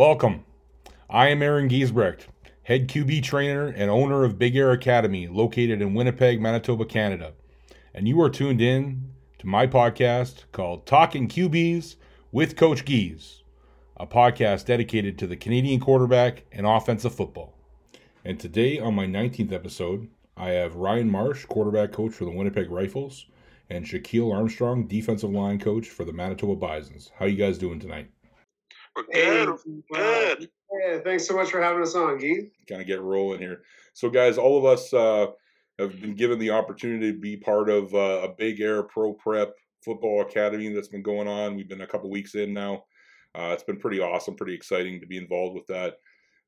Welcome. 0.00 0.46
I 1.10 1.28
am 1.28 1.42
Aaron 1.42 1.68
Giesbrecht, 1.68 2.22
head 2.62 2.88
QB 2.88 3.22
trainer 3.22 3.66
and 3.66 3.90
owner 3.90 4.24
of 4.24 4.38
Big 4.38 4.56
Air 4.56 4.70
Academy, 4.70 5.28
located 5.28 5.82
in 5.82 5.92
Winnipeg, 5.92 6.40
Manitoba, 6.40 6.86
Canada. 6.86 7.34
And 7.92 8.08
you 8.08 8.18
are 8.22 8.30
tuned 8.30 8.62
in 8.62 9.10
to 9.40 9.46
my 9.46 9.66
podcast 9.66 10.44
called 10.52 10.86
Talking 10.86 11.28
QBs 11.28 11.96
with 12.32 12.56
Coach 12.56 12.86
Gies, 12.86 13.42
a 13.98 14.06
podcast 14.06 14.64
dedicated 14.64 15.18
to 15.18 15.26
the 15.26 15.36
Canadian 15.36 15.80
quarterback 15.80 16.44
and 16.50 16.66
offensive 16.66 17.14
football. 17.14 17.58
And 18.24 18.40
today, 18.40 18.78
on 18.78 18.94
my 18.94 19.04
19th 19.04 19.52
episode, 19.52 20.08
I 20.34 20.52
have 20.52 20.76
Ryan 20.76 21.10
Marsh, 21.10 21.44
quarterback 21.44 21.92
coach 21.92 22.14
for 22.14 22.24
the 22.24 22.30
Winnipeg 22.30 22.70
Rifles, 22.70 23.26
and 23.68 23.84
Shaquille 23.84 24.34
Armstrong, 24.34 24.86
defensive 24.86 25.30
line 25.30 25.58
coach 25.58 25.90
for 25.90 26.06
the 26.06 26.14
Manitoba 26.14 26.56
Bisons. 26.56 27.12
How 27.18 27.26
you 27.26 27.36
guys 27.36 27.58
doing 27.58 27.78
tonight? 27.78 28.10
We're 28.96 29.04
good. 29.04 29.58
Hey, 29.92 30.36
good. 30.38 30.50
Yeah, 30.82 30.98
thanks 31.00 31.26
so 31.26 31.34
much 31.34 31.50
for 31.50 31.60
having 31.60 31.82
us 31.82 31.94
on, 31.94 32.18
Gee. 32.18 32.50
Kind 32.68 32.80
of 32.80 32.86
get 32.86 33.00
rolling 33.00 33.40
here. 33.40 33.62
So, 33.94 34.08
guys, 34.08 34.38
all 34.38 34.58
of 34.58 34.64
us 34.64 34.92
uh, 34.92 35.26
have 35.78 36.00
been 36.00 36.14
given 36.14 36.38
the 36.38 36.50
opportunity 36.50 37.12
to 37.12 37.18
be 37.18 37.36
part 37.36 37.68
of 37.68 37.92
uh, 37.94 38.28
a 38.28 38.34
Big 38.36 38.60
Air 38.60 38.82
Pro 38.82 39.12
Prep 39.14 39.52
football 39.84 40.22
academy 40.22 40.72
that's 40.72 40.88
been 40.88 41.02
going 41.02 41.28
on. 41.28 41.56
We've 41.56 41.68
been 41.68 41.80
a 41.80 41.86
couple 41.86 42.10
weeks 42.10 42.34
in 42.34 42.52
now. 42.52 42.84
Uh, 43.34 43.50
it's 43.52 43.62
been 43.62 43.78
pretty 43.78 44.00
awesome, 44.00 44.36
pretty 44.36 44.54
exciting 44.54 45.00
to 45.00 45.06
be 45.06 45.16
involved 45.16 45.54
with 45.54 45.66
that. 45.68 45.94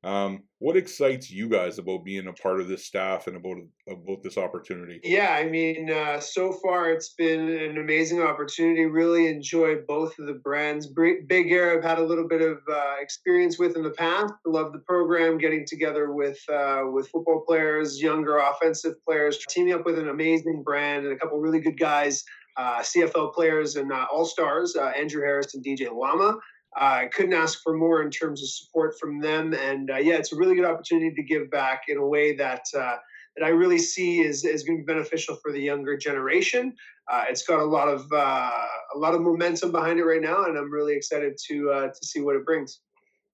Um, 0.05 0.43
what 0.59 0.77
excites 0.77 1.31
you 1.31 1.49
guys 1.49 1.79
about 1.79 2.05
being 2.05 2.27
a 2.27 2.33
part 2.33 2.61
of 2.61 2.67
this 2.67 2.85
staff 2.85 3.29
and 3.29 3.37
about 3.37 3.59
about 3.89 4.23
this 4.23 4.37
opportunity? 4.37 5.01
Yeah, 5.05 5.31
I 5.31 5.49
mean, 5.49 5.91
uh, 5.91 6.19
so 6.19 6.53
far 6.53 6.91
it's 6.91 7.15
been 7.15 7.49
an 7.49 7.79
amazing 7.79 8.21
opportunity. 8.21 8.85
Really 8.85 9.29
enjoyed 9.29 9.87
both 9.87 10.19
of 10.19 10.27
the 10.27 10.35
brands. 10.35 10.89
Big 10.89 11.53
Air, 11.53 11.77
I've 11.77 11.85
had 11.85 11.99
a 11.99 12.05
little 12.05 12.27
bit 12.27 12.43
of 12.43 12.59
uh, 12.69 12.95
experience 13.01 13.61
with 13.61 13.77
in 13.77 13.85
the 13.85 13.91
past. 13.91 14.33
Love 14.45 14.73
the 14.73 14.81
program, 14.81 15.39
getting 15.39 15.65
together 15.67 16.13
with 16.13 16.39
uh, 16.53 16.83
with 16.91 17.09
football 17.09 17.45
players, 17.47 18.03
younger 18.03 18.39
offensive 18.39 18.95
players, 19.05 19.39
teaming 19.49 19.75
up 19.75 19.87
with 19.87 20.01
an 20.01 20.09
amazing 20.09 20.65
brand 20.65 21.05
and 21.05 21.15
a 21.15 21.17
couple 21.17 21.39
really 21.39 21.61
good 21.61 21.79
guys. 21.79 22.25
Uh, 22.57 22.81
CFL 22.81 23.33
players 23.33 23.77
and 23.77 23.91
uh, 23.91 24.07
all 24.13 24.27
stars, 24.27 24.77
uh, 24.77 24.89
Andrew 24.89 25.23
Harris 25.23 25.55
and 25.55 25.65
DJ 25.65 25.89
Lalama. 25.89 26.37
I 26.77 27.07
couldn't 27.07 27.35
ask 27.35 27.63
for 27.63 27.75
more 27.75 28.03
in 28.03 28.11
terms 28.11 28.43
of 28.43 28.49
support 28.49 28.99
from 28.99 29.21
them. 29.21 29.53
And 29.53 29.91
uh, 29.91 29.97
yeah, 29.97 30.15
it's 30.15 30.33
a 30.33 30.37
really 30.37 30.55
good 30.55 30.65
opportunity 30.65 31.15
to 31.15 31.23
give 31.23 31.51
back 31.51 31.83
in 31.89 31.99
a 31.99 32.07
way 32.07 32.35
that 32.37 32.65
uh, 32.77 32.97
that 33.37 33.45
I 33.45 33.49
really 33.49 33.79
see 33.79 34.21
is, 34.21 34.45
is 34.45 34.63
going 34.63 34.79
to 34.79 34.85
be 34.85 34.93
beneficial 34.93 35.37
for 35.37 35.53
the 35.53 35.61
younger 35.61 35.97
generation. 35.97 36.75
Uh, 37.11 37.25
it's 37.29 37.43
got 37.47 37.61
a 37.61 37.65
lot 37.65 37.89
of 37.89 38.07
uh, 38.13 38.51
a 38.95 38.99
lot 38.99 39.15
of 39.15 39.21
momentum 39.21 39.73
behind 39.73 39.99
it 39.99 40.05
right 40.05 40.21
now, 40.21 40.45
and 40.45 40.57
I'm 40.57 40.71
really 40.71 40.95
excited 40.95 41.37
to 41.49 41.71
uh, 41.71 41.89
to 41.89 42.07
see 42.07 42.21
what 42.21 42.37
it 42.37 42.45
brings. 42.45 42.81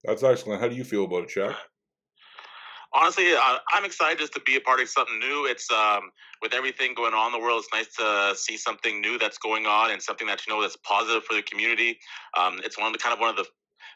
That's 0.03 0.23
excellent. 0.23 0.61
How 0.61 0.67
do 0.67 0.75
you 0.75 0.83
feel 0.83 1.05
about 1.05 1.23
it, 1.23 1.29
Chuck? 1.29 1.57
Honestly, 2.93 3.25
I, 3.25 3.59
am 3.73 3.85
excited 3.85 4.19
just 4.19 4.33
to 4.33 4.41
be 4.41 4.55
a 4.55 4.61
part 4.61 4.79
of 4.79 4.89
something 4.89 5.19
new. 5.19 5.45
It's 5.45 5.69
um, 5.71 6.11
with 6.41 6.53
everything 6.53 6.93
going 6.93 7.13
on 7.13 7.33
in 7.33 7.39
the 7.39 7.45
world, 7.45 7.63
it's 7.63 7.73
nice 7.73 7.95
to 7.95 8.35
see 8.37 8.57
something 8.57 9.01
new 9.01 9.17
that's 9.17 9.37
going 9.37 9.65
on 9.65 9.91
and 9.91 10.01
something 10.01 10.27
that 10.27 10.45
you 10.45 10.53
know 10.53 10.61
that's 10.61 10.77
positive 10.77 11.23
for 11.23 11.35
the 11.35 11.41
community. 11.41 11.99
Um, 12.37 12.59
it's 12.63 12.77
one 12.77 12.87
of 12.87 12.93
the 12.93 12.99
kind 12.99 13.13
of 13.13 13.19
one 13.19 13.29
of 13.29 13.35
the 13.35 13.45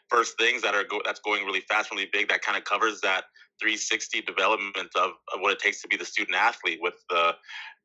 first 0.08 0.38
things 0.38 0.62
that 0.62 0.74
are 0.74 0.84
go, 0.84 1.00
that's 1.04 1.20
going 1.20 1.44
really 1.44 1.60
fast, 1.60 1.90
really 1.90 2.08
big. 2.12 2.28
That 2.28 2.42
kind 2.42 2.56
of 2.58 2.64
covers 2.64 3.00
that 3.00 3.24
360 3.60 4.22
development 4.22 4.88
of, 4.96 5.12
of 5.32 5.40
what 5.40 5.52
it 5.52 5.58
takes 5.58 5.80
to 5.82 5.88
be 5.88 5.96
the 5.96 6.04
student 6.04 6.36
athlete 6.36 6.78
with 6.80 6.94
the 7.08 7.32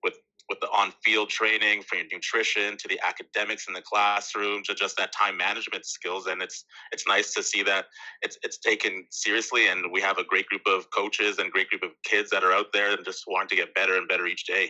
with 0.03 0.16
with 0.49 0.59
the 0.59 0.67
on-field 0.67 1.29
training 1.29 1.83
for 1.83 1.95
your 1.95 2.05
nutrition 2.11 2.75
to 2.77 2.87
the 2.87 2.99
academics 3.05 3.67
in 3.67 3.73
the 3.73 3.81
classroom 3.81 4.63
to 4.63 4.73
just 4.73 4.97
that 4.97 5.11
time 5.11 5.37
management 5.37 5.85
skills. 5.85 6.27
And 6.27 6.41
it's 6.41 6.65
it's 6.91 7.07
nice 7.07 7.33
to 7.35 7.43
see 7.43 7.63
that 7.63 7.85
it's 8.21 8.37
it's 8.43 8.57
taken 8.57 9.05
seriously. 9.11 9.67
And 9.67 9.91
we 9.91 10.01
have 10.01 10.17
a 10.17 10.23
great 10.23 10.47
group 10.47 10.63
of 10.65 10.89
coaches 10.91 11.37
and 11.37 11.51
great 11.51 11.69
group 11.69 11.83
of 11.83 11.91
kids 12.03 12.29
that 12.31 12.43
are 12.43 12.51
out 12.51 12.67
there 12.73 12.91
and 12.91 13.05
just 13.05 13.25
want 13.27 13.49
to 13.49 13.55
get 13.55 13.73
better 13.75 13.95
and 13.95 14.07
better 14.07 14.25
each 14.25 14.45
day. 14.45 14.69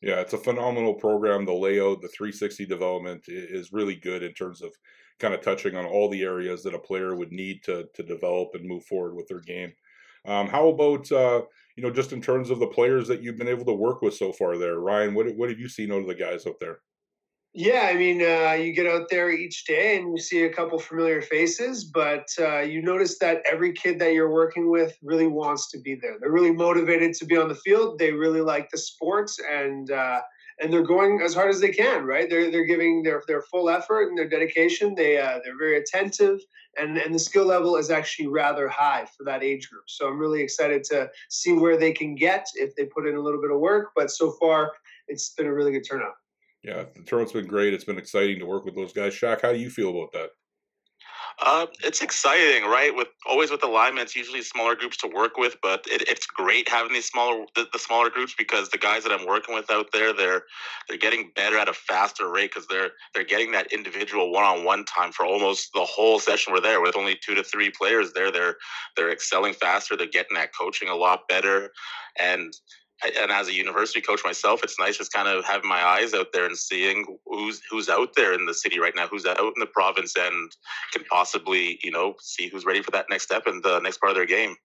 Yeah 0.00 0.20
it's 0.20 0.32
a 0.32 0.38
phenomenal 0.38 0.94
program. 0.94 1.44
The 1.44 1.52
layout 1.52 2.00
the 2.00 2.08
360 2.08 2.66
development 2.66 3.24
is 3.26 3.72
really 3.72 3.96
good 3.96 4.22
in 4.22 4.32
terms 4.32 4.62
of 4.62 4.72
kind 5.18 5.34
of 5.34 5.42
touching 5.42 5.76
on 5.76 5.84
all 5.84 6.08
the 6.08 6.22
areas 6.22 6.62
that 6.62 6.74
a 6.74 6.78
player 6.78 7.14
would 7.14 7.32
need 7.32 7.62
to 7.64 7.86
to 7.94 8.02
develop 8.02 8.50
and 8.54 8.66
move 8.66 8.84
forward 8.84 9.14
with 9.14 9.28
their 9.28 9.40
game. 9.40 9.72
Um, 10.26 10.48
how 10.48 10.68
about 10.68 11.10
uh, 11.12 11.42
you 11.80 11.86
know 11.86 11.92
just 11.94 12.12
in 12.12 12.20
terms 12.20 12.50
of 12.50 12.58
the 12.58 12.66
players 12.66 13.08
that 13.08 13.22
you've 13.22 13.38
been 13.38 13.48
able 13.48 13.64
to 13.64 13.72
work 13.72 14.02
with 14.02 14.12
so 14.12 14.32
far 14.32 14.58
there, 14.58 14.78
Ryan? 14.80 15.14
What 15.14 15.34
what 15.34 15.48
have 15.48 15.58
you 15.58 15.66
seen 15.66 15.90
out 15.90 16.02
of 16.02 16.06
the 16.06 16.14
guys 16.14 16.46
out 16.46 16.60
there? 16.60 16.80
Yeah, 17.54 17.88
I 17.90 17.94
mean, 17.94 18.20
uh, 18.20 18.52
you 18.52 18.74
get 18.74 18.86
out 18.86 19.08
there 19.08 19.30
each 19.30 19.64
day 19.64 19.96
and 19.96 20.12
you 20.12 20.22
see 20.22 20.44
a 20.44 20.52
couple 20.52 20.78
familiar 20.78 21.22
faces, 21.22 21.84
but 21.84 22.28
uh, 22.38 22.60
you 22.60 22.82
notice 22.82 23.18
that 23.20 23.42
every 23.50 23.72
kid 23.72 23.98
that 23.98 24.12
you're 24.12 24.30
working 24.30 24.70
with 24.70 24.94
really 25.02 25.26
wants 25.26 25.70
to 25.70 25.80
be 25.80 25.94
there. 25.94 26.16
They're 26.20 26.30
really 26.30 26.52
motivated 26.52 27.14
to 27.14 27.24
be 27.24 27.38
on 27.38 27.48
the 27.48 27.56
field. 27.56 27.98
They 27.98 28.12
really 28.12 28.42
like 28.42 28.68
the 28.68 28.78
sports, 28.78 29.40
and 29.50 29.90
uh, 29.90 30.20
and 30.60 30.72
they're 30.72 30.82
going 30.82 31.20
as 31.22 31.34
hard 31.34 31.50
as 31.50 31.60
they 31.60 31.70
can. 31.70 32.04
Right? 32.04 32.28
They're 32.28 32.50
they're 32.50 32.64
giving 32.64 33.02
their 33.02 33.22
their 33.26 33.42
full 33.42 33.70
effort 33.70 34.08
and 34.08 34.18
their 34.18 34.28
dedication. 34.28 34.94
They 34.94 35.18
uh, 35.18 35.40
they're 35.44 35.58
very 35.58 35.78
attentive 35.78 36.40
and 36.78 36.96
and 36.98 37.14
the 37.14 37.18
skill 37.18 37.46
level 37.46 37.76
is 37.76 37.90
actually 37.90 38.28
rather 38.28 38.68
high 38.68 39.06
for 39.16 39.24
that 39.24 39.42
age 39.42 39.68
group. 39.70 39.84
So 39.86 40.08
I'm 40.08 40.18
really 40.18 40.40
excited 40.40 40.84
to 40.84 41.10
see 41.28 41.52
where 41.52 41.76
they 41.76 41.92
can 41.92 42.14
get 42.14 42.46
if 42.54 42.74
they 42.76 42.86
put 42.86 43.06
in 43.06 43.16
a 43.16 43.20
little 43.20 43.40
bit 43.40 43.50
of 43.50 43.58
work. 43.58 43.90
But 43.94 44.10
so 44.10 44.32
far, 44.32 44.72
it's 45.08 45.30
been 45.34 45.46
a 45.46 45.54
really 45.54 45.72
good 45.72 45.86
turnout. 45.88 46.14
Yeah, 46.62 46.84
the 46.94 47.02
turnout's 47.02 47.32
been 47.32 47.46
great. 47.46 47.72
It's 47.72 47.84
been 47.84 47.98
exciting 47.98 48.38
to 48.38 48.46
work 48.46 48.64
with 48.64 48.74
those 48.74 48.92
guys. 48.92 49.14
Shaq, 49.14 49.42
how 49.42 49.52
do 49.52 49.58
you 49.58 49.70
feel 49.70 49.90
about 49.90 50.12
that? 50.12 50.30
Uh, 51.42 51.66
it's 51.82 52.02
exciting, 52.02 52.64
right? 52.64 52.94
With 52.94 53.08
always 53.26 53.50
with 53.50 53.64
alignment, 53.64 54.04
it's 54.04 54.16
usually 54.16 54.42
smaller 54.42 54.74
groups 54.74 54.98
to 54.98 55.06
work 55.06 55.38
with, 55.38 55.56
but 55.62 55.86
it, 55.90 56.06
it's 56.06 56.26
great 56.26 56.68
having 56.68 56.92
these 56.92 57.06
smaller 57.06 57.46
the, 57.54 57.66
the, 57.72 57.78
smaller 57.78 58.10
groups 58.10 58.34
because 58.36 58.68
the 58.68 58.78
guys 58.78 59.04
that 59.04 59.12
I'm 59.12 59.26
working 59.26 59.54
with 59.54 59.70
out 59.70 59.86
there, 59.90 60.12
they're 60.12 60.42
they're 60.86 60.98
getting 60.98 61.32
better 61.34 61.56
at 61.56 61.68
a 61.68 61.72
faster 61.72 62.30
rate 62.30 62.50
because 62.52 62.66
they're 62.66 62.90
they're 63.14 63.24
getting 63.24 63.52
that 63.52 63.72
individual 63.72 64.32
one 64.32 64.44
on 64.44 64.64
one 64.64 64.84
time 64.84 65.12
for 65.12 65.24
almost 65.24 65.72
the 65.72 65.84
whole 65.84 66.18
session. 66.18 66.52
We're 66.52 66.60
there 66.60 66.82
with 66.82 66.94
only 66.94 67.16
two 67.24 67.34
to 67.34 67.42
three 67.42 67.70
players 67.70 68.12
there. 68.12 68.30
They're 68.30 68.56
they're 68.96 69.10
excelling 69.10 69.54
faster. 69.54 69.96
They're 69.96 70.08
getting 70.08 70.36
that 70.36 70.50
coaching 70.54 70.90
a 70.90 70.94
lot 70.94 71.26
better, 71.26 71.70
and 72.20 72.52
and 73.02 73.30
as 73.30 73.48
a 73.48 73.54
university 73.54 74.00
coach 74.00 74.20
myself, 74.24 74.62
it's 74.62 74.78
nice 74.78 74.98
just 74.98 75.12
kind 75.12 75.28
of 75.28 75.44
having 75.44 75.68
my 75.68 75.82
eyes 75.82 76.12
out 76.14 76.32
there 76.32 76.46
and 76.46 76.56
seeing 76.56 77.18
who's 77.26 77.60
who's 77.70 77.88
out 77.88 78.10
there 78.14 78.34
in 78.34 78.46
the 78.46 78.54
city 78.54 78.78
right 78.78 78.94
now, 78.94 79.06
who's 79.06 79.26
out 79.26 79.38
in 79.38 79.52
the 79.58 79.66
province, 79.66 80.14
and 80.16 80.50
can 80.92 81.04
possibly 81.04 81.78
you 81.82 81.90
know 81.90 82.14
see 82.20 82.48
who's 82.48 82.64
ready 82.64 82.82
for 82.82 82.90
that 82.90 83.06
next 83.08 83.24
step 83.24 83.46
and 83.46 83.62
the 83.62 83.80
next 83.80 83.98
part 83.98 84.10
of 84.10 84.16
their 84.16 84.26
game. 84.26 84.56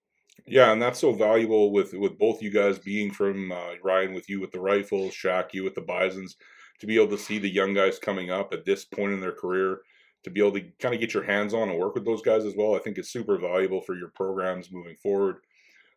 Yeah, 0.47 0.71
and 0.71 0.81
that's 0.81 0.99
so 0.99 1.13
valuable 1.13 1.71
with 1.71 1.93
with 1.93 2.19
both 2.19 2.41
you 2.41 2.51
guys 2.51 2.77
being 2.77 3.11
from 3.11 3.51
uh, 3.51 3.73
Ryan 3.83 4.13
with 4.13 4.29
you 4.29 4.41
with 4.41 4.51
the 4.51 4.59
rifles, 4.59 5.13
Shaq 5.13 5.53
you 5.53 5.63
with 5.63 5.75
the 5.75 5.81
Bisons, 5.81 6.35
to 6.79 6.87
be 6.87 6.95
able 6.97 7.15
to 7.15 7.17
see 7.17 7.39
the 7.39 7.49
young 7.49 7.73
guys 7.73 7.99
coming 7.99 8.31
up 8.31 8.53
at 8.53 8.65
this 8.65 8.85
point 8.85 9.13
in 9.13 9.21
their 9.21 9.31
career, 9.31 9.79
to 10.23 10.29
be 10.29 10.41
able 10.41 10.53
to 10.53 10.61
kind 10.79 10.93
of 10.93 10.99
get 10.99 11.13
your 11.13 11.23
hands 11.23 11.53
on 11.53 11.69
and 11.69 11.79
work 11.79 11.95
with 11.95 12.05
those 12.05 12.21
guys 12.21 12.45
as 12.45 12.53
well. 12.55 12.75
I 12.75 12.79
think 12.79 12.97
it's 12.97 13.11
super 13.11 13.37
valuable 13.37 13.81
for 13.81 13.95
your 13.95 14.09
programs 14.09 14.71
moving 14.71 14.95
forward. 14.97 15.37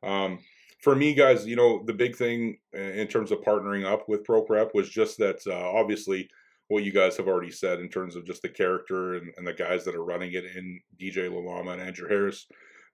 Um, 0.03 0.39
for 0.81 0.95
me, 0.95 1.13
guys, 1.13 1.47
you 1.47 1.57
know, 1.57 1.83
the 1.85 1.93
big 1.93 2.17
thing 2.17 2.59
in 2.73 3.09
terms 3.09 3.33
of 3.33 3.41
partnering 3.41 3.85
up 3.85 4.09
with 4.09 4.25
Pro 4.25 4.43
Prep 4.43 4.75
was 4.75 4.89
just 4.89 5.19
that 5.19 5.39
uh, 5.47 5.71
obviously 5.71 6.29
what 6.69 6.85
you 6.85 6.93
guys 6.93 7.17
have 7.17 7.29
already 7.29 7.51
said 7.51 7.81
in 7.81 7.89
terms 7.89 8.15
of 8.15 8.27
just 8.27 8.43
the 8.43 8.49
character 8.49 9.15
and, 9.15 9.33
and 9.37 9.47
the 9.47 9.53
guys 9.53 9.85
that 9.85 9.95
are 9.95 10.05
running 10.05 10.35
it 10.35 10.45
in 10.45 10.81
DJ 11.01 11.31
Lalama 11.31 11.73
and 11.73 11.83
Andrew 11.83 12.09
Harris. 12.09 12.47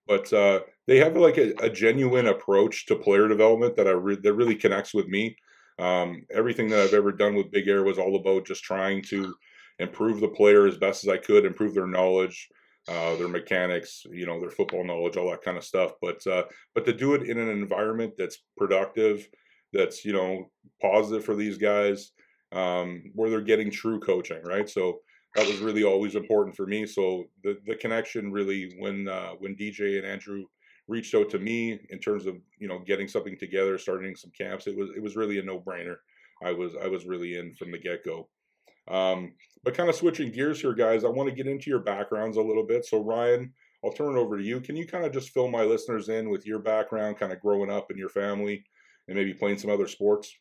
But 0.06 0.32
uh, 0.32 0.60
they 0.86 0.98
have 0.98 1.16
like 1.16 1.38
a, 1.38 1.54
a, 1.62 1.70
genuine 1.70 2.26
approach 2.26 2.86
to 2.86 2.96
player 2.96 3.26
development 3.26 3.74
that 3.76 3.88
I 3.88 3.92
re- 3.92 4.20
that 4.22 4.34
really 4.34 4.54
connects 4.54 4.92
with 4.92 5.08
me. 5.08 5.36
Um, 5.78 6.24
everything 6.30 6.68
that 6.68 6.80
I've 6.80 6.94
ever 6.94 7.10
done 7.10 7.34
with 7.34 7.50
Big 7.50 7.68
Air 7.68 7.82
was 7.82 7.98
all 7.98 8.16
about 8.16 8.46
just 8.46 8.62
trying 8.62 9.02
to 9.04 9.34
improve 9.78 10.20
the 10.20 10.28
player 10.28 10.66
as 10.66 10.76
best 10.76 11.04
as 11.04 11.08
I 11.08 11.16
could, 11.16 11.44
improve 11.44 11.74
their 11.74 11.86
knowledge, 11.86 12.48
uh, 12.88 13.16
their 13.16 13.28
mechanics, 13.28 14.04
you 14.10 14.26
know, 14.26 14.40
their 14.40 14.50
football 14.50 14.84
knowledge, 14.84 15.16
all 15.16 15.30
that 15.30 15.42
kind 15.42 15.56
of 15.56 15.64
stuff. 15.64 15.92
But 16.02 16.26
uh, 16.26 16.44
but 16.74 16.84
to 16.84 16.92
do 16.92 17.14
it 17.14 17.28
in 17.28 17.38
an 17.38 17.48
environment 17.48 18.14
that's 18.18 18.42
productive, 18.56 19.28
that's 19.72 20.04
you 20.04 20.12
know 20.12 20.50
positive 20.82 21.24
for 21.24 21.34
these 21.34 21.58
guys, 21.58 22.12
um, 22.52 23.04
where 23.14 23.30
they're 23.30 23.40
getting 23.40 23.70
true 23.70 24.00
coaching, 24.00 24.42
right? 24.44 24.68
So 24.68 25.00
that 25.34 25.46
was 25.46 25.60
really 25.60 25.82
always 25.82 26.14
important 26.14 26.56
for 26.56 26.66
me. 26.66 26.86
So 26.86 27.24
the 27.42 27.58
the 27.66 27.76
connection 27.76 28.32
really 28.32 28.74
when 28.78 29.08
uh, 29.08 29.32
when 29.38 29.56
DJ 29.56 29.98
and 29.98 30.06
Andrew 30.06 30.44
reached 30.86 31.14
out 31.14 31.30
to 31.30 31.38
me 31.38 31.80
in 31.88 31.98
terms 31.98 32.26
of 32.26 32.36
you 32.58 32.68
know 32.68 32.80
getting 32.80 33.08
something 33.08 33.38
together, 33.38 33.78
starting 33.78 34.14
some 34.14 34.32
camps, 34.36 34.66
it 34.66 34.76
was 34.76 34.90
it 34.96 35.02
was 35.02 35.16
really 35.16 35.38
a 35.38 35.42
no 35.42 35.58
brainer. 35.60 35.96
I 36.42 36.52
was 36.52 36.72
I 36.82 36.88
was 36.88 37.06
really 37.06 37.36
in 37.38 37.54
from 37.54 37.70
the 37.70 37.78
get 37.78 38.04
go. 38.04 38.28
Um, 38.88 39.32
but 39.62 39.74
kind 39.74 39.88
of 39.88 39.94
switching 39.94 40.30
gears 40.30 40.60
here, 40.60 40.74
guys, 40.74 41.04
I 41.04 41.08
want 41.08 41.28
to 41.28 41.34
get 41.34 41.46
into 41.46 41.70
your 41.70 41.80
backgrounds 41.80 42.36
a 42.36 42.42
little 42.42 42.66
bit. 42.66 42.84
So, 42.84 43.02
Ryan, 43.02 43.52
I'll 43.84 43.92
turn 43.92 44.16
it 44.16 44.20
over 44.20 44.36
to 44.36 44.44
you. 44.44 44.60
Can 44.60 44.76
you 44.76 44.86
kind 44.86 45.04
of 45.04 45.12
just 45.12 45.30
fill 45.30 45.48
my 45.48 45.62
listeners 45.62 46.08
in 46.08 46.30
with 46.30 46.46
your 46.46 46.58
background, 46.58 47.18
kind 47.18 47.32
of 47.32 47.40
growing 47.40 47.70
up 47.70 47.90
in 47.90 47.96
your 47.96 48.08
family, 48.08 48.64
and 49.08 49.16
maybe 49.16 49.32
playing 49.32 49.58
some 49.58 49.70
other 49.70 49.88
sports? 49.88 50.34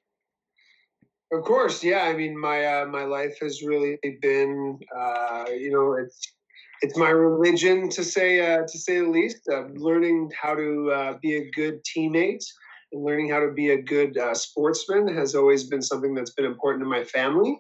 Of 1.32 1.44
course, 1.44 1.84
yeah. 1.84 2.04
I 2.04 2.14
mean, 2.14 2.40
my 2.40 2.66
uh, 2.66 2.86
my 2.86 3.06
life 3.06 3.38
has 3.42 3.64
really 3.64 3.98
been, 4.22 4.80
uh, 4.96 5.46
you 5.50 5.72
know, 5.72 5.94
it's 5.94 6.20
it's 6.82 6.98
my 6.98 7.10
religion 7.10 7.90
to 7.90 8.04
say 8.04 8.40
uh, 8.40 8.68
to 8.68 8.78
say 8.78 9.00
the 9.00 9.10
least. 9.10 9.50
Learning 9.74 10.30
how 10.40 10.54
to 10.54 10.92
uh, 10.92 11.18
be 11.22 11.38
a 11.38 11.50
good 11.52 11.84
teammate 11.84 12.44
and 12.92 13.04
learning 13.04 13.30
how 13.30 13.40
to 13.40 13.52
be 13.52 13.72
a 13.72 13.82
good 13.82 14.18
uh, 14.18 14.34
sportsman 14.36 15.08
has 15.08 15.34
always 15.34 15.64
been 15.64 15.82
something 15.82 16.14
that's 16.14 16.34
been 16.34 16.46
important 16.46 16.84
to 16.84 16.90
my 16.90 17.04
family. 17.04 17.60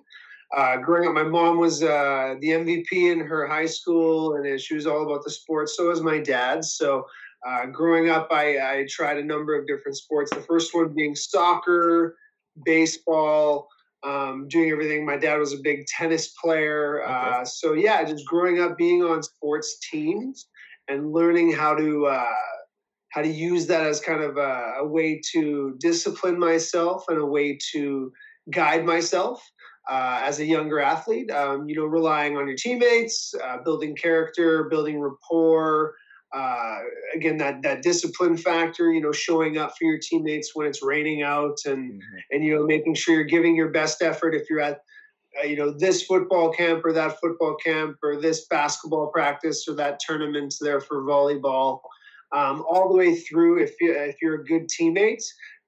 Uh, 0.56 0.78
growing 0.78 1.08
up, 1.08 1.16
my 1.16 1.24
mom 1.24 1.58
was 1.58 1.82
uh, 1.82 2.36
the 2.40 2.50
MVP 2.50 3.12
in 3.12 3.20
her 3.20 3.48
high 3.48 3.66
school, 3.66 4.36
and 4.36 4.62
she 4.62 4.76
was 4.76 4.86
all 4.86 5.04
about 5.04 5.24
the 5.24 5.32
sports. 5.32 5.76
So 5.76 5.88
was 5.88 6.02
my 6.02 6.20
dad. 6.20 6.64
So 6.64 7.06
growing 7.72 8.10
up, 8.10 8.28
I, 8.32 8.58
I 8.58 8.88
tried 8.90 9.18
a 9.18 9.24
number 9.24 9.58
of 9.58 9.66
different 9.66 9.98
sports. 9.98 10.32
The 10.32 10.42
first 10.42 10.74
one 10.76 10.94
being 10.94 11.16
soccer, 11.16 12.16
baseball 12.64 13.68
um, 14.04 14.48
doing 14.48 14.70
everything. 14.70 15.06
My 15.06 15.18
dad 15.18 15.38
was 15.38 15.54
a 15.54 15.58
big 15.58 15.86
tennis 15.88 16.34
player. 16.42 17.04
Okay. 17.04 17.12
Uh, 17.12 17.46
so, 17.46 17.74
yeah, 17.74 18.04
just 18.04 18.26
growing 18.26 18.62
up 18.62 18.78
being 18.78 19.04
on 19.04 19.24
sports 19.24 19.78
teams 19.90 20.48
and 20.88 21.12
learning 21.12 21.52
how 21.52 21.76
to. 21.76 22.08
Uh, 22.08 22.32
how 23.10 23.22
to 23.22 23.30
use 23.30 23.68
that 23.68 23.86
as 23.86 24.00
kind 24.00 24.24
of 24.24 24.38
a, 24.38 24.74
a, 24.80 24.88
way 24.88 25.22
to 25.32 25.76
discipline 25.80 26.40
myself 26.40 27.04
and 27.10 27.20
a 27.20 27.26
way 27.26 27.56
to 27.72 28.12
guide 28.50 28.84
myself 28.84 29.40
uh, 29.90 30.22
as 30.24 30.40
a 30.40 30.46
younger 30.46 30.80
athlete. 30.80 31.32
Um, 31.32 31.68
you 31.68 31.76
know, 31.76 31.86
relying 31.86 32.38
on 32.38 32.48
your 32.48 32.58
teammates, 32.58 33.34
uh, 33.44 33.58
building 33.64 33.96
character, 33.96 34.66
building 34.66 35.00
rapport, 35.00 35.96
uh, 36.34 36.80
again 37.14 37.38
that 37.38 37.62
that 37.62 37.84
discipline 37.84 38.36
factor 38.36 38.92
you 38.92 39.00
know 39.00 39.12
showing 39.12 39.58
up 39.58 39.78
for 39.78 39.86
your 39.86 40.00
teammates 40.00 40.56
when 40.56 40.66
it's 40.66 40.82
raining 40.82 41.22
out 41.22 41.58
and 41.66 41.94
mm-hmm. 41.94 42.18
and 42.32 42.44
you 42.44 42.56
know 42.56 42.66
making 42.66 42.96
sure 42.96 43.14
you're 43.16 43.24
giving 43.24 43.56
your 43.56 43.70
best 43.70 44.02
effort 44.02 44.34
if 44.34 44.50
you're 44.50 44.60
at 44.60 44.82
uh, 45.42 45.46
you 45.46 45.56
know 45.56 45.72
this 45.78 46.04
football 46.04 46.52
camp 46.52 46.84
or 46.84 46.92
that 46.92 47.20
football 47.20 47.56
camp 47.56 47.98
or 48.02 48.20
this 48.20 48.48
basketball 48.48 49.08
practice 49.08 49.68
or 49.68 49.76
that 49.76 50.00
tournament 50.00 50.54
there 50.60 50.82
for 50.82 51.04
volleyball 51.04 51.80
um, 52.32 52.66
all 52.68 52.90
the 52.90 52.98
way 52.98 53.16
through 53.16 53.62
if, 53.62 53.80
you, 53.80 53.94
if 53.94 54.16
you're 54.20 54.42
a 54.42 54.44
good 54.44 54.68
teammate 54.68 55.24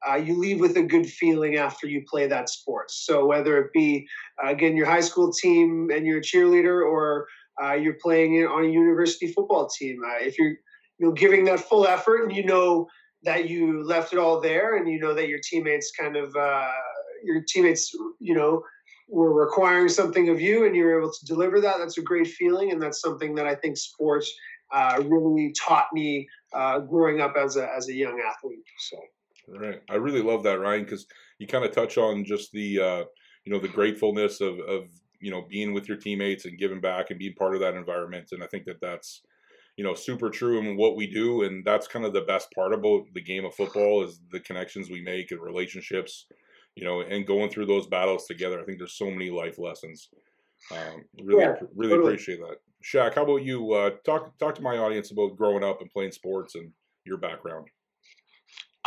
uh, 0.09 0.15
you 0.15 0.37
leave 0.37 0.59
with 0.59 0.77
a 0.77 0.83
good 0.83 1.07
feeling 1.07 1.57
after 1.57 1.87
you 1.87 2.03
play 2.09 2.27
that 2.27 2.49
sport 2.49 2.89
so 2.91 3.25
whether 3.25 3.57
it 3.57 3.71
be 3.73 4.07
uh, 4.43 4.49
again 4.49 4.75
your 4.75 4.85
high 4.85 5.01
school 5.01 5.31
team 5.31 5.89
and 5.93 6.05
you're 6.05 6.19
a 6.19 6.21
cheerleader 6.21 6.85
or 6.85 7.27
uh, 7.61 7.73
you're 7.73 7.97
playing 8.01 8.45
on 8.45 8.65
a 8.65 8.67
university 8.67 9.27
football 9.27 9.67
team. 9.67 10.01
Uh, 10.05 10.23
if 10.25 10.37
you're 10.37 10.49
you 10.97 11.07
know 11.07 11.11
giving 11.11 11.45
that 11.45 11.59
full 11.59 11.85
effort 11.85 12.23
and 12.23 12.35
you 12.35 12.45
know 12.45 12.87
that 13.23 13.49
you 13.49 13.83
left 13.83 14.13
it 14.13 14.19
all 14.19 14.39
there 14.39 14.77
and 14.77 14.89
you 14.89 14.99
know 14.99 15.13
that 15.13 15.27
your 15.27 15.39
teammates 15.43 15.91
kind 15.91 16.15
of 16.15 16.35
uh, 16.35 16.71
your 17.23 17.41
teammates 17.47 17.93
you 18.19 18.33
know 18.33 18.63
were 19.07 19.33
requiring 19.33 19.89
something 19.89 20.29
of 20.29 20.41
you 20.41 20.65
and 20.65 20.75
you're 20.75 20.99
able 20.99 21.11
to 21.11 21.25
deliver 21.25 21.61
that 21.61 21.77
that's 21.77 21.97
a 21.97 22.01
great 22.01 22.27
feeling 22.27 22.71
and 22.71 22.81
that's 22.81 23.01
something 23.01 23.35
that 23.35 23.45
i 23.45 23.53
think 23.53 23.77
sports 23.77 24.31
uh, 24.73 24.99
really 25.05 25.53
taught 25.53 25.85
me 25.93 26.27
growing 26.89 27.21
up 27.21 27.35
as 27.37 27.55
a, 27.55 27.71
as 27.75 27.87
a 27.87 27.93
young 27.93 28.19
athlete 28.27 28.63
so 28.79 28.97
right. 29.47 29.81
I 29.89 29.95
really 29.95 30.21
love 30.21 30.44
that 30.44 30.59
ryan 30.59 30.83
because 30.83 31.06
you 31.39 31.47
kind 31.47 31.65
of 31.65 31.71
touch 31.71 31.97
on 31.97 32.25
just 32.25 32.51
the 32.51 32.80
uh, 32.80 33.03
you 33.44 33.53
know 33.53 33.59
the 33.59 33.68
gratefulness 33.68 34.42
of, 34.42 34.59
of 34.59 34.83
you 35.19 35.31
know 35.31 35.45
being 35.50 35.74
with 35.74 35.88
your 35.88 35.97
teammates 35.97 36.45
and 36.45 36.57
giving 36.57 36.81
back 36.81 37.09
and 37.09 37.19
being 37.19 37.36
part 37.36 37.56
of 37.56 37.62
that 37.62 37.75
environment 37.75 38.30
and 38.31 38.44
i 38.44 38.47
think 38.47 38.65
that 38.65 38.81
that's 38.81 39.21
you 39.77 39.83
know 39.83 39.94
super 39.94 40.30
true 40.30 40.59
in 40.59 40.77
what 40.77 40.95
we 40.95 41.07
do 41.07 41.44
and 41.44 41.65
that's 41.65 41.88
kind 41.88 42.06
of 42.06 42.13
the 42.13 42.21
best 42.21 42.51
part 42.53 42.74
about 42.74 43.03
the 43.13 43.21
game 43.21 43.45
of 43.45 43.53
football 43.53 44.03
is 44.03 44.19
the 44.31 44.39
connections 44.39 44.89
we 44.89 45.01
make 45.01 45.31
and 45.31 45.42
relationships 45.42 46.27
you 46.75 46.83
know 46.83 47.01
and 47.01 47.25
going 47.25 47.50
through 47.50 47.65
those 47.65 47.88
battles 47.88 48.25
together. 48.25 48.59
I 48.59 48.65
think 48.65 48.77
there's 48.77 48.98
so 48.98 49.09
many 49.09 49.30
life 49.30 49.57
lessons. 49.57 50.09
Um, 50.71 51.03
really 51.24 51.44
yeah, 51.44 51.53
really 51.75 51.94
totally. 51.94 52.13
appreciate 52.13 52.39
that. 52.39 52.57
Shaq, 52.83 53.15
how 53.15 53.24
about 53.24 53.44
you? 53.44 53.74
Uh, 53.74 53.91
talk 54.06 54.38
talk 54.38 54.56
to 54.56 54.62
my 54.62 54.77
audience 54.77 55.12
about 55.12 55.38
growing 55.38 55.63
up 55.63 55.81
and 55.81 55.89
playing 55.89 56.12
sports 56.12 56.56
and 56.56 56.71
your 57.06 57.18
background 57.18 57.68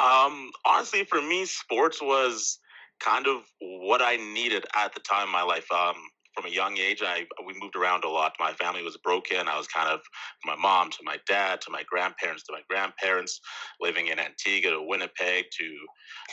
um 0.02 0.50
honestly 0.64 1.04
for 1.04 1.20
me 1.20 1.44
sports 1.44 2.00
was 2.00 2.58
kind 3.00 3.26
of 3.26 3.42
what 3.60 4.02
i 4.02 4.16
needed 4.16 4.64
at 4.76 4.92
the 4.94 5.00
time 5.00 5.26
in 5.26 5.32
my 5.32 5.42
life 5.42 5.66
um 5.72 5.96
from 6.38 6.50
a 6.50 6.54
young 6.54 6.78
age, 6.78 7.02
I 7.02 7.26
we 7.44 7.54
moved 7.60 7.74
around 7.74 8.04
a 8.04 8.08
lot. 8.08 8.34
My 8.38 8.52
family 8.52 8.82
was 8.82 8.96
broken. 8.96 9.48
I 9.48 9.58
was 9.58 9.66
kind 9.66 9.88
of 9.88 10.00
my 10.44 10.54
mom 10.54 10.90
to 10.90 10.98
my 11.02 11.16
dad 11.26 11.60
to 11.62 11.70
my 11.70 11.82
grandparents 11.82 12.44
to 12.44 12.52
my 12.52 12.60
grandparents, 12.68 13.40
living 13.80 14.06
in 14.06 14.20
Antigua 14.20 14.70
to 14.70 14.82
Winnipeg 14.82 15.46
to 15.58 15.76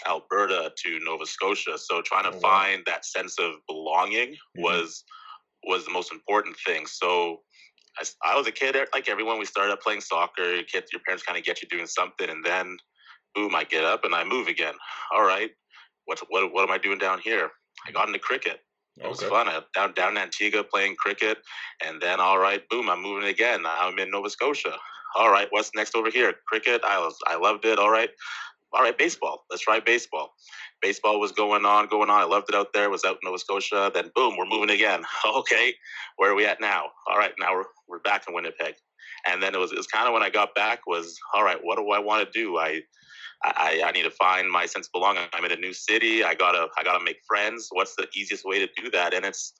Alberta 0.08 0.72
to 0.84 1.00
Nova 1.04 1.26
Scotia. 1.26 1.78
So 1.78 2.02
trying 2.02 2.26
to 2.26 2.38
oh, 2.38 2.40
wow. 2.44 2.50
find 2.50 2.84
that 2.86 3.06
sense 3.06 3.40
of 3.40 3.54
belonging 3.68 4.34
mm-hmm. 4.34 4.62
was 4.62 5.04
was 5.64 5.86
the 5.86 5.92
most 5.92 6.12
important 6.12 6.56
thing. 6.66 6.86
So 6.86 7.42
I, 8.00 8.34
I 8.34 8.38
was 8.38 8.46
a 8.46 8.52
kid 8.52 8.76
like 8.94 9.10
everyone. 9.10 9.40
We 9.40 9.46
started 9.46 9.80
playing 9.80 10.02
soccer. 10.02 10.54
Your 10.54 10.64
kids, 10.64 10.92
your 10.92 11.02
parents 11.02 11.24
kind 11.24 11.40
of 11.40 11.44
get 11.44 11.64
you 11.64 11.68
doing 11.68 11.88
something, 11.88 12.30
and 12.30 12.46
then 12.46 12.78
boom, 13.36 13.56
I 13.56 13.64
get 13.64 13.84
up 13.84 14.06
and 14.06 14.16
I 14.16 14.24
move 14.24 14.48
again. 14.48 14.74
All 15.14 15.26
right, 15.26 15.52
what 16.06 16.20
what 16.30 16.52
what 16.54 16.64
am 16.64 16.72
I 16.72 16.78
doing 16.78 16.98
down 16.98 17.20
here? 17.20 17.50
I 17.88 17.92
got 17.92 18.08
into 18.08 18.20
cricket. 18.20 18.60
It 18.98 19.08
was 19.10 19.20
okay. 19.20 19.30
fun. 19.30 19.48
I, 19.50 19.60
down 19.74 19.94
down 19.94 20.12
in 20.12 20.18
Antigua 20.18 20.64
playing 20.64 20.96
cricket, 20.96 21.38
and 21.86 22.02
then 22.02 22.20
all 22.20 22.40
right, 22.40 22.68
boom, 22.70 22.90
I'm 22.90 23.02
moving 23.02 23.28
again. 23.28 23.64
I'm 23.66 24.00
in 24.00 24.12
Nova 24.12 24.30
Scotia. 24.30 24.78
All 25.16 25.32
right, 25.32 25.48
what's 25.50 25.72
next 25.76 25.96
over 25.96 26.10
here? 26.10 26.34
Cricket. 26.48 26.82
I 26.84 27.00
was 27.00 27.18
I 27.28 27.36
loved 27.36 27.66
it. 27.66 27.78
All 27.78 27.92
right, 27.92 28.10
all 28.74 28.82
right, 28.82 28.98
baseball. 28.98 29.46
Let's 29.50 29.64
try 29.64 29.80
baseball. 29.80 30.34
Baseball 30.82 31.20
was 31.20 31.32
going 31.32 31.66
on, 31.66 31.88
going 31.88 32.10
on. 32.10 32.22
I 32.22 32.26
loved 32.26 32.50
it 32.50 32.56
out 32.56 32.74
there. 32.74 32.90
Was 32.90 33.06
out 33.06 33.14
in 33.14 33.20
Nova 33.24 33.40
Scotia. 33.40 33.92
Then 33.94 34.12
boom, 34.16 34.36
we're 34.38 34.46
moving 34.46 34.70
again. 34.70 35.04
Okay, 35.26 35.74
where 36.18 36.32
are 36.32 36.36
we 36.36 36.46
at 36.46 36.62
now? 36.62 36.86
All 37.08 37.18
right, 37.18 37.34
now 37.38 37.54
we're 37.54 37.66
we're 37.88 38.00
back 38.00 38.26
in 38.28 38.34
Winnipeg. 38.34 38.76
And 39.28 39.42
then 39.42 39.56
it 39.56 39.58
was 39.58 39.72
it 39.72 39.78
was 39.78 39.88
kind 39.88 40.08
of 40.08 40.14
when 40.14 40.24
I 40.24 40.30
got 40.30 40.56
back 40.56 40.88
was 40.88 41.18
all 41.34 41.44
right. 41.44 41.58
What 41.62 41.78
do 41.78 41.90
I 41.92 42.00
want 42.00 42.26
to 42.26 42.40
do? 42.40 42.58
I 42.58 42.82
I, 43.46 43.84
I 43.86 43.92
need 43.92 44.04
to 44.04 44.12
find 44.12 44.50
my 44.50 44.66
sense 44.66 44.88
of 44.88 44.94
belonging. 44.94 45.24
I'm 45.34 45.46
in 45.46 45.52
a 45.52 45.56
new 45.56 45.74
city. 45.74 46.24
I 46.24 46.34
gotta 46.34 46.68
I 46.78 46.84
gotta 46.84 47.04
make 47.04 47.18
friends. 47.28 47.68
What's 47.72 47.96
the 47.96 48.08
easiest 48.16 48.46
way 48.46 48.60
to 48.60 48.68
do 48.82 48.90
that? 48.92 49.14
And 49.14 49.26
it's 49.26 49.54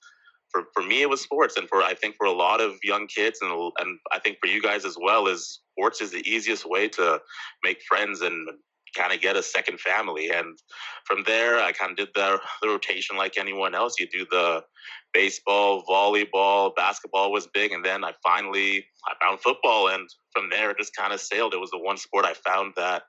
for, 0.50 0.64
for 0.74 0.82
me 0.82 1.02
it 1.02 1.10
was 1.10 1.20
sports 1.20 1.56
and 1.56 1.68
for 1.68 1.82
I 1.82 1.94
think 1.94 2.16
for 2.16 2.26
a 2.26 2.32
lot 2.32 2.60
of 2.60 2.76
young 2.82 3.06
kids 3.06 3.40
and 3.42 3.52
and 3.78 3.98
I 4.12 4.18
think 4.18 4.38
for 4.40 4.46
you 4.46 4.62
guys 4.62 4.84
as 4.84 4.96
well 5.00 5.26
is 5.26 5.60
sports 5.72 6.00
is 6.00 6.10
the 6.10 6.28
easiest 6.28 6.68
way 6.68 6.88
to 6.90 7.20
make 7.62 7.82
friends 7.82 8.22
and 8.22 8.48
kind 8.96 9.12
of 9.12 9.20
get 9.20 9.36
a 9.36 9.42
second 9.42 9.78
family 9.78 10.30
and 10.30 10.58
from 11.04 11.22
there 11.26 11.58
I 11.60 11.72
kind 11.72 11.90
of 11.90 11.96
did 11.98 12.08
the, 12.14 12.40
the 12.62 12.68
rotation 12.68 13.16
like 13.16 13.36
anyone 13.36 13.74
else 13.74 13.96
you 13.98 14.08
do 14.08 14.26
the 14.30 14.64
baseball 15.12 15.84
volleyball 15.84 16.74
basketball 16.74 17.30
was 17.30 17.46
big 17.52 17.72
and 17.72 17.84
then 17.84 18.04
I 18.04 18.12
finally 18.22 18.86
I 19.06 19.12
found 19.22 19.40
football 19.40 19.88
and 19.88 20.08
from 20.32 20.48
there 20.48 20.70
it 20.70 20.78
just 20.78 20.96
kind 20.96 21.12
of 21.12 21.20
sailed 21.20 21.52
it 21.52 21.60
was 21.60 21.70
the 21.70 21.78
one 21.78 21.98
sport 21.98 22.24
I 22.24 22.32
found 22.32 22.72
that 22.76 23.02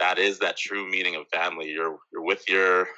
that 0.00 0.18
is 0.18 0.38
that 0.40 0.56
true 0.56 0.90
meaning 0.90 1.14
of 1.14 1.26
family. 1.32 1.68
You're 1.68 1.98
you're 2.12 2.24
with 2.24 2.48
your 2.48 2.88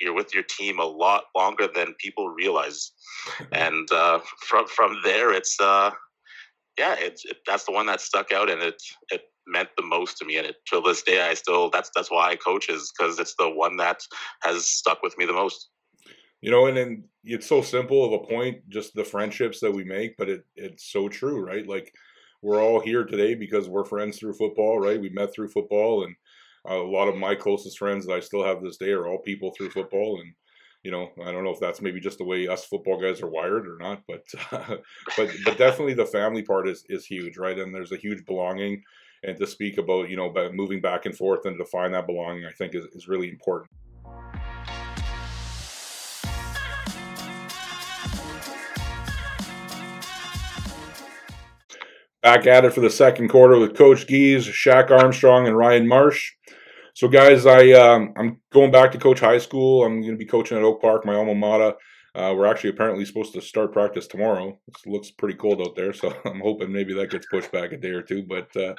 you're 0.00 0.14
with 0.14 0.32
your 0.32 0.44
team 0.44 0.78
a 0.78 0.84
lot 0.84 1.24
longer 1.36 1.68
than 1.74 1.94
people 1.98 2.28
realize, 2.28 2.92
and 3.52 3.90
uh, 3.92 4.20
from 4.46 4.66
from 4.66 5.00
there, 5.04 5.32
it's 5.32 5.58
uh, 5.60 5.90
yeah, 6.78 6.94
it's 6.98 7.24
it, 7.24 7.38
that's 7.46 7.64
the 7.64 7.72
one 7.72 7.86
that 7.86 8.00
stuck 8.00 8.32
out, 8.32 8.50
and 8.50 8.62
it 8.62 8.80
it 9.10 9.22
meant 9.46 9.70
the 9.76 9.84
most 9.84 10.18
to 10.18 10.24
me, 10.24 10.36
and 10.36 10.46
it 10.46 10.56
till 10.68 10.82
this 10.82 11.02
day, 11.02 11.22
I 11.22 11.34
still 11.34 11.70
that's 11.70 11.90
that's 11.94 12.10
why 12.10 12.30
I 12.30 12.36
coach 12.36 12.68
is 12.68 12.92
because 12.96 13.18
it's 13.18 13.34
the 13.38 13.50
one 13.50 13.76
that 13.78 14.00
has 14.42 14.66
stuck 14.66 15.02
with 15.02 15.16
me 15.18 15.26
the 15.26 15.32
most. 15.32 15.68
You 16.40 16.50
know, 16.50 16.66
and 16.66 16.76
then 16.76 17.04
it's 17.22 17.46
so 17.46 17.60
simple 17.60 18.02
of 18.04 18.12
a 18.12 18.24
point, 18.26 18.66
just 18.70 18.94
the 18.94 19.04
friendships 19.04 19.60
that 19.60 19.72
we 19.72 19.84
make, 19.84 20.16
but 20.16 20.28
it 20.28 20.44
it's 20.56 20.90
so 20.90 21.08
true, 21.08 21.44
right? 21.44 21.66
Like 21.66 21.92
we're 22.42 22.62
all 22.62 22.80
here 22.80 23.04
today 23.04 23.34
because 23.34 23.68
we're 23.68 23.84
friends 23.84 24.18
through 24.18 24.34
football, 24.34 24.78
right? 24.78 25.00
We 25.00 25.10
met 25.10 25.34
through 25.34 25.48
football, 25.48 26.04
and 26.04 26.14
a 26.66 26.74
lot 26.74 27.08
of 27.08 27.16
my 27.16 27.34
closest 27.34 27.78
friends 27.78 28.06
that 28.06 28.14
I 28.14 28.20
still 28.20 28.44
have 28.44 28.62
this 28.62 28.76
day 28.76 28.90
are 28.90 29.06
all 29.06 29.18
people 29.18 29.52
through 29.52 29.70
football, 29.70 30.20
and 30.20 30.32
you 30.82 30.90
know, 30.90 31.10
I 31.22 31.30
don't 31.30 31.44
know 31.44 31.50
if 31.50 31.60
that's 31.60 31.82
maybe 31.82 32.00
just 32.00 32.18
the 32.18 32.24
way 32.24 32.48
us 32.48 32.64
football 32.64 33.00
guys 33.00 33.20
are 33.20 33.28
wired 33.28 33.66
or 33.66 33.76
not, 33.78 34.02
but 34.08 34.22
but 35.16 35.30
but 35.44 35.58
definitely 35.58 35.94
the 35.94 36.06
family 36.06 36.42
part 36.42 36.68
is 36.68 36.84
is 36.88 37.04
huge, 37.06 37.36
right? 37.36 37.58
And 37.58 37.74
there's 37.74 37.92
a 37.92 37.96
huge 37.96 38.24
belonging, 38.24 38.82
and 39.22 39.36
to 39.38 39.46
speak 39.46 39.78
about 39.78 40.08
you 40.08 40.16
know 40.16 40.30
about 40.30 40.54
moving 40.54 40.80
back 40.80 41.06
and 41.06 41.16
forth 41.16 41.44
and 41.44 41.58
to 41.58 41.64
find 41.64 41.94
that 41.94 42.06
belonging, 42.06 42.46
I 42.46 42.52
think 42.52 42.74
is 42.74 42.84
is 42.94 43.08
really 43.08 43.28
important. 43.28 43.70
Back 52.22 52.46
at 52.46 52.66
it 52.66 52.74
for 52.74 52.82
the 52.82 52.90
second 52.90 53.28
quarter 53.28 53.58
with 53.58 53.74
Coach 53.74 54.06
Gies, 54.06 54.46
Shaq 54.46 54.90
Armstrong, 54.90 55.46
and 55.46 55.56
Ryan 55.56 55.88
Marsh. 55.88 56.32
So, 57.00 57.08
guys, 57.08 57.46
I 57.46 57.70
um, 57.70 58.12
I'm 58.18 58.42
going 58.52 58.70
back 58.70 58.92
to 58.92 58.98
coach 58.98 59.20
high 59.20 59.38
school. 59.38 59.86
I'm 59.86 60.02
going 60.02 60.12
to 60.12 60.18
be 60.18 60.26
coaching 60.26 60.58
at 60.58 60.62
Oak 60.62 60.82
Park, 60.82 61.06
my 61.06 61.14
alma 61.14 61.34
mater. 61.34 61.72
Uh, 62.14 62.34
we're 62.36 62.44
actually 62.44 62.68
apparently 62.68 63.06
supposed 63.06 63.32
to 63.32 63.40
start 63.40 63.72
practice 63.72 64.06
tomorrow. 64.06 64.60
It 64.68 64.90
looks 64.90 65.10
pretty 65.10 65.38
cold 65.38 65.62
out 65.62 65.74
there, 65.74 65.94
so 65.94 66.14
I'm 66.26 66.40
hoping 66.40 66.70
maybe 66.70 66.92
that 66.92 67.08
gets 67.08 67.24
pushed 67.30 67.50
back 67.52 67.72
a 67.72 67.78
day 67.78 67.88
or 67.88 68.02
two. 68.02 68.22
But, 68.24 68.54
uh, 68.54 68.74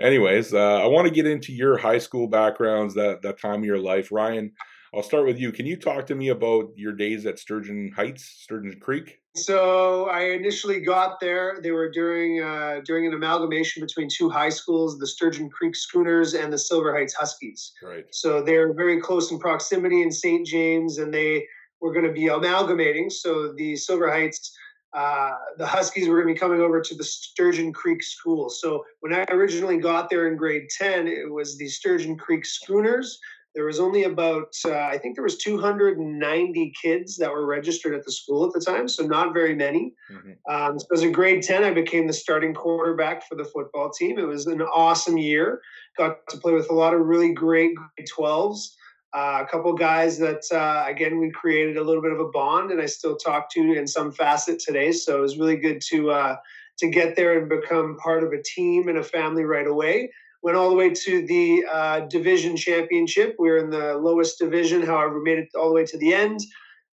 anyways, 0.00 0.54
uh, 0.54 0.82
I 0.82 0.86
want 0.86 1.08
to 1.08 1.14
get 1.14 1.26
into 1.26 1.52
your 1.52 1.76
high 1.76 1.98
school 1.98 2.26
backgrounds, 2.26 2.94
that 2.94 3.20
that 3.20 3.38
time 3.38 3.58
of 3.58 3.66
your 3.66 3.78
life, 3.78 4.10
Ryan. 4.10 4.50
I'll 4.94 5.02
start 5.02 5.26
with 5.26 5.38
you. 5.38 5.52
Can 5.52 5.66
you 5.66 5.76
talk 5.76 6.06
to 6.06 6.14
me 6.14 6.28
about 6.28 6.72
your 6.76 6.92
days 6.92 7.26
at 7.26 7.38
Sturgeon 7.38 7.92
Heights, 7.94 8.24
Sturgeon 8.24 8.78
Creek? 8.80 9.20
So 9.36 10.08
I 10.08 10.30
initially 10.30 10.80
got 10.80 11.20
there. 11.20 11.58
They 11.62 11.70
were 11.70 11.90
during 11.90 12.42
uh, 12.42 12.80
during 12.84 13.06
an 13.06 13.14
amalgamation 13.14 13.82
between 13.82 14.08
two 14.08 14.30
high 14.30 14.48
schools, 14.48 14.98
the 14.98 15.06
Sturgeon 15.06 15.50
Creek 15.50 15.76
Schooners 15.76 16.34
and 16.34 16.52
the 16.52 16.58
Silver 16.58 16.96
Heights 16.96 17.14
Huskies. 17.14 17.72
Right. 17.82 18.06
So 18.10 18.42
they're 18.42 18.72
very 18.72 19.00
close 19.00 19.30
in 19.30 19.38
proximity 19.38 20.02
in 20.02 20.10
St. 20.10 20.46
James, 20.46 20.98
and 20.98 21.12
they 21.12 21.46
were 21.80 21.92
going 21.92 22.06
to 22.06 22.12
be 22.12 22.28
amalgamating. 22.28 23.10
So 23.10 23.52
the 23.52 23.76
Silver 23.76 24.10
Heights, 24.10 24.56
uh, 24.94 25.32
the 25.58 25.66
Huskies 25.66 26.08
were 26.08 26.16
going 26.16 26.28
to 26.28 26.34
be 26.34 26.40
coming 26.40 26.60
over 26.60 26.80
to 26.80 26.94
the 26.94 27.04
Sturgeon 27.04 27.72
Creek 27.72 28.02
School. 28.02 28.48
So 28.48 28.84
when 29.00 29.14
I 29.14 29.24
originally 29.30 29.78
got 29.78 30.10
there 30.10 30.26
in 30.28 30.36
grade 30.36 30.68
ten, 30.76 31.06
it 31.06 31.30
was 31.30 31.58
the 31.58 31.68
Sturgeon 31.68 32.16
Creek 32.16 32.44
Schooners 32.44 33.20
there 33.54 33.64
was 33.64 33.80
only 33.80 34.04
about 34.04 34.54
uh, 34.64 34.72
i 34.72 34.98
think 34.98 35.16
there 35.16 35.24
was 35.24 35.38
290 35.38 36.72
kids 36.80 37.16
that 37.16 37.30
were 37.30 37.46
registered 37.46 37.94
at 37.94 38.04
the 38.04 38.12
school 38.12 38.46
at 38.46 38.52
the 38.52 38.60
time 38.60 38.88
so 38.88 39.04
not 39.04 39.32
very 39.32 39.54
many. 39.54 39.92
Mm-hmm. 40.12 40.52
um, 40.52 40.78
so 40.78 40.86
as 40.92 41.02
a 41.02 41.10
grade 41.10 41.42
10 41.42 41.64
i 41.64 41.72
became 41.72 42.06
the 42.06 42.12
starting 42.12 42.54
quarterback 42.54 43.26
for 43.28 43.34
the 43.34 43.44
football 43.44 43.90
team. 43.90 44.18
It 44.18 44.26
was 44.26 44.46
an 44.46 44.62
awesome 44.62 45.18
year. 45.18 45.60
Got 45.96 46.28
to 46.28 46.38
play 46.38 46.52
with 46.52 46.70
a 46.70 46.74
lot 46.74 46.94
of 46.94 47.00
really 47.00 47.32
great 47.32 47.74
grade 47.74 48.08
12s 48.18 48.74
uh, 49.14 49.42
a 49.42 49.46
couple 49.50 49.72
guys 49.72 50.18
that 50.18 50.42
uh, 50.52 50.84
again 50.88 51.18
we 51.18 51.30
created 51.30 51.76
a 51.76 51.82
little 51.82 52.02
bit 52.02 52.12
of 52.12 52.20
a 52.20 52.28
bond 52.28 52.70
and 52.70 52.80
i 52.80 52.86
still 52.86 53.16
talk 53.16 53.50
to 53.50 53.72
in 53.72 53.86
some 53.86 54.12
facet 54.12 54.58
today 54.58 54.92
so 54.92 55.18
it 55.18 55.20
was 55.20 55.38
really 55.38 55.56
good 55.56 55.80
to 55.80 56.10
uh, 56.10 56.36
to 56.78 56.88
get 56.88 57.16
there 57.16 57.38
and 57.38 57.48
become 57.48 57.96
part 57.96 58.22
of 58.22 58.32
a 58.32 58.42
team 58.42 58.88
and 58.88 58.98
a 58.98 59.02
family 59.02 59.44
right 59.44 59.66
away 59.66 60.10
went 60.42 60.56
all 60.56 60.70
the 60.70 60.76
way 60.76 60.90
to 60.90 61.26
the 61.26 61.64
uh, 61.70 62.00
division 62.00 62.56
championship. 62.56 63.36
We 63.38 63.50
were 63.50 63.58
in 63.58 63.70
the 63.70 63.96
lowest 63.96 64.38
division, 64.38 64.82
however, 64.82 65.20
made 65.20 65.38
it 65.38 65.48
all 65.54 65.68
the 65.68 65.74
way 65.74 65.84
to 65.86 65.98
the 65.98 66.14
end. 66.14 66.40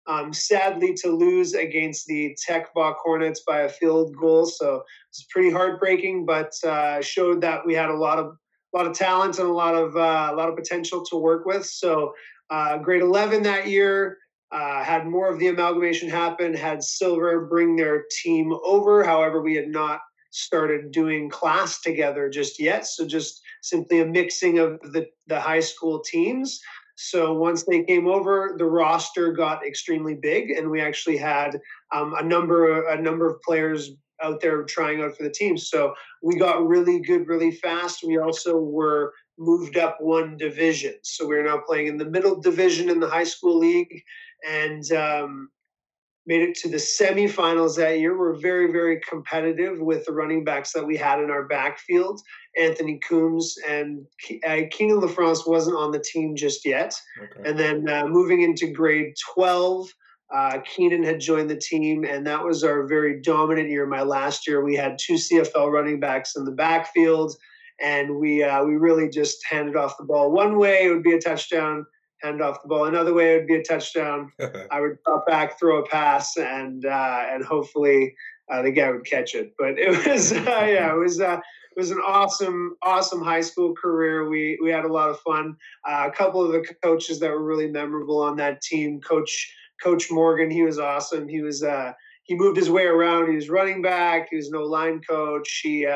Um, 0.07 0.33
sadly, 0.33 0.93
to 0.95 1.09
lose 1.09 1.55
against 1.55 2.07
the 2.07 2.37
Tec 2.47 2.75
Voc 2.75 2.97
Hornets 3.03 3.43
by 3.47 3.61
a 3.61 3.69
field 3.69 4.15
goal, 4.21 4.45
so 4.45 4.83
it's 5.09 5.25
pretty 5.31 5.51
heartbreaking. 5.51 6.27
But 6.27 6.53
uh, 6.65 7.01
showed 7.01 7.41
that 7.41 7.65
we 7.65 7.75
had 7.75 7.89
a 7.89 7.97
lot 7.97 8.19
of 8.19 8.27
a 8.27 8.77
lot 8.77 8.87
of 8.87 8.95
talent 8.95 9.39
and 9.39 9.49
a 9.49 9.53
lot 9.53 9.75
of 9.75 9.97
uh, 9.97 10.29
a 10.31 10.35
lot 10.35 10.51
of 10.51 10.57
potential 10.57 11.05
to 11.07 11.17
work 11.17 11.47
with. 11.47 11.65
So, 11.65 12.13
uh, 12.51 12.79
grade 12.79 13.03
eleven 13.03 13.43
that 13.45 13.69
year. 13.69 14.19
Uh, 14.53 14.85
had 14.85 15.05
more 15.07 15.29
of 15.29 15.41
the 15.41 15.49
amalgamation 15.49 16.09
happen, 16.09 16.55
had 16.55 16.81
Silver 16.81 17.47
bring 17.47 17.75
their 17.75 18.05
team 18.23 18.53
over. 18.65 19.03
However, 19.03 19.43
we 19.43 19.57
had 19.57 19.69
not 19.69 19.99
started 20.35 20.91
doing 20.91 21.31
class 21.31 21.81
together 21.81 22.29
just 22.29 22.61
yet. 22.61 22.85
So 22.87 23.07
just 23.07 23.41
simply 23.63 24.01
a 24.01 24.07
mixing 24.07 24.59
of 24.59 24.81
the, 24.81 25.07
the 25.29 25.41
high 25.41 25.61
school 25.61 26.01
teams. 26.01 26.61
So 26.97 27.35
once 27.35 27.63
they 27.65 27.85
came 27.85 28.09
over, 28.09 28.55
the 28.59 28.65
roster 28.65 29.33
got 29.33 29.65
extremely 29.65 30.15
big, 30.15 30.51
and 30.51 30.71
we 30.71 30.81
actually 30.81 31.17
had 31.17 31.61
um, 31.95 32.15
a 32.19 32.23
number 32.23 32.87
a 32.89 33.01
number 33.01 33.29
of 33.29 33.43
players 33.43 33.93
out 34.23 34.41
there 34.41 34.63
trying 34.65 35.03
out 35.03 35.17
for 35.17 35.25
the 35.25 35.31
team. 35.31 35.57
So 35.57 35.95
we 36.23 36.37
got 36.37 36.67
really 36.67 37.01
good 37.01 37.27
really 37.29 37.51
fast. 37.51 38.05
We 38.05 38.19
also 38.19 38.59
were 38.59 39.13
moved 39.39 39.77
up 39.77 39.99
one 40.01 40.37
division, 40.37 40.95
so 41.03 41.27
we're 41.27 41.45
now 41.45 41.61
playing 41.67 41.89
in 41.89 41.97
the 41.97 42.11
middle 42.11 42.41
division 42.41 42.91
in 42.91 43.01
the 43.01 43.09
high 43.09 43.25
school 43.25 43.59
league, 43.59 44.03
and 44.49 44.91
um, 44.93 45.49
made 46.27 46.43
it 46.43 46.55
to 46.57 46.69
the 46.69 46.77
semifinals 46.77 47.77
that 47.77 47.99
year. 47.99 48.19
We're 48.19 48.39
very, 48.39 48.73
very 48.73 49.01
competitive 49.01 49.79
with 49.81 50.07
the 50.07 50.13
running 50.13 50.45
backs 50.45 50.73
that 50.73 50.87
we 50.87 50.97
had 50.97 51.21
in 51.21 51.31
our 51.31 51.47
backfield. 51.47 52.21
Anthony 52.59 52.99
Coombs 53.07 53.57
and 53.69 54.07
uh, 54.47 54.63
Kienan 54.71 55.03
LaFrance 55.03 55.47
wasn't 55.47 55.77
on 55.77 55.91
the 55.91 55.99
team 55.99 56.37
just 56.37 56.65
yet. 56.65 56.95
Okay. 57.23 57.49
And 57.49 57.59
then 57.59 57.89
uh, 57.89 58.07
moving 58.07 58.43
into 58.43 58.69
grade 58.69 59.15
12, 59.35 59.89
uh, 60.35 60.59
Keenan 60.65 61.03
had 61.03 61.21
joined 61.21 61.51
the 61.51 61.57
team, 61.57 62.05
and 62.05 62.27
that 62.27 62.43
was 62.43 62.65
our 62.65 62.87
very 62.87 63.21
dominant 63.21 63.69
year. 63.69 63.87
My 63.87 64.03
last 64.03 64.47
year, 64.47 64.65
we 64.65 64.75
had 64.75 64.99
two 64.99 65.15
CFL 65.15 65.71
running 65.71 66.01
backs 66.01 66.37
in 66.37 66.45
the 66.45 66.51
backfield, 66.53 67.37
and 67.81 68.17
we 68.17 68.43
uh, 68.43 68.65
we 68.65 68.77
really 68.77 69.09
just 69.09 69.45
handed 69.49 69.77
off 69.77 69.97
the 69.99 70.05
ball 70.05 70.33
one 70.33 70.59
way; 70.59 70.87
it 70.87 70.91
would 70.91 71.03
be 71.03 71.13
a 71.13 71.21
touchdown 71.21 71.85
hand 72.23 72.43
off 72.43 72.63
the 72.63 72.69
ball. 72.69 72.87
Another 72.87 73.15
way 73.15 73.35
it 73.35 73.39
would 73.39 73.47
be 73.47 73.57
a 73.57 73.63
touchdown. 73.63 74.33
I 74.71 74.81
would 74.81 74.99
drop 75.05 75.27
back, 75.27 75.59
throw 75.59 75.83
a 75.83 75.87
pass, 75.87 76.37
and 76.37 76.85
uh, 76.85 77.27
and 77.31 77.45
hopefully 77.45 78.15
uh, 78.51 78.63
the 78.63 78.71
guy 78.71 78.91
would 78.91 79.07
catch 79.07 79.35
it. 79.35 79.53
But 79.59 79.79
it 79.79 80.07
was 80.07 80.33
uh, 80.33 80.37
yeah, 80.47 80.93
it 80.93 80.99
was 80.99 81.21
uh, 81.21 81.41
it 81.77 81.81
was 81.81 81.91
an 81.91 82.01
awesome 82.07 82.77
awesome 82.83 83.23
high 83.23 83.41
school 83.41 83.75
career. 83.75 84.29
We 84.29 84.59
we 84.63 84.71
had 84.71 84.85
a 84.85 84.93
lot 84.93 85.11
of 85.11 85.21
fun. 85.21 85.57
Uh, 85.87 86.09
a 86.09 86.15
couple 86.15 86.43
of 86.43 86.53
the 86.53 86.67
coaches 86.83 87.21
that 87.21 87.31
were 87.31 87.43
really 87.43 87.69
memorable 87.69 88.21
on 88.21 88.37
that 88.37 88.63
team, 88.63 89.01
Coach 89.01 89.55
Coach 89.83 90.11
Morgan, 90.11 90.51
he 90.51 90.63
was 90.63 90.79
awesome. 90.79 91.29
He 91.29 91.43
was 91.43 91.63
uh, 91.63 91.93
he 92.25 92.35
moved 92.35 92.57
his 92.57 92.71
way 92.71 92.85
around. 92.85 93.29
He 93.29 93.37
was 93.37 93.51
running 93.51 93.83
back. 93.83 94.29
He 94.31 94.37
was 94.37 94.51
no 94.51 94.63
line 94.63 95.01
coach. 95.09 95.61
He 95.63 95.87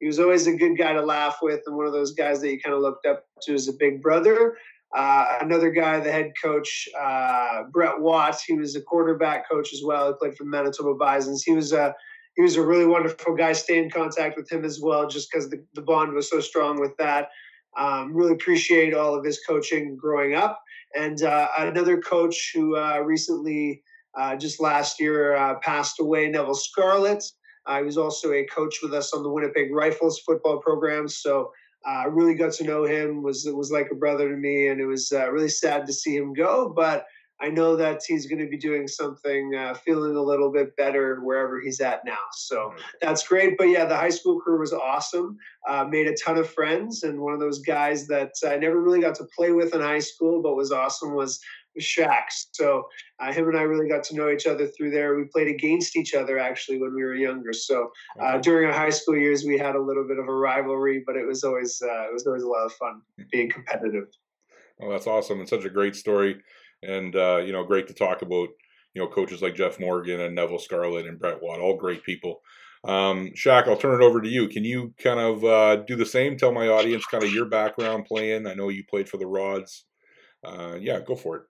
he 0.00 0.08
was 0.08 0.18
always 0.18 0.48
a 0.48 0.56
good 0.56 0.76
guy 0.76 0.92
to 0.92 1.00
laugh 1.00 1.38
with 1.42 1.60
and 1.64 1.76
one 1.76 1.86
of 1.86 1.92
those 1.92 2.12
guys 2.12 2.40
that 2.40 2.50
you 2.50 2.60
kind 2.60 2.74
of 2.74 2.82
looked 2.82 3.06
up 3.06 3.24
to 3.42 3.54
as 3.54 3.68
a 3.68 3.72
big 3.72 4.02
brother. 4.02 4.56
Uh, 4.94 5.38
another 5.40 5.70
guy, 5.70 5.98
the 6.00 6.12
head 6.12 6.32
coach, 6.42 6.88
uh, 7.00 7.62
Brett 7.72 7.98
Watts, 7.98 8.44
he 8.44 8.52
was 8.52 8.76
a 8.76 8.82
quarterback 8.82 9.48
coach 9.48 9.72
as 9.72 9.82
well. 9.82 10.08
He 10.08 10.14
played 10.18 10.36
for 10.36 10.44
the 10.44 10.50
Manitoba 10.50 10.94
Bisons. 10.94 11.42
He 11.42 11.52
was 11.52 11.72
a 11.72 11.94
he 12.34 12.42
was 12.42 12.56
a 12.56 12.64
really 12.64 12.86
wonderful 12.86 13.34
guy. 13.34 13.52
Stay 13.52 13.78
in 13.78 13.90
contact 13.90 14.36
with 14.36 14.50
him 14.50 14.64
as 14.64 14.80
well, 14.80 15.06
just 15.06 15.30
because 15.30 15.50
the, 15.50 15.62
the 15.74 15.82
bond 15.82 16.14
was 16.14 16.30
so 16.30 16.40
strong 16.40 16.80
with 16.80 16.96
that. 16.96 17.28
Um, 17.76 18.14
really 18.14 18.32
appreciate 18.32 18.94
all 18.94 19.14
of 19.14 19.24
his 19.24 19.40
coaching 19.46 19.96
growing 19.96 20.34
up. 20.34 20.62
And 20.94 21.22
uh, 21.22 21.48
another 21.58 22.00
coach 22.00 22.52
who 22.54 22.76
uh, 22.76 23.00
recently, 23.00 23.82
uh, 24.18 24.36
just 24.36 24.60
last 24.60 25.00
year, 25.00 25.36
uh, 25.36 25.58
passed 25.60 26.00
away, 26.00 26.28
Neville 26.28 26.54
Scarlett. 26.54 27.24
he 27.68 27.82
was 27.82 27.98
also 27.98 28.32
a 28.32 28.46
coach 28.46 28.78
with 28.82 28.94
us 28.94 29.12
on 29.12 29.22
the 29.22 29.30
Winnipeg 29.30 29.74
Rifles 29.74 30.20
football 30.20 30.58
program. 30.58 31.08
So 31.08 31.50
uh, 31.84 32.04
really 32.08 32.34
got 32.34 32.52
to 32.54 32.64
know 32.64 32.84
him. 32.84 33.22
was 33.22 33.48
was 33.52 33.70
like 33.70 33.88
a 33.90 33.96
brother 33.96 34.28
to 34.28 34.36
me, 34.36 34.68
and 34.68 34.80
it 34.80 34.86
was 34.86 35.12
uh, 35.12 35.30
really 35.30 35.48
sad 35.48 35.86
to 35.86 35.92
see 35.92 36.16
him 36.16 36.32
go. 36.32 36.72
But 36.74 37.06
I 37.42 37.48
know 37.48 37.74
that 37.74 38.02
he's 38.06 38.26
going 38.26 38.38
to 38.38 38.48
be 38.48 38.56
doing 38.56 38.86
something, 38.86 39.54
uh, 39.56 39.74
feeling 39.74 40.14
a 40.14 40.22
little 40.22 40.52
bit 40.52 40.76
better 40.76 41.20
wherever 41.20 41.60
he's 41.60 41.80
at 41.80 42.04
now. 42.04 42.18
So 42.32 42.72
that's 43.00 43.26
great. 43.26 43.58
But 43.58 43.64
yeah, 43.64 43.84
the 43.84 43.96
high 43.96 44.10
school 44.10 44.40
career 44.40 44.60
was 44.60 44.72
awesome. 44.72 45.36
Uh, 45.68 45.84
made 45.84 46.06
a 46.06 46.14
ton 46.14 46.38
of 46.38 46.48
friends, 46.48 47.02
and 47.02 47.20
one 47.20 47.34
of 47.34 47.40
those 47.40 47.58
guys 47.58 48.06
that 48.06 48.32
I 48.46 48.56
never 48.56 48.80
really 48.80 49.00
got 49.00 49.16
to 49.16 49.26
play 49.36 49.50
with 49.50 49.74
in 49.74 49.80
high 49.80 49.98
school, 49.98 50.40
but 50.40 50.54
was 50.54 50.70
awesome 50.70 51.14
was 51.14 51.40
Shaqs. 51.80 52.46
So 52.52 52.86
uh, 53.20 53.32
him 53.32 53.48
and 53.48 53.56
I 53.56 53.62
really 53.62 53.88
got 53.88 54.04
to 54.04 54.16
know 54.16 54.30
each 54.30 54.46
other 54.46 54.66
through 54.66 54.90
there. 54.90 55.16
We 55.16 55.24
played 55.24 55.48
against 55.48 55.96
each 55.96 56.14
other 56.14 56.38
actually 56.38 56.78
when 56.78 56.94
we 56.94 57.02
were 57.02 57.14
younger. 57.14 57.52
So 57.52 57.90
uh, 58.20 58.38
during 58.38 58.66
our 58.68 58.72
high 58.72 58.90
school 58.90 59.16
years, 59.16 59.44
we 59.44 59.58
had 59.58 59.74
a 59.74 59.80
little 59.80 60.06
bit 60.06 60.18
of 60.18 60.28
a 60.28 60.34
rivalry, 60.34 61.02
but 61.06 61.16
it 61.16 61.26
was 61.26 61.44
always 61.44 61.80
uh, 61.82 62.08
it 62.08 62.12
was 62.12 62.26
always 62.26 62.42
a 62.42 62.48
lot 62.48 62.66
of 62.66 62.72
fun 62.74 63.00
being 63.30 63.50
competitive. 63.50 64.08
Well, 64.78 64.90
that's 64.90 65.06
awesome 65.06 65.40
and 65.40 65.48
such 65.48 65.64
a 65.64 65.70
great 65.70 65.96
story, 65.96 66.40
and 66.82 67.14
uh, 67.14 67.38
you 67.44 67.52
know, 67.52 67.64
great 67.64 67.88
to 67.88 67.94
talk 67.94 68.22
about. 68.22 68.48
You 68.94 69.00
know, 69.00 69.08
coaches 69.08 69.40
like 69.40 69.54
Jeff 69.54 69.80
Morgan 69.80 70.20
and 70.20 70.34
Neville 70.34 70.58
Scarlett 70.58 71.06
and 71.06 71.18
Brett 71.18 71.42
Watt, 71.42 71.60
all 71.60 71.78
great 71.78 72.04
people. 72.04 72.42
Um, 72.84 73.30
Shaq, 73.36 73.68
I'll 73.68 73.76
turn 73.76 74.00
it 74.00 74.04
over 74.04 74.20
to 74.20 74.28
you. 74.28 74.48
Can 74.48 74.64
you 74.64 74.92
kind 74.98 75.20
of 75.20 75.44
uh, 75.44 75.76
do 75.76 75.96
the 75.96 76.04
same? 76.04 76.36
Tell 76.36 76.52
my 76.52 76.68
audience 76.68 77.06
kind 77.06 77.22
of 77.22 77.32
your 77.32 77.46
background 77.46 78.06
playing. 78.06 78.46
I 78.46 78.54
know 78.54 78.68
you 78.68 78.84
played 78.84 79.08
for 79.08 79.18
the 79.18 79.26
Rods. 79.26 79.84
Uh, 80.44 80.76
yeah, 80.80 81.00
go 81.00 81.14
for 81.14 81.36
it. 81.36 81.42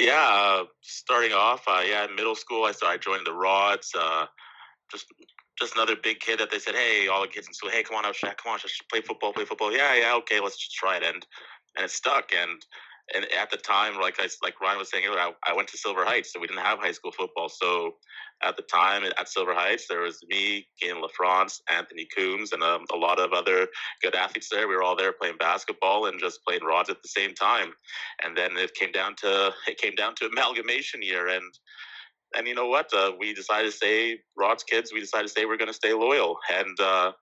Yeah, 0.00 0.14
uh, 0.62 0.64
starting 0.80 1.32
off, 1.34 1.62
uh, 1.68 1.82
yeah, 1.86 2.06
in 2.06 2.16
middle 2.16 2.34
school, 2.34 2.64
I 2.64 2.72
I 2.86 2.96
joined 2.96 3.26
the 3.26 3.34
Rods. 3.34 3.92
Uh, 3.98 4.26
just 4.90 5.06
just 5.60 5.74
another 5.76 5.96
big 6.02 6.20
kid 6.20 6.40
that 6.40 6.50
they 6.50 6.58
said, 6.58 6.74
hey, 6.74 7.08
all 7.08 7.20
the 7.20 7.28
kids 7.28 7.46
in 7.46 7.52
school, 7.52 7.70
hey, 7.70 7.82
come 7.82 7.96
on 7.98 8.06
out, 8.06 8.14
Shaq, 8.14 8.38
come 8.38 8.52
on, 8.52 8.58
just 8.58 8.82
play 8.90 9.02
football, 9.02 9.34
play 9.34 9.44
football. 9.44 9.70
Yeah, 9.70 9.94
yeah, 9.94 10.14
okay, 10.16 10.40
let's 10.40 10.56
just 10.56 10.74
try 10.74 10.96
it, 10.96 11.02
and 11.04 11.26
and 11.76 11.84
it 11.84 11.90
stuck. 11.90 12.30
And 12.32 12.62
and 13.14 13.26
at 13.32 13.50
the 13.50 13.56
time, 13.56 13.98
like 14.00 14.16
I 14.18 14.28
like 14.42 14.60
Ryan 14.60 14.78
was 14.78 14.90
saying, 14.90 15.04
I, 15.08 15.32
I 15.46 15.54
went 15.54 15.68
to 15.68 15.78
Silver 15.78 16.04
Heights, 16.04 16.32
so 16.32 16.40
we 16.40 16.46
didn't 16.46 16.64
have 16.64 16.78
high 16.78 16.92
school 16.92 17.12
football. 17.12 17.48
So 17.48 17.96
at 18.42 18.56
the 18.56 18.62
time 18.62 19.04
at 19.04 19.28
Silver 19.28 19.54
Heights, 19.54 19.86
there 19.88 20.00
was 20.00 20.18
me, 20.28 20.66
Kienan 20.82 21.02
LaFrance, 21.02 21.60
Anthony 21.68 22.06
Coombs, 22.16 22.52
and 22.52 22.62
um, 22.62 22.84
a 22.92 22.96
lot 22.96 23.18
of 23.18 23.32
other 23.32 23.66
good 24.02 24.14
athletes 24.14 24.48
there. 24.50 24.68
We 24.68 24.74
were 24.74 24.82
all 24.82 24.96
there 24.96 25.12
playing 25.12 25.36
basketball 25.38 26.06
and 26.06 26.18
just 26.20 26.44
playing 26.46 26.64
rods 26.64 26.90
at 26.90 27.02
the 27.02 27.08
same 27.08 27.34
time. 27.34 27.72
And 28.24 28.36
then 28.36 28.56
it 28.56 28.74
came 28.74 28.92
down 28.92 29.16
to 29.16 29.52
it 29.68 29.78
came 29.78 29.94
down 29.94 30.14
to 30.16 30.26
amalgamation 30.26 31.02
year, 31.02 31.28
and 31.28 31.52
and 32.36 32.46
you 32.46 32.54
know 32.54 32.68
what? 32.68 32.92
Uh, 32.94 33.12
we 33.18 33.34
decided 33.34 33.70
to 33.70 33.76
stay 33.76 34.18
rods 34.36 34.62
kids. 34.62 34.92
We 34.92 35.00
decided 35.00 35.28
to 35.28 35.32
say 35.32 35.44
we're 35.44 35.56
going 35.56 35.68
to 35.68 35.74
stay 35.74 35.92
loyal, 35.92 36.38
and 36.52 36.78
uh, 36.80 37.12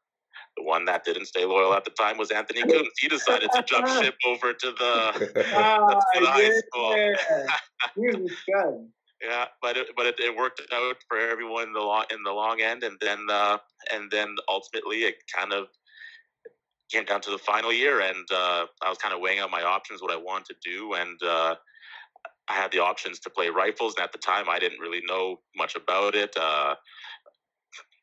the 0.59 0.65
one 0.65 0.85
that 0.87 1.05
didn't 1.05 1.27
stay 1.27 1.45
loyal 1.45 1.75
at 1.75 1.85
the 1.85 1.91
time 1.91 2.19
was 2.19 2.31
Anthony 2.31 2.63
Coombs. 2.63 2.91
He 2.99 3.09
decided 3.09 3.51
to 3.53 3.63
jump 3.63 3.87
ship 4.03 4.17
over 4.27 4.53
to 4.53 4.67
the, 4.67 5.45
oh, 5.55 6.01
to 6.15 6.21
the 6.21 6.27
high 6.27 6.51
school. 6.51 6.95
he 7.95 8.21
was 8.21 8.33
good. 8.47 8.89
Yeah, 9.23 9.47
but 9.61 9.77
it, 9.77 9.89
but 9.97 10.07
it, 10.07 10.21
it, 10.21 10.37
worked 10.37 10.63
out 10.73 10.97
for 11.09 11.19
everyone 11.19 11.65
in 11.65 11.73
the 11.73 11.81
long 11.81 12.05
in 12.13 12.23
the 12.23 12.31
long 12.31 12.61
end, 12.61 12.85
and 12.85 12.97
then 13.01 13.27
uh, 13.29 13.59
and 13.93 14.09
then 14.13 14.37
ultimately 14.49 14.99
it 14.99 15.17
kind 15.35 15.53
of 15.53 15.67
came 16.89 17.05
down 17.05 17.21
to 17.23 17.31
the 17.31 17.39
final 17.39 17.73
year, 17.73 18.01
and 18.01 18.31
uh, 18.33 18.67
I 18.81 18.89
was 18.89 18.99
kind 18.99 19.13
of 19.13 19.21
weighing 19.21 19.41
out 19.41 19.51
my 19.51 19.63
options, 19.63 20.01
what 20.01 20.13
I 20.13 20.17
wanted 20.17 20.55
to 20.63 20.71
do, 20.71 20.95
and 20.95 21.21
uh, 21.21 21.57
I 22.49 22.55
had 22.55 22.71
the 22.71 22.79
options 22.79 23.19
to 23.21 23.31
play 23.31 23.49
rifles. 23.49 23.95
And 23.97 24.05
at 24.05 24.13
the 24.13 24.19
time, 24.19 24.49
I 24.49 24.61
didn't 24.61 24.79
really 24.79 25.03
know 25.07 25.41
much 25.57 25.75
about 25.75 26.15
it. 26.15 26.37
Uh, 26.37 26.77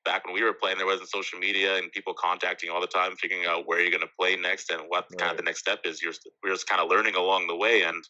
back 0.05 0.25
when 0.25 0.33
we 0.33 0.43
were 0.43 0.53
playing, 0.53 0.77
there 0.77 0.85
wasn't 0.85 1.09
social 1.09 1.39
media 1.39 1.77
and 1.77 1.91
people 1.91 2.13
contacting 2.13 2.69
all 2.69 2.79
the 2.79 2.88
time, 2.88 3.15
figuring 3.15 3.45
out 3.45 3.67
where 3.67 3.81
you're 3.81 3.91
going 3.91 4.01
to 4.01 4.09
play 4.17 4.35
next 4.35 4.71
and 4.71 4.83
what 4.88 5.05
right. 5.12 5.19
kind 5.19 5.31
of 5.31 5.38
the 5.38 5.43
next 5.43 5.59
step 5.59 5.79
is. 5.83 6.01
You're 6.01 6.13
we're 6.43 6.51
just 6.51 6.67
kind 6.67 6.79
of 6.79 6.89
learning 6.89 7.15
along 7.15 7.47
the 7.47 7.55
way. 7.55 7.81
And 7.81 8.03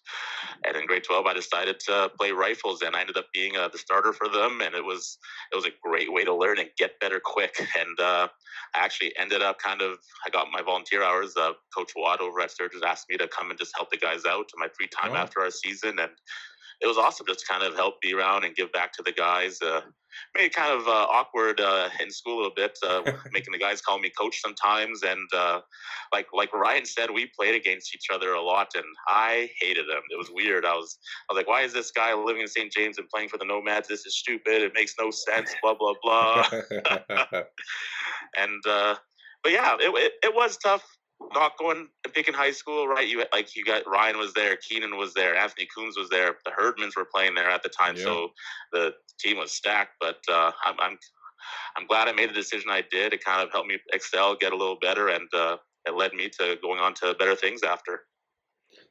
and 0.65 0.75
in 0.75 0.85
grade 0.85 1.03
twelve, 1.03 1.25
I 1.25 1.33
decided 1.33 1.79
to 1.87 2.11
play 2.19 2.31
rifles, 2.31 2.81
and 2.81 2.95
I 2.95 3.01
ended 3.01 3.17
up 3.17 3.27
being 3.33 3.55
uh, 3.55 3.69
the 3.69 3.77
starter 3.77 4.13
for 4.13 4.27
them. 4.27 4.61
And 4.61 4.75
it 4.75 4.83
was 4.83 5.17
it 5.51 5.55
was 5.55 5.65
a 5.65 5.71
great 5.83 6.11
way 6.11 6.23
to 6.25 6.35
learn 6.35 6.59
and 6.59 6.69
get 6.77 6.99
better 6.99 7.21
quick. 7.23 7.55
And 7.77 7.99
uh, 7.99 8.27
I 8.73 8.85
actually 8.85 9.11
ended 9.17 9.41
up 9.41 9.59
kind 9.59 9.81
of 9.81 9.97
I 10.25 10.29
got 10.29 10.47
my 10.51 10.61
volunteer 10.61 11.03
hours. 11.03 11.35
Uh, 11.35 11.53
Coach 11.75 11.91
Watt 11.95 12.21
over 12.21 12.39
at 12.39 12.51
Sturgis 12.51 12.81
asked 12.83 13.07
me 13.09 13.17
to 13.17 13.27
come 13.27 13.49
and 13.49 13.59
just 13.59 13.75
help 13.75 13.89
the 13.89 13.97
guys 13.97 14.25
out 14.25 14.49
in 14.53 14.59
my 14.59 14.67
free 14.77 14.87
time 14.87 15.11
oh. 15.11 15.17
after 15.17 15.41
our 15.41 15.51
season 15.51 15.99
and 15.99 16.11
it 16.81 16.87
was 16.87 16.97
awesome 16.97 17.25
just 17.27 17.41
to 17.41 17.45
kind 17.45 17.63
of 17.63 17.75
help 17.75 18.01
be 18.01 18.13
around 18.13 18.43
and 18.43 18.55
give 18.55 18.71
back 18.71 18.93
to 18.93 19.03
the 19.03 19.11
guys. 19.11 19.61
Uh, 19.61 19.81
made 20.35 20.45
it 20.45 20.53
kind 20.53 20.71
of 20.71 20.87
uh, 20.87 21.07
awkward 21.11 21.59
uh, 21.59 21.89
in 22.01 22.09
school 22.11 22.35
a 22.35 22.37
little 22.37 22.55
bit, 22.55 22.77
uh, 22.87 23.01
making 23.31 23.51
the 23.51 23.57
guys 23.57 23.81
call 23.81 23.99
me 23.99 24.11
coach 24.17 24.41
sometimes. 24.41 25.03
And 25.03 25.27
uh, 25.33 25.61
like 26.13 26.27
like 26.33 26.53
Ryan 26.53 26.85
said, 26.85 27.09
we 27.11 27.29
played 27.37 27.55
against 27.55 27.95
each 27.95 28.07
other 28.13 28.33
a 28.33 28.41
lot, 28.41 28.69
and 28.75 28.85
I 29.07 29.49
hated 29.61 29.85
them. 29.87 30.01
It 30.09 30.17
was 30.17 30.29
weird. 30.31 30.65
I 30.65 30.73
was 30.73 30.97
I 31.29 31.33
was 31.33 31.37
like, 31.37 31.47
why 31.47 31.61
is 31.61 31.73
this 31.73 31.91
guy 31.91 32.13
living 32.13 32.41
in 32.41 32.47
St. 32.47 32.71
James 32.71 32.97
and 32.97 33.09
playing 33.09 33.29
for 33.29 33.37
the 33.37 33.45
Nomads? 33.45 33.87
This 33.87 34.05
is 34.05 34.17
stupid. 34.17 34.61
It 34.61 34.73
makes 34.73 34.95
no 34.99 35.11
sense. 35.11 35.53
Blah 35.61 35.75
blah 35.75 35.93
blah. 36.03 36.49
and 38.37 38.61
uh, 38.67 38.95
but 39.43 39.51
yeah, 39.51 39.75
it, 39.79 39.93
it, 39.95 40.13
it 40.23 40.35
was 40.35 40.57
tough 40.57 40.83
not 41.33 41.57
going 41.57 41.87
and 42.03 42.13
picking 42.13 42.33
high 42.33 42.51
school, 42.51 42.87
right? 42.87 43.07
You 43.07 43.23
like 43.33 43.55
you 43.55 43.63
got 43.63 43.87
Ryan 43.87 44.17
was 44.17 44.33
there, 44.33 44.57
Kienan 44.57 44.97
was 44.97 45.13
there, 45.13 45.35
Anthony 45.35 45.67
Coombs 45.75 45.97
was 45.97 46.09
there, 46.09 46.35
the 46.45 46.51
Herdmans 46.51 46.95
were 46.95 47.07
playing 47.13 47.35
there 47.35 47.49
at 47.49 47.63
the 47.63 47.69
time, 47.69 47.95
yeah. 47.95 48.03
so 48.03 48.29
the 48.71 48.93
team 49.19 49.37
was 49.37 49.51
stacked. 49.51 49.93
But 49.99 50.19
uh, 50.31 50.51
I'm, 50.65 50.75
I'm 50.79 50.97
I'm 51.77 51.87
glad 51.87 52.07
I 52.07 52.13
made 52.13 52.29
the 52.29 52.33
decision 52.33 52.69
I 52.69 52.83
did. 52.89 53.13
It 53.13 53.23
kind 53.23 53.41
of 53.41 53.51
helped 53.51 53.67
me 53.67 53.77
excel, 53.93 54.35
get 54.35 54.53
a 54.53 54.57
little 54.57 54.77
better, 54.81 55.09
and 55.09 55.27
uh, 55.33 55.57
it 55.85 55.95
led 55.95 56.13
me 56.13 56.29
to 56.39 56.57
going 56.61 56.79
on 56.79 56.93
to 56.95 57.15
better 57.17 57.35
things 57.35 57.63
after. 57.63 58.01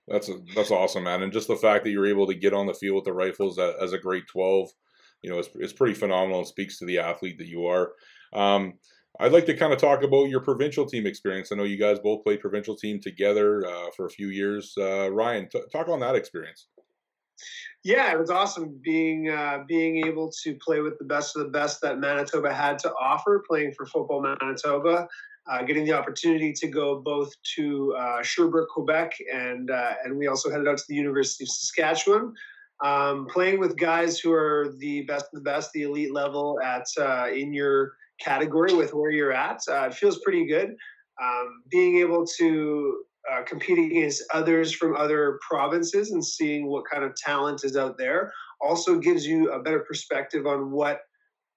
That's 0.08 0.28
a, 0.28 0.38
that's 0.54 0.70
awesome, 0.70 1.04
man, 1.04 1.22
and 1.22 1.32
just 1.32 1.48
the 1.48 1.56
fact 1.56 1.84
that 1.84 1.90
you're 1.90 2.06
able 2.06 2.26
to 2.26 2.34
get 2.34 2.52
on 2.52 2.66
the 2.66 2.74
field 2.74 2.96
with 2.96 3.04
the 3.04 3.12
rifles 3.12 3.58
as 3.58 3.92
a 3.92 3.98
grade 3.98 4.24
twelve, 4.30 4.70
you 5.22 5.30
know, 5.30 5.38
it's 5.38 5.48
it's 5.54 5.72
pretty 5.72 5.94
phenomenal. 5.94 6.42
It 6.42 6.48
speaks 6.48 6.78
to 6.78 6.84
the 6.84 6.98
athlete 6.98 7.38
that 7.38 7.48
you 7.48 7.66
are. 7.66 7.92
Um, 8.34 8.74
I'd 9.20 9.32
like 9.32 9.46
to 9.46 9.54
kind 9.54 9.72
of 9.72 9.78
talk 9.78 10.02
about 10.02 10.28
your 10.28 10.40
provincial 10.40 10.86
team 10.86 11.06
experience. 11.06 11.52
I 11.52 11.54
know 11.54 11.64
you 11.64 11.78
guys 11.78 12.00
both 12.00 12.24
played 12.24 12.40
provincial 12.40 12.74
team 12.74 13.00
together 13.00 13.64
uh, 13.66 13.90
for 13.96 14.06
a 14.06 14.10
few 14.10 14.28
years. 14.28 14.74
Uh, 14.76 15.10
Ryan, 15.12 15.48
t- 15.48 15.62
talk 15.72 15.88
on 15.88 16.00
that 16.00 16.16
experience. 16.16 16.66
Yeah, 17.84 18.12
it 18.12 18.18
was 18.18 18.30
awesome 18.30 18.80
being 18.82 19.28
uh, 19.28 19.58
being 19.68 20.06
able 20.06 20.32
to 20.42 20.56
play 20.56 20.80
with 20.80 20.98
the 20.98 21.04
best 21.04 21.36
of 21.36 21.42
the 21.44 21.50
best 21.50 21.80
that 21.82 22.00
Manitoba 22.00 22.52
had 22.52 22.78
to 22.80 22.92
offer. 22.94 23.44
Playing 23.46 23.72
for 23.76 23.86
Football 23.86 24.22
Manitoba, 24.22 25.06
uh, 25.50 25.62
getting 25.62 25.84
the 25.84 25.92
opportunity 25.92 26.52
to 26.54 26.66
go 26.66 27.00
both 27.00 27.30
to 27.56 27.94
uh, 27.98 28.22
Sherbrooke, 28.22 28.70
Quebec, 28.70 29.12
and 29.32 29.70
uh, 29.70 29.94
and 30.02 30.16
we 30.16 30.28
also 30.28 30.50
headed 30.50 30.66
out 30.66 30.78
to 30.78 30.84
the 30.88 30.94
University 30.94 31.44
of 31.44 31.48
Saskatchewan. 31.48 32.32
Um, 32.82 33.26
playing 33.26 33.60
with 33.60 33.76
guys 33.76 34.18
who 34.18 34.32
are 34.32 34.74
the 34.78 35.02
best 35.02 35.26
of 35.26 35.38
the 35.38 35.40
best, 35.40 35.70
the 35.72 35.82
elite 35.82 36.12
level 36.12 36.58
at 36.64 36.86
in 37.32 37.52
your 37.52 37.92
category 38.20 38.74
with 38.74 38.94
where 38.94 39.10
you're 39.10 39.32
at. 39.32 39.60
Uh, 39.68 39.86
it 39.86 39.94
feels 39.94 40.18
pretty 40.20 40.46
good. 40.46 40.74
Um, 41.22 41.62
being 41.70 41.98
able 41.98 42.26
to 42.38 43.04
uh, 43.32 43.42
compete 43.42 43.78
against 43.78 44.22
others 44.32 44.72
from 44.72 44.96
other 44.96 45.38
provinces 45.46 46.10
and 46.10 46.24
seeing 46.24 46.66
what 46.66 46.84
kind 46.90 47.04
of 47.04 47.14
talent 47.16 47.64
is 47.64 47.76
out 47.76 47.96
there 47.96 48.32
also 48.60 48.98
gives 48.98 49.26
you 49.26 49.50
a 49.52 49.62
better 49.62 49.80
perspective 49.80 50.46
on 50.46 50.70
what 50.70 51.00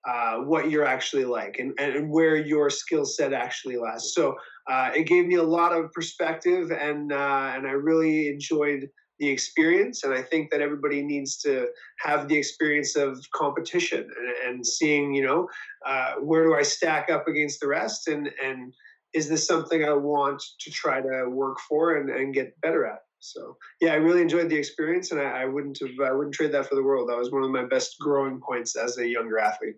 uh, 0.08 0.38
what 0.38 0.72
you're 0.72 0.86
actually 0.86 1.26
like 1.26 1.58
and, 1.60 1.74
and 1.80 2.10
where 2.10 2.38
your 2.38 2.70
skill 2.70 3.04
set 3.04 3.34
actually 3.34 3.76
lies. 3.76 4.14
So 4.14 4.36
uh, 4.70 4.92
it 4.96 5.04
gave 5.04 5.26
me 5.26 5.36
a 5.36 5.44
lot 5.44 5.74
of 5.74 5.92
perspective 5.92 6.72
and 6.72 7.12
uh, 7.12 7.52
and 7.56 7.68
I 7.68 7.72
really 7.72 8.30
enjoyed 8.30 8.88
the 9.20 9.30
experience. 9.30 10.04
And 10.04 10.14
I 10.14 10.22
think 10.22 10.52
that 10.52 10.62
everybody 10.62 11.02
needs 11.02 11.38
to 11.40 11.68
have 12.00 12.28
the 12.28 12.38
experience 12.38 12.96
of 12.96 13.20
competition 13.34 14.10
and, 14.18 14.50
and 14.56 14.68
seeing, 14.68 15.14
you 15.14 15.24
know, 15.24 15.48
uh, 15.86 16.14
where 16.16 16.44
do 16.44 16.56
I 16.56 16.64
stack 16.64 17.10
up 17.10 17.28
against 17.28 17.60
the 17.60 17.68
rest, 17.68 18.08
and 18.08 18.30
and 18.44 18.74
is 19.14 19.30
this 19.30 19.48
something 19.48 19.84
I 19.84 19.94
want 19.94 20.44
to 20.60 20.72
try 20.72 21.02
to 21.02 21.30
work 21.30 21.58
for 21.68 21.96
and, 21.96 22.10
and 22.10 22.34
get 22.34 22.60
better 22.62 22.86
at? 22.86 23.00
So 23.20 23.58
yeah, 23.82 23.94
I 23.94 23.96
really 23.96 24.22
enjoyed 24.22 24.50
the 24.50 24.58
experience, 24.58 25.12
and 25.12 25.20
I, 25.20 25.44
I 25.44 25.46
wouldn't 25.46 25.80
have 25.80 26.00
I 26.06 26.12
wouldn't 26.12 26.36
trade 26.36 26.52
that 26.52 26.68
for 26.68 26.76
the 26.76 26.84
world. 26.84 27.10
That 27.10 27.18
was 27.18 27.32
one 27.32 27.44
of 27.44 27.52
my 27.52 27.66
best 27.66 27.96
growing 28.00 28.40
points 28.40 28.76
as 28.76 28.98
a 28.98 29.08
younger 29.08 29.40
athlete. 29.40 29.76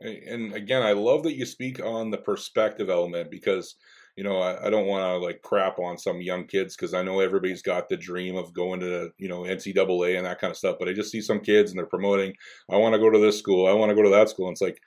And 0.00 0.54
again, 0.54 0.82
I 0.82 0.92
love 0.92 1.24
that 1.24 1.34
you 1.34 1.44
speak 1.44 1.84
on 1.84 2.10
the 2.10 2.18
perspective 2.18 2.88
element 2.88 3.32
because 3.32 3.74
you 4.18 4.24
know, 4.24 4.40
I, 4.40 4.66
I 4.66 4.68
don't 4.68 4.88
want 4.88 5.04
to 5.04 5.24
like 5.24 5.42
crap 5.42 5.78
on 5.78 5.96
some 5.96 6.20
young 6.20 6.44
kids 6.44 6.74
because 6.74 6.92
I 6.92 7.04
know 7.04 7.20
everybody's 7.20 7.62
got 7.62 7.88
the 7.88 7.96
dream 7.96 8.34
of 8.34 8.52
going 8.52 8.80
to, 8.80 9.10
you 9.16 9.28
know, 9.28 9.42
NCAA 9.42 10.16
and 10.16 10.26
that 10.26 10.40
kind 10.40 10.50
of 10.50 10.56
stuff. 10.56 10.74
But 10.76 10.88
I 10.88 10.92
just 10.92 11.12
see 11.12 11.20
some 11.20 11.38
kids 11.38 11.70
and 11.70 11.78
they're 11.78 11.86
promoting, 11.86 12.34
I 12.68 12.78
want 12.78 12.94
to 12.94 12.98
go 12.98 13.10
to 13.10 13.18
this 13.20 13.38
school, 13.38 13.68
I 13.68 13.72
want 13.74 13.90
to 13.90 13.94
go 13.94 14.02
to 14.02 14.10
that 14.10 14.28
school. 14.28 14.48
And 14.48 14.54
it's 14.54 14.60
like, 14.60 14.80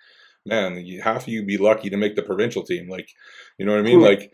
man, 0.45 0.85
you, 0.85 1.01
half 1.01 1.21
of 1.21 1.27
you 1.29 1.45
be 1.45 1.57
lucky 1.57 1.89
to 1.89 1.95
make 1.95 2.17
the 2.17 2.23
provincial 2.23 2.61
team. 2.61 2.89
Like, 2.89 3.07
you 3.57 3.65
know 3.65 3.71
what 3.71 3.79
I 3.79 3.83
mean? 3.83 4.01
Like, 4.01 4.33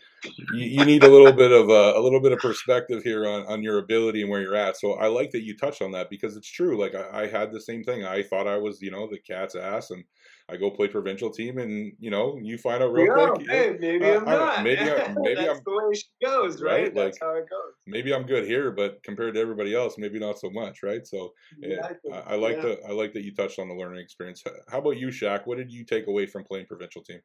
you, 0.56 0.66
you 0.66 0.84
need 0.84 1.04
a 1.04 1.12
little 1.12 1.32
bit 1.32 1.52
of 1.52 1.70
uh, 1.70 1.94
a 1.96 2.02
little 2.02 2.20
bit 2.20 2.32
of 2.32 2.40
perspective 2.40 3.04
here 3.04 3.28
on, 3.28 3.46
on 3.46 3.62
your 3.62 3.78
ability 3.78 4.22
and 4.22 4.32
where 4.32 4.42
you're 4.42 4.56
at. 4.56 4.78
So 4.78 4.94
I 4.94 5.10
like 5.10 5.30
that 5.34 5.44
you 5.44 5.56
touched 5.56 5.84
on 5.84 5.92
that 5.92 6.10
because 6.10 6.36
it's 6.36 6.50
true. 6.50 6.76
Like 6.76 6.96
I, 6.96 7.22
I 7.22 7.28
had 7.28 7.52
the 7.52 7.62
same 7.62 7.84
thing. 7.84 8.04
I 8.04 8.24
thought 8.24 8.48
I 8.48 8.58
was, 8.58 8.82
you 8.82 8.90
know, 8.90 9.08
the 9.08 9.20
cat's 9.20 9.54
ass, 9.54 9.92
and 9.92 10.04
I 10.50 10.56
go 10.56 10.72
play 10.72 10.88
provincial 10.88 11.30
team, 11.30 11.58
and 11.58 11.92
you 12.00 12.10
know, 12.10 12.40
you 12.42 12.58
find 12.58 12.82
out 12.82 12.94
real 12.94 13.14
quick. 13.14 13.50
Hey, 13.50 13.76
maybe 13.80 14.06
uh, 14.06 14.20
I'm 14.20 14.26
not. 14.26 14.64
Maybe 14.64 14.82
I, 14.82 15.14
maybe 15.18 15.36
That's 15.36 15.58
I'm. 15.58 15.64
the 15.66 15.72
way 15.72 15.94
she 15.94 16.06
goes, 16.26 16.62
right? 16.62 16.84
right? 16.84 16.96
That's 16.96 17.20
like, 17.22 17.30
how 17.30 17.36
it 17.36 17.50
goes. 17.50 17.74
Maybe 17.86 18.14
I'm 18.14 18.26
good 18.26 18.46
here, 18.46 18.72
but 18.72 19.04
compared 19.04 19.34
to 19.34 19.42
everybody 19.42 19.76
else, 19.76 19.98
maybe 19.98 20.20
not 20.20 20.40
so 20.40 20.50
much, 20.50 20.84
right? 20.84 21.06
So, 21.06 21.34
exactly. 21.62 22.14
I, 22.14 22.20
I, 22.20 22.36
like 22.36 22.58
yeah. 22.58 22.62
that. 22.62 22.80
I 22.88 22.94
like 22.94 23.14
that 23.14 23.24
you 23.24 23.36
touched 23.36 23.60
on 23.60 23.68
the 23.68 23.76
learning 23.76 24.00
experience. 24.00 24.42
How 24.70 24.80
about 24.80 24.98
you, 24.98 25.08
Shaq? 25.08 25.46
What 25.46 25.58
did 25.58 25.70
you 25.70 25.84
take 25.84 26.08
away 26.08 26.26
from 26.26 26.46
playing 26.46 26.68
provincial 26.68 27.04
team? 27.04 27.20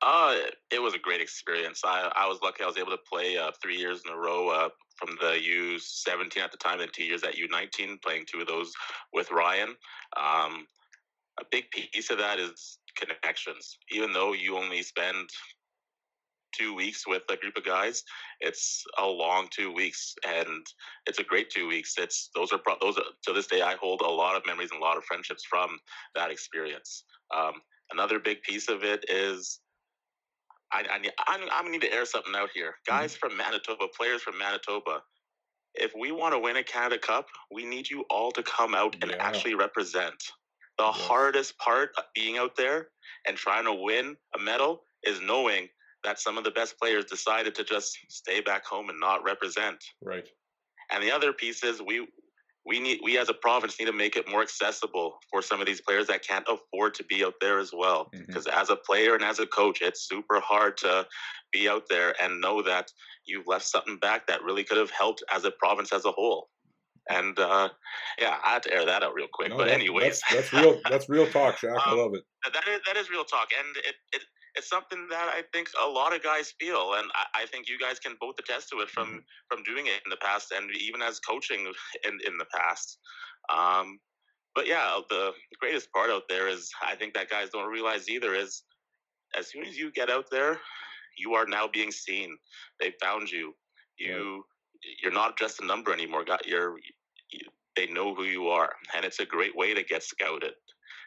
Uh, 0.00 0.36
it 0.70 0.80
was 0.80 0.94
a 0.94 0.98
great 0.98 1.20
experience. 1.20 1.80
I, 1.84 2.12
I 2.14 2.26
was 2.26 2.38
lucky 2.42 2.62
I 2.62 2.66
was 2.66 2.76
able 2.76 2.90
to 2.90 2.98
play 3.10 3.36
uh, 3.36 3.50
three 3.62 3.76
years 3.76 4.02
in 4.06 4.12
a 4.12 4.16
row 4.16 4.48
uh, 4.48 4.68
from 4.96 5.16
the 5.20 5.38
U17 5.38 6.38
at 6.38 6.52
the 6.52 6.58
time 6.58 6.80
and 6.80 6.92
two 6.92 7.04
years 7.04 7.24
at 7.24 7.34
U19, 7.34 8.02
playing 8.02 8.26
two 8.26 8.40
of 8.40 8.46
those 8.46 8.72
with 9.12 9.30
Ryan. 9.30 9.74
Um, 10.16 10.66
a 11.40 11.44
big 11.50 11.70
piece 11.70 12.10
of 12.10 12.18
that 12.18 12.38
is 12.38 12.78
connections. 12.96 13.78
Even 13.90 14.12
though 14.12 14.32
you 14.32 14.56
only 14.56 14.82
spend 14.82 15.28
two 16.56 16.74
weeks 16.74 17.06
with 17.06 17.22
a 17.28 17.36
group 17.36 17.56
of 17.56 17.64
guys, 17.64 18.04
it's 18.40 18.84
a 18.98 19.06
long 19.06 19.48
two 19.50 19.72
weeks, 19.72 20.14
and 20.26 20.64
it's 21.06 21.18
a 21.18 21.24
great 21.24 21.50
two 21.50 21.66
weeks. 21.66 21.94
It's 21.98 22.30
those 22.34 22.52
are 22.52 22.60
those 22.80 22.96
are, 22.98 23.04
to 23.24 23.32
this 23.32 23.46
day 23.46 23.62
I 23.62 23.74
hold 23.76 24.00
a 24.00 24.08
lot 24.08 24.36
of 24.36 24.46
memories 24.46 24.70
and 24.70 24.80
a 24.80 24.84
lot 24.84 24.96
of 24.96 25.04
friendships 25.04 25.44
from 25.44 25.78
that 26.14 26.30
experience. 26.30 27.04
Um, 27.36 27.54
another 27.92 28.18
big 28.18 28.42
piece 28.42 28.68
of 28.68 28.84
it 28.84 29.04
is. 29.08 29.60
I, 30.72 30.84
I, 30.90 30.98
need, 30.98 31.12
I, 31.20 31.48
I 31.52 31.70
need 31.70 31.82
to 31.82 31.92
air 31.92 32.04
something 32.04 32.34
out 32.34 32.48
here. 32.52 32.70
Mm-hmm. 32.70 32.96
Guys 32.96 33.14
from 33.14 33.36
Manitoba, 33.36 33.86
players 33.96 34.22
from 34.22 34.36
Manitoba, 34.38 35.02
if 35.74 35.92
we 35.98 36.12
want 36.12 36.34
to 36.34 36.38
win 36.38 36.56
a 36.56 36.62
Canada 36.62 36.98
Cup, 36.98 37.26
we 37.52 37.64
need 37.64 37.88
you 37.90 38.04
all 38.10 38.30
to 38.32 38.42
come 38.42 38.74
out 38.74 38.96
and 39.02 39.10
yeah. 39.10 39.16
actually 39.20 39.54
represent. 39.54 40.14
The 40.78 40.84
yes. 40.84 41.00
hardest 41.00 41.58
part 41.58 41.90
of 41.96 42.04
being 42.14 42.38
out 42.38 42.56
there 42.56 42.88
and 43.26 43.36
trying 43.36 43.64
to 43.64 43.72
win 43.72 44.16
a 44.36 44.38
medal 44.40 44.82
is 45.04 45.20
knowing 45.20 45.68
that 46.02 46.20
some 46.20 46.36
of 46.36 46.44
the 46.44 46.50
best 46.50 46.78
players 46.78 47.04
decided 47.06 47.54
to 47.54 47.64
just 47.64 47.96
stay 48.08 48.40
back 48.40 48.64
home 48.64 48.90
and 48.90 49.00
not 49.00 49.24
represent. 49.24 49.82
Right. 50.02 50.28
And 50.90 51.02
the 51.02 51.10
other 51.10 51.32
piece 51.32 51.64
is 51.64 51.80
we 51.80 52.06
we 52.66 52.80
need 52.80 53.00
we 53.02 53.18
as 53.18 53.28
a 53.28 53.34
province 53.34 53.78
need 53.78 53.86
to 53.86 53.92
make 53.92 54.16
it 54.16 54.28
more 54.28 54.42
accessible 54.42 55.18
for 55.30 55.42
some 55.42 55.60
of 55.60 55.66
these 55.66 55.80
players 55.80 56.06
that 56.06 56.26
can't 56.26 56.46
afford 56.48 56.94
to 56.94 57.04
be 57.04 57.24
out 57.24 57.34
there 57.40 57.58
as 57.58 57.72
well. 57.74 58.08
Because 58.12 58.46
mm-hmm. 58.46 58.60
as 58.60 58.70
a 58.70 58.76
player 58.76 59.14
and 59.14 59.24
as 59.24 59.38
a 59.38 59.46
coach, 59.46 59.82
it's 59.82 60.08
super 60.08 60.40
hard 60.40 60.76
to 60.78 61.06
be 61.52 61.68
out 61.68 61.84
there 61.88 62.14
and 62.22 62.40
know 62.40 62.62
that 62.62 62.90
you've 63.26 63.46
left 63.46 63.66
something 63.66 63.98
back 63.98 64.26
that 64.26 64.42
really 64.42 64.64
could 64.64 64.78
have 64.78 64.90
helped 64.90 65.22
as 65.32 65.44
a 65.44 65.50
province 65.50 65.92
as 65.92 66.04
a 66.04 66.12
whole. 66.12 66.48
And 67.10 67.38
uh, 67.38 67.68
yeah, 68.18 68.38
I 68.42 68.54
had 68.54 68.62
to 68.64 68.72
air 68.72 68.86
that 68.86 69.02
out 69.02 69.14
real 69.14 69.26
quick. 69.32 69.50
No, 69.50 69.58
but 69.58 69.68
anyways, 69.68 70.22
that's, 70.30 70.50
that's, 70.50 70.52
real. 70.52 70.80
That's 70.88 71.08
real 71.08 71.26
talk, 71.26 71.58
Jack. 71.60 71.72
um, 71.72 71.80
I 71.84 71.92
love 71.92 72.14
it. 72.14 72.24
That 72.52 72.66
is 72.68 72.80
that 72.86 72.96
is 72.96 73.10
real 73.10 73.24
talk, 73.24 73.48
and 73.58 73.76
it, 73.76 73.94
it 74.12 74.22
it's 74.54 74.68
something 74.68 75.06
that 75.10 75.28
I 75.28 75.42
think 75.52 75.68
a 75.82 75.88
lot 75.88 76.14
of 76.14 76.22
guys 76.22 76.54
feel, 76.58 76.94
and 76.94 77.10
I, 77.14 77.42
I 77.42 77.46
think 77.46 77.68
you 77.68 77.78
guys 77.78 77.98
can 77.98 78.16
both 78.20 78.36
attest 78.38 78.70
to 78.70 78.78
it 78.78 78.88
from 78.88 79.08
mm-hmm. 79.08 79.18
from 79.48 79.62
doing 79.64 79.86
it 79.86 80.00
in 80.04 80.10
the 80.10 80.16
past, 80.22 80.52
and 80.52 80.70
even 80.76 81.02
as 81.02 81.20
coaching 81.20 81.66
in 82.06 82.18
in 82.26 82.38
the 82.38 82.46
past. 82.56 82.98
Um, 83.54 83.98
but 84.54 84.66
yeah, 84.66 84.98
the 85.10 85.32
greatest 85.60 85.92
part 85.92 86.10
out 86.10 86.22
there 86.28 86.48
is 86.48 86.70
I 86.82 86.94
think 86.94 87.14
that 87.14 87.28
guys 87.28 87.50
don't 87.50 87.70
realize 87.70 88.08
either 88.08 88.34
is 88.34 88.62
as 89.36 89.50
soon 89.50 89.64
as 89.64 89.76
you 89.76 89.90
get 89.92 90.10
out 90.10 90.26
there, 90.30 90.60
You 91.16 91.34
are 91.34 91.46
now 91.46 91.68
being 91.68 91.92
seen. 91.92 92.36
They 92.80 92.92
found 93.02 93.30
you. 93.30 93.54
You 93.98 94.44
you're 95.02 95.12
not 95.12 95.38
just 95.38 95.60
a 95.60 95.66
number 95.66 95.92
anymore. 95.92 96.24
Got 96.24 96.46
you're 96.46 96.76
you, 97.30 97.40
they 97.76 97.86
know 97.86 98.14
who 98.14 98.24
you 98.24 98.48
are, 98.48 98.72
and 98.94 99.04
it's 99.04 99.20
a 99.20 99.26
great 99.26 99.56
way 99.56 99.74
to 99.74 99.82
get 99.82 100.02
scouted. 100.02 100.52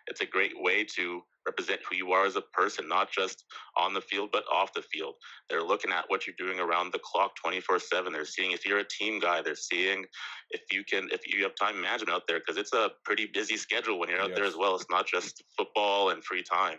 It's 0.08 0.22
a 0.22 0.26
great 0.26 0.54
way 0.56 0.86
to 0.96 1.22
represent 1.46 1.82
who 1.90 1.96
you 1.96 2.12
are 2.12 2.26
as 2.26 2.36
a 2.36 2.42
person, 2.42 2.88
not 2.88 3.12
just 3.12 3.44
on 3.78 3.94
the 3.94 4.02
field, 4.02 4.30
but 4.32 4.44
off 4.52 4.74
the 4.74 4.82
field. 4.82 5.16
They're 5.50 5.64
looking 5.64 5.92
at 5.92 6.06
what 6.08 6.26
you're 6.26 6.36
doing 6.38 6.60
around 6.60 6.94
the 6.94 7.00
clock 7.00 7.36
24 7.36 7.80
7. 7.80 8.14
They're 8.14 8.26
seeing 8.26 8.52
if 8.52 8.66
you're 8.66 8.80
a 8.80 8.88
team 8.88 9.20
guy. 9.20 9.42
They're 9.42 9.56
seeing 9.56 10.06
if 10.52 10.62
you 10.72 10.84
can, 10.84 11.10
if 11.12 11.22
you 11.28 11.44
have 11.44 11.56
time 11.56 11.82
management 11.82 12.16
out 12.16 12.24
there, 12.28 12.40
because 12.40 12.58
it's 12.58 12.74
a 12.74 12.92
pretty 13.04 13.30
busy 13.34 13.58
schedule 13.58 14.00
when 14.00 14.10
you're 14.10 14.22
out 14.22 14.30
yes. 14.30 14.38
there 14.38 14.48
as 14.48 14.56
well. 14.56 14.76
It's 14.76 14.86
not 14.90 15.08
just 15.08 15.44
football 15.58 16.10
and 16.10 16.24
free 16.24 16.44
time. 16.44 16.78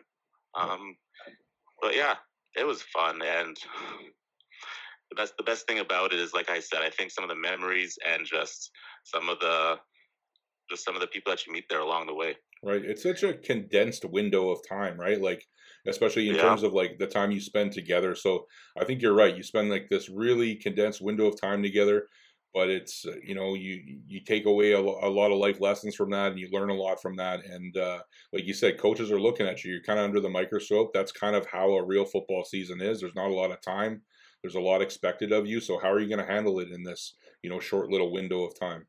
Um, 0.59 0.97
but 1.81 1.95
yeah, 1.95 2.17
it 2.57 2.67
was 2.67 2.83
fun. 2.83 3.21
And 3.23 3.57
the 5.11 5.17
best, 5.17 5.35
the 5.37 5.45
best 5.45 5.67
thing 5.67 5.79
about 5.79 6.13
it 6.13 6.21
is, 6.21 6.33
like 6.33 6.51
I 6.51 6.61
said, 6.61 6.81
I 6.83 6.91
think 6.91 7.11
some 7.11 7.25
of 7.25 7.31
the 7.31 7.37
memories 7.37 7.99
and 8.07 8.27
just 8.27 8.71
some 9.05 9.29
of 9.29 9.39
the, 9.41 9.77
just 10.71 10.85
some 10.85 10.95
of 10.95 11.01
the 11.01 11.07
people 11.07 11.33
that 11.33 11.47
you 11.47 11.53
meet 11.53 11.65
there 11.69 11.81
along 11.81 12.07
the 12.07 12.15
way. 12.15 12.37
Right 12.63 12.85
it's 12.85 13.05
such 13.05 13.23
a 13.23 13.35
condensed 13.35 14.05
window 14.05 14.51
of 14.51 14.59
time 14.69 14.99
right? 14.99 15.21
Like 15.21 15.45
especially 15.87 16.29
in 16.29 16.35
yeah. 16.35 16.43
terms 16.43 16.63
of 16.63 16.73
like 16.73 16.99
the 16.99 17.07
time 17.07 17.31
you 17.31 17.41
spend 17.41 17.73
together. 17.73 18.15
So 18.15 18.47
i 18.79 18.85
think 18.85 19.01
you're 19.01 19.15
right 19.15 19.37
you 19.37 19.43
spend 19.43 19.71
like 19.71 19.89
this 19.89 20.11
really 20.11 20.57
condensed 20.57 21.01
window 21.01 21.27
of 21.27 21.41
time 21.41 21.63
together 21.63 22.07
but 22.55 22.71
it's 22.71 23.05
uh, 23.07 23.13
you 23.23 23.35
know 23.35 23.55
you 23.55 24.01
you 24.07 24.21
take 24.21 24.47
away 24.47 24.73
a, 24.73 24.81
a, 24.81 25.11
lot 25.11 25.31
of 25.31 25.39
life 25.39 25.61
lessons 25.61 25.95
from 25.95 26.11
that 26.11 26.33
and 26.33 26.41
you 26.41 26.49
learn 26.51 26.71
a 26.71 26.75
lot 26.75 27.01
from 27.01 27.17
that. 27.17 27.45
And 27.45 27.77
uh, 27.77 28.01
like 28.33 28.47
you 28.47 28.55
said 28.55 28.79
coaches 28.79 29.11
are 29.11 29.21
looking 29.21 29.47
at 29.47 29.63
you 29.63 29.73
you're 29.73 29.83
kind 29.83 29.99
of 29.99 30.05
under 30.05 30.21
the 30.21 30.29
microscope. 30.29 30.91
That's 30.93 31.13
kind 31.13 31.37
of 31.37 31.47
how 31.47 31.71
a 31.73 31.85
real 31.85 32.05
football 32.05 32.45
season 32.45 32.81
is 32.81 33.01
there's 33.01 33.15
not 33.15 33.31
a 33.31 33.35
lot 33.35 33.51
of 33.51 33.61
time 33.61 34.03
there's 34.43 34.55
a 34.55 34.61
lot 34.61 34.83
expected 34.83 35.33
of 35.33 35.47
you 35.47 35.61
so 35.61 35.79
how 35.79 35.91
are 35.91 36.01
you 36.01 36.09
going 36.09 36.25
to 36.25 36.33
handle 36.33 36.61
it 36.61 36.71
in 36.71 36.83
this 36.83 37.15
you 37.43 37.51
know 37.51 37.61
short 37.61 37.91
little 37.91 38.13
window 38.13 38.45
of 38.45 38.59
time 38.59 38.87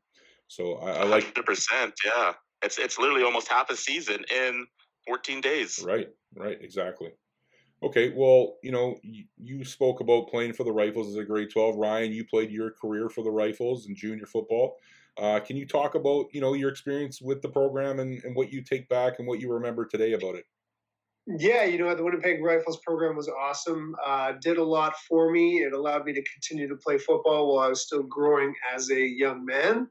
so 0.48 0.74
i, 0.76 0.98
I 0.98 1.04
like 1.04 1.34
100% 1.34 1.92
yeah 2.04 2.32
it's 2.62 2.78
it's 2.78 2.98
literally 2.98 3.22
almost 3.22 3.48
half 3.48 3.70
a 3.70 3.76
season 3.76 4.24
in 4.34 4.66
14 5.06 5.40
days. 5.40 5.82
Right, 5.84 6.08
right, 6.36 6.58
exactly. 6.60 7.10
Okay, 7.82 8.12
well, 8.14 8.58
you 8.62 8.72
know, 8.72 8.98
you, 9.02 9.24
you, 9.38 9.64
spoke 9.64 10.00
about 10.00 10.28
playing 10.28 10.52
for 10.52 10.64
the 10.64 10.72
Rifles 10.72 11.08
as 11.08 11.16
a 11.16 11.24
grade 11.24 11.48
12. 11.50 11.76
Ryan, 11.76 12.12
you 12.12 12.26
played 12.26 12.50
your 12.50 12.72
career 12.72 13.08
for 13.08 13.24
the 13.24 13.30
Rifles 13.30 13.86
in 13.86 13.96
junior 13.96 14.26
football. 14.26 14.76
Uh, 15.18 15.40
can 15.40 15.56
you 15.56 15.66
talk 15.66 15.94
about, 15.94 16.26
you 16.32 16.42
know, 16.42 16.52
your 16.52 16.68
experience 16.68 17.22
with 17.22 17.40
the 17.40 17.48
program 17.48 17.98
and, 17.98 18.22
and 18.22 18.36
what 18.36 18.52
you 18.52 18.62
take 18.62 18.86
back 18.90 19.14
and 19.18 19.26
what 19.26 19.40
you 19.40 19.50
remember 19.50 19.86
today 19.86 20.12
about 20.12 20.34
it? 20.34 20.44
Yeah, 21.38 21.64
you 21.64 21.78
know, 21.78 21.94
the 21.94 22.02
Winnipeg 22.02 22.42
Rifles 22.42 22.78
program 22.78 23.16
was 23.16 23.28
awesome. 23.28 23.94
Uh, 24.04 24.32
did 24.40 24.58
a 24.58 24.64
lot 24.64 24.94
for 25.08 25.30
me. 25.30 25.58
It 25.58 25.72
allowed 25.72 26.04
me 26.04 26.12
to 26.12 26.22
continue 26.22 26.68
to 26.68 26.76
play 26.76 26.98
football 26.98 27.54
while 27.54 27.64
I 27.64 27.68
was 27.68 27.82
still 27.82 28.02
growing 28.02 28.52
as 28.74 28.90
a 28.90 29.00
young 29.00 29.44
man 29.44 29.88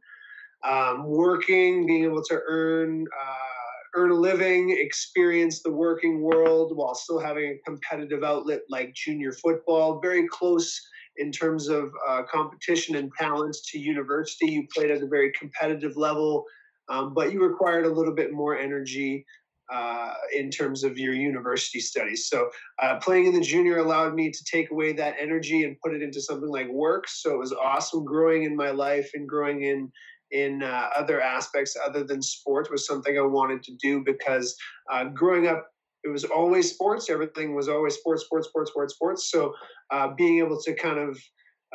um, 0.63 1.05
working, 1.05 1.85
being 1.85 2.03
able 2.03 2.23
to 2.23 2.41
earn 2.47 3.05
uh, 3.19 3.99
earn 3.99 4.11
a 4.11 4.15
living, 4.15 4.75
experience 4.77 5.63
the 5.63 5.71
working 5.71 6.21
world 6.21 6.75
while 6.75 6.93
still 6.93 7.19
having 7.19 7.45
a 7.45 7.57
competitive 7.65 8.23
outlet 8.23 8.61
like 8.69 8.93
junior 8.93 9.31
football. 9.31 9.99
Very 9.99 10.27
close 10.27 10.79
in 11.17 11.31
terms 11.31 11.69
of 11.69 11.91
uh, 12.07 12.23
competition 12.31 12.95
and 12.95 13.11
talents 13.17 13.71
to 13.71 13.79
university. 13.79 14.51
You 14.51 14.67
played 14.73 14.91
at 14.91 15.01
a 15.01 15.07
very 15.07 15.31
competitive 15.31 15.97
level, 15.97 16.45
um, 16.89 17.13
but 17.13 17.33
you 17.33 17.43
required 17.43 17.85
a 17.85 17.89
little 17.89 18.13
bit 18.13 18.31
more 18.31 18.57
energy. 18.57 19.25
Uh, 19.71 20.15
in 20.33 20.49
terms 20.49 20.83
of 20.83 20.97
your 20.97 21.13
university 21.13 21.79
studies. 21.79 22.27
So, 22.27 22.49
uh, 22.81 22.97
playing 22.97 23.27
in 23.27 23.33
the 23.35 23.41
junior 23.41 23.77
allowed 23.77 24.15
me 24.15 24.31
to 24.31 24.43
take 24.43 24.71
away 24.71 24.93
that 24.93 25.13
energy 25.21 25.63
and 25.63 25.79
put 25.79 25.93
it 25.93 26.01
into 26.01 26.19
something 26.21 26.49
like 26.49 26.67
work. 26.69 27.07
So, 27.07 27.35
it 27.35 27.37
was 27.37 27.53
awesome 27.53 28.03
growing 28.03 28.45
in 28.45 28.55
my 28.55 28.71
life 28.71 29.11
and 29.13 29.29
growing 29.29 29.61
in 29.61 29.91
in 30.31 30.63
uh, 30.63 30.89
other 30.95 31.21
aspects 31.21 31.75
other 31.85 32.03
than 32.03 32.21
sports 32.21 32.69
was 32.69 32.85
something 32.85 33.17
I 33.17 33.21
wanted 33.21 33.63
to 33.63 33.75
do 33.75 34.03
because 34.03 34.55
uh, 34.91 35.05
growing 35.05 35.47
up, 35.47 35.67
it 36.03 36.09
was 36.09 36.23
always 36.23 36.71
sports. 36.71 37.09
Everything 37.09 37.55
was 37.55 37.67
always 37.67 37.95
sports, 37.95 38.23
sports, 38.25 38.47
sports, 38.47 38.71
sports, 38.71 38.93
sports. 38.93 39.31
So 39.31 39.53
uh, 39.91 40.09
being 40.15 40.39
able 40.39 40.61
to 40.61 40.73
kind 40.73 40.99
of 40.99 41.19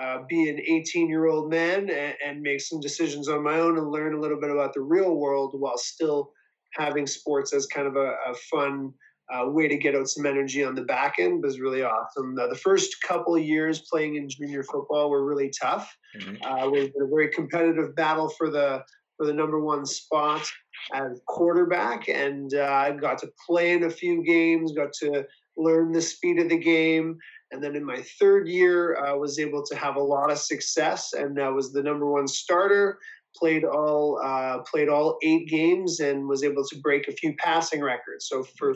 uh, 0.01 0.19
be 0.29 0.49
an 0.49 0.59
18 0.61 1.09
year 1.09 1.27
old 1.27 1.51
man 1.51 1.91
and, 1.91 2.15
and, 2.25 2.43
make 2.43 2.61
some 2.61 2.81
decisions 2.81 3.29
on 3.29 3.45
my 3.45 3.61
own 3.61 3.79
and 3.79 3.93
learn 3.93 4.15
a 4.15 4.21
little 4.21 4.41
bit 4.41 4.51
about 4.51 4.75
the 4.75 4.81
real 4.81 5.15
world 5.15 5.55
while 5.57 5.79
still 5.79 6.33
having 6.77 7.07
sports 7.07 7.55
as 7.55 7.67
kind 7.67 7.87
of 7.87 7.97
a, 7.97 8.17
a 8.27 8.35
fun 8.51 8.93
uh, 9.33 9.47
way 9.49 9.69
to 9.69 9.77
get 9.77 9.95
out 9.95 10.09
some 10.09 10.27
energy 10.27 10.65
on 10.65 10.75
the 10.75 10.83
back 10.83 11.17
end 11.19 11.43
was 11.43 11.61
really 11.61 11.83
awesome. 11.83 12.37
Uh, 12.39 12.47
the 12.47 12.57
first 12.57 13.01
couple 13.03 13.35
of 13.35 13.43
years 13.43 13.81
playing 13.91 14.17
in 14.17 14.29
junior 14.29 14.63
football 14.63 15.09
were 15.09 15.25
really 15.25 15.51
tough. 15.51 15.97
Mm-hmm. 16.19 16.45
Uh, 16.45 16.69
we 16.69 16.81
a 16.81 17.07
very 17.09 17.29
competitive 17.29 17.95
battle 17.97 18.29
for 18.29 18.51
the 18.51 18.83
for 19.17 19.27
the 19.27 19.33
number 19.33 19.61
one 19.61 19.87
spot 19.87 20.45
as 20.93 21.21
quarterback, 21.29 22.09
and 22.09 22.53
uh, 22.55 22.65
I 22.65 22.91
got 22.93 23.19
to 23.19 23.31
play 23.47 23.73
in 23.73 23.85
a 23.85 23.91
few 23.91 24.25
games, 24.25 24.73
got 24.73 24.93
to 24.95 25.25
learn 25.57 25.93
the 25.93 26.03
speed 26.03 26.41
of 26.41 26.49
the 26.49 26.59
game, 26.59 27.17
and 27.53 27.63
then 27.63 27.77
in 27.77 27.85
my 27.85 28.05
third 28.19 28.49
year, 28.49 28.99
I 29.03 29.13
was 29.13 29.39
able 29.39 29.65
to 29.67 29.77
have 29.77 29.95
a 29.95 30.03
lot 30.03 30.33
of 30.33 30.39
success, 30.39 31.13
and 31.13 31.41
I 31.41 31.49
was 31.49 31.73
the 31.73 31.83
number 31.83 32.11
one 32.11 32.27
starter 32.27 32.99
played 33.37 33.65
all 33.65 34.21
uh, 34.23 34.59
played 34.61 34.89
all 34.89 35.19
eight 35.23 35.49
games 35.49 36.01
and 36.01 36.29
was 36.29 36.43
able 36.43 36.65
to 36.67 36.77
break 36.81 37.09
a 37.09 37.13
few 37.13 37.35
passing 37.37 37.83
records. 37.83 38.29
So 38.29 38.43
for 38.43 38.75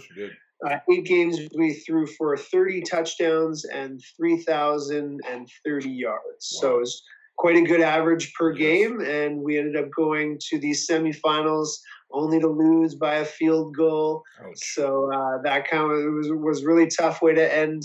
uh, 0.66 0.78
eight 0.90 1.04
games, 1.04 1.38
we 1.56 1.74
threw 1.74 2.06
for 2.06 2.36
30 2.36 2.82
touchdowns 2.82 3.64
and 3.64 4.02
3,030 4.16 5.90
yards. 5.90 6.20
Wow. 6.20 6.60
So 6.60 6.76
it 6.76 6.80
was 6.80 7.02
quite 7.36 7.56
a 7.56 7.62
good 7.62 7.80
average 7.80 8.34
per 8.34 8.52
yes. 8.52 8.58
game, 8.58 9.00
and 9.00 9.40
we 9.40 9.58
ended 9.58 9.76
up 9.76 9.90
going 9.96 10.38
to 10.50 10.58
these 10.58 10.86
semifinals 10.88 11.68
only 12.10 12.40
to 12.40 12.48
lose 12.48 12.94
by 12.94 13.16
a 13.16 13.24
field 13.24 13.76
goal. 13.76 14.24
Ouch. 14.42 14.58
So 14.58 15.12
uh, 15.12 15.40
that 15.42 15.68
kind 15.68 15.84
of 15.84 16.14
was 16.14 16.30
was 16.30 16.64
really 16.64 16.88
tough 16.88 17.22
way 17.22 17.34
to 17.34 17.56
end 17.56 17.82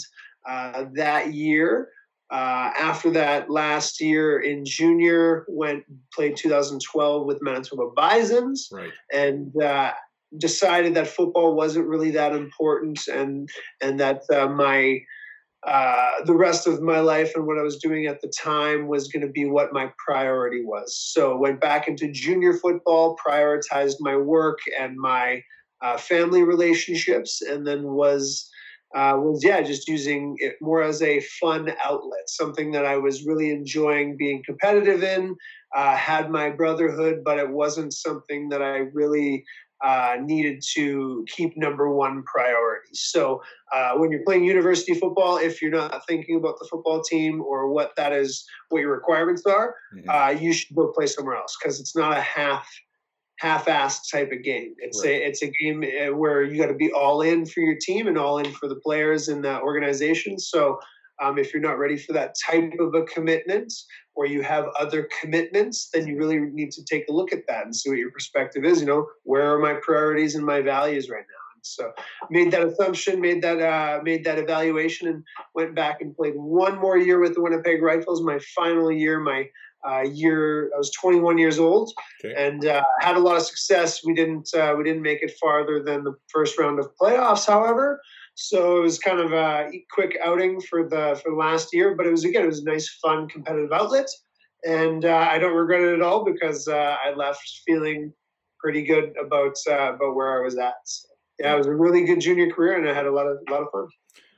uh, 0.47 0.85
that 0.95 1.33
year. 1.33 1.89
Uh, 2.33 2.71
after 2.79 3.11
that, 3.11 3.51
last 3.51 4.01
year 4.01 4.39
in 4.39 4.65
junior, 4.65 5.45
went 5.47 5.83
played 6.11 6.35
2012 6.35 7.27
with 7.27 7.37
Manitoba 7.43 7.91
Bisons, 7.95 8.69
right. 8.71 8.91
and 9.13 9.55
uh, 9.61 9.91
decided 10.39 10.95
that 10.95 11.05
football 11.05 11.53
wasn't 11.53 11.87
really 11.87 12.09
that 12.09 12.33
important, 12.33 13.07
and 13.07 13.47
and 13.81 13.99
that 13.99 14.23
uh, 14.33 14.47
my 14.47 14.99
uh, 15.67 16.09
the 16.25 16.33
rest 16.33 16.65
of 16.65 16.81
my 16.81 17.01
life 17.01 17.33
and 17.35 17.45
what 17.45 17.59
I 17.59 17.61
was 17.61 17.77
doing 17.77 18.07
at 18.07 18.19
the 18.21 18.33
time 18.35 18.87
was 18.87 19.09
going 19.09 19.21
to 19.21 19.31
be 19.31 19.45
what 19.45 19.71
my 19.71 19.91
priority 20.03 20.65
was. 20.65 20.97
So 20.97 21.37
went 21.37 21.61
back 21.61 21.87
into 21.87 22.11
junior 22.11 22.53
football, 22.53 23.15
prioritized 23.15 23.97
my 23.99 24.17
work 24.17 24.57
and 24.79 24.97
my 24.97 25.43
uh, 25.83 25.97
family 25.97 26.41
relationships, 26.41 27.43
and 27.43 27.67
then 27.67 27.83
was 27.83 28.49
uh, 28.95 29.15
was 29.17 29.43
yeah, 29.43 29.61
just 29.61 29.87
using 29.87 30.35
it 30.39 30.55
more 30.61 30.83
as 30.83 31.01
a 31.01 31.19
fun 31.41 31.71
outlet, 31.83 32.27
something 32.27 32.71
that 32.71 32.85
I 32.85 32.97
was 32.97 33.25
really 33.25 33.49
enjoying 33.51 34.17
being 34.17 34.43
competitive 34.45 35.03
in. 35.03 35.35
Uh, 35.75 35.95
had 35.95 36.29
my 36.29 36.51
brotherhood, 36.51 37.23
but 37.25 37.39
it 37.39 37.49
wasn't 37.49 37.93
something 37.93 38.49
that 38.49 38.61
I 38.61 38.77
really 38.93 39.43
uh, 39.83 40.15
needed 40.21 40.63
to 40.75 41.25
keep 41.27 41.57
number 41.57 41.91
one 41.91 42.23
priority. 42.23 42.93
So 42.93 43.41
uh, 43.73 43.93
when 43.95 44.11
you're 44.11 44.23
playing 44.23 44.45
university 44.45 44.93
football, 44.93 45.37
if 45.37 45.61
you're 45.61 45.71
not 45.71 46.05
thinking 46.07 46.37
about 46.37 46.59
the 46.59 46.67
football 46.69 47.01
team 47.01 47.41
or 47.41 47.67
what 47.67 47.95
that 47.97 48.13
is, 48.13 48.45
what 48.69 48.79
your 48.79 48.91
requirements 48.91 49.43
are, 49.45 49.75
mm-hmm. 49.93 50.09
uh, 50.09 50.29
you 50.39 50.53
should 50.53 50.75
go 50.75 50.91
play 50.95 51.07
somewhere 51.07 51.35
else 51.35 51.57
because 51.59 51.79
it's 51.79 51.95
not 51.95 52.15
a 52.15 52.21
half 52.21 52.69
half-assed 53.39 54.11
type 54.11 54.31
of 54.31 54.43
game. 54.43 54.73
It's 54.77 55.03
right. 55.03 55.11
a 55.11 55.27
it's 55.27 55.41
a 55.41 55.47
game 55.47 55.83
eh, 55.83 56.09
where 56.09 56.43
you 56.43 56.61
got 56.61 56.67
to 56.67 56.75
be 56.75 56.91
all 56.91 57.21
in 57.21 57.45
for 57.45 57.61
your 57.61 57.75
team 57.79 58.07
and 58.07 58.17
all 58.17 58.37
in 58.37 58.51
for 58.51 58.67
the 58.67 58.75
players 58.75 59.27
and 59.27 59.43
the 59.43 59.59
organization. 59.61 60.39
So 60.39 60.79
um, 61.21 61.37
if 61.37 61.53
you're 61.53 61.61
not 61.61 61.77
ready 61.77 61.97
for 61.97 62.13
that 62.13 62.35
type 62.49 62.73
of 62.79 62.93
a 62.95 63.03
commitment, 63.03 63.71
or 64.15 64.25
you 64.25 64.41
have 64.43 64.65
other 64.79 65.07
commitments, 65.21 65.89
then 65.93 66.07
you 66.07 66.17
really 66.17 66.39
need 66.39 66.71
to 66.71 66.83
take 66.83 67.05
a 67.09 67.11
look 67.11 67.33
at 67.33 67.45
that 67.47 67.65
and 67.65 67.75
see 67.75 67.89
what 67.89 67.97
your 67.97 68.11
perspective 68.11 68.63
is. 68.63 68.79
You 68.79 68.87
know, 68.87 69.07
where 69.23 69.53
are 69.53 69.59
my 69.59 69.73
priorities 69.81 70.35
and 70.35 70.45
my 70.45 70.61
values 70.61 71.09
right 71.09 71.19
now? 71.19 71.55
And 71.55 71.65
so 71.65 71.91
made 72.29 72.51
that 72.51 72.65
assumption, 72.67 73.21
made 73.21 73.41
that 73.41 73.59
uh, 73.59 74.01
made 74.03 74.23
that 74.25 74.37
evaluation, 74.37 75.07
and 75.07 75.23
went 75.55 75.75
back 75.75 76.01
and 76.01 76.15
played 76.15 76.35
one 76.35 76.79
more 76.79 76.97
year 76.97 77.19
with 77.19 77.35
the 77.35 77.41
Winnipeg 77.41 77.81
Rifles. 77.81 78.21
My 78.21 78.39
final 78.55 78.91
year, 78.91 79.19
my 79.19 79.47
uh, 79.87 80.01
year 80.01 80.71
I 80.73 80.77
was 80.77 80.91
21 80.91 81.37
years 81.37 81.59
old 81.59 81.91
okay. 82.23 82.33
and 82.35 82.65
uh, 82.65 82.83
had 82.99 83.15
a 83.15 83.19
lot 83.19 83.37
of 83.37 83.43
success. 83.43 84.03
We 84.03 84.13
didn't 84.13 84.49
uh, 84.53 84.75
we 84.77 84.83
didn't 84.83 85.01
make 85.01 85.21
it 85.21 85.33
farther 85.41 85.83
than 85.83 86.03
the 86.03 86.15
first 86.27 86.57
round 86.57 86.79
of 86.79 86.89
playoffs, 86.99 87.45
however. 87.45 88.01
So 88.35 88.77
it 88.77 88.81
was 88.81 88.97
kind 88.97 89.19
of 89.19 89.31
a 89.31 89.71
quick 89.91 90.17
outing 90.23 90.59
for 90.61 90.87
the 90.87 91.19
for 91.23 91.35
last 91.35 91.69
year, 91.73 91.95
but 91.95 92.07
it 92.07 92.11
was 92.11 92.23
again 92.23 92.43
it 92.43 92.47
was 92.47 92.61
a 92.61 92.65
nice, 92.65 92.89
fun, 93.01 93.27
competitive 93.27 93.71
outlet, 93.71 94.07
and 94.65 95.05
uh, 95.05 95.27
I 95.29 95.37
don't 95.37 95.55
regret 95.55 95.81
it 95.81 95.93
at 95.93 96.01
all 96.01 96.25
because 96.25 96.67
uh, 96.67 96.97
I 97.03 97.13
left 97.13 97.61
feeling 97.65 98.13
pretty 98.59 98.83
good 98.83 99.13
about 99.23 99.55
uh, 99.69 99.93
about 99.93 100.15
where 100.15 100.39
I 100.39 100.43
was 100.43 100.57
at. 100.57 100.73
So, 100.85 101.09
yeah, 101.39 101.53
it 101.53 101.57
was 101.57 101.67
a 101.67 101.75
really 101.75 102.05
good 102.05 102.21
junior 102.21 102.49
career, 102.51 102.77
and 102.77 102.89
I 102.89 102.93
had 102.93 103.05
a 103.05 103.11
lot 103.11 103.27
of 103.27 103.37
a 103.47 103.51
lot 103.51 103.61
of 103.61 103.67
fun. 103.71 103.87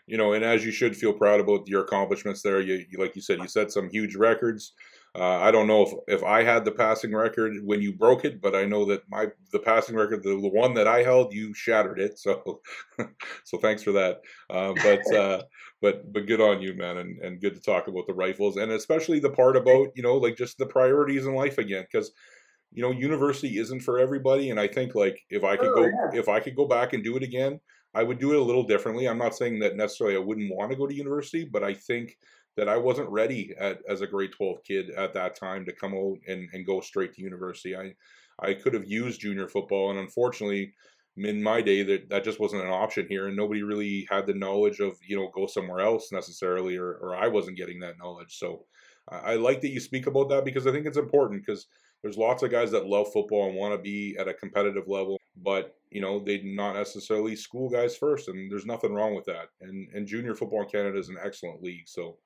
you 0.07 0.17
know, 0.17 0.33
and 0.33 0.43
as 0.43 0.65
you 0.65 0.71
should 0.71 0.97
feel 0.97 1.13
proud 1.13 1.39
about 1.39 1.67
your 1.67 1.83
accomplishments 1.83 2.41
there. 2.41 2.59
You, 2.59 2.85
you 2.89 2.97
like 2.99 3.15
you 3.15 3.21
said, 3.21 3.39
you 3.39 3.47
set 3.47 3.71
some 3.71 3.89
huge 3.89 4.15
records. 4.15 4.73
Uh, 5.17 5.39
I 5.39 5.49
don't 5.51 5.67
know 5.67 5.83
if, 5.83 6.19
if 6.19 6.23
I 6.23 6.43
had 6.43 6.65
the 6.65 6.71
passing 6.71 7.15
record 7.15 7.53
when 7.63 7.81
you 7.81 7.93
broke 7.93 8.25
it, 8.25 8.41
but 8.41 8.53
I 8.53 8.65
know 8.65 8.83
that 8.85 9.03
my 9.09 9.27
the 9.53 9.59
passing 9.59 9.95
record, 9.95 10.23
the, 10.23 10.29
the 10.29 10.49
one 10.49 10.73
that 10.73 10.87
I 10.87 11.03
held, 11.03 11.33
you 11.33 11.53
shattered 11.53 11.99
it. 11.99 12.19
So, 12.25 12.61
so 13.43 13.57
thanks 13.59 13.83
for 13.83 13.91
that. 13.93 14.21
Uh, 14.49 14.73
but 14.83 15.13
uh, 15.15 15.43
but 15.81 16.11
but 16.11 16.25
good 16.25 16.41
on 16.41 16.61
you, 16.61 16.73
man, 16.73 16.97
and, 16.97 17.19
and 17.19 17.39
good 17.39 17.53
to 17.53 17.61
talk 17.61 17.87
about 17.87 18.07
the 18.07 18.13
rifles, 18.13 18.57
and 18.57 18.71
especially 18.71 19.19
the 19.19 19.29
part 19.29 19.55
about 19.55 19.89
you 19.95 20.03
know 20.03 20.15
like 20.15 20.35
just 20.35 20.57
the 20.57 20.65
priorities 20.65 21.25
in 21.25 21.35
life 21.35 21.59
again, 21.59 21.85
because 21.89 22.11
you 22.71 22.81
know 22.81 22.91
university 22.91 23.57
isn't 23.57 23.81
for 23.81 23.99
everybody, 23.99 24.49
and 24.49 24.59
I 24.59 24.67
think 24.67 24.95
like 24.95 25.19
if 25.29 25.43
I 25.43 25.55
could 25.55 25.69
oh, 25.69 25.75
go 25.75 25.83
yeah. 25.83 26.19
if 26.19 26.27
I 26.27 26.39
could 26.39 26.55
go 26.55 26.67
back 26.67 26.93
and 26.93 27.03
do 27.03 27.15
it 27.15 27.23
again, 27.23 27.59
I 27.93 28.03
would 28.03 28.19
do 28.19 28.33
it 28.33 28.39
a 28.39 28.43
little 28.43 28.63
differently. 28.63 29.07
I'm 29.07 29.17
not 29.17 29.35
saying 29.35 29.59
that 29.59 29.77
necessarily 29.77 30.15
I 30.15 30.19
wouldn't 30.19 30.53
want 30.53 30.71
to 30.71 30.77
go 30.77 30.87
to 30.87 30.93
university, 30.93 31.45
but 31.45 31.63
I 31.63 31.73
think 31.73 32.17
that 32.57 32.69
I 32.69 32.77
wasn't 32.77 33.09
ready 33.09 33.53
at, 33.59 33.79
as 33.87 34.01
a 34.01 34.07
grade 34.07 34.31
12 34.31 34.63
kid 34.63 34.89
at 34.91 35.13
that 35.13 35.35
time 35.35 35.65
to 35.65 35.73
come 35.73 35.93
out 35.93 36.17
and, 36.27 36.47
and 36.53 36.65
go 36.65 36.81
straight 36.81 37.13
to 37.13 37.21
university. 37.21 37.75
I, 37.75 37.93
I 38.39 38.53
could 38.53 38.73
have 38.73 38.87
used 38.87 39.21
junior 39.21 39.47
football, 39.47 39.91
and 39.91 39.99
unfortunately, 39.99 40.73
in 41.17 41.41
my 41.41 41.61
day, 41.61 41.83
that, 41.83 42.09
that 42.09 42.23
just 42.23 42.39
wasn't 42.39 42.63
an 42.63 42.69
option 42.69 43.07
here, 43.09 43.27
and 43.27 43.37
nobody 43.37 43.63
really 43.63 44.07
had 44.09 44.25
the 44.25 44.33
knowledge 44.33 44.79
of, 44.79 44.97
you 45.05 45.15
know, 45.15 45.31
go 45.33 45.47
somewhere 45.47 45.79
else 45.79 46.11
necessarily, 46.11 46.75
or, 46.75 46.95
or 46.95 47.15
I 47.15 47.27
wasn't 47.27 47.57
getting 47.57 47.79
that 47.79 47.97
knowledge. 47.97 48.37
So 48.37 48.65
I, 49.09 49.17
I 49.17 49.35
like 49.35 49.61
that 49.61 49.69
you 49.69 49.79
speak 49.79 50.07
about 50.07 50.29
that 50.29 50.45
because 50.45 50.67
I 50.67 50.71
think 50.71 50.85
it's 50.85 50.97
important 50.97 51.45
because 51.45 51.67
there's 52.01 52.17
lots 52.17 52.43
of 52.43 52.51
guys 52.51 52.71
that 52.71 52.87
love 52.87 53.11
football 53.11 53.47
and 53.47 53.55
want 53.55 53.73
to 53.73 53.81
be 53.81 54.15
at 54.19 54.27
a 54.27 54.33
competitive 54.33 54.87
level, 54.87 55.17
but 55.37 55.75
you 55.89 56.01
know 56.01 56.19
they 56.19 56.41
not 56.43 56.75
necessarily 56.75 57.35
school 57.35 57.69
guys 57.69 57.97
first, 57.97 58.27
and 58.27 58.51
there's 58.51 58.65
nothing 58.65 58.93
wrong 58.93 59.15
with 59.15 59.25
that. 59.25 59.47
And 59.61 59.87
and 59.93 60.05
junior 60.05 60.35
football 60.35 60.61
in 60.61 60.69
Canada 60.69 60.99
is 60.99 61.09
an 61.09 61.17
excellent 61.23 61.63
league, 61.63 61.87
so 61.87 62.17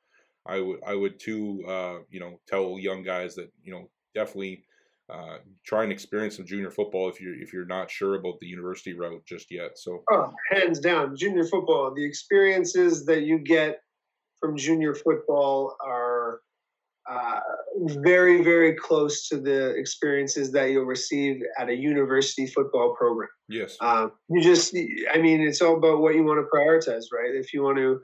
I 0.50 0.62
would 0.62 0.80
I 0.86 0.96
would 0.96 1.20
too 1.20 1.64
uh, 1.68 2.00
you 2.10 2.20
know 2.20 2.40
tell 2.48 2.78
young 2.80 3.04
guys 3.04 3.36
that 3.36 3.52
you 3.64 3.72
know 3.72 3.90
definitely 4.16 4.64
uh, 5.12 5.38
try 5.66 5.84
and 5.84 5.92
experience 5.92 6.38
some 6.38 6.46
junior 6.46 6.72
football 6.72 7.10
if 7.10 7.22
you're 7.22 7.40
if 7.40 7.54
you're 7.54 7.66
not 7.66 7.90
sure 7.90 8.16
about 8.16 8.40
the 8.40 8.48
university 8.48 8.94
route 8.94 9.24
just 9.26 9.52
yet. 9.52 9.78
So 9.78 10.04
oh, 10.12 10.34
hands 10.50 10.80
down, 10.80 11.16
junior 11.16 11.46
football. 11.46 11.94
The 11.96 12.06
experiences 12.06 13.06
that 13.06 13.24
you 13.24 13.40
get 13.40 13.80
from 14.40 14.58
junior 14.58 14.96
football 14.96 15.76
are 15.86 16.42
uh, 17.10 17.40
very 18.02 18.44
very 18.44 18.76
close 18.76 19.28
to 19.30 19.38
the 19.38 19.70
experiences 19.76 20.52
that 20.52 20.72
you'll 20.72 20.86
receive 20.86 21.42
at 21.60 21.70
a 21.70 21.76
university 21.76 22.48
football 22.48 22.96
program. 22.96 23.30
Yes. 23.48 23.78
Um, 23.82 24.12
you 24.30 24.42
just, 24.42 24.76
I 25.12 25.18
mean, 25.18 25.42
it's 25.42 25.62
all 25.62 25.76
about 25.76 26.02
what 26.02 26.14
you 26.14 26.24
want 26.24 26.40
to 26.40 26.56
prioritize, 26.56 27.06
right? 27.12 27.34
If 27.34 27.52
you 27.52 27.64
want 27.64 27.78
to 27.78 28.00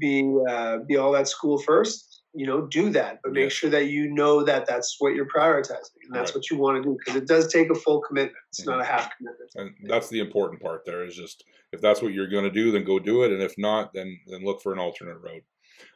be 0.00 0.36
uh, 0.48 0.78
be 0.88 0.96
all 0.96 1.14
at 1.14 1.28
school 1.28 1.58
first, 1.58 2.22
you 2.34 2.46
know, 2.46 2.66
do 2.66 2.90
that, 2.90 3.18
but 3.22 3.32
make 3.32 3.50
sure 3.50 3.70
that 3.70 3.86
you 3.86 4.12
know 4.12 4.42
that 4.44 4.66
that's 4.66 4.96
what 4.98 5.14
you're 5.14 5.28
prioritizing 5.28 5.94
and 6.04 6.14
that's 6.14 6.30
right. 6.30 6.36
what 6.36 6.50
you 6.50 6.56
want 6.56 6.82
to 6.82 6.82
do 6.82 6.96
because 6.98 7.20
it 7.20 7.28
does 7.28 7.52
take 7.52 7.70
a 7.70 7.74
full 7.74 8.00
commitment. 8.00 8.36
It's 8.48 8.62
mm-hmm. 8.62 8.70
not 8.70 8.80
a 8.80 8.84
half 8.84 9.10
commitment. 9.16 9.50
And 9.54 9.90
that's 9.90 10.08
the 10.08 10.20
important 10.20 10.62
part. 10.62 10.82
There 10.86 11.04
is 11.04 11.14
just 11.14 11.44
if 11.72 11.80
that's 11.80 12.02
what 12.02 12.12
you're 12.12 12.28
going 12.28 12.44
to 12.44 12.50
do, 12.50 12.72
then 12.72 12.84
go 12.84 12.98
do 12.98 13.22
it, 13.22 13.32
and 13.32 13.42
if 13.42 13.54
not, 13.58 13.92
then 13.94 14.18
then 14.26 14.44
look 14.44 14.62
for 14.62 14.72
an 14.72 14.78
alternate 14.78 15.18
road. 15.18 15.42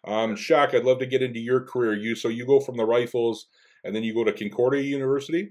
Um, 0.06 0.34
Shaq, 0.34 0.74
I'd 0.74 0.84
love 0.84 0.98
to 1.00 1.06
get 1.06 1.22
into 1.22 1.40
your 1.40 1.60
career. 1.60 1.94
You 1.94 2.14
so 2.14 2.28
you 2.28 2.46
go 2.46 2.60
from 2.60 2.76
the 2.76 2.84
Rifles, 2.84 3.46
and 3.84 3.94
then 3.94 4.02
you 4.02 4.14
go 4.14 4.24
to 4.24 4.32
Concordia 4.32 4.82
University. 4.82 5.50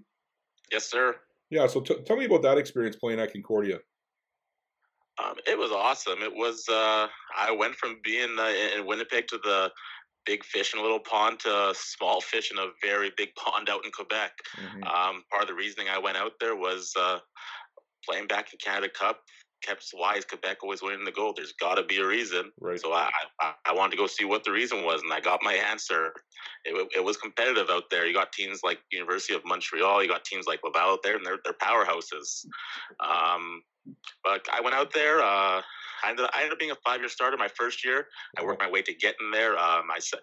Yes, 0.72 0.90
sir. 0.90 1.16
Yeah. 1.50 1.68
So 1.68 1.82
t- 1.82 2.02
tell 2.06 2.18
me 2.18 2.26
about 2.26 2.42
that 2.44 2.58
experience 2.58 2.96
playing 2.96 3.20
at 3.20 3.32
Concordia. 3.32 3.80
Um, 5.22 5.36
it 5.46 5.58
was 5.58 5.72
awesome. 5.72 6.22
It 6.22 6.34
was. 6.34 6.66
Uh, 6.70 7.08
I 7.38 7.52
went 7.52 7.76
from 7.76 8.00
being 8.04 8.36
uh, 8.40 8.52
in 8.78 8.86
Winnipeg 8.86 9.28
to 9.28 9.38
the 9.44 9.72
big 10.26 10.44
fish 10.44 10.74
in 10.74 10.80
a 10.80 10.82
little 10.82 11.00
pond 11.00 11.40
to 11.42 11.74
small 11.76 12.22
fish 12.22 12.52
in 12.52 12.58
a 12.58 12.68
very 12.82 13.12
big 13.18 13.30
pond 13.36 13.70
out 13.70 13.86
in 13.86 13.92
Quebec. 13.92 14.32
Mm-hmm. 14.58 14.84
Um, 14.84 15.24
part 15.30 15.44
of 15.44 15.48
the 15.48 15.54
reasoning 15.54 15.88
I 15.92 16.00
went 16.00 16.18
out 16.18 16.34
there 16.40 16.56
was 16.56 16.94
uh, 17.00 17.20
playing 18.08 18.28
back 18.28 18.54
in 18.54 18.60
Canada 18.64 18.90
Cup. 18.90 19.20
Kept 19.64 19.86
wise 19.94 20.26
Quebec 20.26 20.58
always 20.62 20.82
winning 20.82 21.06
the 21.06 21.12
gold. 21.12 21.38
There's 21.38 21.54
got 21.54 21.76
to 21.76 21.84
be 21.84 21.98
a 21.98 22.06
reason. 22.06 22.52
Right. 22.60 22.80
So 22.80 22.92
I, 22.92 23.10
I, 23.40 23.54
I 23.66 23.74
wanted 23.74 23.92
to 23.92 23.98
go 23.98 24.08
see 24.08 24.26
what 24.26 24.44
the 24.44 24.52
reason 24.52 24.84
was, 24.84 25.02
and 25.02 25.14
I 25.14 25.22
got 25.22 25.40
my 25.42 25.54
answer. 25.54 26.14
It, 26.66 26.90
it 26.98 27.04
was 27.04 27.16
competitive 27.16 27.70
out 27.70 27.84
there. 27.90 28.06
You 28.06 28.14
got 28.14 28.34
teams 28.34 28.60
like 28.64 28.80
University 28.92 29.34
of 29.34 29.46
Montreal. 29.46 30.04
You 30.04 30.10
got 30.10 30.26
teams 30.26 30.48
like 30.48 30.60
Laval 30.64 30.94
out 30.94 31.00
there, 31.04 31.16
and 31.16 31.26
they're 31.26 31.40
they're 31.44 31.54
powerhouses. 31.54 32.46
Um, 33.00 33.64
but 34.24 34.46
I 34.52 34.60
went 34.62 34.76
out 34.76 34.94
there. 34.94 35.22
Uh, 35.22 35.62
I 36.04 36.10
ended, 36.10 36.26
I 36.34 36.40
ended 36.40 36.54
up 36.54 36.60
being 36.60 36.72
a 36.72 36.78
five 36.86 37.00
year 37.00 37.10
starter 37.10 37.38
my 37.38 37.48
first 37.48 37.86
year. 37.86 38.08
I 38.38 38.44
worked 38.44 38.62
my 38.62 38.70
way 38.70 38.82
to 38.82 38.94
getting 38.94 39.32
there. 39.32 39.54
Um, 39.58 39.88
I 39.94 40.00
said. 40.00 40.20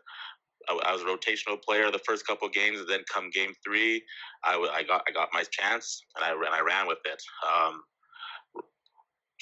I, 0.68 0.92
was 0.92 1.00
a 1.00 1.06
rotational 1.06 1.60
player 1.60 1.90
the 1.90 1.98
first 2.06 2.26
couple 2.26 2.46
games, 2.50 2.80
and 2.80 2.88
then 2.88 3.00
come 3.12 3.30
game 3.30 3.54
three, 3.64 4.04
I, 4.44 4.56
I 4.74 4.82
got 4.82 5.02
I 5.08 5.10
got 5.10 5.30
my 5.32 5.42
chance, 5.50 6.04
and 6.14 6.24
I 6.24 6.32
ran 6.32 6.52
I 6.52 6.60
ran 6.60 6.86
with 6.86 6.98
it. 7.06 7.20
Um, 7.42 7.82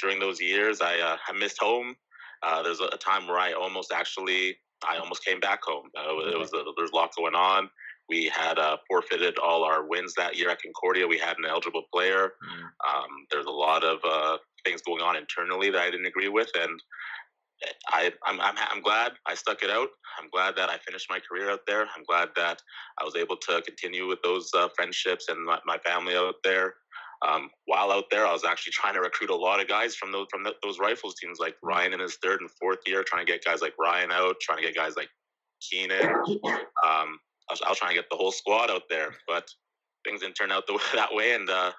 during 0.01 0.19
those 0.19 0.41
years, 0.41 0.81
I 0.81 0.99
uh, 0.99 1.17
I 1.29 1.33
missed 1.33 1.59
home. 1.61 1.95
Uh, 2.43 2.63
there's 2.63 2.81
a 2.81 2.97
time 2.97 3.27
where 3.27 3.39
I 3.39 3.53
almost 3.53 3.93
actually 3.93 4.57
I 4.87 4.99
almost 4.99 5.25
came 5.25 5.41
back 5.41 5.61
home. 5.63 5.91
Uh, 5.97 6.31
it 6.31 6.39
was 6.39 6.53
a, 6.53 6.63
there's 6.77 6.91
a 6.91 6.97
lot 6.97 7.11
going 7.17 7.35
on. 7.35 7.69
We 8.09 8.27
had 8.35 8.59
uh, 8.59 8.79
forfeited 8.89 9.39
all 9.39 9.65
our 9.65 9.87
wins 9.87 10.15
that 10.17 10.37
year 10.37 10.49
at 10.51 10.63
Concordia. 10.63 11.07
We 11.07 11.19
had 11.19 11.37
an 11.37 11.45
eligible 11.45 11.83
player. 11.93 12.33
Mm. 12.43 12.63
Um, 12.89 13.11
there's 13.31 13.47
a 13.47 13.51
lot 13.51 13.85
of 13.85 13.99
uh, 14.03 14.39
things 14.65 14.81
going 14.83 15.03
on 15.03 15.17
internally 15.17 15.71
that 15.71 15.81
I 15.81 15.91
didn't 15.91 16.07
agree 16.07 16.29
with, 16.29 16.49
and 16.59 16.81
I, 17.89 18.13
I'm, 18.25 18.41
I'm, 18.41 18.55
I'm 18.71 18.83
glad 18.83 19.13
I 19.27 19.35
stuck 19.35 19.63
it 19.63 19.71
out. 19.71 19.89
I'm 20.21 20.29
glad 20.31 20.57
that 20.57 20.69
I 20.69 20.79
finished 20.79 21.09
my 21.11 21.21
career 21.21 21.51
out 21.51 21.61
there. 21.67 21.83
I'm 21.83 22.05
glad 22.09 22.29
that 22.37 22.63
I 23.01 23.05
was 23.05 23.17
able 23.17 23.37
to 23.37 23.63
continue 23.63 24.07
with 24.07 24.21
those 24.23 24.51
uh, 24.55 24.69
friendships 24.77 25.29
and 25.29 25.45
my, 25.45 25.59
my, 25.67 25.79
family 25.79 26.15
out 26.15 26.37
there. 26.45 26.75
Um, 27.27 27.51
while 27.67 27.91
out 27.91 28.05
there, 28.11 28.27
I 28.27 28.33
was 28.33 28.45
actually 28.45 28.73
trying 28.73 28.95
to 28.95 29.01
recruit 29.01 29.31
a 29.31 29.35
lot 29.35 29.61
of 29.61 29.67
guys 29.67 29.97
from 29.97 30.13
those 30.13 30.27
from 30.31 30.45
the, 30.45 30.55
those 30.63 30.79
rifles 30.79 31.15
teams, 31.17 31.39
like 31.41 31.55
mm. 31.55 31.69
Ryan 31.69 31.95
in 31.95 32.01
his 32.01 32.17
third 32.23 32.41
and 32.41 32.51
fourth 32.61 32.79
year, 32.87 33.03
trying 33.03 33.27
to 33.27 33.33
get 33.33 33.45
guys 33.45 33.61
like 33.61 33.75
Ryan 33.79 34.13
out, 34.13 34.37
trying 34.41 34.59
to 34.59 34.65
get 34.65 34.77
guys 34.77 34.97
like 34.97 35.09
Kienan. 35.63 36.05
Um, 36.87 37.19
I 37.51 37.53
was, 37.53 37.63
I 37.63 37.69
was 37.71 37.79
trying 37.79 37.95
to 37.95 38.01
get 38.01 38.11
the 38.11 38.17
whole 38.17 38.31
squad 38.31 38.71
out 38.71 38.83
there, 38.89 39.15
but 39.27 39.49
things 40.05 40.21
didn't 40.21 40.35
turn 40.35 40.53
out 40.53 40.67
the, 40.67 40.79
that 40.95 41.13
way. 41.13 41.33
And 41.35 41.49
uh, 41.51 41.73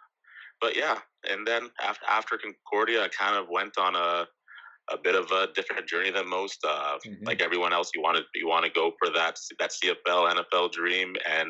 but 0.60 0.76
yeah, 0.76 0.98
and 1.30 1.48
then 1.48 1.70
after 1.82 2.06
after 2.10 2.38
Concordia, 2.38 3.04
I 3.04 3.08
kind 3.08 3.38
of 3.38 3.48
went 3.50 3.78
on 3.78 3.96
a 3.96 4.28
a 4.92 4.98
bit 4.98 5.16
of 5.16 5.32
a 5.32 5.48
different 5.54 5.88
journey 5.88 6.12
than 6.12 6.28
most. 6.28 6.60
Uh, 6.68 6.98
mm-hmm. 7.06 7.26
Like 7.26 7.42
everyone 7.42 7.74
else, 7.74 7.92
you 7.96 8.02
want 8.02 8.18
to 8.18 8.24
you 8.36 8.48
want 8.48 8.66
to 8.66 8.72
go 8.72 8.92
for 9.00 9.12
that 9.14 9.38
that 9.60 9.72
CFL 9.72 10.36
NFL 10.36 10.72
dream, 10.72 11.16
and 11.30 11.50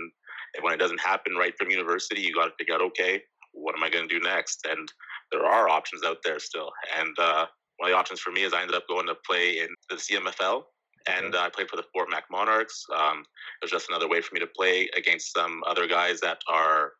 when 0.62 0.74
it 0.74 0.78
doesn't 0.78 1.00
happen 1.00 1.36
right 1.36 1.54
from 1.58 1.70
university, 1.70 2.22
you 2.22 2.34
got 2.34 2.46
to 2.46 2.52
figure 2.58 2.76
out 2.76 2.82
okay, 2.82 3.22
what 3.52 3.76
am 3.76 3.84
I 3.84 3.90
going 3.90 4.08
to 4.08 4.20
do 4.20 4.24
next? 4.24 4.66
And 4.70 4.92
there 5.32 5.46
are 5.46 5.70
options 5.70 6.04
out 6.04 6.18
there 6.24 6.40
still. 6.40 6.72
And 7.00 7.18
uh, 7.20 7.46
one 7.78 7.90
of 7.90 7.94
the 7.94 8.00
options 8.00 8.20
for 8.20 8.32
me 8.32 8.44
is 8.44 8.54
I 8.54 8.62
ended 8.62 8.76
up 8.76 8.88
going 8.88 9.08
to 9.08 9.16
play 9.26 9.60
in 9.60 9.68
the 9.90 9.96
CMFL, 9.96 10.64
and 11.08 11.36
uh, 11.36 11.40
I 11.40 11.50
played 11.50 11.70
for 11.70 11.78
the 11.78 11.86
Fort 11.94 12.10
Mac 12.10 12.26
Monarchs. 12.30 12.86
Um, 12.94 13.20
it 13.22 13.64
was 13.64 13.72
just 13.72 13.90
another 13.90 14.10
way 14.10 14.22
for 14.22 14.34
me 14.34 14.40
to 14.42 14.48
play 14.48 14.90
against 14.96 15.34
some 15.34 15.62
other 15.66 15.88
guys 15.88 16.20
that 16.22 16.40
are 16.48 16.94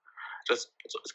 just 0.50 0.70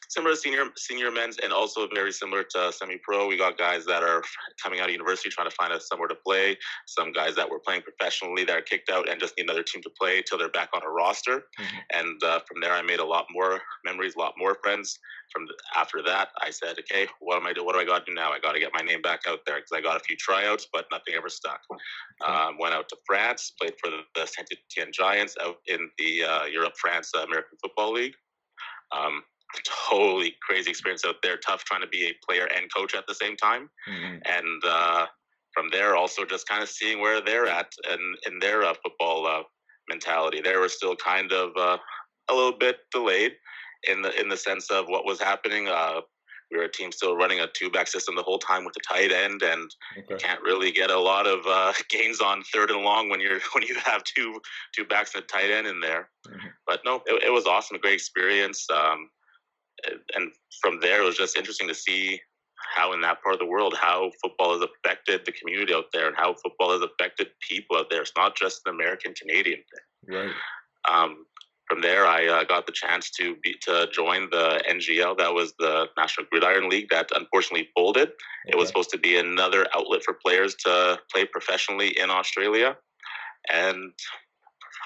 similar 0.09 0.33
to 0.33 0.37
senior 0.37 0.65
senior 0.77 1.11
men's 1.11 1.39
and 1.39 1.53
also 1.53 1.89
very 1.95 2.13
similar 2.13 2.45
to 2.45 2.73
semi 2.73 2.97
pro. 3.03 3.27
We 3.27 3.37
got 3.37 3.59
guys 3.59 3.85
that 3.87 4.03
are 4.03 4.23
coming 4.63 4.81
out 4.81 4.87
of 4.87 4.93
university 4.93 5.29
trying 5.29 5.51
to 5.51 5.55
find 5.55 5.73
us 5.73 5.89
somewhere 5.89 6.09
to 6.09 6.15
play. 6.15 6.57
Some 6.87 7.13
guys 7.13 7.35
that 7.37 7.49
were 7.49 7.59
playing 7.59 7.83
professionally 7.83 8.45
that 8.45 8.57
are 8.57 8.63
kicked 8.63 8.91
out 8.91 9.09
and 9.09 9.21
just 9.21 9.37
need 9.37 9.45
another 9.45 9.63
team 9.63 9.83
to 9.83 9.91
play 9.91 10.19
until 10.19 10.39
they're 10.39 10.49
back 10.49 10.71
on 10.75 10.83
a 10.85 10.89
roster. 10.89 11.45
Mm-hmm. 11.61 11.77
And 11.93 12.25
uh, 12.25 12.41
from 12.47 12.61
there, 12.61 12.73
I 12.73 12.83
made 12.83 13.01
a 13.01 13.05
lot 13.05 13.27
more 13.31 13.61
memories, 13.85 14.15
a 14.17 14.19
lot 14.19 14.35
more 14.39 14.57
friends. 14.63 14.99
From 15.33 15.47
the, 15.47 15.55
after 15.77 16.03
that, 16.03 16.29
I 16.41 16.51
said, 16.51 16.79
okay, 16.79 17.09
what 17.21 17.37
am 17.37 17.47
I 17.47 17.53
do? 17.53 17.65
What 17.65 17.75
do 17.75 17.81
I 17.81 17.85
got 17.85 18.07
to 18.07 18.13
do 18.13 18.15
now? 18.15 18.31
I 18.31 18.39
got 18.39 18.53
to 18.53 18.61
get 18.61 18.71
my 18.75 18.83
name 18.83 19.03
back 19.03 19.23
out 19.27 19.41
there 19.47 19.57
because 19.57 19.73
I 19.75 19.81
got 19.81 19.97
a 19.97 20.05
few 20.05 20.17
tryouts, 20.17 20.69
but 20.73 20.87
nothing 20.93 21.15
ever 21.17 21.29
stuck. 21.29 21.61
Um, 22.25 22.57
went 22.59 22.75
out 22.75 22.89
to 22.91 22.97
France, 23.05 23.53
played 23.61 23.75
for 23.83 23.91
the, 23.91 24.03
the 24.15 24.27
Saint 24.27 24.49
Etienne 24.53 24.93
Giants 24.93 25.37
out 25.43 25.57
in 25.67 25.91
the 25.99 26.25
uh, 26.25 26.45
Europe 26.45 26.75
France 26.77 27.11
uh, 27.17 27.23
American 27.23 27.59
Football 27.61 27.95
League. 27.95 28.15
Um, 28.95 29.23
totally 29.89 30.35
crazy 30.43 30.71
experience 30.71 31.05
out 31.07 31.17
there. 31.23 31.37
Tough 31.37 31.65
trying 31.65 31.83
to 31.83 31.89
be 31.89 32.07
a 32.07 32.27
player 32.27 32.49
and 32.57 32.73
coach 32.75 32.95
at 32.95 33.07
the 33.07 33.15
same 33.15 33.37
time. 33.37 33.71
Mm-hmm. 33.89 34.17
And 34.25 34.65
uh, 34.65 35.07
from 35.53 35.71
there, 35.71 35.97
also 35.97 36.25
just 36.25 36.49
kind 36.49 36.63
of 36.63 36.69
seeing 36.69 37.01
where 37.01 37.21
they're 37.21 37.47
at 37.47 37.73
and 37.91 38.17
in 38.27 38.39
their 38.39 38.63
uh, 38.63 38.75
football 38.83 39.27
uh, 39.27 39.43
mentality. 39.89 40.41
They 40.41 40.57
were 40.57 40.69
still 40.69 40.97
kind 40.97 41.33
of 41.33 41.51
uh, 41.57 41.79
a 42.31 42.35
little 42.35 42.57
bit 42.59 42.79
delayed 42.93 43.33
in 43.89 44.03
the 44.03 44.19
in 44.21 44.29
the 44.29 44.37
sense 44.37 44.71
of 44.71 44.87
what 44.87 45.05
was 45.05 45.21
happening. 45.21 45.69
Uh, 45.69 46.01
we 46.51 46.59
were 46.59 46.65
a 46.65 46.71
team 46.71 46.93
still 46.93 47.17
running 47.17 47.41
a 47.41 47.47
two 47.55 47.71
back 47.71 47.89
system 47.89 48.15
the 48.15 48.23
whole 48.23 48.39
time 48.39 48.65
with 48.65 48.75
the 48.75 48.81
tight 48.81 49.13
end, 49.13 49.43
and 49.43 49.71
okay. 49.99 50.17
can't 50.17 50.43
really 50.43 50.71
get 50.71 50.91
a 50.91 50.99
lot 50.99 51.27
of 51.27 51.41
uh, 51.47 51.73
gains 51.91 52.21
on 52.21 52.43
third 52.53 52.71
and 52.71 52.83
long 52.83 53.09
when 53.09 53.21
you're 53.21 53.41
when 53.55 53.67
you 53.67 53.77
have 53.85 54.03
two 54.05 54.41
two 54.75 54.85
backs 54.85 55.15
and 55.15 55.25
a 55.25 55.27
tight 55.27 55.51
end 55.51 55.67
in 55.67 55.81
there. 55.81 56.09
Mm-hmm. 56.29 56.49
But 56.67 56.81
no, 56.85 57.03
it, 57.07 57.25
it, 57.25 57.33
was 57.33 57.47
awesome, 57.47 57.77
a 57.77 57.81
great 57.81 57.95
experience. 57.95 58.67
Um, 58.71 59.11
and 60.15 60.33
from 60.63 60.81
there, 60.81 61.03
it 61.03 61.05
was 61.05 61.17
just 61.17 61.37
interesting 61.37 61.69
to 61.69 61.75
see 61.75 62.21
how 62.77 62.93
in 62.93 63.01
that 63.03 63.23
part 63.23 63.35
of 63.35 63.39
the 63.39 63.47
world 63.47 63.75
how 63.79 64.11
football 64.23 64.53
has 64.59 64.63
affected 64.63 65.23
the 65.25 65.33
community 65.33 65.75
out 65.75 65.87
there 65.93 66.07
and 66.07 66.17
how 66.17 66.35
football 66.35 66.73
has 66.73 66.81
affected 66.81 67.29
people 67.47 67.77
out 67.77 67.91
there. 67.91 68.03
It's 68.03 68.13
not 68.17 68.37
just 68.37 68.63
an 68.67 68.75
American 68.75 69.15
Canadian 69.15 69.59
thing. 69.59 70.17
Right. 70.17 70.33
Um, 70.91 71.27
from 71.69 71.81
there, 71.81 72.07
I 72.07 72.27
uh, 72.27 72.45
got 72.45 72.67
the 72.67 72.73
chance 72.73 73.11
to 73.13 73.37
be 73.43 73.55
to 73.63 73.89
join 73.93 74.29
the 74.31 74.63
NGL. 74.69 75.17
That 75.17 75.33
was 75.33 75.55
the 75.59 75.87
National 75.97 76.27
Gridiron 76.31 76.69
League 76.69 76.89
that 76.91 77.09
unfortunately 77.15 77.69
folded. 77.75 78.09
Okay. 78.09 78.17
It 78.49 78.57
was 78.57 78.69
supposed 78.69 78.91
to 78.91 78.99
be 78.99 79.17
another 79.17 79.67
outlet 79.75 80.03
for 80.05 80.19
players 80.25 80.55
to 80.67 80.99
play 81.13 81.25
professionally 81.25 81.99
in 81.99 82.11
Australia, 82.11 82.77
and 83.51 83.93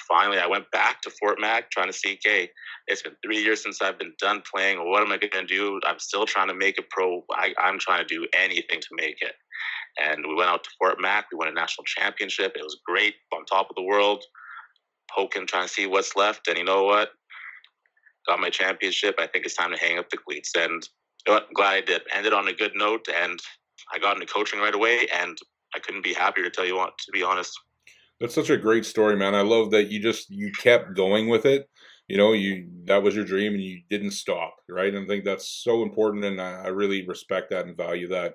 finally, 0.09 0.39
I 0.39 0.47
went 0.47 0.71
back 0.71 1.03
to 1.03 1.11
Fort 1.11 1.41
Mac 1.41 1.71
trying 1.71 1.89
to 1.89 1.93
see, 1.93 2.15
okay, 2.15 2.51
it's 2.87 3.03
been 3.03 3.17
three 3.23 3.43
years 3.43 3.63
since 3.63 3.81
I've 3.83 3.99
been 3.99 4.15
done 4.19 4.43
playing. 4.53 4.79
What 4.91 5.03
am 5.03 5.13
I 5.13 5.19
going 5.19 5.47
to 5.47 5.55
do? 5.55 5.81
I'm 5.85 5.99
still 5.99 6.27
trying 6.27 6.49
to 6.49 6.55
make 6.55 6.79
it 6.79 6.91
pro. 6.91 7.23
I, 7.33 7.55
I'm 7.59 7.79
trying 7.79 8.07
to 8.07 8.15
do 8.15 8.27
anything 8.35 8.81
to 8.81 8.89
make 8.93 9.21
it. 9.21 9.35
And 10.01 10.25
we 10.27 10.35
went 10.35 10.51
out 10.51 10.65
to 10.65 10.71
Fort 10.79 11.01
Mac. 11.01 11.27
We 11.31 11.39
won 11.39 11.49
a 11.49 11.53
national 11.53 11.85
championship. 11.85 12.53
It 12.57 12.63
was 12.63 12.81
great, 12.87 13.15
on 13.35 13.45
top 13.45 13.69
of 13.69 13.77
the 13.77 13.83
world, 13.83 14.25
poking, 15.15 15.47
trying 15.47 15.67
to 15.67 15.73
see 15.73 15.87
what's 15.87 16.17
left. 16.17 16.49
And 16.49 16.57
you 16.57 16.65
know 16.65 16.85
what? 16.85 17.11
Got 18.27 18.41
my 18.41 18.51
championship. 18.51 19.17
I 19.19 19.27
think 19.27 19.45
it's 19.45 19.57
time 19.57 19.73
to 19.73 19.79
hang 19.79 19.99
up 19.99 20.11
the 20.11 20.19
cleats. 20.19 20.53
And 20.57 20.87
you 21.27 21.35
know? 21.35 21.41
I'm 21.41 21.53
glad 21.55 21.75
I 21.75 21.81
did. 21.81 22.03
Ended 22.15 22.33
on 22.33 22.49
a 22.49 22.53
good 22.53 22.73
note. 22.75 23.09
And 23.15 23.39
I 23.93 23.99
got 23.99 24.15
into 24.15 24.33
coaching 24.33 24.61
right 24.61 24.75
away. 24.75 25.09
And 25.21 25.37
I 25.75 25.79
couldn't 25.81 26.05
be 26.05 26.15
happier 26.15 26.45
to 26.45 26.51
tell 26.51 26.67
you 26.67 26.77
what, 26.77 26.97
to 26.99 27.13
be 27.13 27.23
honest. 27.23 27.59
That's 28.21 28.35
such 28.35 28.51
a 28.51 28.57
great 28.57 28.85
story, 28.85 29.15
man. 29.15 29.37
I 29.37 29.43
love 29.43 29.71
that 29.71 29.93
you 29.93 30.01
just 30.01 30.29
you 30.29 30.51
kept 30.51 30.97
going 30.97 31.29
with 31.29 31.47
it. 31.47 31.71
You 32.09 32.17
know, 32.17 32.33
you 32.33 32.69
that 32.87 33.05
was 33.05 33.15
your 33.15 33.25
dream 33.25 33.53
and 33.55 33.63
you 33.63 33.83
didn't 33.89 34.11
stop, 34.11 34.57
right? 34.69 34.93
And 34.93 35.05
I 35.05 35.07
think 35.07 35.25
that's 35.25 35.49
so 35.49 35.85
important, 35.85 36.25
and 36.25 36.41
I, 36.41 36.65
I 36.65 36.69
really 36.69 37.07
respect 37.07 37.51
that 37.51 37.67
and 37.67 37.77
value 37.77 38.09
that. 38.09 38.35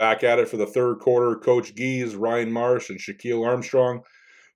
Back 0.00 0.24
at 0.24 0.40
it 0.40 0.48
for 0.48 0.56
the 0.56 0.66
third 0.66 0.98
quarter, 0.98 1.36
Coach 1.36 1.72
Gies, 1.76 2.16
Ryan 2.16 2.50
Marsh, 2.50 2.90
and 2.90 2.98
Shaquille 2.98 3.46
Armstrong. 3.46 4.02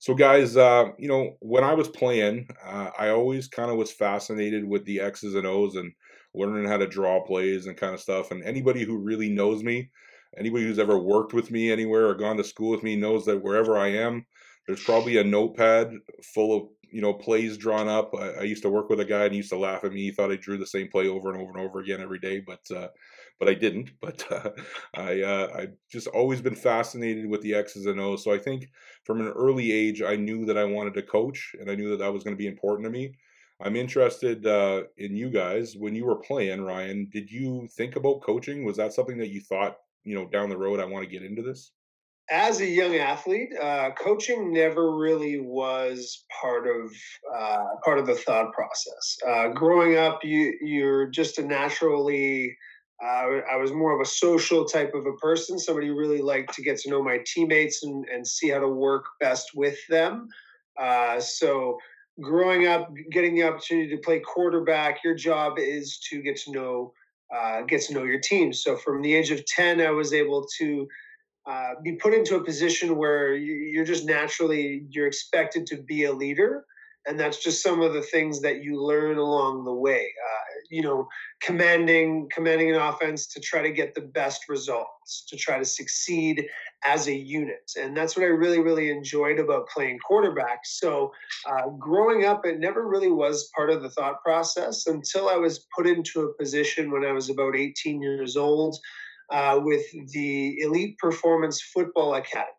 So, 0.00 0.14
guys, 0.14 0.57
uh, 0.57 0.87
you 0.98 1.07
know, 1.07 1.37
when 1.38 1.62
I 1.62 1.74
was 1.74 1.87
playing, 1.87 2.48
uh, 2.66 2.90
I 2.98 3.11
always 3.11 3.46
kind 3.46 3.70
of 3.70 3.76
was 3.76 3.92
fascinated 3.92 4.66
with 4.66 4.85
the 4.85 4.98
X's 4.98 5.37
and 5.37 5.46
O's 5.46 5.76
and 5.76 5.92
learning 6.37 6.68
how 6.68 6.77
to 6.77 6.87
draw 6.87 7.20
plays 7.20 7.66
and 7.66 7.77
kind 7.77 7.94
of 7.94 8.01
stuff. 8.01 8.31
And 8.31 8.42
anybody 8.44 8.85
who 8.85 8.99
really 8.99 9.31
knows 9.31 9.62
me, 9.62 9.90
anybody 10.38 10.64
who's 10.64 10.79
ever 10.79 10.99
worked 10.99 11.33
with 11.33 11.51
me 11.51 11.72
anywhere 11.72 12.07
or 12.07 12.14
gone 12.14 12.37
to 12.37 12.44
school 12.44 12.70
with 12.70 12.83
me 12.83 12.96
knows 12.96 13.25
that 13.25 13.42
wherever 13.42 13.77
I 13.77 13.88
am, 13.88 14.27
there's 14.66 14.83
probably 14.83 15.16
a 15.16 15.25
notepad 15.25 15.92
full 16.35 16.57
of 16.57 16.68
you 16.90 17.01
know 17.01 17.14
plays 17.14 17.57
drawn 17.57 17.88
up. 17.88 18.14
I, 18.14 18.31
I 18.31 18.42
used 18.42 18.62
to 18.62 18.70
work 18.70 18.88
with 18.88 19.01
a 19.01 19.05
guy 19.05 19.25
and 19.25 19.33
he 19.33 19.38
used 19.38 19.51
to 19.51 19.59
laugh 19.59 19.85
at 19.85 19.92
me. 19.92 20.03
He 20.03 20.11
thought 20.12 20.33
I 20.33 20.37
drew 20.37 20.59
the 20.59 20.66
same 20.66 20.88
play 20.88 21.09
over 21.09 21.33
and 21.33 21.40
over 21.40 21.51
and 21.51 21.61
over 21.61 21.81
again 21.81 22.01
every 22.01 22.18
day, 22.18 22.40
but 22.40 22.61
uh, 22.75 22.88
but 23.38 23.49
I 23.49 23.55
didn't. 23.55 23.90
But 24.01 24.25
uh, 24.31 24.51
I 24.94 25.22
uh, 25.22 25.49
I 25.55 25.68
just 25.90 26.07
always 26.09 26.40
been 26.40 26.55
fascinated 26.55 27.27
with 27.27 27.42
the 27.42 27.55
X's 27.55 27.87
and 27.87 28.01
O's. 28.01 28.25
So 28.25 28.33
I 28.33 28.38
think 28.38 28.68
from 29.05 29.20
an 29.20 29.29
early 29.29 29.72
age, 29.72 30.03
I 30.03 30.16
knew 30.16 30.44
that 30.46 30.59
I 30.59 30.64
wanted 30.64 30.94
to 30.94 31.03
coach, 31.03 31.55
and 31.61 31.70
I 31.70 31.75
knew 31.75 31.90
that 31.90 31.99
that 31.99 32.12
was 32.12 32.25
going 32.25 32.37
to 32.37 32.42
be 32.42 32.49
important 32.49 32.87
to 32.87 32.90
me. 32.90 33.14
I'm 33.61 33.77
interested 33.77 34.47
uh, 34.47 34.83
in 34.99 35.16
you 35.16 35.31
guys. 35.31 35.77
When 35.77 35.95
you 35.95 36.05
were 36.05 36.16
playing, 36.16 36.62
Ryan, 36.62 37.09
did 37.11 37.31
you 37.31 37.69
think 37.77 37.97
about 37.97 38.21
coaching? 38.21 38.64
Was 38.64 38.77
that 38.77 38.92
something 38.92 39.19
that 39.19 39.31
you 39.31 39.40
thought, 39.40 39.77
you 40.05 40.14
know, 40.14 40.27
down 40.27 40.51
the 40.51 40.59
road, 40.59 40.79
I 40.79 40.85
want 40.85 41.05
to 41.05 41.11
get 41.11 41.23
into 41.23 41.42
this? 41.42 41.73
As 42.29 42.61
a 42.61 42.66
young 42.66 42.97
athlete, 42.97 43.51
uh, 43.61 43.90
coaching 43.92 44.53
never 44.53 44.97
really 44.97 45.38
was 45.38 46.25
part 46.40 46.66
of 46.66 46.92
uh, 47.35 47.64
part 47.85 47.99
of 47.99 48.07
the 48.07 48.16
thought 48.16 48.53
process. 48.53 49.16
Uh, 49.27 49.49
growing 49.49 49.97
up, 49.97 50.25
you 50.25 50.55
you're 50.61 51.07
just 51.07 51.38
a 51.38 51.42
naturally. 51.42 52.57
Uh, 53.03 53.42
I 53.53 53.57
was 53.57 53.73
more 53.73 53.95
of 53.95 54.01
a 54.01 54.09
social 54.11 54.64
type 54.64 54.92
of 54.95 55.07
a 55.07 55.12
person, 55.19 55.59
somebody 55.59 55.88
who 55.88 55.99
really 55.99 56.23
liked 56.23 56.55
to 56.55 56.62
get 56.62 56.79
to 56.79 56.90
know 56.90 57.03
my 57.03 57.21
teammates 57.27 57.85
and, 57.85 58.07
and 58.09 58.27
see 58.27 58.49
how 58.49 58.59
to 58.59 58.69
work 58.69 59.05
best 59.21 59.51
with 59.55 59.79
them. 59.88 60.29
Uh, 60.81 61.21
so 61.21 61.79
growing 62.20 62.66
up, 62.66 62.92
getting 63.11 63.35
the 63.35 63.44
opportunity 63.44 63.94
to 63.94 63.98
play 63.98 64.20
quarterback, 64.20 65.05
your 65.05 65.14
job 65.14 65.59
is 65.59 65.98
to 66.11 66.22
get 66.22 66.37
to 66.42 66.52
know 66.52 66.92
uh, 67.35 67.62
get 67.62 67.83
to 67.83 67.92
know 67.92 68.05
your 68.05 68.20
team. 68.20 68.52
So 68.52 68.76
from 68.76 69.02
the 69.02 69.14
age 69.14 69.31
of 69.31 69.44
ten, 69.46 69.81
I 69.81 69.90
was 69.90 70.12
able 70.12 70.46
to 70.59 70.87
uh, 71.46 71.70
be 71.83 71.92
put 71.92 72.12
into 72.12 72.37
a 72.37 72.42
position 72.42 72.96
where 72.96 73.35
you're 73.35 73.85
just 73.85 74.05
naturally 74.05 74.85
you're 74.90 75.07
expected 75.07 75.64
to 75.64 75.76
be 75.76 76.05
a 76.05 76.12
leader 76.12 76.64
and 77.07 77.20
that's 77.20 77.40
just 77.42 77.62
some 77.62 77.81
of 77.81 77.92
the 77.92 78.02
things 78.02 78.40
that 78.40 78.64
you 78.64 78.83
learn 78.83 79.16
along 79.16 79.64
the 79.64 79.72
way 79.72 80.12
uh, 80.29 80.44
you 80.70 80.83
know 80.83 81.07
commanding 81.40 82.29
commanding 82.33 82.74
an 82.74 82.81
offense 82.81 83.29
to 83.29 83.40
try 83.40 83.62
to 83.62 83.70
get 83.70 83.94
the 83.94 84.00
best 84.00 84.48
results 84.48 85.24
to 85.29 85.37
try 85.37 85.57
to 85.57 85.64
succeed 85.64 86.44
as 86.87 87.09
a 87.09 87.14
unit. 87.14 87.72
And 87.79 87.96
that's 87.96 88.16
what 88.16 88.25
i 88.25 88.29
really 88.29 88.61
really 88.61 88.90
enjoyed 88.90 89.38
about 89.38 89.68
playing 89.68 89.99
quarterback. 89.99 90.61
So 90.64 91.12
uh, 91.49 91.68
growing 91.79 92.25
up 92.25 92.46
it 92.46 92.59
never 92.59 92.87
really 92.87 93.11
was 93.11 93.51
part 93.55 93.70
of 93.70 93.83
the 93.83 93.90
thought 93.90 94.22
process 94.22 94.87
until 94.87 95.29
i 95.29 95.37
was 95.37 95.66
put 95.75 95.87
into 95.87 96.22
a 96.22 96.35
position 96.35 96.90
when 96.90 97.05
i 97.05 97.12
was 97.12 97.31
about 97.31 97.57
18 97.57 98.01
years 98.01 98.37
old 98.37 98.77
uh, 99.31 99.59
with 99.62 99.85
the 100.12 100.61
elite 100.61 100.99
performance 100.99 101.61
football 101.61 102.14
academy. 102.14 102.53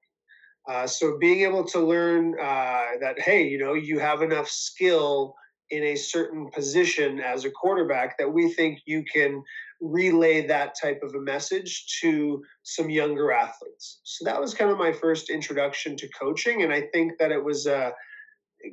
Uh, 0.68 0.86
so 0.86 1.18
being 1.18 1.42
able 1.42 1.64
to 1.64 1.80
learn 1.80 2.36
uh, 2.40 2.86
that, 3.00 3.16
hey, 3.20 3.48
you 3.48 3.58
know, 3.58 3.74
you 3.74 4.00
have 4.00 4.22
enough 4.22 4.50
skill 4.50 5.34
in 5.70 5.84
a 5.84 5.96
certain 5.96 6.50
position 6.52 7.20
as 7.20 7.46
a 7.46 7.52
quarterback 7.52 8.18
that 8.18 8.32
we 8.32 8.52
think 8.52 8.80
you 8.86 9.04
can 9.04 9.42
relay 9.80 10.46
that 10.48 10.76
type 10.82 11.02
of 11.04 11.14
a 11.16 11.20
message 11.20 12.00
to 12.02 12.44
some 12.64 12.90
younger 12.90 13.32
athletes. 13.32 14.00
So 14.04 14.26
that 14.26 14.40
was 14.40 14.54
kind 14.54 14.72
of 14.72 14.78
my 14.78 14.92
first 14.92 15.30
introduction 15.30 15.96
to 15.98 16.10
coaching, 16.10 16.64
and 16.64 16.74
I 16.74 16.84
think 16.94 17.14
that 17.20 17.32
it 17.32 17.44
was 17.44 17.68
a 17.68 17.94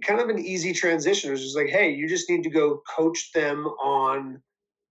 kind 0.03 0.21
of 0.21 0.29
an 0.29 0.39
easy 0.39 0.73
transition. 0.73 1.29
It 1.29 1.33
was 1.33 1.43
just 1.43 1.57
like, 1.57 1.69
hey, 1.69 1.91
you 1.91 2.09
just 2.09 2.31
need 2.31 2.43
to 2.45 2.51
go 2.51 2.83
coach 2.97 3.33
them 3.33 3.67
on 3.67 4.41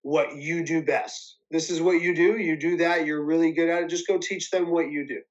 what 0.04 0.36
you 0.36 0.63
do 0.63 0.84
best. 0.84 1.38
This 1.49 1.69
is 1.69 1.82
what 1.82 2.02
you 2.02 2.15
do. 2.15 2.38
You 2.38 2.58
do 2.58 2.78
that. 2.78 3.06
You're 3.06 3.23
really 3.23 3.52
good 3.52 3.69
at 3.69 3.84
it. 3.84 3.89
Just 3.89 4.08
go 4.08 4.17
teach 4.17 4.49
them 4.49 4.69
what 4.69 4.91
you 4.91 5.08
do 5.08 5.21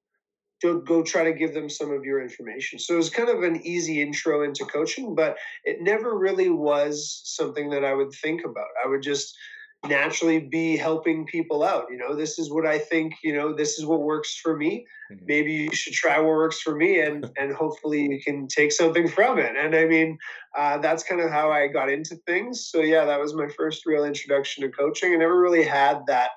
go, 0.62 0.78
go 0.78 1.02
try 1.02 1.24
to 1.24 1.32
give 1.32 1.52
them 1.52 1.68
some 1.68 1.90
of 1.90 2.04
your 2.04 2.22
information. 2.22 2.78
So 2.78 2.94
it 2.94 2.98
was 2.98 3.10
kind 3.10 3.28
of 3.28 3.42
an 3.42 3.60
easy 3.66 4.00
intro 4.00 4.44
into 4.44 4.64
coaching, 4.64 5.14
but 5.14 5.36
it 5.64 5.78
never 5.80 6.16
really 6.16 6.48
was 6.48 7.20
something 7.24 7.68
that 7.70 7.84
I 7.84 7.94
would 7.94 8.12
think 8.12 8.44
about. 8.44 8.68
I 8.82 8.88
would 8.88 9.02
just 9.02 9.36
naturally 9.84 10.38
be 10.38 10.76
helping 10.76 11.26
people 11.26 11.62
out. 11.64 11.86
You 11.90 11.98
know, 11.98 12.14
this 12.14 12.38
is 12.38 12.50
what 12.50 12.66
I 12.66 12.78
think, 12.78 13.14
you 13.22 13.34
know, 13.34 13.52
this 13.52 13.78
is 13.78 13.84
what 13.84 14.02
works 14.02 14.36
for 14.36 14.56
me. 14.56 14.86
Mm-hmm. 15.10 15.24
Maybe 15.26 15.52
you 15.52 15.74
should 15.74 15.92
try 15.92 16.18
what 16.18 16.28
works 16.28 16.60
for 16.60 16.74
me 16.76 17.00
and 17.00 17.28
and 17.38 17.54
hopefully 17.54 18.02
you 18.02 18.22
can 18.22 18.46
take 18.46 18.72
something 18.72 19.08
from 19.08 19.38
it. 19.38 19.56
And 19.56 19.74
I 19.74 19.84
mean, 19.86 20.18
uh, 20.56 20.78
that's 20.78 21.02
kind 21.02 21.20
of 21.20 21.30
how 21.30 21.50
I 21.50 21.66
got 21.66 21.90
into 21.90 22.16
things. 22.26 22.66
So 22.66 22.80
yeah, 22.80 23.04
that 23.04 23.20
was 23.20 23.34
my 23.34 23.48
first 23.48 23.84
real 23.86 24.04
introduction 24.04 24.62
to 24.62 24.70
coaching. 24.70 25.12
I 25.12 25.16
never 25.16 25.40
really 25.40 25.64
had 25.64 26.06
that 26.06 26.30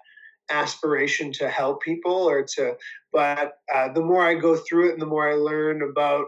aspiration 0.50 1.32
to 1.34 1.50
help 1.50 1.82
people 1.82 2.14
or 2.14 2.44
to 2.44 2.76
but 3.12 3.54
uh, 3.74 3.92
the 3.94 4.02
more 4.02 4.22
i 4.22 4.36
go 4.36 4.56
through 4.56 4.90
it 4.90 4.94
and 4.94 5.02
the 5.02 5.06
more 5.06 5.28
i 5.28 5.34
learn 5.34 5.82
about 5.82 6.28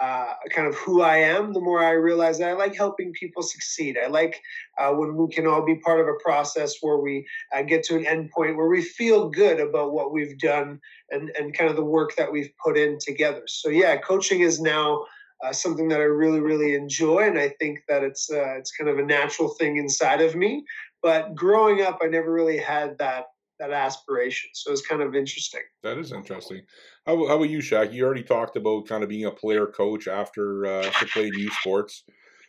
uh, 0.00 0.34
kind 0.50 0.66
of 0.66 0.74
who 0.76 1.02
i 1.02 1.16
am 1.16 1.52
the 1.52 1.60
more 1.60 1.82
i 1.82 1.90
realize 1.90 2.38
that 2.38 2.48
i 2.48 2.52
like 2.52 2.74
helping 2.74 3.12
people 3.12 3.42
succeed 3.42 3.96
i 4.02 4.06
like 4.06 4.40
uh, 4.78 4.90
when 4.90 5.16
we 5.16 5.28
can 5.32 5.46
all 5.46 5.64
be 5.64 5.76
part 5.76 6.00
of 6.00 6.06
a 6.06 6.22
process 6.22 6.76
where 6.80 6.98
we 6.98 7.26
uh, 7.54 7.62
get 7.62 7.82
to 7.84 7.96
an 7.96 8.06
end 8.06 8.30
point 8.30 8.56
where 8.56 8.68
we 8.68 8.82
feel 8.82 9.28
good 9.28 9.60
about 9.60 9.92
what 9.92 10.12
we've 10.12 10.38
done 10.38 10.80
and, 11.10 11.30
and 11.38 11.56
kind 11.56 11.70
of 11.70 11.76
the 11.76 11.84
work 11.84 12.16
that 12.16 12.32
we've 12.32 12.50
put 12.64 12.76
in 12.76 12.98
together 12.98 13.42
so 13.46 13.68
yeah 13.68 13.96
coaching 13.96 14.40
is 14.40 14.60
now 14.60 15.04
uh, 15.42 15.52
something 15.52 15.88
that 15.88 15.98
I 15.98 16.04
really, 16.04 16.38
really 16.38 16.74
enjoy, 16.74 17.26
and 17.26 17.36
I 17.36 17.48
think 17.58 17.80
that 17.88 18.04
it's 18.04 18.30
uh, 18.30 18.56
it's 18.58 18.70
kind 18.70 18.88
of 18.88 18.98
a 18.98 19.04
natural 19.04 19.48
thing 19.48 19.76
inside 19.76 20.20
of 20.20 20.36
me. 20.36 20.64
But 21.02 21.34
growing 21.34 21.82
up, 21.82 21.98
I 22.00 22.06
never 22.06 22.32
really 22.32 22.58
had 22.58 22.96
that 22.98 23.24
that 23.62 23.70
aspiration. 23.72 24.50
So 24.54 24.72
it's 24.72 24.86
kind 24.86 25.02
of 25.02 25.14
interesting. 25.14 25.62
That 25.82 25.96
is 25.98 26.12
interesting. 26.12 26.62
How, 27.06 27.16
how 27.28 27.36
about 27.36 27.50
you, 27.50 27.58
Shaq? 27.58 27.92
You 27.92 28.04
already 28.04 28.24
talked 28.24 28.56
about 28.56 28.88
kind 28.88 29.02
of 29.02 29.08
being 29.08 29.26
a 29.26 29.30
player 29.30 29.66
coach 29.66 30.08
after 30.08 30.66
uh, 30.66 30.86
after 30.86 31.06
playing 31.06 31.34
youth 31.34 31.52
sports. 31.60 32.04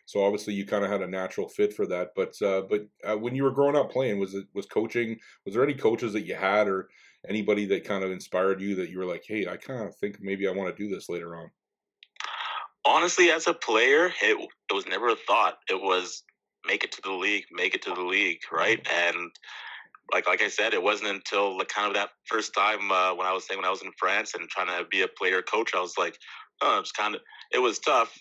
So 0.06 0.24
obviously 0.24 0.54
you 0.56 0.66
kind 0.66 0.84
of 0.84 0.92
had 0.92 1.02
a 1.02 1.08
natural 1.08 1.48
fit 1.48 1.74
for 1.74 1.86
that. 1.88 2.10
But 2.16 2.42
uh, 2.42 2.64
but 2.70 2.88
uh, 3.04 3.18
when 3.18 3.36
you 3.36 3.44
were 3.44 3.52
growing 3.52 3.76
up 3.76 3.92
playing, 3.92 4.20
was 4.20 4.34
it 4.34 4.46
was 4.56 4.66
coaching? 4.66 5.20
Was 5.46 5.54
there 5.54 5.64
any 5.64 5.76
coaches 5.76 6.14
that 6.14 6.26
you 6.26 6.36
had 6.36 6.68
or 6.68 6.90
anybody 7.30 7.66
that 7.68 7.86
kind 7.86 8.04
of 8.04 8.12
inspired 8.12 8.60
you 8.60 8.76
that 8.76 8.90
you 8.90 8.98
were 8.98 9.06
like, 9.06 9.24
hey, 9.28 9.48
I 9.48 9.58
kind 9.58 9.88
of 9.88 9.96
think 9.98 10.18
maybe 10.20 10.48
I 10.48 10.52
want 10.52 10.76
to 10.76 10.84
do 10.84 10.94
this 10.94 11.10
later 11.10 11.36
on? 11.36 11.50
Honestly, 12.86 13.30
as 13.30 13.48
a 13.48 13.54
player, 13.54 14.08
it 14.22 14.50
it 14.72 14.74
was 14.74 14.88
never 14.88 15.10
a 15.10 15.16
thought. 15.16 15.60
It 15.70 15.80
was 15.80 16.24
make 16.66 16.84
it 16.84 16.92
to 16.94 17.02
the 17.04 17.12
league, 17.12 17.46
make 17.52 17.76
it 17.76 17.84
to 17.84 17.94
the 17.94 18.02
league, 18.02 18.42
right? 18.52 18.84
Mm-hmm. 18.84 19.20
And 19.20 19.32
like 20.12 20.28
like 20.28 20.42
I 20.42 20.50
said, 20.50 20.74
it 20.74 20.84
wasn't 20.84 21.12
until 21.12 21.58
the 21.58 21.66
kind 21.66 21.88
of 21.88 21.94
that 21.96 22.10
first 22.26 22.54
time 22.54 22.92
uh, 22.92 23.14
when 23.16 23.28
I 23.28 23.34
was 23.34 23.48
saying 23.48 23.58
when 23.58 23.66
I 23.66 23.72
was 23.72 23.82
in 23.82 23.92
France 23.98 24.34
and 24.34 24.50
trying 24.50 24.68
to 24.68 24.86
be 24.90 25.02
a 25.02 25.08
player 25.08 25.42
coach, 25.42 25.72
I 25.76 25.80
was 25.80 25.94
like, 25.98 26.18
oh, 26.62 26.80
it's 26.80 26.92
kind 26.92 27.16
of 27.16 27.22
it 27.52 27.60
was 27.60 27.80
tough, 27.80 28.18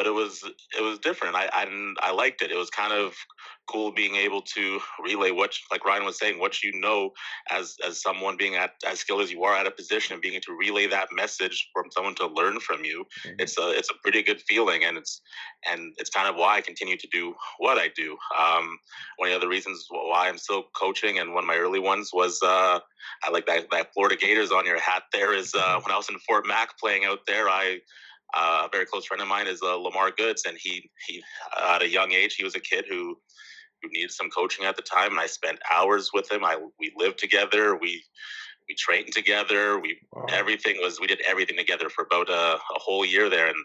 but 0.00 0.06
it 0.06 0.14
was 0.14 0.42
it 0.78 0.82
was 0.82 0.98
different. 0.98 1.36
I 1.36 1.46
I, 1.52 1.66
I 2.00 2.12
liked 2.12 2.40
it. 2.40 2.50
It 2.50 2.56
was 2.56 2.70
kind 2.70 2.94
of 2.94 3.12
cool 3.68 3.92
being 3.92 4.16
able 4.16 4.40
to 4.40 4.80
relay 5.04 5.30
what, 5.30 5.52
like 5.70 5.84
Ryan 5.84 6.06
was 6.06 6.18
saying, 6.18 6.40
what 6.40 6.62
you 6.62 6.72
know 6.80 7.10
as 7.50 7.76
as 7.86 8.00
someone 8.00 8.38
being 8.38 8.56
at 8.56 8.70
as 8.88 9.00
skilled 9.00 9.20
as 9.20 9.30
you 9.30 9.44
are 9.44 9.54
at 9.54 9.66
a 9.66 9.70
position 9.70 10.14
and 10.14 10.22
being 10.22 10.36
able 10.36 10.44
to 10.44 10.56
relay 10.56 10.86
that 10.86 11.08
message 11.12 11.68
from 11.74 11.90
someone 11.90 12.14
to 12.14 12.28
learn 12.28 12.60
from 12.60 12.82
you. 12.82 13.04
Mm-hmm. 13.26 13.40
It's 13.40 13.58
a 13.58 13.72
it's 13.72 13.90
a 13.90 13.94
pretty 14.02 14.22
good 14.22 14.40
feeling, 14.40 14.84
and 14.84 14.96
it's 14.96 15.20
and 15.70 15.92
it's 15.98 16.08
kind 16.08 16.30
of 16.30 16.36
why 16.36 16.56
I 16.56 16.60
continue 16.62 16.96
to 16.96 17.08
do 17.12 17.34
what 17.58 17.76
I 17.76 17.88
do. 17.94 18.16
Um, 18.40 18.78
one 19.18 19.32
of 19.32 19.42
the 19.42 19.48
reasons 19.48 19.86
why 19.90 20.30
I'm 20.30 20.38
still 20.38 20.64
coaching, 20.74 21.18
and 21.18 21.34
one 21.34 21.44
of 21.44 21.48
my 21.48 21.56
early 21.56 21.78
ones 21.78 22.08
was 22.10 22.40
uh, 22.42 22.80
I 23.22 23.30
like 23.30 23.44
that 23.48 23.70
that 23.70 23.92
Florida 23.92 24.16
Gators 24.16 24.50
on 24.50 24.64
your 24.64 24.80
hat. 24.80 25.02
There 25.12 25.34
is 25.34 25.54
uh, 25.54 25.58
mm-hmm. 25.58 25.82
when 25.82 25.92
I 25.92 25.98
was 25.98 26.08
in 26.08 26.18
Fort 26.20 26.46
Mac 26.46 26.78
playing 26.78 27.04
out 27.04 27.26
there, 27.26 27.50
I 27.50 27.80
uh, 28.34 28.66
a 28.66 28.68
very 28.72 28.86
close 28.86 29.06
friend 29.06 29.22
of 29.22 29.28
mine 29.28 29.46
is 29.46 29.62
uh, 29.62 29.74
Lamar 29.76 30.10
Goods, 30.10 30.44
and 30.46 30.56
he 30.58 30.90
he 31.06 31.22
at 31.58 31.82
a 31.82 31.88
young 31.88 32.12
age 32.12 32.34
he 32.34 32.44
was 32.44 32.54
a 32.54 32.60
kid 32.60 32.84
who 32.88 33.16
who 33.82 33.88
needed 33.90 34.10
some 34.10 34.30
coaching 34.30 34.64
at 34.66 34.76
the 34.76 34.82
time, 34.82 35.12
and 35.12 35.20
I 35.20 35.26
spent 35.26 35.58
hours 35.70 36.10
with 36.12 36.30
him. 36.30 36.44
I 36.44 36.56
we 36.78 36.92
lived 36.96 37.18
together. 37.18 37.76
We 37.76 38.02
we 38.68 38.74
trained 38.76 39.12
together. 39.12 39.80
We 39.80 39.98
wow. 40.12 40.26
everything 40.28 40.76
was 40.80 41.00
we 41.00 41.06
did 41.06 41.20
everything 41.28 41.56
together 41.56 41.88
for 41.88 42.04
about 42.04 42.28
a, 42.28 42.54
a, 42.56 42.78
whole 42.78 43.04
year 43.04 43.28
there, 43.28 43.46
and 43.46 43.56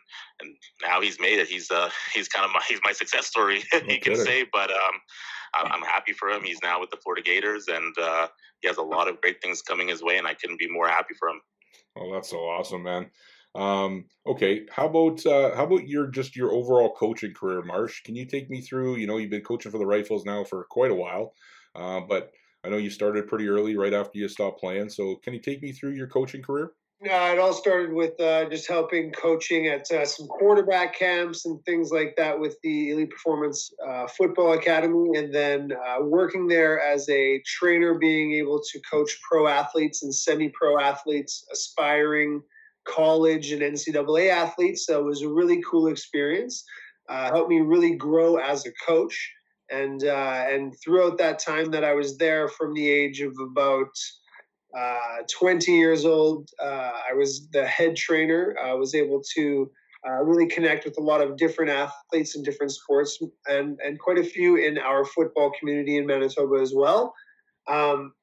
and 0.42 0.56
now 0.82 1.02
he's 1.02 1.20
made 1.20 1.40
it. 1.40 1.48
He's 1.48 1.70
uh 1.70 1.90
he's 2.14 2.28
kind 2.28 2.46
of 2.46 2.52
my 2.54 2.62
he's 2.68 2.80
my 2.84 2.92
success 2.92 3.28
story, 3.28 3.64
you 3.88 4.00
can 4.00 4.16
say. 4.16 4.46
But 4.52 4.72
um, 4.72 5.00
I'm 5.54 5.82
happy 5.82 6.14
for 6.14 6.30
him. 6.30 6.44
He's 6.44 6.60
now 6.64 6.80
with 6.80 6.90
the 6.90 6.98
Florida 6.98 7.24
Gators, 7.24 7.68
and 7.68 7.96
uh, 8.02 8.28
he 8.62 8.68
has 8.68 8.78
a 8.78 8.84
lot 8.84 9.08
of 9.08 9.22
great 9.22 9.42
things 9.42 9.62
coming 9.62 9.88
his 9.88 10.04
way, 10.04 10.18
and 10.18 10.28
I 10.28 10.34
couldn't 10.34 10.60
be 10.60 10.70
more 10.70 10.88
happy 10.88 11.14
for 11.18 11.30
him. 11.30 11.42
Oh, 11.98 12.12
that's 12.14 12.30
so 12.30 12.40
awesome, 12.40 12.84
man. 12.84 13.10
Um, 13.56 14.06
okay, 14.28 14.66
how 14.70 14.88
about 14.88 15.26
uh, 15.26 15.56
how 15.56 15.64
about 15.64 15.88
your 15.88 16.08
just 16.08 16.36
your 16.36 16.52
overall 16.52 16.94
coaching 16.94 17.34
career, 17.34 17.62
Marsh? 17.62 18.04
Can 18.04 18.16
you 18.16 18.26
take 18.26 18.50
me 18.50 18.62
through? 18.62 18.98
You 18.98 19.08
know, 19.08 19.18
you've 19.18 19.30
been 19.30 19.42
coaching 19.42 19.72
for 19.72 19.78
the 19.78 19.86
Rifles 19.86 20.26
now 20.26 20.44
for 20.44 20.66
quite 20.70 20.92
a 20.92 20.96
while, 20.96 21.34
uh, 21.74 22.02
but 22.02 22.32
I 22.66 22.70
know 22.70 22.78
you 22.78 22.90
started 22.90 23.28
pretty 23.28 23.48
early, 23.48 23.78
right 23.78 23.94
after 23.94 24.18
you 24.20 24.28
stopped 24.28 24.60
playing. 24.60 24.90
So, 24.90 25.16
can 25.24 25.34
you 25.34 25.40
take 25.40 25.62
me 25.62 25.72
through 25.72 25.92
your 25.92 26.08
coaching 26.08 26.42
career? 26.42 26.72
Yeah, 27.02 27.34
it 27.34 27.40
all 27.40 27.54
started 27.54 27.94
with 27.94 28.20
uh, 28.20 28.50
just 28.50 28.68
helping 28.68 29.12
coaching 29.12 29.68
at 29.68 29.90
uh, 29.92 30.06
some 30.06 30.28
quarterback 30.28 30.98
camps 30.98 31.46
and 31.46 31.64
things 31.64 31.92
like 31.92 32.16
that 32.18 32.40
with 32.40 32.58
the 32.64 32.92
Elite 32.92 33.12
Performance 33.12 33.72
uh, 33.86 34.08
Football 34.08 34.54
Academy, 34.54 35.18
and 35.18 35.34
then 35.34 35.72
uh, 35.72 36.04
working 36.04 36.48
there 36.48 36.82
as 36.82 37.08
a 37.10 37.42
trainer, 37.46 37.94
being 38.00 38.34
able 38.34 38.62
to 38.72 38.82
coach 38.90 39.20
pro 39.30 39.48
athletes 39.48 40.04
and 40.04 40.14
semi-pro 40.14 40.80
athletes 40.80 41.46
aspiring 41.52 42.42
college 42.86 43.52
and 43.52 43.62
NCAA 43.62 44.30
athletes. 44.30 44.86
So 44.86 45.00
it 45.00 45.06
was 45.06 45.22
a 45.22 45.30
really 45.30 45.62
cool 45.70 45.88
experience. 45.88 46.64
Uh, 47.10 47.32
helped 47.32 47.50
me 47.50 47.60
really 47.60 47.96
grow 47.96 48.38
as 48.38 48.66
a 48.66 48.72
coach. 48.86 49.32
And 49.72 50.04
uh, 50.04 50.46
and 50.48 50.74
throughout 50.84 51.18
that 51.18 51.40
time 51.40 51.72
that 51.72 51.84
I 51.84 51.94
was 51.94 52.18
there, 52.18 52.48
from 52.48 52.74
the 52.74 52.90
age 52.90 53.22
of 53.22 53.34
about 53.40 53.90
uh, 54.78 55.24
20 55.32 55.72
years 55.72 56.06
old, 56.06 56.50
uh, 56.62 56.92
I 57.10 57.14
was 57.14 57.48
the 57.50 57.66
head 57.66 57.96
trainer. 57.96 58.56
I 58.64 58.74
was 58.74 58.94
able 58.94 59.24
to 59.36 59.72
uh, 60.08 60.22
really 60.22 60.48
connect 60.48 60.86
with 60.86 60.98
a 61.00 61.02
lot 61.02 61.22
of 61.22 61.36
different 61.38 61.72
athletes 61.72 62.36
in 62.36 62.44
different 62.44 62.74
sports, 62.74 63.20
and 63.48 63.80
and 63.84 64.00
quite 64.00 64.20
a 64.20 64.24
few 64.24 64.58
in 64.58 64.78
our 64.78 65.04
football 65.04 65.52
community 65.58 65.98
in 65.98 66.06
Manitoba 66.06 66.62
as 66.62 66.74
well. 66.76 67.14
Um, 67.68 68.14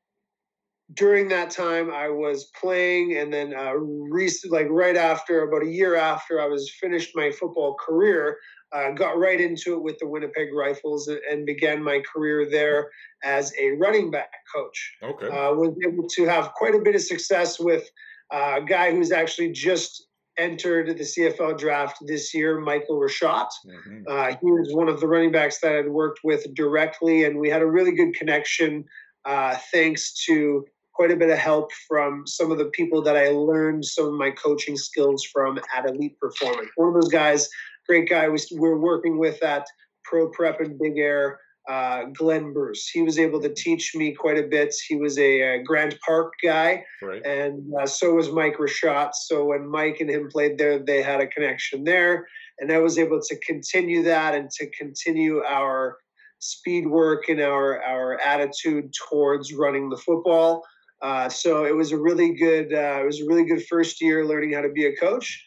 during 0.95 1.28
that 1.28 1.51
time 1.51 1.91
I 1.91 2.09
was 2.09 2.51
playing, 2.61 3.16
and 3.16 3.33
then 3.33 3.55
uh, 3.55 3.74
recent, 3.74 4.53
like 4.53 4.68
right 4.70 4.97
after, 4.97 5.43
about 5.43 5.62
a 5.62 5.70
year 5.70 5.97
after 5.97 6.41
I 6.41 6.47
was 6.47 6.70
finished 6.80 7.12
my 7.14 7.30
football 7.30 7.74
career, 7.74 8.39
uh, 8.74 8.91
got 8.91 9.18
right 9.18 9.41
into 9.41 9.74
it 9.74 9.83
with 9.83 9.99
the 9.99 10.07
Winnipeg 10.07 10.49
Rifles 10.55 11.09
and, 11.09 11.47
began 11.47 11.83
my 11.83 12.03
career 12.12 12.49
there 12.51 12.91
as 13.22 13.53
a 13.61 13.72
running 13.72 14.11
back 14.11 14.30
coach. 14.55 14.97
Okay, 15.03 15.26
uh, 15.26 15.53
was 15.53 15.74
able 15.87 16.09
to 16.09 16.26
have 16.26 16.53
quite 16.55 16.74
a 16.74 16.80
bit 16.80 16.95
of 16.95 17.03
success 17.03 17.59
with 17.59 17.89
uh, 18.33 18.61
a 18.62 18.64
guy 18.64 18.93
who's 18.93 19.12
actually 19.12 19.53
just 19.53 20.07
entered 20.39 20.89
the 20.89 21.05
CFL 21.05 21.59
draft 21.59 21.99
this 22.07 22.35
year, 22.35 22.59
Michael 22.61 22.99
Rashat. 22.99 23.49
Mm-hmm. 23.66 24.03
Uh, 24.09 24.28
he 24.28 24.51
was 24.51 24.72
one 24.72 24.89
of 24.89 25.01
the 25.01 25.07
running 25.07 25.33
backs 25.33 25.61
that 25.61 25.76
I'd 25.76 25.89
worked 25.89 26.20
with 26.24 26.47
directly, 26.55 27.24
and 27.24 27.39
we 27.39 27.51
had 27.51 27.62
a 27.62 27.66
really 27.66 27.93
good 27.93 28.14
connection. 28.14 28.85
Uh, 29.25 29.57
thanks 29.73 30.25
to 30.27 30.64
quite 30.93 31.11
a 31.11 31.16
bit 31.16 31.31
of 31.31 31.39
help 31.39 31.73
from 31.89 32.27
some 32.27 32.51
of 32.51 32.59
the 32.59 32.66
people 32.66 33.03
that 33.03 33.16
I 33.16 33.29
learned 33.29 33.85
some 33.85 34.07
of 34.07 34.12
my 34.14 34.31
coaching 34.31 34.77
skills 34.77 35.25
from 35.25 35.59
at 35.75 35.89
Elite 35.89 36.18
Performance. 36.18 36.70
One 36.77 36.89
of 36.89 36.95
those 36.95 37.11
guys, 37.11 37.49
great 37.89 38.09
guy, 38.09 38.29
we, 38.29 38.39
we're 38.53 38.79
working 38.79 39.18
with 39.18 39.43
at 39.43 39.66
Pro 40.05 40.29
Prep 40.29 40.61
and 40.61 40.79
Big 40.79 40.99
Air, 40.99 41.41
uh, 41.68 42.05
Glenn 42.12 42.53
Bruce. 42.53 42.89
He 42.89 43.03
was 43.03 43.18
able 43.18 43.41
to 43.41 43.49
teach 43.49 43.95
me 43.95 44.12
quite 44.12 44.39
a 44.39 44.43
bit. 44.43 44.75
He 44.87 44.97
was 44.97 45.18
a, 45.18 45.62
Grant 45.62 45.99
Park 46.05 46.35
guy, 46.43 46.85
right. 47.01 47.25
and 47.25 47.73
uh, 47.81 47.87
so 47.87 48.14
was 48.14 48.31
Mike 48.31 48.59
Rashat. 48.59 49.14
So 49.14 49.47
when 49.47 49.68
Mike 49.68 49.99
and 50.01 50.11
him 50.11 50.29
played 50.31 50.59
there, 50.59 50.79
they 50.79 51.03
had 51.03 51.20
a 51.20 51.27
connection 51.27 51.85
there, 51.85 52.27
and 52.59 52.73
I 52.73 52.79
was 52.79 52.99
able 52.99 53.20
to 53.20 53.39
continue 53.39 54.03
that 54.03 54.35
and 54.35 54.51
to 54.51 54.68
continue 54.70 55.43
our 55.43 55.99
speed 56.43 56.86
work 56.88 57.28
and 57.28 57.40
our 57.40 57.80
our 57.82 58.20
attitude 58.20 58.93
towards 59.09 59.53
running 59.53 59.88
the 59.88 59.97
football. 59.97 60.62
Uh, 61.01 61.28
so 61.28 61.64
it 61.64 61.74
was 61.74 61.90
a 61.90 61.99
really 61.99 62.32
good, 62.32 62.72
uh, 62.72 63.01
it 63.03 63.05
was 63.05 63.20
a 63.20 63.26
really 63.26 63.45
good 63.45 63.64
first 63.66 64.01
year 64.01 64.24
learning 64.24 64.53
how 64.53 64.61
to 64.61 64.68
be 64.68 64.86
a 64.86 64.97
coach. 64.97 65.45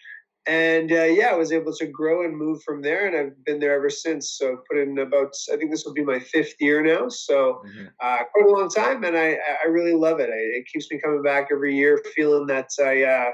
And 0.47 0.91
uh, 0.91 1.09
yeah, 1.19 1.29
I 1.29 1.35
was 1.35 1.51
able 1.51 1.73
to 1.73 1.87
grow 1.87 2.23
and 2.23 2.37
move 2.37 2.61
from 2.63 2.81
there, 2.81 3.07
and 3.07 3.15
I've 3.17 3.45
been 3.45 3.59
there 3.59 3.73
ever 3.73 3.89
since. 3.89 4.37
So 4.37 4.57
put 4.69 4.77
in 4.77 4.99
about, 4.99 5.33
I 5.51 5.55
think 5.55 5.71
this 5.71 5.85
will 5.85 5.93
be 5.93 6.03
my 6.03 6.19
fifth 6.19 6.55
year 6.59 6.83
now. 6.83 7.07
So 7.09 7.61
mm-hmm. 7.65 7.85
Uh, 7.99 8.19
quite 8.33 8.45
a 8.45 8.51
long 8.51 8.69
time, 8.69 9.03
and 9.05 9.17
I 9.17 9.37
I 9.63 9.67
really 9.67 9.93
love 9.93 10.19
it. 10.19 10.29
I, 10.29 10.41
it 10.57 10.65
keeps 10.71 10.91
me 10.91 10.99
coming 11.03 11.23
back 11.23 11.47
every 11.51 11.75
year, 11.75 12.01
feeling 12.15 12.47
that 12.47 12.69
I 12.79 13.03
uh, 13.03 13.31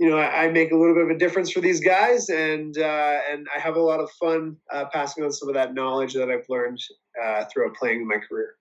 you 0.00 0.08
know, 0.08 0.16
I, 0.16 0.44
I, 0.44 0.50
make 0.50 0.72
a 0.72 0.76
little 0.76 0.94
bit 0.94 1.04
of 1.04 1.10
a 1.10 1.18
difference 1.18 1.52
for 1.52 1.60
these 1.60 1.78
guys, 1.78 2.30
and 2.30 2.76
uh, 2.78 3.18
and 3.30 3.46
I 3.54 3.60
have 3.60 3.76
a 3.76 3.80
lot 3.82 4.00
of 4.00 4.10
fun 4.12 4.56
uh, 4.72 4.86
passing 4.90 5.22
on 5.22 5.30
some 5.30 5.50
of 5.50 5.54
that 5.54 5.74
knowledge 5.74 6.14
that 6.14 6.30
I've 6.30 6.46
learned 6.48 6.78
uh, 7.22 7.44
throughout 7.52 7.74
playing 7.74 8.00
in 8.00 8.08
my 8.08 8.16
career. 8.16 8.54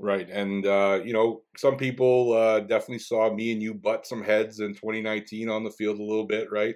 Right, 0.00 0.28
and 0.28 0.66
uh, 0.66 1.00
you 1.04 1.12
know, 1.12 1.42
some 1.56 1.76
people 1.76 2.32
uh, 2.32 2.60
definitely 2.60 2.98
saw 2.98 3.32
me 3.32 3.52
and 3.52 3.62
you 3.62 3.72
butt 3.72 4.04
some 4.04 4.20
heads 4.20 4.58
in 4.58 4.74
2019 4.74 5.48
on 5.48 5.62
the 5.62 5.70
field 5.70 6.00
a 6.00 6.02
little 6.02 6.26
bit, 6.26 6.50
right? 6.50 6.74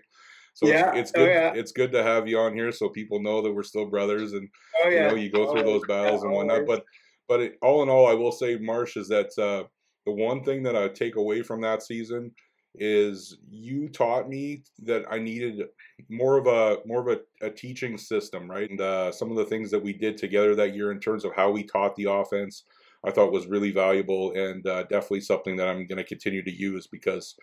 So 0.54 0.68
yeah. 0.68 0.90
it's, 0.90 1.10
it's 1.10 1.12
oh, 1.16 1.24
good. 1.24 1.28
Oh, 1.28 1.32
yeah. 1.32 1.52
It's 1.54 1.72
good 1.72 1.90
to 1.90 2.04
have 2.04 2.28
you 2.28 2.38
on 2.38 2.54
here 2.54 2.70
so 2.70 2.88
people 2.88 3.20
know 3.20 3.42
that 3.42 3.52
we're 3.52 3.64
still 3.64 3.86
brothers, 3.86 4.32
and 4.32 4.48
oh, 4.84 4.88
yeah. 4.90 5.06
you 5.06 5.08
know, 5.08 5.16
you 5.16 5.30
go 5.32 5.52
through 5.52 5.64
those 5.64 5.82
battles 5.88 6.22
and 6.22 6.30
whatnot. 6.30 6.66
But 6.68 6.84
but 7.28 7.40
it, 7.40 7.54
all 7.62 7.82
in 7.82 7.88
all, 7.88 8.06
I 8.06 8.14
will 8.14 8.30
say, 8.30 8.58
Marsh, 8.58 8.96
is 8.96 9.08
that 9.08 9.36
uh, 9.38 9.66
the 10.06 10.12
one 10.12 10.44
thing 10.44 10.62
that 10.62 10.76
I 10.76 10.86
take 10.86 11.16
away 11.16 11.42
from 11.42 11.60
that 11.62 11.82
season 11.82 12.30
is 12.74 13.36
you 13.48 13.88
taught 13.88 14.28
me 14.28 14.62
that 14.84 15.04
I 15.10 15.18
needed 15.18 15.62
more 16.08 16.38
of 16.38 16.46
a 16.46 16.78
more 16.86 17.00
of 17.00 17.18
a, 17.18 17.46
a 17.46 17.50
teaching 17.50 17.98
system, 17.98 18.50
right? 18.50 18.68
And 18.68 18.80
uh, 18.80 19.12
some 19.12 19.30
of 19.30 19.36
the 19.36 19.44
things 19.44 19.70
that 19.70 19.82
we 19.82 19.92
did 19.92 20.16
together 20.16 20.54
that 20.54 20.74
year 20.74 20.90
in 20.90 21.00
terms 21.00 21.24
of 21.24 21.34
how 21.34 21.50
we 21.50 21.64
taught 21.64 21.96
the 21.96 22.10
offense 22.10 22.64
I 23.04 23.10
thought 23.10 23.32
was 23.32 23.46
really 23.46 23.72
valuable 23.72 24.32
and 24.32 24.66
uh, 24.66 24.84
definitely 24.84 25.22
something 25.22 25.56
that 25.56 25.68
I'm 25.68 25.86
going 25.86 25.98
to 25.98 26.04
continue 26.04 26.42
to 26.42 26.52
use 26.52 26.86
because 26.86 27.34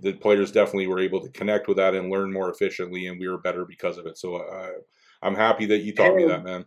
the 0.00 0.12
players 0.12 0.52
definitely 0.52 0.86
were 0.86 1.00
able 1.00 1.20
to 1.20 1.30
connect 1.30 1.66
with 1.66 1.76
that 1.78 1.94
and 1.94 2.10
learn 2.10 2.32
more 2.32 2.50
efficiently, 2.50 3.06
and 3.06 3.18
we 3.18 3.28
were 3.28 3.38
better 3.38 3.64
because 3.64 3.98
of 3.98 4.06
it. 4.06 4.16
So 4.16 4.36
uh, 4.36 4.70
I'm 5.22 5.34
happy 5.34 5.66
that 5.66 5.78
you 5.78 5.92
taught 5.92 6.14
me 6.14 6.24
that, 6.26 6.44
man. 6.44 6.64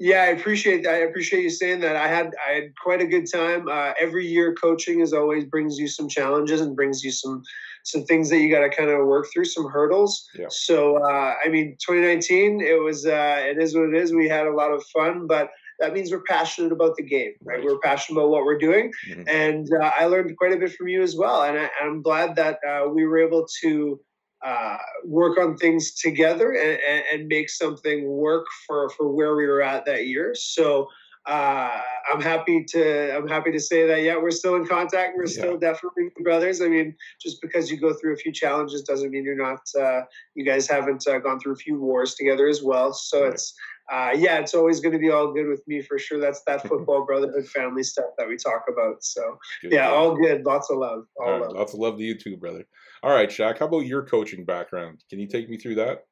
Yeah, 0.00 0.22
I 0.22 0.26
appreciate 0.26 0.84
that. 0.84 0.94
I 0.94 0.98
appreciate 0.98 1.42
you 1.42 1.50
saying 1.50 1.80
that. 1.80 1.96
I 1.96 2.06
had 2.06 2.32
I 2.48 2.52
had 2.52 2.76
quite 2.76 3.02
a 3.02 3.06
good 3.06 3.30
time. 3.30 3.68
Uh, 3.68 3.94
every 4.00 4.26
year, 4.26 4.54
coaching 4.54 5.00
is 5.00 5.12
always 5.12 5.44
brings 5.44 5.76
you 5.76 5.88
some 5.88 6.08
challenges 6.08 6.60
and 6.60 6.76
brings 6.76 7.02
you 7.02 7.10
some 7.10 7.42
some 7.84 8.04
things 8.04 8.30
that 8.30 8.38
you 8.38 8.50
got 8.50 8.60
to 8.60 8.70
kind 8.70 8.90
of 8.90 9.06
work 9.06 9.26
through, 9.32 9.46
some 9.46 9.68
hurdles. 9.68 10.28
Yeah. 10.38 10.46
So, 10.50 10.98
uh, 11.02 11.34
I 11.44 11.48
mean, 11.48 11.76
2019, 11.84 12.60
it 12.60 12.80
was 12.80 13.06
uh, 13.06 13.38
it 13.40 13.60
is 13.60 13.74
what 13.74 13.88
it 13.88 13.94
is. 13.94 14.14
We 14.14 14.28
had 14.28 14.46
a 14.46 14.52
lot 14.52 14.70
of 14.70 14.84
fun, 14.94 15.26
but 15.26 15.50
that 15.80 15.92
means 15.92 16.10
we're 16.10 16.22
passionate 16.22 16.72
about 16.72 16.96
the 16.96 17.02
game, 17.02 17.32
right? 17.42 17.58
right. 17.58 17.64
We're 17.64 17.78
passionate 17.78 18.20
about 18.20 18.30
what 18.30 18.44
we're 18.44 18.58
doing. 18.58 18.92
Mm-hmm. 19.08 19.22
And 19.28 19.68
uh, 19.72 19.92
I 19.98 20.06
learned 20.06 20.36
quite 20.36 20.52
a 20.52 20.56
bit 20.56 20.72
from 20.72 20.88
you 20.88 21.02
as 21.02 21.16
well. 21.16 21.42
And 21.42 21.58
I, 21.58 21.68
am 21.82 22.02
glad 22.02 22.36
that 22.36 22.58
uh, 22.68 22.88
we 22.88 23.06
were 23.06 23.18
able 23.18 23.46
to 23.62 24.00
uh, 24.44 24.76
work 25.04 25.38
on 25.38 25.56
things 25.56 25.92
together 25.94 26.52
and, 26.52 26.78
and, 26.88 27.04
and, 27.12 27.28
make 27.28 27.50
something 27.50 28.08
work 28.08 28.46
for, 28.66 28.88
for 28.90 29.10
where 29.12 29.34
we 29.34 29.44
were 29.46 29.62
at 29.62 29.84
that 29.84 30.06
year. 30.06 30.32
So 30.34 30.88
uh, 31.26 31.80
I'm 32.10 32.22
happy 32.22 32.64
to 32.64 33.14
I'm 33.14 33.28
happy 33.28 33.52
to 33.52 33.60
say 33.60 33.86
that 33.86 34.02
yeah 34.02 34.16
we're 34.16 34.30
still 34.30 34.56
in 34.56 34.66
contact 34.66 35.14
we're 35.14 35.26
still 35.26 35.58
definitely 35.58 36.08
brothers 36.22 36.62
I 36.62 36.68
mean 36.68 36.94
just 37.20 37.42
because 37.42 37.70
you 37.70 37.76
go 37.76 37.92
through 37.92 38.14
a 38.14 38.16
few 38.16 38.32
challenges 38.32 38.80
doesn't 38.82 39.10
mean 39.10 39.24
you're 39.24 39.36
not 39.36 39.60
uh, 39.78 40.02
you 40.34 40.44
guys 40.44 40.66
haven't 40.66 41.06
uh, 41.06 41.18
gone 41.18 41.38
through 41.38 41.52
a 41.52 41.56
few 41.56 41.78
wars 41.78 42.14
together 42.14 42.48
as 42.48 42.62
well 42.62 42.94
so 42.94 43.24
right. 43.24 43.34
it's 43.34 43.52
uh, 43.90 44.10
yeah, 44.14 44.38
it's 44.38 44.54
always 44.54 44.80
going 44.80 44.92
to 44.92 44.98
be 44.98 45.10
all 45.10 45.32
good 45.32 45.48
with 45.48 45.66
me 45.66 45.80
for 45.80 45.98
sure. 45.98 46.20
That's 46.20 46.42
that 46.46 46.62
football 46.68 47.04
brotherhood 47.04 47.46
family 47.48 47.82
stuff 47.82 48.10
that 48.18 48.28
we 48.28 48.36
talk 48.36 48.64
about. 48.70 49.02
So 49.02 49.38
good 49.62 49.72
yeah, 49.72 49.88
all 49.88 50.14
good. 50.14 50.44
Lots 50.44 50.70
of 50.70 50.78
love. 50.78 51.06
All 51.20 51.40
love. 51.40 51.52
Lots 51.52 51.74
of 51.74 51.80
love 51.80 51.96
to 51.96 52.04
you 52.04 52.16
too, 52.16 52.36
brother. 52.36 52.64
All 53.02 53.12
right, 53.12 53.28
Shaq. 53.28 53.58
How 53.58 53.66
about 53.66 53.86
your 53.86 54.02
coaching 54.02 54.44
background? 54.44 55.04
Can 55.08 55.18
you 55.18 55.26
take 55.26 55.48
me 55.48 55.56
through 55.56 55.76
that? 55.76 56.04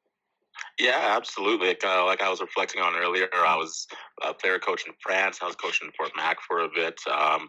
Yeah, 0.79 1.15
absolutely. 1.17 1.69
Like, 1.69 1.85
uh, 1.85 2.05
like 2.07 2.23
I 2.23 2.31
was 2.31 2.41
reflecting 2.41 2.81
on 2.81 2.95
earlier, 2.95 3.29
I 3.35 3.57
was 3.57 3.87
a 4.25 4.33
player 4.33 4.59
coach 4.59 4.87
in 4.87 4.93
France. 5.01 5.41
I 5.43 5.47
was 5.47 5.57
coaching 5.57 5.87
in 5.87 5.93
Fort 5.93 6.13
Mac 6.17 6.39
for 6.41 6.61
a 6.61 6.69
bit. 6.75 6.99
Um, 7.11 7.49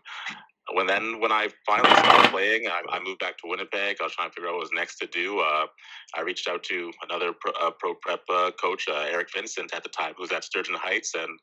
when 0.74 0.88
then 0.88 1.20
when 1.20 1.32
I 1.32 1.50
finally 1.66 1.96
stopped 1.96 2.32
playing, 2.32 2.68
I, 2.68 2.82
I, 2.90 3.00
moved 3.00 3.20
back 3.20 3.38
to 3.38 3.48
Winnipeg. 3.48 3.98
I 4.00 4.04
was 4.04 4.14
trying 4.14 4.30
to 4.30 4.34
figure 4.34 4.50
out 4.50 4.56
what 4.56 4.62
was 4.62 4.72
next 4.74 4.98
to 4.98 5.08
do. 5.08 5.40
Uh, 5.40 5.68
I 6.16 6.22
reached 6.22 6.48
out 6.48 6.64
to 6.64 6.92
another 7.08 7.34
pro, 7.34 7.54
uh, 7.54 7.72
pro 7.72 7.94
prep 7.96 8.22
uh, 8.30 8.52
coach, 8.62 8.88
uh, 8.90 9.06
Eric 9.10 9.30
Vincent, 9.34 9.74
at 9.74 9.84
the 9.84 9.90
time, 9.90 10.14
who 10.16 10.24
was 10.24 10.32
at 10.32 10.44
Sturgeon 10.44 10.76
Heights, 10.76 11.14
and 11.16 11.40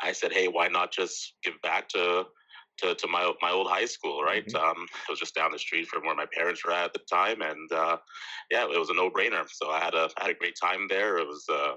I 0.00 0.12
said, 0.12 0.32
"Hey, 0.32 0.48
why 0.48 0.68
not 0.68 0.92
just 0.92 1.34
give 1.42 1.54
back 1.62 1.88
to 1.90 2.26
to, 2.78 2.94
to 2.94 3.08
my 3.08 3.32
my 3.40 3.50
old 3.50 3.68
high 3.68 3.86
school, 3.86 4.22
right? 4.22 4.46
Mm-hmm. 4.46 4.56
Um, 4.56 4.86
it 5.08 5.10
was 5.10 5.18
just 5.18 5.34
down 5.34 5.52
the 5.52 5.58
street 5.58 5.88
from 5.88 6.04
where 6.04 6.14
my 6.14 6.26
parents 6.32 6.64
were 6.64 6.72
at, 6.72 6.86
at 6.86 6.92
the 6.92 7.00
time, 7.10 7.42
and 7.42 7.70
uh, 7.72 7.96
yeah, 8.50 8.64
it 8.64 8.78
was 8.78 8.90
a 8.90 8.94
no 8.94 9.10
brainer. 9.10 9.46
So 9.50 9.70
I 9.70 9.80
had 9.80 9.94
a 9.94 10.10
I 10.18 10.24
had 10.24 10.30
a 10.30 10.38
great 10.38 10.56
time 10.60 10.86
there. 10.88 11.18
It 11.18 11.26
was 11.26 11.44
uh, 11.50 11.74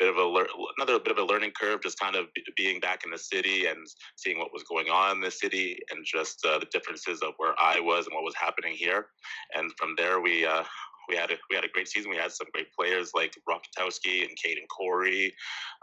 bit 0.00 0.08
of 0.08 0.16
a 0.16 0.44
another 0.78 0.98
bit 0.98 1.12
of 1.12 1.18
a 1.18 1.24
learning 1.24 1.52
curve, 1.60 1.82
just 1.82 2.00
kind 2.00 2.16
of 2.16 2.26
being 2.56 2.80
back 2.80 3.04
in 3.04 3.10
the 3.10 3.18
city 3.18 3.66
and 3.66 3.86
seeing 4.16 4.38
what 4.38 4.52
was 4.52 4.64
going 4.64 4.88
on 4.88 5.16
in 5.16 5.20
the 5.20 5.30
city, 5.30 5.78
and 5.90 6.04
just 6.04 6.44
uh, 6.44 6.58
the 6.58 6.66
differences 6.72 7.20
of 7.22 7.34
where 7.36 7.54
I 7.60 7.78
was 7.78 8.06
and 8.06 8.14
what 8.14 8.24
was 8.24 8.34
happening 8.34 8.74
here. 8.74 9.06
And 9.54 9.70
from 9.76 9.94
there, 9.96 10.20
we 10.20 10.46
uh, 10.46 10.64
we 11.08 11.16
had 11.16 11.30
a 11.30 11.34
we 11.48 11.56
had 11.56 11.64
a 11.64 11.68
great 11.68 11.88
season. 11.88 12.10
We 12.10 12.16
had 12.16 12.32
some 12.32 12.46
great 12.52 12.72
players 12.72 13.12
like 13.14 13.36
Rokitowski 13.48 14.22
and 14.22 14.36
Caden 14.36 14.68
Corey. 14.68 15.34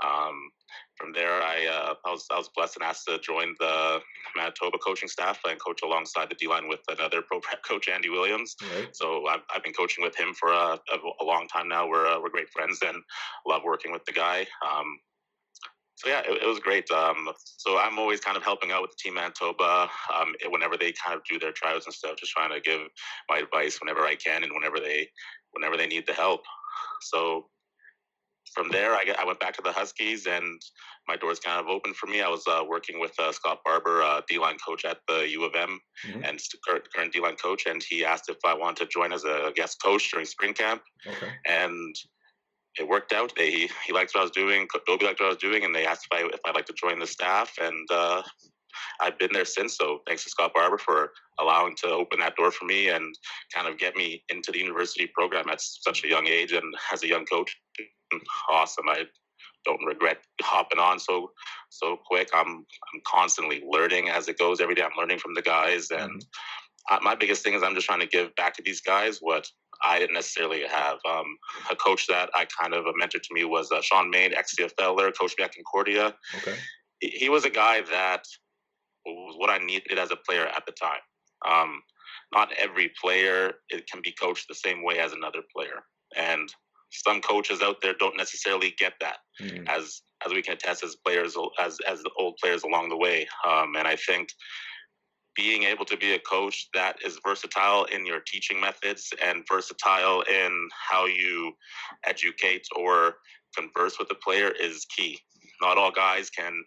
Um, 0.04 0.50
from 0.96 1.14
there, 1.14 1.42
I 1.42 1.68
uh, 1.68 1.94
I 2.06 2.12
was 2.12 2.26
I 2.32 2.38
was 2.38 2.50
blessed 2.56 2.78
and 2.78 2.84
asked 2.84 3.08
to 3.08 3.20
join 3.20 3.56
the 3.60 4.00
Manitoba 4.36 4.78
coaching 4.80 5.10
staff 5.10 5.40
and 5.48 5.60
coach 5.60 5.82
alongside 5.84 6.30
the 6.30 6.36
D 6.36 6.48
line 6.48 6.68
with 6.68 6.82
another 6.90 7.22
pro 7.28 7.40
prep 7.40 7.64
coach, 7.64 7.88
Andy 7.88 8.10
Williams. 8.10 8.56
Right. 8.76 8.96
So 8.96 9.28
I've, 9.28 9.42
I've 9.54 9.64
been 9.64 9.74
coaching 9.74 10.04
with 10.04 10.18
him 10.18 10.34
for 10.34 10.50
a, 10.50 10.80
a, 10.92 10.98
a 11.22 11.26
long 11.26 11.48
time 11.48 11.68
now. 11.68 11.88
We're 11.88 12.08
uh, 12.08 12.20
we're 12.22 12.30
great 12.30 12.50
friends 12.50 12.80
and 12.86 12.98
love 13.46 13.62
working 13.64 13.92
with 13.92 14.06
the 14.06 14.14
guy. 14.14 14.46
Um, 14.66 15.00
so 15.98 16.08
yeah, 16.08 16.20
it, 16.20 16.44
it 16.44 16.48
was 16.48 16.60
great. 16.60 16.90
Um, 16.92 17.30
so 17.44 17.80
I'm 17.80 17.98
always 17.98 18.20
kind 18.20 18.38
of 18.38 18.44
helping 18.44 18.72
out 18.72 18.84
with 18.84 18.92
the 18.92 18.98
team 18.98 19.16
Manitoba 19.16 19.90
um, 20.16 20.36
whenever 20.50 20.78
they 20.78 20.94
kind 20.94 21.18
of 21.18 21.24
do 21.30 21.40
their 21.40 21.52
trials 21.52 21.86
and 21.86 21.94
stuff, 21.94 22.18
just 22.18 22.32
trying 22.32 22.52
to 22.52 22.62
give 22.62 22.82
my 23.28 23.40
advice 23.40 23.80
whenever 23.82 24.02
I 24.02 24.14
can 24.14 24.44
and 24.44 24.54
whenever 24.54 24.80
they 24.80 25.10
whenever 25.52 25.76
they 25.76 25.88
need 25.88 26.06
the 26.06 26.14
help. 26.14 26.42
So 27.02 27.48
from 28.54 28.70
there, 28.70 28.94
I, 28.94 29.06
I 29.18 29.26
went 29.26 29.40
back 29.40 29.56
to 29.56 29.62
the 29.64 29.72
Huskies, 29.72 30.28
and 30.28 30.62
my 31.08 31.16
doors 31.16 31.40
kind 31.40 31.60
of 31.60 31.68
opened 31.68 31.96
for 31.96 32.06
me. 32.06 32.22
I 32.22 32.30
was 32.30 32.46
uh, 32.48 32.64
working 32.68 33.00
with 33.00 33.20
uh, 33.20 33.32
Scott 33.32 33.60
Barber, 33.66 34.04
uh, 34.04 34.22
D 34.30 34.38
line 34.38 34.58
coach 34.66 34.86
at 34.86 35.00
the 35.08 35.28
U 35.30 35.46
of 35.46 35.56
M, 35.56 35.80
mm-hmm. 36.08 36.24
and 36.24 36.40
current, 36.68 36.84
current 36.94 37.12
D 37.12 37.20
line 37.22 37.38
coach, 37.38 37.66
and 37.66 37.82
he 37.82 38.06
asked 38.06 38.30
if 38.30 38.38
I 38.46 38.54
wanted 38.54 38.84
to 38.84 38.88
join 38.88 39.12
as 39.12 39.24
a 39.24 39.52
guest 39.56 39.82
coach 39.84 40.12
during 40.12 40.28
spring 40.28 40.54
camp. 40.54 40.84
Okay. 41.08 41.32
And 41.48 41.96
it 42.80 42.88
worked 42.88 43.14
out. 43.14 43.34
They 43.36 43.70
he 43.86 43.94
liked 43.94 44.14
what 44.14 44.22
I 44.22 44.24
was 44.24 44.32
doing. 44.32 44.68
Dobie 44.86 45.06
liked 45.06 45.20
what 45.20 45.28
I 45.28 45.30
was 45.30 45.38
doing, 45.38 45.64
and 45.64 45.74
they 45.74 45.86
asked 45.86 46.08
if 46.12 46.18
I 46.18 46.28
if 46.28 46.40
I'd 46.46 46.56
like 46.56 46.66
to 46.68 46.74
join 46.74 47.00
the 47.00 47.08
staff. 47.08 47.54
And 47.60 47.88
uh, 47.92 48.22
I've 49.02 49.18
been 49.18 49.34
there 49.34 49.46
since. 49.46 49.78
So 49.78 50.02
thanks 50.08 50.24
to 50.24 50.30
Scott 50.30 50.52
Barber 50.54 50.78
for 50.78 51.12
allowing 51.40 51.76
to 51.84 51.90
open 51.90 52.20
that 52.20 52.36
door 52.36 52.52
for 52.52 52.66
me 52.66 52.90
and 52.90 53.16
kind 53.54 53.68
of 53.68 53.78
get 53.78 53.96
me 53.96 54.24
into 54.30 54.52
the 54.52 54.60
university 54.60 55.10
program 55.14 55.50
at 55.50 55.62
such 55.62 56.04
a 56.04 56.08
young 56.08 56.28
age 56.28 56.54
and 56.54 56.74
as 56.92 57.04
a 57.04 57.08
young 57.08 57.26
coach. 57.26 57.56
Awesome. 58.50 58.88
I 58.90 59.04
don't 59.66 59.86
regret 59.86 60.20
hopping 60.42 60.80
on 60.80 61.00
so 61.00 61.32
so 61.70 61.98
quick. 62.06 62.30
I'm 62.34 62.48
I'm 62.94 63.02
constantly 63.06 63.64
learning 63.68 64.10
as 64.10 64.28
it 64.28 64.38
goes. 64.38 64.62
Every 64.62 64.76
day 64.76 64.84
I'm 64.84 64.98
learning 64.98 65.20
from 65.20 65.34
the 65.34 65.42
guys, 65.42 65.92
and 65.92 66.22
mm-hmm. 66.22 67.04
my 67.04 67.16
biggest 67.16 67.44
thing 67.44 67.54
is 67.54 67.64
I'm 67.64 67.76
just 67.76 67.88
trying 67.88 68.00
to 68.00 68.08
give 68.08 68.34
back 68.36 68.56
to 68.56 68.64
these 68.64 68.82
guys 68.82 69.18
what 69.20 69.48
I 69.84 70.00
didn't 70.00 70.16
necessarily 70.16 70.64
have. 70.64 70.98
Um, 71.08 71.38
a 71.72 71.76
coach 71.76 72.08
that 72.08 72.30
I 72.34 72.46
kind 72.60 72.74
of 72.74 72.86
a 72.86 72.94
mentor 72.96 73.20
to 73.20 73.34
me 73.34 73.44
was 73.44 73.72
uh, 73.72 73.82
Sean 73.82 74.10
Main, 74.10 74.34
ex 74.34 74.56
CFLer, 74.56 75.18
coach 75.18 75.34
me 75.38 75.44
at 75.44 75.54
Concordia. 75.54 76.16
Okay. 76.38 76.56
He, 77.00 77.10
he, 77.10 77.30
was 77.30 77.46
a 77.46 77.50
guy 77.50 77.82
that 77.82 78.24
was 79.06 79.36
what 79.38 79.50
I 79.50 79.58
needed 79.64 79.98
as 79.98 80.12
a 80.12 80.16
player 80.16 80.48
at 80.48 80.66
the 80.66 80.72
time. 80.72 81.00
Um, 81.48 81.82
not 82.34 82.52
every 82.58 82.92
player 83.02 83.54
it 83.70 83.88
can 83.90 84.02
be 84.04 84.12
coached 84.12 84.48
the 84.48 84.56
same 84.56 84.84
way 84.84 85.00
as 85.00 85.14
another 85.14 85.42
player, 85.56 85.84
and 86.16 86.50
some 86.92 87.22
coaches 87.22 87.62
out 87.62 87.78
there 87.82 87.94
don't 88.00 88.18
necessarily 88.18 88.74
get 88.78 88.94
that. 89.02 89.18
Mm-hmm. 89.42 89.68
As 89.68 90.02
as 90.26 90.34
we 90.34 90.42
can 90.42 90.54
attest 90.54 90.84
as 90.84 90.96
players, 90.96 91.36
as 91.60 91.78
as 91.88 92.02
the 92.02 92.12
old 92.18 92.36
players 92.42 92.64
along 92.64 92.90
the 92.90 92.98
way, 92.98 93.28
um, 93.48 93.76
and 93.78 93.88
I 93.88 93.96
think 93.96 94.30
being 95.38 95.64
able 95.64 95.86
to 95.86 95.96
be 95.96 96.14
a 96.14 96.20
coach 96.20 96.68
that 96.74 96.98
is 97.06 97.20
versatile 97.26 97.86
in 97.86 98.06
your 98.06 98.20
teaching 98.26 98.60
methods 98.60 99.14
and 99.24 99.46
versatile 99.48 100.22
in 100.22 100.68
how 100.72 101.06
you 101.06 101.54
educate 102.06 102.68
or 102.76 103.16
converse 103.56 104.00
with 104.00 104.10
the 104.10 104.16
player 104.16 104.52
is 104.52 104.86
key. 104.86 105.20
Not 105.62 105.78
all 105.78 105.92
guys 105.92 106.30
can 106.32 106.64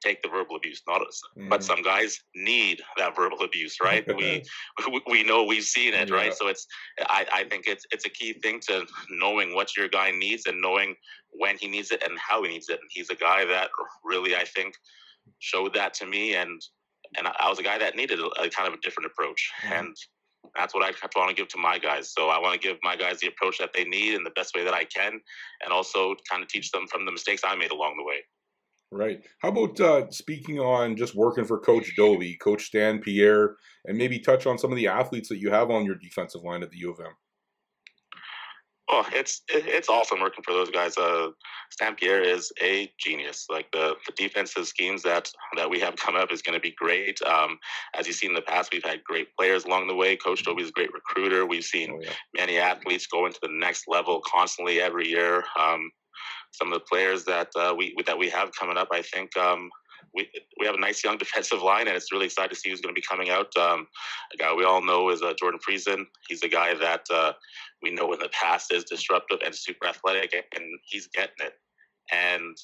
take 0.00 0.22
the 0.22 0.28
verbal 0.28 0.56
abuse, 0.56 0.82
not 0.86 1.02
mm. 1.36 1.48
but 1.48 1.64
some 1.64 1.82
guys 1.82 2.20
need 2.36 2.80
that 2.96 3.16
verbal 3.16 3.40
abuse, 3.40 3.78
right? 3.82 4.06
we 4.16 4.42
we 5.10 5.24
know 5.24 5.42
we've 5.42 5.64
seen 5.64 5.92
it, 5.92 6.08
yeah. 6.08 6.14
right? 6.14 6.34
So 6.34 6.46
it's 6.46 6.66
I, 7.00 7.26
I 7.32 7.44
think 7.44 7.66
it's 7.66 7.84
it's 7.90 8.06
a 8.06 8.10
key 8.10 8.34
thing 8.34 8.60
to 8.68 8.86
knowing 9.10 9.54
what 9.54 9.76
your 9.76 9.88
guy 9.88 10.12
needs 10.12 10.46
and 10.46 10.60
knowing 10.60 10.94
when 11.30 11.56
he 11.58 11.66
needs 11.66 11.90
it 11.90 12.02
and 12.04 12.16
how 12.18 12.42
he 12.44 12.50
needs 12.50 12.68
it. 12.68 12.78
And 12.80 12.90
he's 12.90 13.10
a 13.10 13.16
guy 13.16 13.44
that 13.46 13.70
really 14.04 14.36
I 14.36 14.44
think 14.44 14.74
showed 15.40 15.74
that 15.74 15.94
to 15.94 16.06
me 16.06 16.34
and 16.34 16.62
and 17.16 17.28
I, 17.28 17.48
was 17.48 17.58
a 17.58 17.62
guy 17.62 17.78
that 17.78 17.96
needed 17.96 18.20
a, 18.20 18.26
a 18.40 18.50
kind 18.50 18.68
of 18.68 18.74
a 18.74 18.80
different 18.82 19.10
approach, 19.10 19.50
mm-hmm. 19.64 19.72
and 19.72 19.96
that's 20.56 20.74
what 20.74 20.84
I 20.84 20.92
want 21.16 21.30
to 21.30 21.34
give 21.34 21.48
to 21.48 21.58
my 21.58 21.78
guys. 21.78 22.12
So 22.12 22.28
I 22.28 22.38
want 22.38 22.60
to 22.60 22.68
give 22.68 22.78
my 22.82 22.96
guys 22.96 23.20
the 23.20 23.28
approach 23.28 23.58
that 23.58 23.72
they 23.72 23.84
need 23.84 24.14
in 24.14 24.24
the 24.24 24.30
best 24.30 24.54
way 24.54 24.64
that 24.64 24.74
I 24.74 24.84
can, 24.84 25.20
and 25.62 25.72
also 25.72 26.14
kind 26.30 26.42
of 26.42 26.48
teach 26.48 26.70
them 26.70 26.86
from 26.88 27.04
the 27.04 27.12
mistakes 27.12 27.42
I 27.44 27.54
made 27.56 27.70
along 27.70 27.96
the 27.96 28.04
way. 28.04 28.18
Right. 28.90 29.22
How 29.38 29.48
about 29.48 29.80
uh, 29.80 30.10
speaking 30.10 30.60
on 30.60 30.96
just 30.96 31.14
working 31.14 31.46
for 31.46 31.58
Coach 31.58 31.96
Dobie, 31.96 32.36
Coach 32.36 32.64
Stan 32.64 32.98
Pierre, 32.98 33.56
and 33.86 33.96
maybe 33.96 34.18
touch 34.18 34.46
on 34.46 34.58
some 34.58 34.70
of 34.70 34.76
the 34.76 34.86
athletes 34.86 35.30
that 35.30 35.38
you 35.38 35.50
have 35.50 35.70
on 35.70 35.86
your 35.86 35.94
defensive 35.94 36.42
line 36.42 36.62
at 36.62 36.70
the 36.70 36.76
U 36.78 36.92
of 36.92 37.00
M? 37.00 37.12
Oh, 38.94 39.06
it's 39.14 39.40
it's 39.48 39.88
awesome 39.88 40.20
working 40.20 40.44
for 40.44 40.52
those 40.52 40.70
guys. 40.70 40.98
Uh, 40.98 41.28
Pierre 41.96 42.20
is 42.20 42.52
a 42.62 42.92
genius. 42.98 43.46
Like 43.48 43.72
the, 43.72 43.96
the 44.06 44.12
defensive 44.16 44.66
schemes 44.66 45.02
that 45.02 45.30
that 45.56 45.70
we 45.70 45.80
have 45.80 45.96
come 45.96 46.14
up 46.14 46.30
is 46.30 46.42
going 46.42 46.54
to 46.54 46.60
be 46.60 46.72
great. 46.72 47.18
Um, 47.22 47.58
as 47.94 48.06
you've 48.06 48.16
seen 48.16 48.32
in 48.32 48.34
the 48.34 48.42
past, 48.42 48.70
we've 48.70 48.84
had 48.84 49.02
great 49.02 49.34
players 49.34 49.64
along 49.64 49.86
the 49.86 49.94
way. 49.94 50.14
Coach 50.16 50.44
Dobie 50.44 50.62
is 50.62 50.68
a 50.68 50.72
great 50.72 50.92
recruiter. 50.92 51.46
We've 51.46 51.64
seen 51.64 51.90
oh, 51.90 52.00
yeah. 52.02 52.12
many 52.36 52.58
athletes 52.58 53.06
go 53.06 53.24
into 53.24 53.38
the 53.42 53.48
next 53.50 53.84
level 53.88 54.20
constantly 54.30 54.82
every 54.82 55.08
year. 55.08 55.42
Um, 55.58 55.90
some 56.50 56.70
of 56.70 56.74
the 56.74 56.84
players 56.84 57.24
that 57.24 57.48
uh, 57.56 57.74
we 57.74 57.94
that 58.06 58.18
we 58.18 58.28
have 58.28 58.52
coming 58.52 58.76
up, 58.76 58.88
I 58.92 59.00
think 59.00 59.34
um, 59.38 59.70
we 60.14 60.28
we 60.58 60.66
have 60.66 60.74
a 60.74 60.80
nice 60.80 61.02
young 61.02 61.18
defensive 61.24 61.62
line, 61.62 61.88
and 61.88 61.96
it's 61.96 62.12
really 62.12 62.26
exciting 62.26 62.50
to 62.50 62.56
see 62.56 62.70
who's 62.70 62.80
going 62.80 62.94
to 62.94 62.98
be 62.98 63.06
coming 63.06 63.30
out. 63.30 63.54
Um, 63.56 63.86
a 64.32 64.36
guy 64.36 64.54
we 64.54 64.64
all 64.64 64.82
know 64.82 65.10
is 65.10 65.22
uh, 65.22 65.34
Jordan 65.38 65.60
Friesen. 65.66 66.06
He's 66.28 66.42
a 66.42 66.48
guy 66.48 66.74
that 66.74 67.06
uh, 67.12 67.32
we 67.82 67.92
know 67.92 68.12
in 68.12 68.18
the 68.18 68.30
past 68.30 68.72
is 68.72 68.84
disruptive 68.84 69.38
and 69.44 69.54
super 69.54 69.86
athletic, 69.86 70.32
and 70.54 70.64
he's 70.84 71.08
getting 71.08 71.34
it. 71.40 71.54
And 72.12 72.56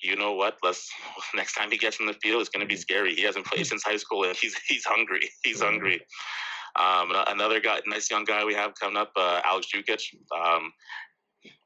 you 0.00 0.16
know 0.16 0.34
what? 0.34 0.58
Let's 0.62 0.90
next 1.34 1.54
time 1.54 1.70
he 1.70 1.78
gets 1.78 2.00
in 2.00 2.06
the 2.06 2.14
field, 2.14 2.40
it's 2.40 2.50
going 2.50 2.66
to 2.66 2.72
be 2.72 2.76
scary. 2.76 3.14
He 3.14 3.22
hasn't 3.22 3.46
played 3.46 3.66
since 3.66 3.82
high 3.82 3.96
school, 3.96 4.24
and 4.24 4.36
he's 4.40 4.56
he's 4.68 4.84
hungry. 4.84 5.30
He's 5.42 5.62
hungry. 5.62 6.00
Um, 6.76 7.12
another 7.28 7.60
guy, 7.60 7.78
nice 7.86 8.10
young 8.10 8.24
guy 8.24 8.44
we 8.44 8.54
have 8.54 8.74
coming 8.74 8.96
up, 8.96 9.12
uh, 9.16 9.40
Alex 9.44 9.68
Jukic. 9.72 10.02
Um, 10.36 10.72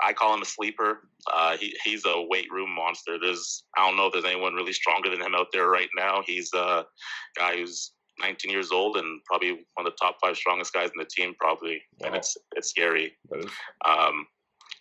I 0.01 0.13
call 0.13 0.35
him 0.35 0.43
a 0.43 0.47
sleeper. 0.47 1.01
Uh, 1.33 1.57
he, 1.57 1.77
he's 1.85 2.05
a 2.05 2.23
weight 2.29 2.51
room 2.51 2.75
monster. 2.75 3.19
There's 3.21 3.65
I 3.77 3.87
don't 3.87 3.97
know 3.97 4.07
if 4.07 4.13
there's 4.13 4.25
anyone 4.25 4.55
really 4.55 4.73
stronger 4.73 5.11
than 5.11 5.23
him 5.23 5.35
out 5.35 5.49
there 5.53 5.69
right 5.69 5.91
now. 5.97 6.23
He's 6.27 6.53
a 6.55 6.85
guy 7.37 7.57
who's 7.57 7.93
19 8.21 8.51
years 8.51 8.73
old 8.73 8.97
and 8.97 9.21
probably 9.25 9.53
one 9.75 9.87
of 9.87 9.93
the 9.93 9.97
top 10.01 10.17
five 10.21 10.37
strongest 10.37 10.73
guys 10.73 10.91
in 10.95 10.99
the 10.99 11.09
team, 11.11 11.35
probably. 11.39 11.83
Wow. 12.01 12.09
And 12.09 12.17
it's 12.17 12.37
it's 12.57 12.71
scary. 12.71 13.17
Um, 13.85 14.27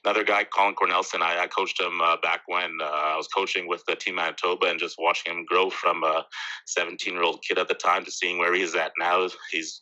another 0.03 0.23
guy, 0.23 0.45
Colin 0.45 0.75
Cornelson, 0.75 1.21
I, 1.21 1.43
I 1.43 1.47
coached 1.47 1.79
him 1.79 2.01
uh, 2.01 2.17
back 2.21 2.41
when 2.47 2.77
uh, 2.81 2.85
I 2.85 3.17
was 3.17 3.27
coaching 3.27 3.67
with 3.67 3.83
the 3.87 3.95
team 3.95 4.15
Manitoba 4.15 4.67
and 4.67 4.79
just 4.79 4.97
watching 4.99 5.33
him 5.33 5.45
grow 5.45 5.69
from 5.69 6.03
a 6.03 6.25
17 6.67 7.13
year 7.13 7.23
old 7.23 7.43
kid 7.47 7.57
at 7.57 7.67
the 7.67 7.73
time 7.73 8.05
to 8.05 8.11
seeing 8.11 8.37
where 8.37 8.53
he's 8.53 8.75
at 8.75 8.93
now. 8.99 9.27
He's 9.51 9.79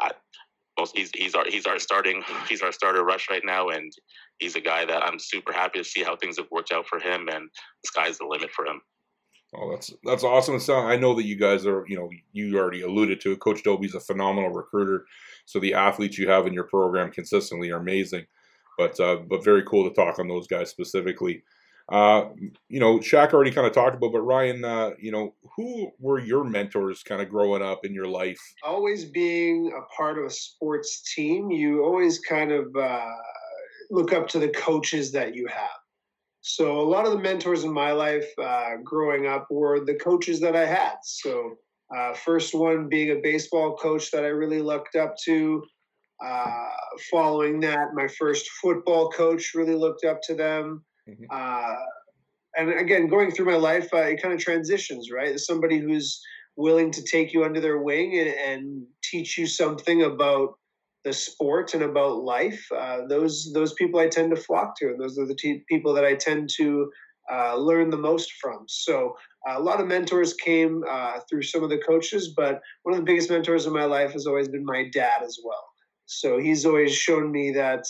I, 0.00 0.12
he's 0.94 1.10
he's 1.14 1.34
our 1.34 1.44
he's 1.46 1.66
our 1.66 1.78
starting 1.78 2.22
he's 2.48 2.62
our 2.62 2.72
starter 2.72 3.04
rush 3.04 3.28
right 3.30 3.44
now, 3.44 3.68
and 3.68 3.92
he's 4.38 4.56
a 4.56 4.60
guy 4.60 4.84
that 4.84 5.02
I'm 5.02 5.18
super 5.18 5.52
happy 5.52 5.78
to 5.78 5.84
see 5.84 6.02
how 6.02 6.16
things 6.16 6.36
have 6.38 6.50
worked 6.50 6.72
out 6.72 6.86
for 6.86 6.98
him, 6.98 7.28
and 7.28 7.48
the 7.82 7.86
sky's 7.86 8.18
the 8.18 8.26
limit 8.26 8.50
for 8.50 8.66
him. 8.66 8.80
Oh, 9.54 9.70
that's 9.70 9.92
that's 10.04 10.24
awesome. 10.24 10.58
So 10.58 10.76
I 10.76 10.96
know 10.96 11.14
that 11.14 11.24
you 11.24 11.36
guys 11.36 11.66
are, 11.66 11.84
you 11.88 11.96
know, 11.96 12.10
you 12.32 12.58
already 12.58 12.82
alluded 12.82 13.20
to 13.22 13.32
it. 13.32 13.40
Coach 13.40 13.62
Dobie's 13.62 13.94
a 13.94 14.00
phenomenal 14.00 14.50
recruiter, 14.50 15.06
so 15.44 15.58
the 15.60 15.74
athletes 15.74 16.18
you 16.18 16.28
have 16.28 16.46
in 16.46 16.52
your 16.52 16.64
program 16.64 17.10
consistently 17.10 17.70
are 17.70 17.78
amazing. 17.78 18.26
But 18.76 18.98
uh, 19.00 19.16
but 19.16 19.44
very 19.44 19.62
cool 19.62 19.88
to 19.88 19.94
talk 19.94 20.18
on 20.18 20.28
those 20.28 20.46
guys 20.46 20.70
specifically. 20.70 21.42
Uh, 21.88 22.30
you 22.68 22.80
know, 22.80 22.98
Shaq 22.98 23.32
already 23.32 23.52
kind 23.52 23.66
of 23.66 23.72
talked 23.72 23.96
about, 23.96 24.12
but 24.12 24.20
Ryan, 24.20 24.64
uh, 24.64 24.90
you 24.98 25.12
know, 25.12 25.34
who 25.56 25.92
were 26.00 26.18
your 26.18 26.42
mentors 26.42 27.02
kind 27.02 27.22
of 27.22 27.28
growing 27.28 27.62
up 27.62 27.84
in 27.84 27.94
your 27.94 28.08
life? 28.08 28.40
Always 28.64 29.04
being 29.04 29.72
a 29.76 29.94
part 29.94 30.18
of 30.18 30.24
a 30.24 30.30
sports 30.30 31.14
team, 31.14 31.50
you 31.50 31.84
always 31.84 32.18
kind 32.18 32.50
of 32.50 32.74
uh, 32.76 33.14
look 33.90 34.12
up 34.12 34.26
to 34.28 34.38
the 34.40 34.48
coaches 34.48 35.12
that 35.12 35.34
you 35.34 35.46
have. 35.46 35.78
So 36.40 36.80
a 36.80 36.82
lot 36.88 37.06
of 37.06 37.12
the 37.12 37.18
mentors 37.18 37.64
in 37.64 37.72
my 37.72 37.92
life 37.92 38.28
uh, 38.40 38.76
growing 38.84 39.26
up 39.26 39.46
were 39.50 39.84
the 39.84 39.94
coaches 39.94 40.40
that 40.40 40.54
I 40.56 40.64
had. 40.64 40.94
So 41.02 41.56
uh, 41.96 42.14
first 42.14 42.54
one 42.54 42.88
being 42.88 43.10
a 43.10 43.20
baseball 43.22 43.76
coach 43.76 44.10
that 44.10 44.24
I 44.24 44.28
really 44.28 44.60
looked 44.60 44.96
up 44.96 45.16
to. 45.24 45.62
Uh, 46.24 46.68
following 47.10 47.60
that, 47.60 47.94
my 47.94 48.08
first 48.08 48.48
football 48.62 49.10
coach 49.10 49.52
really 49.54 49.74
looked 49.74 50.04
up 50.04 50.20
to 50.22 50.34
them. 50.34 50.84
Mm-hmm. 51.08 51.24
Uh, 51.30 51.74
and 52.56 52.70
again, 52.80 53.08
going 53.08 53.30
through 53.30 53.46
my 53.46 53.56
life, 53.56 53.88
uh, 53.92 53.98
it 53.98 54.22
kind 54.22 54.34
of 54.34 54.40
transitions, 54.40 55.10
right? 55.10 55.34
As 55.34 55.46
somebody 55.46 55.78
who's 55.78 56.20
willing 56.56 56.90
to 56.90 57.02
take 57.02 57.32
you 57.32 57.44
under 57.44 57.60
their 57.60 57.78
wing 57.78 58.18
and, 58.18 58.28
and 58.28 58.86
teach 59.04 59.36
you 59.36 59.46
something 59.46 60.02
about 60.02 60.54
the 61.04 61.12
sport 61.12 61.74
and 61.74 61.84
about 61.84 62.24
life. 62.24 62.66
Uh, 62.76 63.06
those 63.08 63.52
those 63.52 63.74
people 63.74 64.00
I 64.00 64.08
tend 64.08 64.34
to 64.34 64.42
flock 64.42 64.76
to, 64.78 64.86
and 64.86 65.00
those 65.00 65.18
are 65.18 65.26
the 65.26 65.62
people 65.68 65.94
that 65.94 66.04
I 66.04 66.14
tend 66.14 66.50
to 66.56 66.90
uh, 67.32 67.56
learn 67.56 67.90
the 67.90 67.96
most 67.96 68.32
from. 68.40 68.64
So 68.66 69.16
uh, 69.48 69.54
a 69.56 69.60
lot 69.60 69.80
of 69.80 69.86
mentors 69.86 70.34
came 70.34 70.82
uh, 70.88 71.20
through 71.28 71.42
some 71.42 71.62
of 71.62 71.70
the 71.70 71.78
coaches, 71.78 72.34
but 72.36 72.60
one 72.82 72.94
of 72.94 72.98
the 72.98 73.04
biggest 73.04 73.30
mentors 73.30 73.66
in 73.66 73.72
my 73.72 73.84
life 73.84 74.12
has 74.12 74.26
always 74.26 74.48
been 74.48 74.64
my 74.64 74.88
dad 74.92 75.22
as 75.22 75.38
well. 75.44 75.64
So 76.06 76.38
he's 76.38 76.66
always 76.66 76.92
shown 76.94 77.30
me 77.30 77.52
that 77.52 77.84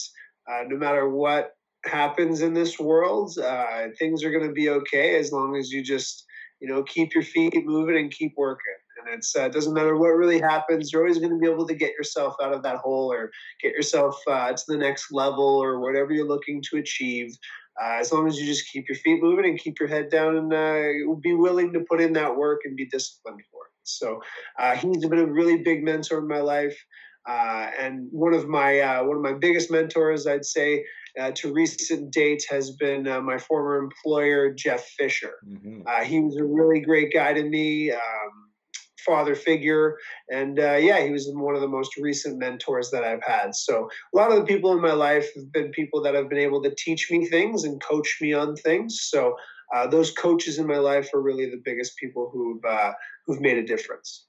uh, 0.51 0.65
no 0.69 0.77
matter 0.77 1.09
what 1.09 1.56
happens 1.87 2.43
in 2.43 2.55
this 2.55 2.79
world, 2.79 3.37
uh, 3.39 3.89
things 3.99 4.25
are 4.25 4.31
going 4.31 4.47
to 4.47 4.53
be 4.53 4.71
okay 4.71 5.17
as 5.19 5.33
long 5.33 5.57
as 5.57 5.71
you 5.71 5.83
just 5.83 6.25
you 6.61 6.69
know 6.69 6.83
keep 6.83 7.15
your 7.15 7.23
feet 7.23 7.55
moving 7.65 7.97
and 7.97 8.11
keep 8.11 8.35
working. 8.37 8.75
And 8.99 9.15
it's 9.15 9.37
uh, 9.37 9.49
doesn't 9.49 9.75
matter 9.75 9.97
what 9.97 10.09
really 10.09 10.41
happens, 10.41 10.93
you're 10.93 11.03
always 11.03 11.19
going 11.19 11.31
to 11.33 11.39
be 11.39 11.51
able 11.51 11.67
to 11.67 11.75
get 11.75 11.93
yourself 11.93 12.35
out 12.43 12.53
of 12.53 12.63
that 12.63 12.79
hole 12.79 13.13
or 13.13 13.31
get 13.63 13.73
yourself 13.73 14.21
uh, 14.29 14.53
to 14.53 14.63
the 14.69 14.79
next 14.79 15.13
level 15.13 15.45
or 15.45 15.81
whatever 15.81 16.13
you're 16.13 16.27
looking 16.27 16.63
to 16.71 16.79
achieve. 16.79 17.37
Uh, 17.81 17.99
as 18.01 18.11
long 18.11 18.27
as 18.27 18.41
you 18.41 18.47
just 18.47 18.71
keep 18.73 18.89
your 18.89 18.97
feet 18.97 19.23
moving 19.23 19.45
and 19.45 19.59
keep 19.59 19.79
your 19.79 19.89
head 19.89 20.09
down 20.09 20.35
and 20.35 20.53
uh, 20.53 21.15
be 21.21 21.35
willing 21.35 21.75
to 21.75 21.81
put 21.81 22.01
in 22.01 22.15
that 22.15 22.35
work 22.35 22.61
and 22.65 22.75
be 22.75 22.87
disciplined 22.87 23.41
for 23.53 23.67
it. 23.67 23.73
So 23.83 24.23
uh, 24.59 24.77
he's 24.77 25.07
been 25.07 25.19
a 25.19 25.27
really 25.27 25.59
big 25.59 25.85
mentor 25.85 26.19
in 26.19 26.27
my 26.27 26.41
life. 26.41 26.77
Uh, 27.29 27.71
and 27.79 28.09
one 28.13 28.33
of 28.33 28.49
my 28.49 28.79
uh, 28.81 29.05
one 29.05 29.17
of 29.17 29.23
my 29.23 29.33
biggest 29.33 29.71
mentors, 29.71 30.27
I'd 30.27 30.45
say, 30.45 30.85
uh, 31.21 31.33
to 31.37 31.53
recent 31.53 32.13
date, 32.13 32.45
has 32.51 32.73
been 32.73 33.07
uh, 33.07 33.21
my 33.21 33.39
former 33.39 33.79
employer, 33.79 34.53
Jeff 34.53 34.85
Fisher. 34.99 35.35
Mm-hmm. 35.49 35.83
Uh, 35.87 36.05
he 36.05 36.21
was 36.21 36.37
a 36.37 36.45
really 36.45 36.81
great 36.81 37.13
guy 37.13 37.33
to 37.33 37.43
me, 37.43 37.91
um, 37.91 38.01
father 39.05 39.35
figure, 39.35 39.97
and 40.31 40.59
uh, 40.59 40.75
yeah, 40.75 41.01
he 41.01 41.11
was 41.11 41.31
one 41.33 41.55
of 41.55 41.61
the 41.61 41.69
most 41.69 41.97
recent 41.97 42.39
mentors 42.39 42.91
that 42.91 43.05
I've 43.05 43.23
had. 43.23 43.55
So 43.55 43.89
a 44.13 44.17
lot 44.17 44.31
of 44.31 44.39
the 44.39 44.45
people 44.45 44.73
in 44.73 44.81
my 44.81 44.93
life 44.93 45.29
have 45.37 45.53
been 45.53 45.71
people 45.71 46.03
that 46.03 46.15
have 46.15 46.29
been 46.29 46.39
able 46.39 46.63
to 46.63 46.75
teach 46.77 47.11
me 47.11 47.27
things 47.27 47.65
and 47.65 47.83
coach 47.83 48.19
me 48.21 48.33
on 48.33 48.57
things. 48.57 49.01
So 49.03 49.37
those 49.91 50.11
coaches 50.11 50.59
in 50.59 50.67
my 50.67 50.79
life 50.79 51.11
are 51.15 51.23
really 51.23 51.47
the 51.51 51.61
biggest 51.65 51.97
people 51.97 52.31
who've 52.33 52.63
who've 53.27 53.41
made 53.41 53.59
a 53.59 53.65
difference. 53.65 54.26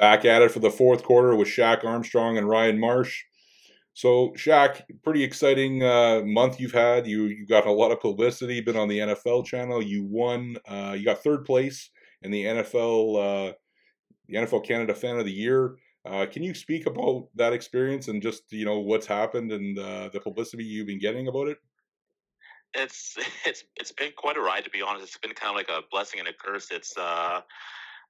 Back 0.00 0.24
at 0.24 0.42
it 0.42 0.50
for 0.50 0.60
the 0.60 0.70
fourth 0.70 1.04
quarter 1.04 1.36
with 1.36 1.46
Shaq 1.46 1.84
Armstrong 1.84 2.38
and 2.38 2.48
Ryan 2.48 2.80
Marsh. 2.80 3.22
So, 3.92 4.32
Shaq, 4.34 4.80
pretty 5.04 5.22
exciting 5.22 5.82
uh, 5.82 6.22
month 6.24 6.58
you've 6.58 6.72
had. 6.72 7.06
You 7.06 7.24
you 7.24 7.46
got 7.46 7.66
a 7.66 7.72
lot 7.72 7.92
of 7.92 8.00
publicity. 8.00 8.62
Been 8.62 8.76
on 8.76 8.88
the 8.88 8.98
NFL 8.98 9.44
channel. 9.44 9.82
You 9.82 10.04
won. 10.04 10.56
Uh, 10.66 10.96
you 10.98 11.04
got 11.04 11.22
third 11.22 11.44
place 11.44 11.90
in 12.22 12.30
the 12.30 12.44
NFL 12.44 13.50
uh, 13.50 13.52
the 14.28 14.36
NFL 14.36 14.66
Canada 14.66 14.94
Fan 14.94 15.18
of 15.18 15.26
the 15.26 15.32
Year. 15.32 15.76
Uh, 16.06 16.24
can 16.24 16.42
you 16.42 16.54
speak 16.54 16.86
about 16.86 17.28
that 17.34 17.52
experience 17.52 18.08
and 18.08 18.22
just 18.22 18.44
you 18.50 18.64
know 18.64 18.78
what's 18.78 19.06
happened 19.06 19.52
and 19.52 19.78
uh, 19.78 20.08
the 20.12 20.20
publicity 20.20 20.64
you've 20.64 20.86
been 20.86 20.98
getting 20.98 21.28
about 21.28 21.48
it? 21.48 21.58
It's 22.72 23.18
it's 23.44 23.64
it's 23.76 23.92
been 23.92 24.12
quite 24.16 24.38
a 24.38 24.40
ride 24.40 24.64
to 24.64 24.70
be 24.70 24.80
honest. 24.80 25.04
It's 25.04 25.18
been 25.18 25.34
kind 25.34 25.50
of 25.50 25.56
like 25.56 25.68
a 25.68 25.82
blessing 25.90 26.20
and 26.20 26.28
a 26.28 26.32
curse. 26.32 26.70
It's 26.70 26.96
uh, 26.96 27.40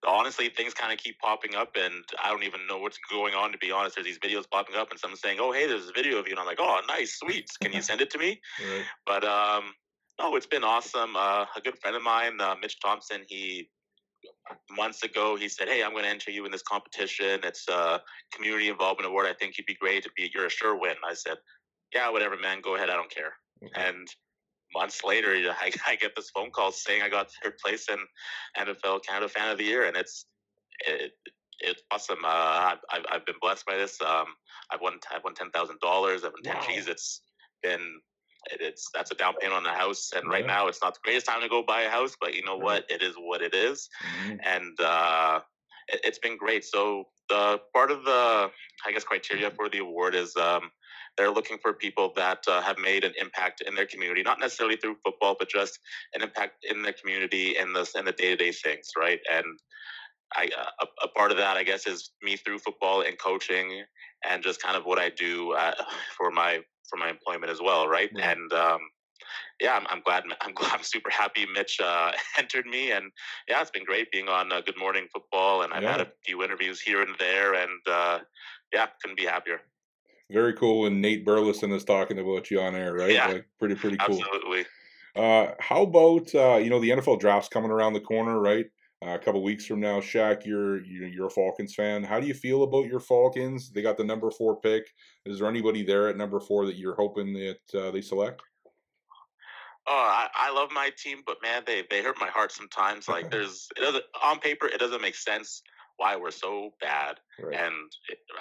honestly, 0.06 0.48
things 0.48 0.74
kind 0.74 0.92
of 0.92 0.98
keep 0.98 1.18
popping 1.18 1.54
up, 1.54 1.76
and 1.76 2.04
I 2.22 2.30
don't 2.30 2.42
even 2.42 2.66
know 2.68 2.78
what's 2.78 2.98
going 3.10 3.34
on. 3.34 3.52
To 3.52 3.58
be 3.58 3.70
honest, 3.70 3.96
there's 3.96 4.06
these 4.06 4.18
videos 4.18 4.44
popping 4.50 4.76
up, 4.76 4.90
and 4.90 4.98
someone's 4.98 5.20
saying, 5.20 5.38
"Oh, 5.40 5.52
hey, 5.52 5.66
there's 5.66 5.88
a 5.88 5.92
video 5.92 6.18
of 6.18 6.26
you," 6.26 6.32
and 6.32 6.40
I'm 6.40 6.46
like, 6.46 6.60
"Oh, 6.60 6.80
nice, 6.88 7.18
sweet. 7.18 7.48
Can 7.60 7.72
you 7.72 7.82
send 7.82 8.00
it 8.00 8.10
to 8.10 8.18
me?" 8.18 8.40
Right. 8.62 8.84
But 9.06 9.24
um, 9.24 9.74
no, 10.18 10.36
it's 10.36 10.46
been 10.46 10.64
awesome. 10.64 11.16
Uh, 11.16 11.46
a 11.56 11.60
good 11.62 11.78
friend 11.78 11.96
of 11.96 12.02
mine, 12.02 12.40
uh, 12.40 12.54
Mitch 12.60 12.78
Thompson, 12.80 13.24
he 13.28 13.70
months 14.70 15.02
ago 15.02 15.36
he 15.36 15.48
said, 15.48 15.68
"Hey, 15.68 15.82
I'm 15.82 15.92
going 15.92 16.04
to 16.04 16.10
enter 16.10 16.30
you 16.30 16.44
in 16.44 16.52
this 16.52 16.62
competition. 16.62 17.40
It's 17.44 17.68
a 17.68 18.02
community 18.32 18.68
involvement 18.68 19.06
award. 19.06 19.26
I 19.26 19.34
think 19.34 19.58
you'd 19.58 19.66
be 19.66 19.74
great 19.74 20.02
to 20.04 20.10
be. 20.16 20.30
You're 20.34 20.46
a 20.46 20.50
sure 20.50 20.78
win." 20.78 20.94
I 21.08 21.14
said, 21.14 21.36
"Yeah, 21.94 22.08
whatever, 22.10 22.36
man. 22.36 22.60
Go 22.60 22.76
ahead. 22.76 22.90
I 22.90 22.96
don't 22.96 23.10
care." 23.10 23.34
Okay. 23.62 23.88
And 23.88 24.08
months 24.74 25.02
later, 25.04 25.32
I, 25.60 25.72
I, 25.86 25.96
get 25.96 26.14
this 26.16 26.30
phone 26.30 26.50
call 26.50 26.72
saying 26.72 27.02
I 27.02 27.08
got 27.08 27.30
third 27.42 27.58
place 27.58 27.88
in 27.88 27.98
NFL 28.58 29.04
Canada 29.04 29.28
Fan 29.28 29.50
of 29.50 29.58
the 29.58 29.64
Year, 29.64 29.86
and 29.86 29.96
it's 29.96 30.26
it, 30.86 31.12
it's 31.60 31.82
awesome. 31.90 32.24
Uh, 32.24 32.74
I've, 32.92 33.04
I've 33.10 33.26
been 33.26 33.36
blessed 33.40 33.66
by 33.66 33.76
this. 33.76 34.00
Um, 34.00 34.26
I've 34.70 34.80
won 34.80 34.94
I've 35.14 35.24
won 35.24 35.34
ten 35.34 35.50
thousand 35.50 35.80
dollars. 35.80 36.24
I've 36.24 36.32
won 36.32 36.42
ten 36.42 36.56
wow. 36.56 36.66
G's. 36.66 36.88
It's 36.88 37.22
been 37.62 38.00
it, 38.50 38.60
it's 38.60 38.88
that's 38.94 39.10
a 39.10 39.14
down 39.14 39.34
payment 39.40 39.66
on 39.66 39.66
a 39.66 39.76
house, 39.76 40.12
and 40.14 40.24
yeah. 40.26 40.32
right 40.32 40.46
now 40.46 40.68
it's 40.68 40.82
not 40.82 40.94
the 40.94 41.00
greatest 41.04 41.26
time 41.26 41.42
to 41.42 41.48
go 41.48 41.62
buy 41.62 41.82
a 41.82 41.90
house, 41.90 42.16
but 42.20 42.34
you 42.34 42.42
know 42.44 42.56
what? 42.56 42.84
It 42.90 43.02
is 43.02 43.14
what 43.16 43.42
it 43.42 43.54
is. 43.54 43.88
Mm-hmm. 44.02 44.36
and 44.44 44.80
uh, 44.80 45.40
it, 45.88 46.04
has 46.04 46.18
been 46.18 46.36
great. 46.36 46.64
So 46.64 47.04
the 47.28 47.60
part 47.74 47.90
of 47.90 48.04
the 48.04 48.50
I 48.86 48.92
guess 48.92 49.04
criteria 49.04 49.50
for 49.50 49.68
the 49.68 49.78
award 49.78 50.14
is 50.14 50.36
um, 50.36 50.70
they're 51.20 51.30
looking 51.30 51.58
for 51.58 51.74
people 51.74 52.14
that 52.16 52.38
uh, 52.48 52.62
have 52.62 52.78
made 52.78 53.04
an 53.04 53.12
impact 53.20 53.60
in 53.66 53.74
their 53.74 53.84
community, 53.84 54.22
not 54.22 54.40
necessarily 54.40 54.76
through 54.76 54.96
football, 55.04 55.36
but 55.38 55.50
just 55.50 55.78
an 56.14 56.22
impact 56.22 56.64
in 56.64 56.80
their 56.80 56.94
community 56.94 57.58
and 57.58 57.76
the 57.76 57.86
and 57.94 58.06
the 58.06 58.12
day 58.12 58.30
to 58.30 58.36
day 58.36 58.52
things, 58.52 58.88
right? 58.98 59.20
And 59.30 59.44
I, 60.34 60.48
uh, 60.58 60.70
a, 60.80 60.86
a, 61.04 61.08
part 61.08 61.30
of 61.30 61.36
that, 61.36 61.58
I 61.58 61.62
guess, 61.62 61.86
is 61.86 62.12
me 62.22 62.36
through 62.36 62.60
football 62.60 63.02
and 63.02 63.18
coaching, 63.18 63.84
and 64.26 64.42
just 64.42 64.62
kind 64.62 64.78
of 64.78 64.86
what 64.86 64.98
I 64.98 65.10
do 65.10 65.52
uh, 65.52 65.74
for 66.16 66.30
my 66.30 66.60
for 66.88 66.96
my 66.96 67.10
employment 67.10 67.52
as 67.52 67.60
well, 67.60 67.86
right? 67.86 68.08
Yeah. 68.14 68.30
And 68.30 68.50
um, 68.54 68.80
yeah, 69.60 69.76
I'm, 69.76 69.86
I'm, 69.90 70.00
glad. 70.00 70.22
I'm 70.40 70.54
glad. 70.54 70.72
I'm 70.72 70.82
super 70.82 71.10
happy 71.10 71.44
Mitch 71.52 71.80
uh, 71.84 72.12
entered 72.38 72.64
me, 72.64 72.92
and 72.92 73.12
yeah, 73.46 73.60
it's 73.60 73.70
been 73.70 73.84
great 73.84 74.10
being 74.10 74.30
on 74.30 74.52
uh, 74.52 74.62
Good 74.62 74.78
Morning 74.78 75.06
Football, 75.12 75.62
and 75.62 75.74
I've 75.74 75.82
yeah. 75.82 75.92
had 75.92 76.00
a 76.00 76.12
few 76.24 76.42
interviews 76.42 76.80
here 76.80 77.02
and 77.02 77.14
there, 77.18 77.52
and 77.52 77.80
uh, 77.86 78.20
yeah, 78.72 78.86
couldn't 79.02 79.18
be 79.18 79.26
happier 79.26 79.60
very 80.30 80.54
cool 80.54 80.80
when 80.80 81.00
Nate 81.00 81.24
Burleson 81.24 81.72
is 81.72 81.84
talking 81.84 82.18
about 82.18 82.50
you 82.50 82.60
on 82.60 82.74
air, 82.74 82.94
right? 82.94 83.12
Yeah, 83.12 83.28
like 83.28 83.46
pretty 83.58 83.74
pretty 83.74 83.96
cool. 83.96 84.18
Absolutely. 84.18 84.64
Uh, 85.16 85.52
how 85.58 85.82
about 85.82 86.34
uh, 86.34 86.56
you 86.56 86.70
know 86.70 86.80
the 86.80 86.90
NFL 86.90 87.20
draft's 87.20 87.48
coming 87.48 87.70
around 87.70 87.92
the 87.92 88.00
corner, 88.00 88.40
right? 88.40 88.66
Uh, 89.04 89.14
a 89.14 89.18
couple 89.18 89.42
weeks 89.42 89.64
from 89.64 89.80
now, 89.80 89.98
Shaq, 89.98 90.44
you're 90.44 90.84
you're 90.84 91.26
a 91.26 91.30
Falcons 91.30 91.74
fan. 91.74 92.04
How 92.04 92.20
do 92.20 92.26
you 92.26 92.34
feel 92.34 92.62
about 92.62 92.86
your 92.86 93.00
Falcons? 93.00 93.70
They 93.72 93.82
got 93.82 93.96
the 93.96 94.04
number 94.04 94.30
four 94.30 94.60
pick. 94.60 94.84
Is 95.24 95.38
there 95.38 95.48
anybody 95.48 95.82
there 95.82 96.08
at 96.08 96.16
number 96.16 96.38
four 96.38 96.66
that 96.66 96.76
you're 96.76 96.94
hoping 96.94 97.32
that 97.32 97.80
uh, 97.80 97.90
they 97.90 98.02
select? 98.02 98.42
Oh, 99.86 99.92
I, 99.92 100.28
I 100.34 100.52
love 100.52 100.68
my 100.72 100.90
team, 100.96 101.22
but 101.26 101.38
man, 101.42 101.62
they 101.66 101.84
they 101.90 102.02
hurt 102.02 102.20
my 102.20 102.28
heart 102.28 102.52
sometimes. 102.52 103.08
Like 103.08 103.30
there's 103.32 103.68
it 103.76 103.80
doesn't 103.80 104.04
on 104.22 104.38
paper 104.38 104.66
it 104.66 104.78
doesn't 104.78 105.02
make 105.02 105.16
sense 105.16 105.62
why 106.00 106.16
we're 106.16 106.30
so 106.30 106.72
bad. 106.80 107.16
Right. 107.38 107.54
And 107.54 107.74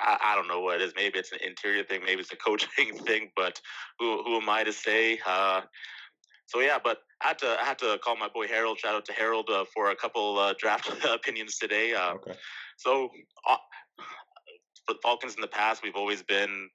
I, 0.01 0.17
I, 0.23 0.35
don't 0.35 0.47
know 0.47 0.61
what 0.61 0.79
it 0.79 0.81
is. 0.81 0.93
Maybe 0.95 1.19
it's 1.19 1.33
an 1.33 1.39
interior 1.45 1.83
thing. 1.83 1.99
Maybe 2.05 2.21
it's 2.21 2.31
a 2.31 2.37
coaching 2.47 2.97
thing. 3.05 3.31
But 3.35 3.59
who 3.99 4.23
who 4.23 4.37
am 4.37 4.49
I 4.49 4.63
to 4.63 4.71
say? 4.71 5.19
Uh, 5.27 5.61
so 6.45 6.61
yeah, 6.61 6.77
but 6.81 6.99
I 7.21 7.27
had 7.27 7.39
to 7.39 7.57
I 7.61 7.65
had 7.65 7.77
to 7.79 7.99
call 8.01 8.15
my 8.15 8.29
boy 8.29 8.47
Harold. 8.47 8.79
Shout 8.79 8.95
out 8.95 9.05
to 9.05 9.13
Harold 9.13 9.49
uh, 9.49 9.65
for 9.73 9.91
a 9.91 9.95
couple 9.95 10.39
uh, 10.39 10.53
draft 10.57 10.89
opinions 11.13 11.57
today. 11.57 11.93
Uh, 11.93 12.13
okay. 12.13 12.33
So 12.77 13.09
uh, 13.47 13.57
for 14.85 14.93
the 14.93 14.99
Falcons 15.03 15.35
in 15.35 15.41
the 15.41 15.47
past, 15.47 15.83
we've 15.83 15.97
always 15.97 16.23
been 16.23 16.69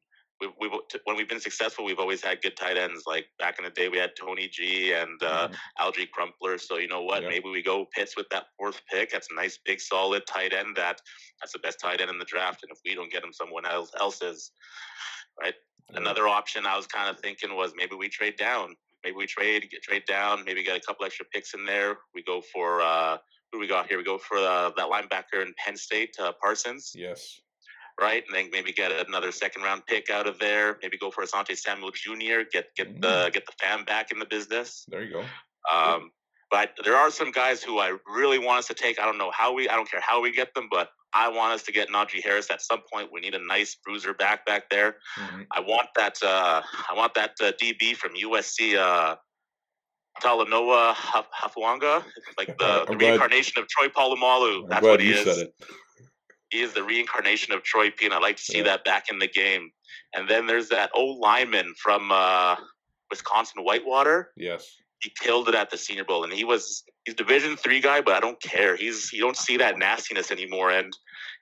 we, 0.61 0.69
we 0.69 0.81
when 1.05 1.17
we've 1.17 1.29
been 1.29 1.41
successful, 1.41 1.85
we've 1.85 1.99
always 1.99 2.23
had 2.23 2.43
good 2.43 2.57
tight 2.57 2.77
ends. 2.77 3.05
Like 3.07 3.27
back 3.39 3.59
in 3.59 3.65
the 3.65 3.71
day, 3.71 3.89
we 3.89 3.99
had 3.99 4.13
Tony 4.19 4.49
G 4.49 4.93
and 4.93 5.23
uh, 5.23 5.49
mm-hmm. 5.49 6.03
Crumpler. 6.13 6.59
So 6.59 6.79
you 6.79 6.89
know 6.89 7.03
what? 7.03 7.23
Yeah. 7.23 7.29
Maybe 7.29 7.49
we 7.49 7.63
go 7.63 7.87
Pitts 7.95 8.17
with 8.17 8.29
that 8.31 8.47
fourth 8.57 8.81
pick. 8.91 9.11
That's 9.11 9.29
a 9.31 9.35
nice, 9.35 9.59
big, 9.65 9.81
solid 9.81 10.27
tight 10.27 10.53
end. 10.53 10.77
That 10.77 11.01
that's 11.41 11.53
the 11.53 11.59
best 11.59 11.81
tight 11.81 12.01
end 12.01 12.11
in 12.11 12.19
the 12.19 12.25
draft. 12.25 12.63
And 12.63 12.73
if 12.73 12.79
we 12.85 12.95
don't 12.95 13.11
get 13.11 13.23
him, 13.23 13.33
someone 13.33 13.67
else 13.67 13.91
else 13.99 14.23
is. 14.23 14.53
Right. 15.41 15.55
Yeah. 15.91 15.99
Another 15.99 16.29
option 16.29 16.67
I 16.67 16.77
was 16.77 16.87
kind 16.87 17.11
of 17.11 17.21
thinking 17.21 17.55
was 17.55 17.73
maybe 17.77 17.95
we 17.95 18.09
trade 18.09 18.37
down. 18.37 18.75
Maybe 19.03 19.17
we 19.17 19.27
trade 19.27 19.69
get 19.71 19.83
trade 19.83 20.05
down. 20.07 20.45
Maybe 20.45 20.63
get 20.63 20.77
a 20.77 20.81
couple 20.81 21.05
extra 21.05 21.27
picks 21.33 21.55
in 21.55 21.67
there. 21.67 21.99
We 22.15 22.23
go 22.23 22.41
for 22.41 22.81
uh, 22.81 23.19
who 23.53 23.59
we 23.59 23.67
got 23.67 23.89
here? 23.89 23.99
We 23.99 24.05
go 24.05 24.19
for 24.19 24.39
uh, 24.39 24.71
that 24.77 24.89
linebacker 24.91 25.43
in 25.43 25.53
Penn 25.59 25.77
State, 25.77 26.17
uh, 26.19 26.33
Parsons. 26.41 26.93
Yes 26.95 27.41
right? 28.01 28.23
And 28.27 28.37
then 28.37 28.51
maybe 28.51 28.73
get 28.73 28.93
another 29.07 29.33
second 29.33 29.63
round 29.63 29.87
pick 29.87 30.11
out 30.11 30.27
of 30.27 30.39
there. 30.39 30.79
Maybe 30.83 30.99
go 30.99 31.11
for 31.11 31.25
Asante 31.25 31.57
Samuel 31.57 31.91
Jr. 31.93 32.43
Get 32.53 32.75
get 32.77 32.95
mm. 32.95 33.01
the 33.01 33.31
get 33.33 33.47
the 33.47 33.53
fam 33.61 33.85
back 33.85 34.11
in 34.11 34.19
the 34.19 34.27
business. 34.27 34.85
There 34.89 35.03
you 35.03 35.13
go. 35.13 35.25
Um, 35.73 36.11
But 36.51 36.71
there 36.85 36.97
are 36.97 37.11
some 37.11 37.33
guys 37.33 37.63
who 37.63 37.79
I 37.79 37.97
really 38.07 38.39
want 38.39 38.61
us 38.61 38.67
to 38.69 38.75
take. 38.75 39.01
I 39.01 39.05
don't 39.05 39.19
know 39.19 39.33
how 39.33 39.53
we. 39.53 39.69
I 39.69 39.75
don't 39.75 39.91
care 39.91 40.01
how 40.01 40.21
we 40.21 40.31
get 40.31 40.55
them, 40.55 40.69
but 40.71 40.89
I 41.13 41.29
want 41.29 41.53
us 41.53 41.63
to 41.65 41.73
get 41.73 41.89
Najee 41.89 42.23
Harris 42.23 42.51
at 42.51 42.61
some 42.61 42.81
point. 42.93 43.11
We 43.13 43.21
need 43.21 43.35
a 43.35 43.45
nice 43.45 43.77
bruiser 43.85 44.15
back 44.15 44.45
back 44.47 44.69
there. 44.71 44.97
Mm-hmm. 45.19 45.43
I 45.53 45.61
want 45.61 45.89
that. 45.97 46.17
Uh, 46.23 46.63
I 46.91 46.95
want 46.95 47.15
that 47.15 47.33
uh, 47.41 47.53
DB 47.61 47.97
from 47.97 48.13
USC. 48.15 48.77
Uh, 48.77 49.17
Talanoa 50.23 50.95
Hufanga, 50.95 52.05
like 52.39 52.57
the, 52.59 52.85
the 52.89 52.97
reincarnation 52.97 53.61
of 53.61 53.69
Troy 53.69 53.89
Polamalu. 53.89 54.69
That's 54.69 54.83
what 54.83 55.01
he 55.01 55.11
is. 55.11 55.47
He 56.55 56.61
is 56.63 56.73
the 56.73 56.85
reincarnation 56.85 57.53
of 57.53 57.65
Troy 57.65 57.91
P, 57.91 58.05
and 58.05 58.15
I 58.15 58.21
like 58.21 58.37
to 58.37 58.43
see 58.43 58.59
yeah. 58.59 58.65
that 58.65 58.85
back 58.85 59.11
in 59.11 59.19
the 59.19 59.27
game. 59.27 59.73
And 60.15 60.29
then 60.29 60.47
there's 60.47 60.69
that 60.69 60.89
old 60.95 61.19
lineman 61.19 61.75
from 61.83 62.13
uh, 62.13 62.55
Wisconsin 63.11 63.65
Whitewater. 63.65 64.31
Yes. 64.37 64.65
He 65.03 65.11
killed 65.21 65.49
it 65.49 65.57
at 65.57 65.71
the 65.71 65.77
Senior 65.77 66.05
Bowl, 66.05 66.23
and 66.23 66.33
he 66.33 66.45
was 66.45 66.85
he's 67.05 67.17
Division 67.17 67.57
three 67.57 67.81
guy, 67.81 68.01
but 68.01 68.15
I 68.15 68.21
don't 68.21 68.41
care. 68.41 68.77
He's 68.77 69.13
you 69.13 69.21
don't 69.21 69.37
see 69.37 69.57
that 69.57 69.81
nastiness 69.81 70.31
anymore, 70.31 70.71
and 70.71 70.93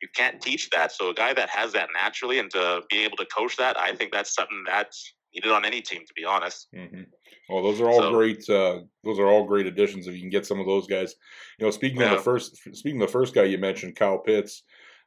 you 0.00 0.08
can't 0.16 0.40
teach 0.40 0.70
that. 0.70 0.92
So 0.92 1.10
a 1.10 1.14
guy 1.14 1.34
that 1.34 1.50
has 1.50 1.74
that 1.74 1.90
naturally, 1.94 2.38
and 2.38 2.50
to 2.52 2.80
be 2.88 3.04
able 3.04 3.18
to 3.18 3.26
coach 3.26 3.58
that, 3.58 3.78
I 3.78 3.94
think 3.94 4.12
that's 4.12 4.34
something 4.34 4.64
that's 4.66 5.14
needed 5.34 5.52
on 5.52 5.66
any 5.66 5.82
team, 5.82 6.00
to 6.06 6.14
be 6.16 6.24
honest. 6.24 6.68
Mm-hmm. 6.74 7.02
Well, 7.50 7.62
those 7.62 7.82
are 7.82 7.88
all 7.90 8.00
so, 8.00 8.12
great. 8.12 8.48
Uh, 8.48 8.80
those 9.04 9.18
are 9.18 9.26
all 9.26 9.44
great 9.44 9.66
additions. 9.66 10.06
If 10.06 10.14
you 10.14 10.20
can 10.20 10.30
get 10.30 10.46
some 10.46 10.58
of 10.58 10.66
those 10.66 10.86
guys, 10.86 11.14
you 11.58 11.66
know. 11.66 11.70
Speaking 11.70 12.00
yeah. 12.00 12.12
of 12.12 12.18
the 12.18 12.24
first, 12.24 12.56
speaking 12.74 13.02
of 13.02 13.08
the 13.08 13.12
first 13.12 13.34
guy 13.34 13.44
you 13.44 13.58
mentioned, 13.58 13.94
Kyle 13.94 14.18
Pitts. 14.18 14.62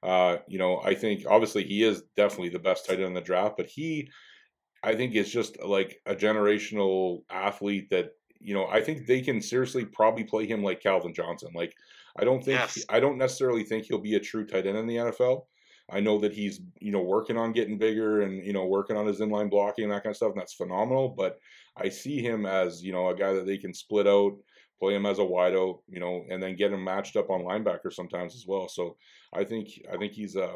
Uh, 0.05 0.37
you 0.47 0.59
know, 0.59 0.81
I 0.83 0.93
think 0.93 1.25
obviously 1.27 1.63
he 1.63 1.83
is 1.83 2.03
definitely 2.15 2.49
the 2.49 2.59
best 2.59 2.85
tight 2.85 2.99
end 2.99 3.07
in 3.07 3.13
the 3.15 3.21
draft, 3.21 3.57
but 3.57 3.65
he, 3.65 4.11
I 4.83 4.93
think, 4.93 5.15
is 5.15 5.31
just 5.31 5.61
like 5.63 5.99
a 6.05 6.13
generational 6.13 7.23
athlete 7.31 7.89
that 7.89 8.11
you 8.39 8.53
know. 8.53 8.67
I 8.67 8.81
think 8.81 9.07
they 9.07 9.21
can 9.21 9.41
seriously 9.41 9.83
probably 9.83 10.23
play 10.23 10.45
him 10.45 10.63
like 10.63 10.79
Calvin 10.79 11.13
Johnson. 11.13 11.49
Like, 11.55 11.73
I 12.19 12.23
don't 12.23 12.43
think 12.43 12.59
yes. 12.59 12.85
I 12.87 12.99
don't 12.99 13.17
necessarily 13.17 13.63
think 13.63 13.85
he'll 13.85 13.97
be 13.97 14.13
a 14.13 14.19
true 14.19 14.45
tight 14.45 14.67
end 14.67 14.77
in 14.77 14.85
the 14.85 14.97
NFL. 14.97 15.45
I 15.89 16.01
know 16.01 16.19
that 16.19 16.33
he's 16.33 16.61
you 16.79 16.91
know 16.91 17.01
working 17.01 17.37
on 17.37 17.51
getting 17.51 17.79
bigger 17.79 18.21
and 18.21 18.45
you 18.45 18.53
know 18.53 18.65
working 18.65 18.97
on 18.97 19.07
his 19.07 19.21
inline 19.21 19.49
blocking 19.49 19.85
and 19.85 19.93
that 19.93 20.03
kind 20.03 20.11
of 20.11 20.17
stuff, 20.17 20.33
and 20.33 20.39
that's 20.39 20.53
phenomenal. 20.53 21.09
But 21.09 21.39
I 21.75 21.89
see 21.89 22.21
him 22.21 22.45
as 22.45 22.83
you 22.83 22.91
know 22.91 23.09
a 23.09 23.15
guy 23.15 23.33
that 23.33 23.47
they 23.47 23.57
can 23.57 23.73
split 23.73 24.05
out 24.05 24.33
play 24.79 24.95
him 24.95 25.05
as 25.05 25.19
a 25.19 25.23
wideout, 25.23 25.79
you 25.87 25.99
know, 25.99 26.25
and 26.29 26.41
then 26.41 26.55
get 26.55 26.71
him 26.71 26.83
matched 26.83 27.15
up 27.15 27.29
on 27.29 27.41
linebacker 27.41 27.91
sometimes 27.91 28.35
as 28.35 28.45
well. 28.47 28.67
So 28.67 28.97
I 29.33 29.43
think 29.43 29.69
I 29.91 29.97
think 29.97 30.13
he's 30.13 30.35
a 30.35 30.55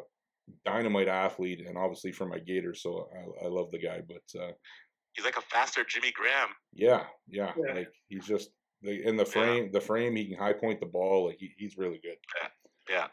dynamite 0.65 1.07
athlete, 1.07 1.65
and 1.67 1.77
obviously 1.77 2.11
for 2.11 2.27
my 2.27 2.39
Gators, 2.39 2.81
so 2.81 3.09
I, 3.13 3.45
I 3.45 3.49
love 3.49 3.71
the 3.71 3.79
guy. 3.79 4.01
But 4.07 4.41
uh, 4.41 4.51
he's 5.13 5.25
like 5.25 5.37
a 5.37 5.41
faster 5.41 5.83
Jimmy 5.87 6.11
Graham. 6.11 6.49
Yeah, 6.73 7.03
yeah, 7.27 7.53
yeah. 7.57 7.73
like 7.73 7.91
he's 8.07 8.25
just 8.25 8.49
in 8.83 9.17
the 9.17 9.25
frame. 9.25 9.65
Yeah. 9.65 9.69
The 9.73 9.81
frame, 9.81 10.15
he 10.15 10.29
can 10.29 10.37
high 10.37 10.53
point 10.53 10.79
the 10.79 10.85
ball. 10.85 11.27
Like 11.27 11.37
he, 11.39 11.53
he's 11.57 11.77
really 11.77 11.99
good. 12.03 12.17
Yeah. 12.41 12.47
yeah. 12.89 13.07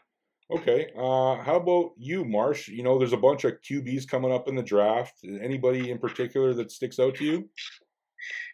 Okay. 0.49 0.91
Uh, 0.97 1.43
how 1.43 1.57
about 1.57 1.91
you, 1.97 2.23
Marsh? 2.23 2.69
You 2.69 2.83
know, 2.83 2.97
there's 2.97 3.13
a 3.13 3.17
bunch 3.17 3.43
of 3.43 3.61
QBs 3.69 4.07
coming 4.07 4.31
up 4.31 4.47
in 4.47 4.55
the 4.55 4.63
draft. 4.63 5.13
Anybody 5.23 5.91
in 5.91 5.97
particular 5.97 6.53
that 6.53 6.71
sticks 6.71 6.99
out 6.99 7.15
to 7.15 7.25
you? 7.25 7.49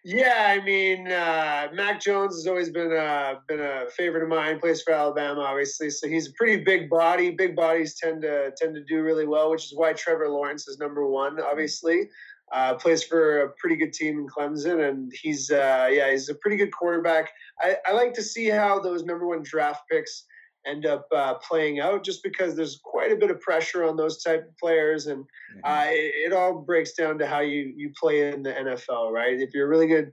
Yeah, 0.04 0.48
I 0.60 0.64
mean, 0.64 1.10
uh, 1.10 1.70
Mac 1.74 2.02
Jones 2.02 2.36
has 2.36 2.48
always 2.48 2.70
been 2.70 2.92
a 2.92 3.42
been 3.48 3.62
a 3.62 3.86
favorite 3.96 4.24
of 4.24 4.30
mine. 4.30 4.60
Plays 4.60 4.82
for 4.82 4.94
Alabama, 4.94 5.42
obviously, 5.42 5.90
so 5.90 6.08
he's 6.08 6.28
a 6.28 6.34
pretty 6.34 6.64
big 6.64 6.90
body. 6.90 7.32
Big 7.32 7.56
bodies 7.56 7.96
tend 7.96 8.22
to 8.24 8.52
tend 8.58 8.76
to 8.76 8.84
do 8.84 9.02
really 9.02 9.26
well, 9.26 9.50
which 9.50 9.66
is 9.66 9.74
why 9.76 9.94
Trevor 9.94 10.28
Lawrence 10.28 10.68
is 10.68 10.78
number 10.78 11.08
one. 11.08 11.40
Obviously, 11.40 12.10
uh, 12.52 12.76
plays 12.76 13.04
for 13.04 13.44
a 13.44 13.50
pretty 13.52 13.76
good 13.78 13.94
team 13.94 14.20
in 14.20 14.28
Clemson, 14.28 14.90
and 14.90 15.12
he's 15.22 15.50
uh, 15.50 15.90
yeah, 15.92 16.12
he's 16.12 16.30
a 16.30 16.36
pretty 16.36 16.58
good 16.58 16.72
quarterback. 16.72 17.32
I, 17.60 17.78
I 17.86 17.94
like 17.94 18.14
to 18.16 18.24
see 18.24 18.50
how 18.50 18.80
those 18.80 19.04
number 19.04 19.26
one 19.26 19.44
draft 19.44 19.84
picks 19.90 20.26
end 20.66 20.86
up 20.86 21.08
uh, 21.14 21.36
playing 21.36 21.80
out 21.80 22.04
just 22.04 22.24
because 22.24 22.56
there's 22.56 22.80
quite 22.84 23.12
a 23.12 23.16
bit 23.16 23.32
of 23.32 23.40
pressure 23.42 23.84
on 23.84 23.98
those 23.98 24.24
type 24.24 24.48
of 24.48 24.58
players 24.58 25.08
and 25.08 25.24
mm-hmm. 25.24 25.60
uh, 25.64 25.86
it, 25.88 26.32
it, 26.32 26.34
all 26.34 26.60
breaks 26.60 26.94
down 26.94 27.18
to 27.18 27.28
how 27.28 27.40
you 27.40 27.74
you 27.76 27.92
play 28.00 28.32
in 28.32 28.44
the 28.44 28.52
nfl 28.52 29.12
right 29.12 29.40
if 29.40 29.54
you're 29.54 29.66
a 29.66 29.70
really 29.70 29.88
good 29.88 30.12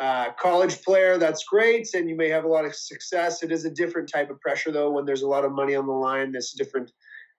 uh, 0.00 0.32
college 0.32 0.82
player 0.82 1.18
that's 1.18 1.44
great 1.44 1.88
and 1.94 2.08
you 2.08 2.16
may 2.16 2.28
have 2.28 2.44
a 2.44 2.48
lot 2.48 2.64
of 2.64 2.74
success 2.74 3.42
it 3.42 3.52
is 3.52 3.64
a 3.64 3.70
different 3.70 4.08
type 4.08 4.28
of 4.30 4.40
pressure 4.40 4.72
though 4.72 4.90
when 4.90 5.04
there's 5.04 5.22
a 5.22 5.28
lot 5.28 5.44
of 5.44 5.52
money 5.52 5.76
on 5.76 5.86
the 5.86 5.92
line 5.92 6.34
a 6.34 6.56
different 6.56 6.90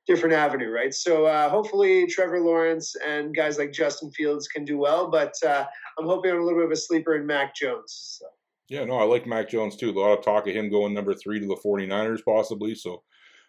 different 0.08 0.34
avenue 0.34 0.70
right 0.70 0.94
so 0.94 1.26
uh, 1.26 1.50
hopefully 1.50 2.08
trevor 2.08 2.40
lawrence 2.40 2.96
and 3.06 3.36
guys 3.36 3.58
like 3.58 3.74
justin 3.74 4.10
fields 4.12 4.48
can 4.48 4.64
do 4.64 4.78
well 4.78 5.10
but 5.12 5.34
uh, 5.46 5.66
i'm 6.00 6.06
hoping 6.06 6.32
on 6.32 6.38
a 6.38 6.44
little 6.44 6.60
bit 6.60 6.66
of 6.66 6.72
a 6.72 6.76
sleeper 6.76 7.16
in 7.16 7.26
mac 7.26 7.54
jones 7.54 8.20
so. 8.20 8.26
Yeah, 8.70 8.84
no, 8.86 8.98
I 8.98 9.04
like 9.04 9.28
Mac 9.28 9.50
Jones 9.50 9.76
too. 9.76 9.92
A 9.92 10.00
lot 10.00 10.18
of 10.18 10.24
talk 10.26 10.48
of 10.48 10.56
him 10.56 10.70
going 10.70 10.94
number 10.94 11.14
three 11.14 11.40
to 11.40 11.46
the 11.46 11.56
49ers 11.56 12.24
possibly. 12.26 12.74
So, 12.74 13.04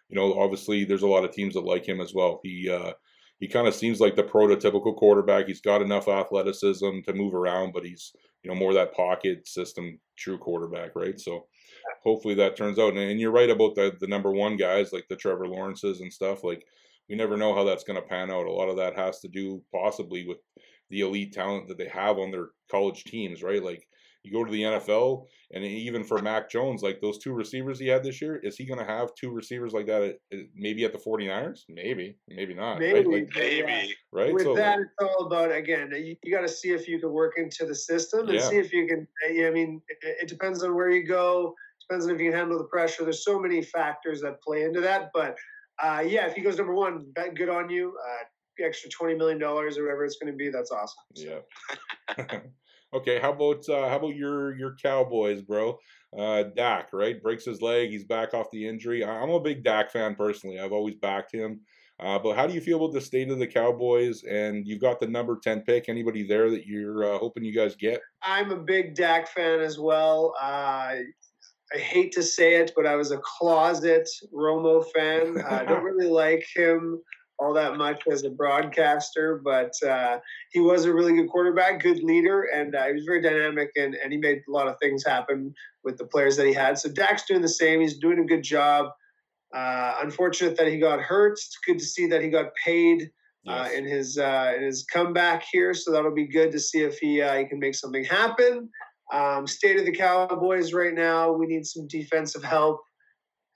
you 0.09 0.15
know, 0.15 0.39
obviously 0.39 0.85
there's 0.85 1.01
a 1.01 1.07
lot 1.07 1.25
of 1.25 1.31
teams 1.31 1.55
that 1.55 1.61
like 1.65 1.87
him 1.87 1.99
as 2.01 2.13
well. 2.13 2.39
He 2.43 2.69
uh, 2.69 2.93
he 3.39 3.47
kind 3.47 3.67
of 3.67 3.75
seems 3.75 3.99
like 3.99 4.15
the 4.15 4.23
prototypical 4.23 4.95
quarterback. 4.95 5.47
He's 5.47 5.61
got 5.61 5.81
enough 5.81 6.07
athleticism 6.07 7.01
to 7.05 7.13
move 7.13 7.33
around, 7.33 7.73
but 7.73 7.83
he's 7.85 8.13
you 8.43 8.49
know 8.49 8.55
more 8.55 8.73
that 8.73 8.93
pocket 8.93 9.47
system 9.47 9.99
true 10.15 10.37
quarterback, 10.37 10.95
right? 10.95 11.19
So 11.19 11.47
hopefully 12.03 12.35
that 12.35 12.55
turns 12.55 12.77
out. 12.79 12.89
And, 12.93 12.99
and 12.99 13.19
you're 13.19 13.31
right 13.31 13.49
about 13.49 13.75
the 13.75 13.95
the 13.99 14.07
number 14.07 14.31
one 14.31 14.55
guys 14.55 14.93
like 14.93 15.05
the 15.09 15.15
Trevor 15.15 15.47
Lawrences 15.47 16.01
and 16.01 16.13
stuff. 16.13 16.43
Like 16.43 16.63
we 17.09 17.15
never 17.15 17.37
know 17.37 17.55
how 17.55 17.63
that's 17.63 17.83
going 17.83 17.99
to 17.99 18.07
pan 18.07 18.29
out. 18.29 18.45
A 18.45 18.51
lot 18.51 18.69
of 18.69 18.77
that 18.77 18.95
has 18.95 19.19
to 19.21 19.27
do 19.27 19.63
possibly 19.73 20.27
with 20.27 20.37
the 20.89 21.01
elite 21.01 21.33
talent 21.33 21.67
that 21.67 21.77
they 21.77 21.87
have 21.87 22.17
on 22.17 22.31
their 22.31 22.49
college 22.69 23.03
teams, 23.03 23.41
right? 23.43 23.63
Like 23.63 23.87
you 24.27 24.33
go 24.33 24.43
to 24.43 24.51
the 24.51 24.61
NFL, 24.61 25.25
and 25.53 25.63
even 25.63 26.03
for 26.03 26.21
Mac 26.21 26.49
Jones, 26.49 26.83
like 26.83 26.99
those 26.99 27.17
two 27.17 27.33
receivers 27.33 27.79
he 27.79 27.87
had 27.87 28.03
this 28.03 28.21
year, 28.21 28.35
is 28.37 28.57
he 28.57 28.65
going 28.65 28.79
to 28.79 28.85
have 28.85 29.15
two 29.15 29.31
receivers 29.31 29.73
like 29.73 29.87
that? 29.87 30.03
At, 30.03 30.39
maybe 30.53 30.83
at 30.83 30.91
the 30.91 30.99
49ers? 30.99 31.61
Maybe, 31.69 32.17
maybe 32.27 32.53
not. 32.53 32.79
Maybe, 32.79 32.93
right? 32.93 33.07
Like, 33.07 33.29
maybe. 33.35 33.95
Right. 34.11 34.33
With 34.33 34.43
so, 34.43 34.55
that, 34.55 34.79
it's 34.79 34.91
all 35.01 35.25
about 35.25 35.51
again. 35.51 35.91
You, 35.95 36.15
you 36.21 36.31
got 36.31 36.41
to 36.41 36.49
see 36.49 36.71
if 36.71 36.87
you 36.87 36.99
can 36.99 37.11
work 37.11 37.33
into 37.37 37.65
the 37.65 37.75
system 37.75 38.27
and 38.27 38.33
yeah. 38.33 38.49
see 38.49 38.57
if 38.57 38.73
you 38.73 38.87
can. 38.87 39.07
I 39.27 39.49
mean, 39.49 39.81
it, 39.87 40.17
it 40.23 40.27
depends 40.27 40.63
on 40.63 40.75
where 40.75 40.89
you 40.89 41.07
go. 41.07 41.55
Depends 41.87 42.05
on 42.05 42.15
if 42.15 42.19
you 42.19 42.29
can 42.29 42.39
handle 42.39 42.57
the 42.57 42.65
pressure. 42.65 43.03
There's 43.03 43.23
so 43.23 43.39
many 43.39 43.61
factors 43.61 44.21
that 44.21 44.41
play 44.41 44.63
into 44.63 44.81
that, 44.81 45.11
but. 45.13 45.35
Uh, 45.79 46.03
yeah, 46.03 46.25
if 46.25 46.33
he 46.33 46.41
goes 46.41 46.57
number 46.57 46.73
one, 46.73 47.05
bet 47.13 47.35
good 47.35 47.49
on 47.49 47.69
you. 47.69 47.95
Uh, 48.03 48.23
extra 48.65 48.89
twenty 48.89 49.13
million 49.13 49.37
dollars 49.37 49.77
or 49.77 49.83
whatever 49.83 50.05
it's 50.05 50.17
going 50.17 50.33
to 50.33 50.35
be. 50.35 50.49
That's 50.49 50.71
awesome. 50.71 51.03
So. 51.13 51.41
Yeah. 52.17 52.39
Okay, 52.93 53.19
how 53.19 53.33
about 53.33 53.67
uh, 53.69 53.89
how 53.89 53.97
about 53.97 54.15
your 54.15 54.55
your 54.57 54.75
Cowboys, 54.81 55.41
bro? 55.41 55.77
Uh, 56.17 56.43
Dak, 56.43 56.89
right? 56.93 57.21
Breaks 57.21 57.45
his 57.45 57.61
leg. 57.61 57.89
He's 57.89 58.05
back 58.05 58.33
off 58.33 58.47
the 58.51 58.65
injury. 58.65 59.03
I'm 59.03 59.29
a 59.29 59.39
big 59.39 59.63
Dak 59.63 59.91
fan 59.91 60.15
personally. 60.15 60.59
I've 60.59 60.71
always 60.71 60.95
backed 60.95 61.33
him. 61.33 61.61
Uh, 61.99 62.17
but 62.19 62.35
how 62.35 62.45
do 62.45 62.53
you 62.53 62.61
feel 62.61 62.77
about 62.77 62.93
the 62.93 63.01
state 63.01 63.29
of 63.29 63.39
the 63.39 63.47
Cowboys? 63.47 64.23
And 64.23 64.65
you've 64.67 64.79
got 64.79 64.99
the 64.99 65.07
number 65.07 65.37
ten 65.43 65.61
pick. 65.61 65.89
Anybody 65.89 66.25
there 66.25 66.49
that 66.49 66.65
you're 66.65 67.15
uh, 67.15 67.17
hoping 67.17 67.43
you 67.43 67.53
guys 67.53 67.75
get? 67.75 67.99
I'm 68.21 68.51
a 68.51 68.57
big 68.57 68.95
Dak 68.95 69.27
fan 69.27 69.59
as 69.59 69.77
well. 69.77 70.33
Uh, 70.41 70.95
I 71.73 71.77
hate 71.77 72.13
to 72.13 72.23
say 72.23 72.55
it, 72.55 72.71
but 72.75 72.85
I 72.85 72.95
was 72.95 73.11
a 73.11 73.17
closet 73.17 74.07
Romo 74.33 74.85
fan. 74.95 75.43
I 75.45 75.65
don't 75.65 75.83
really 75.83 76.07
like 76.07 76.45
him 76.55 77.01
all 77.39 77.53
that 77.53 77.77
much 77.77 78.03
as 78.11 78.23
a 78.23 78.29
broadcaster, 78.29 79.41
but 79.43 79.71
uh, 79.87 80.19
he 80.51 80.59
was 80.59 80.85
a 80.85 80.93
really 80.93 81.13
good 81.13 81.29
quarterback, 81.29 81.81
good 81.81 82.03
leader, 82.03 82.49
and 82.53 82.75
uh, 82.75 82.85
he 82.87 82.93
was 82.93 83.05
very 83.05 83.21
dynamic 83.21 83.69
and, 83.75 83.95
and 83.95 84.11
he 84.11 84.17
made 84.17 84.41
a 84.47 84.51
lot 84.51 84.67
of 84.67 84.75
things 84.81 85.05
happen 85.05 85.53
with 85.83 85.97
the 85.97 86.05
players 86.05 86.35
that 86.37 86.47
he 86.47 86.53
had. 86.53 86.77
So 86.77 86.89
Dak's 86.89 87.25
doing 87.25 87.41
the 87.41 87.49
same. 87.49 87.81
He's 87.81 87.97
doing 87.97 88.19
a 88.19 88.25
good 88.25 88.43
job. 88.43 88.87
Uh, 89.55 89.95
unfortunate 90.01 90.57
that 90.57 90.67
he 90.67 90.79
got 90.79 90.99
hurt. 90.99 91.33
It's 91.33 91.57
good 91.65 91.79
to 91.79 91.85
see 91.85 92.07
that 92.07 92.21
he 92.21 92.29
got 92.29 92.53
paid 92.55 93.03
uh, 93.47 93.67
yes. 93.69 93.73
in 93.73 93.85
his 93.85 94.17
uh, 94.17 94.53
in 94.57 94.63
his 94.63 94.83
comeback 94.91 95.43
here. 95.49 95.73
So 95.73 95.91
that'll 95.91 96.13
be 96.13 96.27
good 96.27 96.51
to 96.51 96.59
see 96.59 96.81
if 96.81 96.97
he 96.97 97.21
uh, 97.21 97.37
he 97.37 97.45
can 97.45 97.59
make 97.59 97.75
something 97.75 98.03
happen. 98.03 98.69
Um, 99.13 99.47
state 99.47 99.79
of 99.79 99.85
the 99.85 99.93
Cowboys 99.93 100.73
right 100.73 100.93
now, 100.93 101.31
we 101.31 101.45
need 101.45 101.65
some 101.65 101.87
defensive 101.87 102.43
help 102.43 102.81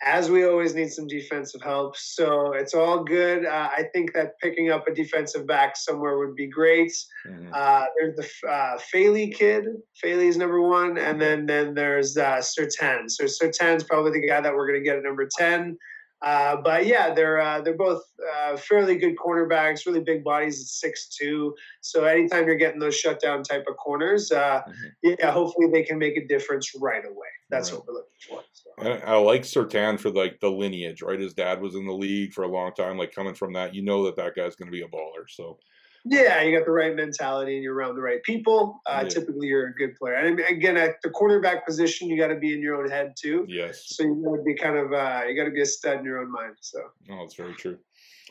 as 0.04 0.30
we 0.30 0.45
always 0.45 0.74
need 0.74 0.91
some 0.91 1.08
defensive 1.08 1.62
help. 1.62 1.95
So 1.95 2.54
it's 2.54 2.74
all 2.74 3.04
good. 3.04 3.45
Uh, 3.45 3.70
I 3.72 3.84
think 3.93 4.14
that 4.14 4.38
picking 4.39 4.72
up 4.72 4.88
a 4.88 4.93
defensive 4.93 5.45
back 5.45 5.78
somewhere 5.78 6.18
would 6.18 6.36
be 6.36 6.47
great. 6.47 6.91
Mm-hmm. 7.28 7.52
Uh, 7.54 7.86
there's 7.99 8.16
the 8.16 8.49
uh, 8.49 8.80
Farley 8.91 9.30
kid. 9.30 9.66
Farley's 10.02 10.38
number 10.38 10.62
one, 10.62 10.97
and 10.97 11.22
then 11.22 11.45
then 11.45 11.74
there's 11.74 12.18
uh, 12.18 12.41
Surtain. 12.41 13.10
So 13.10 13.26
Surtain's 13.26 13.84
probably 13.84 14.20
the 14.20 14.28
guy 14.28 14.41
that 14.41 14.54
we're 14.54 14.68
going 14.68 14.80
to 14.80 14.86
get 14.86 14.97
at 14.97 15.04
number 15.04 15.30
ten. 15.38 15.78
Uh, 16.22 16.58
but 16.58 16.86
yeah, 16.86 17.14
they're 17.14 17.40
uh, 17.40 17.62
they're 17.62 17.76
both 17.78 18.04
uh, 18.36 18.56
fairly 18.56 18.96
good 18.96 19.16
cornerbacks, 19.16 19.86
really 19.88 20.02
big 20.02 20.24
bodies 20.24 20.62
at 20.62 20.68
six 20.68 21.08
two. 21.08 21.56
So 21.82 22.04
anytime 22.06 22.46
you're 22.46 22.58
getting 22.58 22.80
those 22.80 22.96
shutdown 22.96 23.44
type 23.44 23.66
of 23.68 23.76
corners, 23.78 24.32
uh, 24.32 24.62
mm-hmm. 24.62 25.10
yeah, 25.20 25.32
hopefully 25.32 25.68
they 25.72 25.84
can 25.84 25.98
make 25.98 26.18
a 26.18 26.28
difference 26.28 26.72
right 26.80 27.04
away. 27.04 27.28
That's 27.50 27.72
right. 27.72 27.80
what 27.80 27.88
we're 27.88 27.94
looking 27.94 28.12
for. 28.30 28.44
So. 28.54 29.02
I 29.06 29.18
like 29.18 29.44
Surtain 29.44 30.00
for 30.00 30.12
like 30.12 30.40
the 30.40 30.50
lineage, 30.52 31.02
right? 31.02 31.20
His 31.20 31.34
dad 31.34 31.60
was 31.60 31.76
in 31.76 31.86
the 31.86 31.94
league 31.94 32.34
for 32.34 32.44
a 32.44 32.48
long 32.48 32.74
time. 32.74 32.98
Like 32.98 33.14
coming 33.14 33.34
from 33.34 33.54
that, 33.54 33.74
you 33.74 33.82
know 33.82 34.06
that 34.06 34.16
that 34.16 34.36
guy's 34.36 34.56
going 34.56 34.72
to 34.72 34.72
be 34.72 34.84
a 34.84 34.88
baller. 34.88 35.28
So 35.28 35.58
Yeah, 36.04 36.41
you 36.41 36.58
got 36.58 36.66
the 36.66 36.72
right 36.72 36.95
mentality 36.95 37.56
and 37.56 37.64
you're 37.64 37.76
around 37.76 37.95
the 37.95 38.02
right 38.02 38.24
people. 38.24 38.82
Uh, 38.86 39.02
yeah. 39.04 39.10
Typically, 39.10 39.47
you're 39.47 39.68
a 39.68 39.74
good 39.74 39.95
player. 39.95 40.16
And 40.16 40.39
again, 40.39 40.78
at 40.78 41.02
the 41.04 41.10
quarterback 41.10 41.66
position, 41.66 42.10
you 42.10 42.18
got 42.18 42.28
to 42.28 42.38
be 42.38 42.54
in 42.54 42.62
your 42.62 42.82
own 42.82 42.89
head 42.89 43.14
too. 43.16 43.45
Yes. 43.47 43.84
So 43.88 44.04
you 44.04 44.22
got 44.26 44.38
to 44.38 44.43
be 44.43 44.56
kind 44.56 44.78
of 44.78 44.93
uh, 44.93 45.24
you 45.28 45.36
got 45.36 45.45
to 45.45 45.52
be 45.52 45.62
a 45.62 45.66
stud 45.66 45.99
in 45.99 46.06
your 46.06 46.20
own 46.20 46.32
mind. 46.32 46.56
So. 46.62 46.80
Oh, 47.12 47.20
that's 47.20 47.36
very 47.36 47.54
true. 47.54 47.78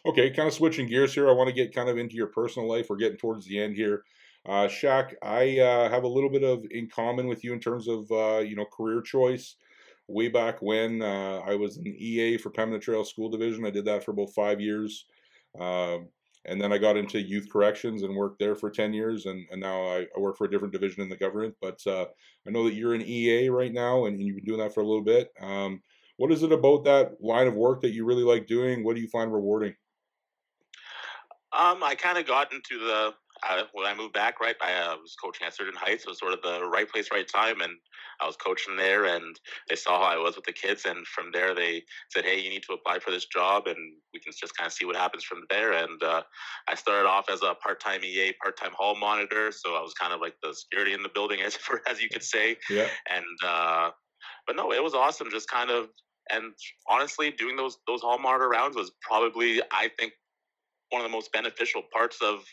Okay, 0.06 0.30
kind 0.30 0.48
of 0.48 0.54
switching 0.54 0.88
gears 0.88 1.14
here. 1.14 1.28
I 1.28 1.32
want 1.32 1.48
to 1.48 1.54
get 1.54 1.74
kind 1.74 1.88
of 1.88 1.98
into 1.98 2.16
your 2.16 2.28
personal 2.28 2.68
life. 2.68 2.86
We're 2.88 2.96
getting 2.96 3.18
towards 3.18 3.46
the 3.46 3.60
end 3.60 3.76
here. 3.76 4.04
Uh, 4.46 4.66
Shaq, 4.66 5.12
I 5.22 5.58
uh, 5.58 5.90
have 5.90 6.04
a 6.04 6.08
little 6.08 6.30
bit 6.30 6.42
of 6.42 6.64
in 6.70 6.88
common 6.88 7.26
with 7.26 7.44
you 7.44 7.52
in 7.52 7.60
terms 7.60 7.86
of 7.86 8.10
uh, 8.10 8.38
you 8.38 8.56
know 8.56 8.64
career 8.64 9.02
choice. 9.02 9.56
Way 10.08 10.28
back 10.28 10.60
when 10.60 11.02
uh, 11.02 11.40
I 11.46 11.54
was 11.54 11.76
an 11.76 11.86
EA 11.86 12.36
for 12.38 12.50
Pembina 12.50 12.80
Trail 12.80 13.04
School 13.04 13.28
Division, 13.28 13.64
I 13.64 13.70
did 13.70 13.84
that 13.84 14.02
for 14.02 14.10
about 14.10 14.30
five 14.34 14.60
years, 14.60 15.04
um, 15.60 16.08
and 16.44 16.60
then 16.60 16.72
I 16.72 16.78
got 16.78 16.96
into 16.96 17.20
youth 17.20 17.48
corrections 17.50 18.02
and 18.02 18.14
worked 18.14 18.38
there 18.38 18.54
for 18.54 18.70
ten 18.70 18.92
years, 18.92 19.26
and, 19.26 19.46
and 19.50 19.60
now 19.60 19.82
I, 19.82 20.06
I 20.16 20.20
work 20.20 20.36
for 20.36 20.44
a 20.44 20.50
different 20.50 20.72
division 20.72 21.02
in 21.02 21.08
the 21.08 21.16
government. 21.16 21.54
But 21.60 21.80
uh, 21.86 22.06
I 22.46 22.50
know 22.50 22.64
that 22.64 22.74
you're 22.74 22.94
an 22.94 23.02
EA 23.06 23.48
right 23.50 23.72
now, 23.72 24.06
and, 24.06 24.16
and 24.16 24.26
you've 24.26 24.36
been 24.36 24.44
doing 24.44 24.60
that 24.60 24.74
for 24.74 24.80
a 24.80 24.86
little 24.86 25.04
bit. 25.04 25.30
Um, 25.40 25.82
what 26.16 26.32
is 26.32 26.42
it 26.42 26.52
about 26.52 26.84
that 26.84 27.12
line 27.20 27.46
of 27.46 27.54
work 27.54 27.80
that 27.80 27.92
you 27.92 28.04
really 28.04 28.22
like 28.22 28.46
doing? 28.46 28.84
What 28.84 28.94
do 28.94 29.00
you 29.02 29.08
find 29.08 29.32
rewarding? 29.32 29.74
Um, 31.52 31.82
I 31.82 31.94
kind 31.94 32.18
of 32.18 32.26
got 32.26 32.52
into 32.52 32.78
the 32.78 33.14
uh, 33.48 33.62
when 33.72 33.86
I 33.86 33.94
moved 33.94 34.12
back, 34.12 34.40
right, 34.40 34.56
I 34.60 34.72
uh, 34.72 34.96
was 34.96 35.14
coaching 35.22 35.46
at 35.46 35.54
Sturgeon 35.54 35.74
Heights. 35.76 36.04
It 36.04 36.08
was 36.08 36.18
sort 36.18 36.32
of 36.32 36.42
the 36.42 36.66
right 36.66 36.88
place, 36.88 37.08
right 37.12 37.26
time, 37.26 37.60
and 37.60 37.72
I 38.20 38.26
was 38.26 38.36
coaching 38.36 38.76
there. 38.76 39.04
And 39.06 39.38
they 39.68 39.76
saw 39.76 40.00
how 40.00 40.06
I 40.06 40.16
was 40.16 40.36
with 40.36 40.44
the 40.44 40.52
kids, 40.52 40.84
and 40.84 41.06
from 41.06 41.30
there 41.32 41.54
they 41.54 41.82
said, 42.10 42.24
"Hey, 42.24 42.40
you 42.40 42.50
need 42.50 42.62
to 42.64 42.74
apply 42.74 42.98
for 42.98 43.10
this 43.10 43.26
job, 43.26 43.66
and 43.66 43.78
we 44.12 44.20
can 44.20 44.32
just 44.38 44.56
kind 44.56 44.66
of 44.66 44.72
see 44.72 44.84
what 44.84 44.96
happens 44.96 45.24
from 45.24 45.44
there." 45.50 45.72
And 45.72 46.02
uh, 46.02 46.22
I 46.68 46.74
started 46.74 47.08
off 47.08 47.30
as 47.30 47.42
a 47.42 47.54
part-time 47.54 48.04
EA, 48.04 48.32
part-time 48.42 48.72
hall 48.76 48.96
monitor, 48.96 49.52
so 49.52 49.74
I 49.74 49.80
was 49.80 49.94
kind 49.94 50.12
of 50.12 50.20
like 50.20 50.34
the 50.42 50.54
security 50.54 50.92
in 50.92 51.02
the 51.02 51.10
building, 51.10 51.40
as 51.44 51.58
as 51.88 52.00
you 52.00 52.08
could 52.08 52.24
say. 52.24 52.56
Yeah. 52.68 52.88
And 53.08 53.24
uh, 53.46 53.90
but 54.46 54.56
no, 54.56 54.72
it 54.72 54.82
was 54.82 54.94
awesome. 54.94 55.30
Just 55.30 55.50
kind 55.50 55.70
of 55.70 55.88
and 56.30 56.52
honestly, 56.88 57.30
doing 57.30 57.56
those 57.56 57.78
those 57.86 58.02
hall 58.02 58.18
monitor 58.18 58.48
rounds 58.48 58.76
was 58.76 58.92
probably, 59.02 59.60
I 59.72 59.90
think, 59.98 60.12
one 60.90 61.02
of 61.02 61.08
the 61.08 61.12
most 61.12 61.32
beneficial 61.32 61.82
parts 61.92 62.18
of 62.22 62.44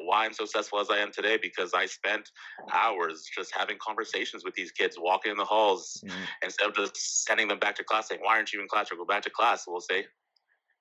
why 0.00 0.24
I'm 0.24 0.32
so 0.32 0.44
successful 0.44 0.80
as 0.80 0.90
I 0.90 0.98
am 0.98 1.12
today 1.12 1.38
because 1.40 1.72
I 1.74 1.86
spent 1.86 2.30
hours 2.72 3.24
just 3.34 3.54
having 3.54 3.76
conversations 3.80 4.44
with 4.44 4.54
these 4.54 4.72
kids, 4.72 4.96
walking 4.98 5.32
in 5.32 5.38
the 5.38 5.44
halls 5.44 6.02
mm-hmm. 6.04 6.24
instead 6.42 6.68
of 6.68 6.74
just 6.74 7.24
sending 7.24 7.48
them 7.48 7.58
back 7.58 7.76
to 7.76 7.84
class 7.84 8.08
saying, 8.08 8.20
"Why 8.22 8.36
aren't 8.36 8.52
you 8.52 8.60
in 8.60 8.68
class?" 8.68 8.90
or 8.90 8.96
"Go 8.96 9.04
back 9.04 9.22
to 9.22 9.30
class." 9.30 9.64
We'll 9.66 9.80
say, 9.80 10.06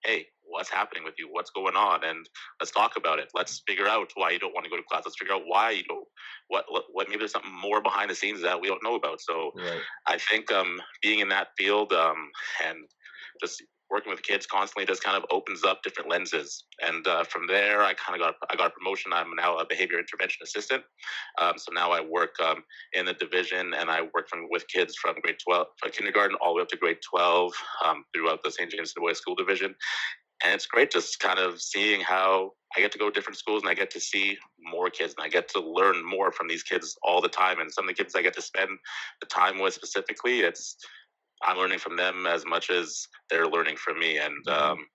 "Hey, 0.03 0.27
what's 0.41 0.69
happening 0.69 1.03
with 1.03 1.15
you? 1.17 1.27
What's 1.31 1.51
going 1.51 1.75
on?" 1.75 2.03
And 2.03 2.27
let's 2.59 2.71
talk 2.71 2.97
about 2.97 3.19
it. 3.19 3.29
Let's 3.33 3.61
figure 3.67 3.87
out 3.87 4.11
why 4.15 4.31
you 4.31 4.39
don't 4.39 4.53
want 4.53 4.65
to 4.65 4.69
go 4.69 4.77
to 4.77 4.83
class. 4.83 5.03
Let's 5.05 5.17
figure 5.17 5.33
out 5.33 5.43
why 5.45 5.71
you 5.71 5.83
don't. 5.83 6.07
What 6.47 6.65
what, 6.69 6.85
what 6.91 7.07
maybe 7.07 7.19
there's 7.19 7.31
something 7.31 7.53
more 7.53 7.81
behind 7.81 8.09
the 8.09 8.15
scenes 8.15 8.41
that 8.41 8.59
we 8.59 8.67
don't 8.67 8.83
know 8.83 8.95
about. 8.95 9.21
So 9.21 9.51
right. 9.55 9.81
I 10.07 10.17
think 10.17 10.51
um, 10.51 10.81
being 11.01 11.19
in 11.19 11.29
that 11.29 11.49
field 11.57 11.93
um, 11.93 12.31
and 12.65 12.79
just 13.41 13.63
working 13.95 14.11
with 14.11 14.21
kids 14.23 14.45
constantly 14.45 14.85
just 14.85 15.01
kind 15.01 15.15
of 15.15 15.23
opens 15.31 15.63
up 15.63 15.81
different 15.81 16.09
lenses. 16.09 16.65
And 16.85 17.07
uh, 17.07 17.23
from 17.23 17.47
there, 17.47 17.81
I 17.81 17.93
kind 17.93 18.19
of 18.19 18.27
got 18.27 18.35
I 18.51 18.57
got 18.57 18.67
a 18.67 18.69
promotion. 18.71 19.13
I'm 19.13 19.33
now 19.37 19.57
a 19.57 19.65
behavior 19.65 19.97
intervention 19.97 20.43
assistant. 20.43 20.83
Um, 21.41 21.53
so 21.57 21.71
now 21.71 21.91
I 21.91 22.01
work 22.01 22.35
um, 22.45 22.65
in 22.91 23.05
the 23.05 23.13
division, 23.13 23.73
and 23.73 23.89
I 23.89 24.01
work 24.13 24.27
from 24.27 24.47
with 24.51 24.67
kids 24.67 24.95
from 25.01 25.15
grade 25.23 25.37
12, 25.47 25.67
from 25.79 25.91
kindergarten 25.91 26.35
all 26.41 26.53
the 26.53 26.57
way 26.57 26.61
up 26.63 26.67
to 26.69 26.77
grade 26.77 26.97
12 27.09 27.53
um, 27.85 28.03
throughout 28.13 28.43
the 28.43 28.51
St. 28.51 28.69
James 28.69 28.93
Boys 28.97 29.17
School 29.17 29.35
Division. 29.35 29.73
And 30.43 30.53
it's 30.53 30.65
great 30.65 30.91
just 30.91 31.21
kind 31.21 31.39
of 31.39 31.61
seeing 31.61 32.01
how 32.01 32.51
I 32.75 32.81
get 32.81 32.91
to 32.91 32.97
go 32.97 33.09
to 33.09 33.13
different 33.13 33.37
schools 33.37 33.61
and 33.61 33.69
I 33.69 33.73
get 33.73 33.89
to 33.91 34.01
see 34.01 34.37
more 34.59 34.89
kids 34.89 35.15
and 35.17 35.25
I 35.25 35.29
get 35.29 35.47
to 35.49 35.61
learn 35.61 36.05
more 36.05 36.33
from 36.33 36.49
these 36.49 36.61
kids 36.61 36.97
all 37.03 37.21
the 37.21 37.29
time. 37.29 37.61
And 37.61 37.71
some 37.71 37.85
of 37.85 37.87
the 37.87 38.03
kids 38.03 38.15
I 38.15 38.21
get 38.21 38.33
to 38.33 38.41
spend 38.41 38.71
the 39.21 39.27
time 39.27 39.59
with 39.59 39.73
specifically, 39.73 40.41
it's 40.41 40.75
I'm 41.43 41.57
learning 41.57 41.79
from 41.79 41.95
them 41.95 42.25
as 42.27 42.45
much 42.45 42.69
as 42.69 43.07
they're 43.29 43.47
learning 43.47 43.77
from 43.77 43.99
me, 43.99 44.17
and 44.17 44.45
mm-hmm. 44.45 44.71
um, 44.71 44.85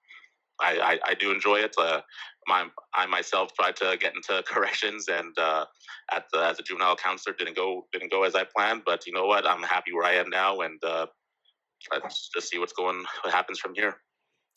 I, 0.61 0.79
I, 0.79 1.11
I, 1.11 1.15
do 1.15 1.31
enjoy 1.33 1.57
it. 1.57 1.75
Uh, 1.79 2.01
my, 2.47 2.67
I 2.95 3.07
myself 3.07 3.51
tried 3.55 3.77
to 3.77 3.97
get 3.99 4.15
into 4.15 4.43
corrections, 4.47 5.09
and 5.09 5.37
uh, 5.39 5.65
at 6.13 6.25
the, 6.33 6.41
as 6.41 6.59
a 6.59 6.63
juvenile 6.63 6.97
counselor, 6.97 7.35
didn't 7.37 7.57
go 7.57 7.87
didn't 7.93 8.11
go 8.11 8.25
as 8.25 8.35
I 8.35 8.45
planned. 8.45 8.83
But 8.85 9.07
you 9.07 9.13
know 9.13 9.27
what? 9.27 9.47
I'm 9.47 9.63
happy 9.63 9.93
where 9.93 10.07
I 10.07 10.15
am 10.15 10.31
now, 10.31 10.61
and 10.61 10.83
uh, 10.85 11.07
let's 11.93 12.31
just 12.35 12.49
see 12.49 12.59
what's 12.59 12.73
going 12.73 13.05
what 13.23 13.33
happens 13.33 13.59
from 13.59 13.75
here. 13.75 13.97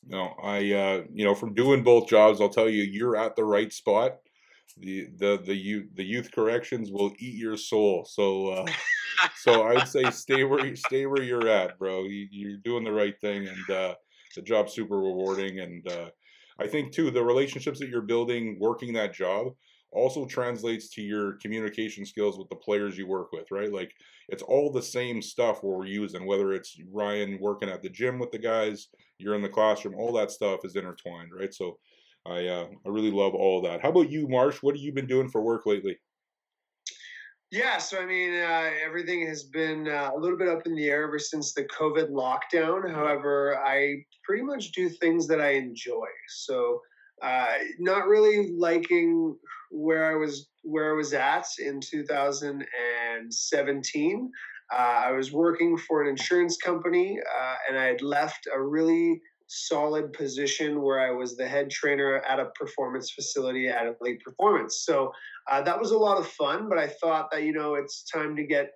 No, 0.05 0.33
I 0.41 0.57
uh, 0.71 1.03
you 1.13 1.25
know 1.25 1.35
from 1.35 1.53
doing 1.53 1.83
both 1.83 2.07
jobs, 2.07 2.41
I'll 2.41 2.49
tell 2.49 2.69
you, 2.69 2.83
you're 2.83 3.15
at 3.15 3.35
the 3.35 3.45
right 3.45 3.71
spot. 3.71 4.17
The 4.77 5.07
the 5.17 5.41
the 5.45 5.55
youth 5.55 5.87
the 5.95 6.03
youth 6.03 6.31
corrections 6.31 6.89
will 6.91 7.11
eat 7.19 7.35
your 7.35 7.57
soul. 7.57 8.05
So. 8.09 8.49
Uh, 8.49 8.65
so 9.35 9.63
I'd 9.63 9.87
say 9.87 10.09
stay 10.11 10.43
where 10.43 10.65
you, 10.65 10.75
stay 10.75 11.05
where 11.05 11.21
you're 11.21 11.47
at, 11.47 11.77
bro. 11.77 12.03
You, 12.03 12.55
are 12.55 12.57
doing 12.63 12.83
the 12.83 12.91
right 12.91 13.19
thing, 13.21 13.47
and 13.47 13.69
uh, 13.69 13.95
the 14.35 14.41
job's 14.41 14.73
super 14.73 14.97
rewarding. 14.97 15.59
And 15.59 15.87
uh, 15.91 16.09
I 16.59 16.67
think 16.67 16.91
too, 16.91 17.11
the 17.11 17.23
relationships 17.23 17.79
that 17.79 17.89
you're 17.89 18.01
building 18.01 18.57
working 18.59 18.93
that 18.93 19.13
job 19.13 19.47
also 19.91 20.25
translates 20.25 20.89
to 20.89 21.01
your 21.01 21.33
communication 21.33 22.05
skills 22.05 22.37
with 22.37 22.49
the 22.49 22.55
players 22.55 22.97
you 22.97 23.07
work 23.07 23.31
with, 23.31 23.45
right? 23.51 23.71
Like 23.71 23.91
it's 24.29 24.43
all 24.43 24.71
the 24.71 24.81
same 24.81 25.21
stuff 25.21 25.63
we're 25.63 25.85
using, 25.85 26.25
whether 26.25 26.53
it's 26.53 26.75
Ryan 26.91 27.37
working 27.39 27.69
at 27.69 27.83
the 27.83 27.89
gym 27.89 28.17
with 28.19 28.31
the 28.31 28.39
guys, 28.39 28.87
you're 29.19 29.35
in 29.35 29.43
the 29.43 29.49
classroom, 29.49 29.95
all 29.95 30.11
that 30.13 30.31
stuff 30.31 30.61
is 30.63 30.75
intertwined, 30.75 31.29
right? 31.37 31.53
So 31.53 31.77
I 32.25 32.47
uh, 32.47 32.67
I 32.85 32.89
really 32.89 33.11
love 33.11 33.35
all 33.35 33.61
that. 33.61 33.81
How 33.81 33.89
about 33.89 34.09
you, 34.09 34.27
Marsh? 34.27 34.57
What 34.61 34.75
have 34.75 34.83
you 34.83 34.91
been 34.93 35.07
doing 35.07 35.29
for 35.29 35.41
work 35.41 35.65
lately? 35.65 35.97
Yeah, 37.51 37.77
so 37.77 37.99
I 37.99 38.05
mean, 38.07 38.33
uh, 38.33 38.71
everything 38.83 39.27
has 39.27 39.43
been 39.43 39.87
uh, 39.87 40.09
a 40.15 40.19
little 40.19 40.39
bit 40.39 40.47
up 40.47 40.65
in 40.65 40.75
the 40.75 40.89
air 40.89 41.03
ever 41.03 41.19
since 41.19 41.53
the 41.53 41.65
COVID 41.65 42.09
lockdown. 42.09 42.91
However, 42.91 43.59
I 43.63 44.03
pretty 44.23 44.41
much 44.41 44.71
do 44.71 44.89
things 44.89 45.27
that 45.27 45.39
I 45.39 45.49
enjoy. 45.49 46.07
So, 46.29 46.81
uh, 47.21 47.59
not 47.77 48.07
really 48.07 48.51
liking 48.57 49.37
where 49.69 50.11
I 50.11 50.15
was 50.15 50.49
where 50.63 50.91
I 50.91 50.95
was 50.95 51.13
at 51.13 51.45
in 51.59 51.79
2017. 51.79 54.31
Uh, 54.73 54.75
I 54.75 55.11
was 55.11 55.31
working 55.31 55.77
for 55.77 56.01
an 56.01 56.07
insurance 56.07 56.57
company, 56.57 57.19
uh, 57.19 57.55
and 57.69 57.77
I 57.77 57.85
had 57.85 58.01
left 58.01 58.47
a 58.51 58.59
really 58.59 59.21
solid 59.47 60.13
position 60.13 60.81
where 60.81 60.99
I 60.99 61.11
was 61.11 61.35
the 61.35 61.47
head 61.47 61.69
trainer 61.69 62.21
at 62.27 62.39
a 62.39 62.51
performance 62.55 63.11
facility 63.11 63.67
at 63.67 63.95
Elite 64.01 64.21
Performance. 64.23 64.83
So 64.85 65.11
uh, 65.49 65.61
that 65.61 65.79
was 65.79 65.91
a 65.91 65.97
lot 65.97 66.17
of 66.17 66.27
fun, 66.27 66.69
but 66.69 66.77
I 66.77 66.87
thought 66.87 67.29
that, 67.31 67.43
you 67.43 67.53
know, 67.53 67.75
it's 67.75 68.03
time 68.03 68.35
to 68.35 68.43
get 68.43 68.71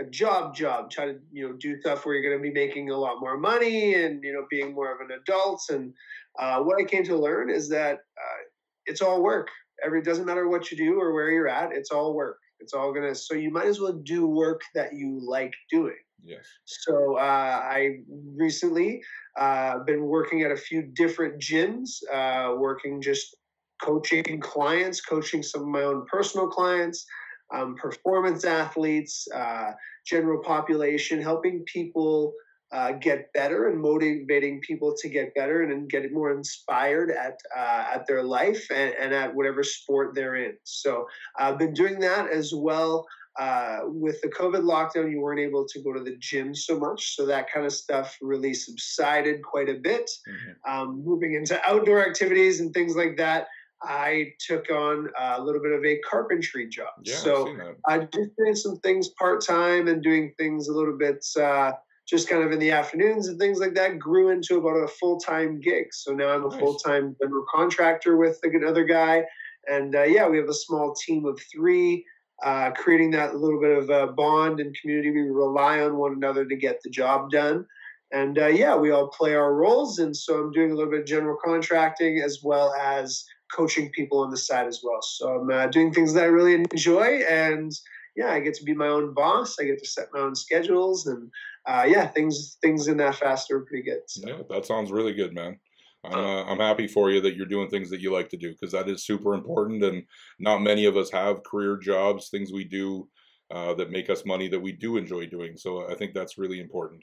a 0.00 0.04
job 0.04 0.54
job, 0.54 0.90
try 0.90 1.06
to, 1.06 1.18
you 1.32 1.48
know, 1.48 1.56
do 1.58 1.80
stuff 1.80 2.04
where 2.04 2.14
you're 2.14 2.28
going 2.28 2.42
to 2.42 2.42
be 2.42 2.54
making 2.54 2.90
a 2.90 2.96
lot 2.96 3.20
more 3.20 3.36
money 3.36 3.94
and, 3.94 4.22
you 4.22 4.32
know, 4.32 4.46
being 4.50 4.74
more 4.74 4.92
of 4.92 5.00
an 5.00 5.16
adult. 5.20 5.62
And 5.70 5.92
uh, 6.38 6.60
what 6.60 6.80
I 6.80 6.84
came 6.84 7.04
to 7.04 7.16
learn 7.16 7.50
is 7.50 7.68
that 7.70 7.94
uh, 7.94 8.40
it's 8.86 9.02
all 9.02 9.22
work. 9.22 9.48
Every, 9.84 10.00
it 10.00 10.04
doesn't 10.04 10.26
matter 10.26 10.48
what 10.48 10.70
you 10.70 10.76
do 10.76 11.00
or 11.00 11.12
where 11.12 11.30
you're 11.30 11.48
at, 11.48 11.72
it's 11.72 11.90
all 11.90 12.14
work. 12.14 12.38
It's 12.60 12.72
all 12.72 12.92
going 12.92 13.08
to, 13.08 13.14
so 13.14 13.34
you 13.34 13.50
might 13.52 13.66
as 13.66 13.80
well 13.80 13.92
do 13.92 14.26
work 14.26 14.62
that 14.74 14.92
you 14.92 15.20
like 15.22 15.52
doing. 15.70 15.94
Yes. 16.22 16.46
So 16.64 17.16
uh, 17.16 17.20
I 17.62 18.00
recently 18.36 19.00
uh, 19.38 19.78
been 19.84 20.02
working 20.02 20.42
at 20.42 20.50
a 20.50 20.56
few 20.56 20.82
different 20.82 21.40
gyms, 21.40 22.00
uh, 22.12 22.54
working 22.56 23.00
just 23.00 23.36
coaching 23.82 24.40
clients, 24.40 25.00
coaching 25.00 25.42
some 25.42 25.62
of 25.62 25.68
my 25.68 25.82
own 25.82 26.04
personal 26.10 26.48
clients, 26.48 27.06
um, 27.54 27.76
performance 27.76 28.44
athletes, 28.44 29.26
uh, 29.34 29.72
general 30.06 30.42
population, 30.42 31.20
helping 31.20 31.64
people 31.72 32.34
uh, 32.70 32.92
get 32.92 33.32
better 33.32 33.68
and 33.68 33.80
motivating 33.80 34.60
people 34.60 34.94
to 34.98 35.08
get 35.08 35.34
better 35.34 35.62
and, 35.62 35.72
and 35.72 35.88
get 35.88 36.12
more 36.12 36.30
inspired 36.32 37.10
at 37.10 37.38
uh, 37.56 37.84
at 37.94 38.06
their 38.06 38.22
life 38.22 38.66
and, 38.70 38.94
and, 39.00 39.14
at 39.14 39.34
whatever 39.34 39.62
sport 39.62 40.14
they're 40.14 40.36
in. 40.36 40.54
So 40.64 41.06
I've 41.38 41.58
been 41.58 41.72
doing 41.72 41.98
that 42.00 42.30
as 42.30 42.52
well. 42.54 43.06
Uh, 43.38 43.82
with 43.84 44.20
the 44.20 44.28
COVID 44.28 44.62
lockdown, 44.62 45.12
you 45.12 45.20
weren't 45.20 45.38
able 45.38 45.64
to 45.64 45.80
go 45.80 45.92
to 45.92 46.00
the 46.00 46.16
gym 46.18 46.54
so 46.54 46.76
much, 46.76 47.14
so 47.14 47.24
that 47.24 47.48
kind 47.52 47.64
of 47.64 47.72
stuff 47.72 48.18
really 48.20 48.52
subsided 48.52 49.42
quite 49.42 49.68
a 49.68 49.74
bit. 49.74 50.10
Mm-hmm. 50.28 50.72
Um, 50.72 51.04
moving 51.04 51.34
into 51.34 51.60
outdoor 51.64 52.04
activities 52.04 52.58
and 52.58 52.74
things 52.74 52.96
like 52.96 53.16
that, 53.18 53.46
I 53.80 54.32
took 54.40 54.70
on 54.70 55.08
a 55.16 55.40
little 55.40 55.62
bit 55.62 55.70
of 55.70 55.84
a 55.84 55.98
carpentry 55.98 56.68
job. 56.68 56.88
Yeah, 57.04 57.14
so 57.14 57.56
I 57.86 57.98
just 58.00 58.36
doing 58.36 58.56
some 58.56 58.78
things 58.78 59.10
part 59.10 59.44
time 59.44 59.86
and 59.86 60.02
doing 60.02 60.34
things 60.36 60.66
a 60.66 60.72
little 60.72 60.98
bit 60.98 61.24
uh, 61.40 61.72
just 62.08 62.28
kind 62.28 62.42
of 62.42 62.50
in 62.50 62.58
the 62.58 62.72
afternoons 62.72 63.28
and 63.28 63.38
things 63.38 63.60
like 63.60 63.74
that. 63.74 64.00
Grew 64.00 64.30
into 64.30 64.58
about 64.58 64.82
a 64.82 64.88
full 64.88 65.20
time 65.20 65.60
gig. 65.60 65.86
So 65.92 66.12
now 66.12 66.30
I'm 66.30 66.44
a 66.44 66.48
nice. 66.48 66.58
full 66.58 66.74
time 66.74 67.14
general 67.22 67.44
contractor 67.54 68.16
with 68.16 68.40
another 68.42 68.84
guy, 68.84 69.22
and 69.68 69.94
uh, 69.94 70.02
yeah, 70.02 70.28
we 70.28 70.38
have 70.38 70.48
a 70.48 70.54
small 70.54 70.94
team 70.94 71.24
of 71.24 71.38
three 71.54 72.04
uh, 72.42 72.70
creating 72.72 73.10
that 73.12 73.36
little 73.36 73.60
bit 73.60 73.76
of 73.76 73.90
a 73.90 74.12
bond 74.12 74.60
and 74.60 74.76
community. 74.80 75.10
We 75.10 75.22
rely 75.22 75.80
on 75.80 75.96
one 75.96 76.12
another 76.12 76.44
to 76.44 76.56
get 76.56 76.82
the 76.82 76.90
job 76.90 77.30
done. 77.30 77.66
And 78.10 78.38
uh, 78.38 78.46
yeah, 78.46 78.76
we 78.76 78.90
all 78.90 79.08
play 79.08 79.34
our 79.34 79.54
roles. 79.54 79.98
And 79.98 80.16
so 80.16 80.40
I'm 80.40 80.52
doing 80.52 80.70
a 80.70 80.74
little 80.74 80.90
bit 80.90 81.00
of 81.00 81.06
general 81.06 81.36
contracting 81.44 82.22
as 82.24 82.40
well 82.42 82.72
as 82.74 83.24
coaching 83.54 83.90
people 83.90 84.20
on 84.20 84.30
the 84.30 84.36
side 84.36 84.66
as 84.66 84.80
well. 84.82 85.02
So 85.02 85.28
I'm 85.28 85.50
uh, 85.50 85.66
doing 85.66 85.92
things 85.92 86.14
that 86.14 86.24
I 86.24 86.26
really 86.26 86.54
enjoy, 86.54 87.20
and 87.28 87.72
yeah, 88.16 88.30
I 88.30 88.40
get 88.40 88.54
to 88.54 88.64
be 88.64 88.74
my 88.74 88.88
own 88.88 89.14
boss. 89.14 89.56
I 89.58 89.64
get 89.64 89.78
to 89.78 89.88
set 89.88 90.08
my 90.12 90.20
own 90.20 90.34
schedules, 90.34 91.06
and 91.06 91.30
uh, 91.66 91.84
yeah, 91.86 92.06
things 92.06 92.56
things 92.62 92.88
in 92.88 92.96
that 92.98 93.16
fast 93.16 93.50
are 93.50 93.60
pretty 93.60 93.84
good. 93.84 94.00
So. 94.06 94.28
Yeah, 94.28 94.42
that 94.50 94.66
sounds 94.66 94.90
really 94.90 95.14
good, 95.14 95.34
man. 95.34 95.58
I'm, 96.04 96.18
uh, 96.18 96.44
I'm 96.44 96.58
happy 96.58 96.86
for 96.86 97.10
you 97.10 97.20
that 97.22 97.34
you're 97.34 97.46
doing 97.46 97.68
things 97.68 97.90
that 97.90 98.00
you 98.00 98.12
like 98.12 98.28
to 98.30 98.36
do 98.36 98.50
because 98.52 98.72
that 98.72 98.88
is 98.88 99.04
super 99.04 99.34
important. 99.34 99.82
And 99.82 100.04
not 100.38 100.62
many 100.62 100.84
of 100.84 100.96
us 100.96 101.10
have 101.10 101.42
career 101.44 101.76
jobs, 101.76 102.28
things 102.28 102.52
we 102.52 102.64
do 102.64 103.08
uh, 103.50 103.74
that 103.74 103.90
make 103.90 104.10
us 104.10 104.24
money 104.24 104.48
that 104.48 104.60
we 104.60 104.72
do 104.72 104.96
enjoy 104.96 105.26
doing. 105.26 105.56
So 105.56 105.90
I 105.90 105.94
think 105.94 106.14
that's 106.14 106.38
really 106.38 106.60
important. 106.60 107.02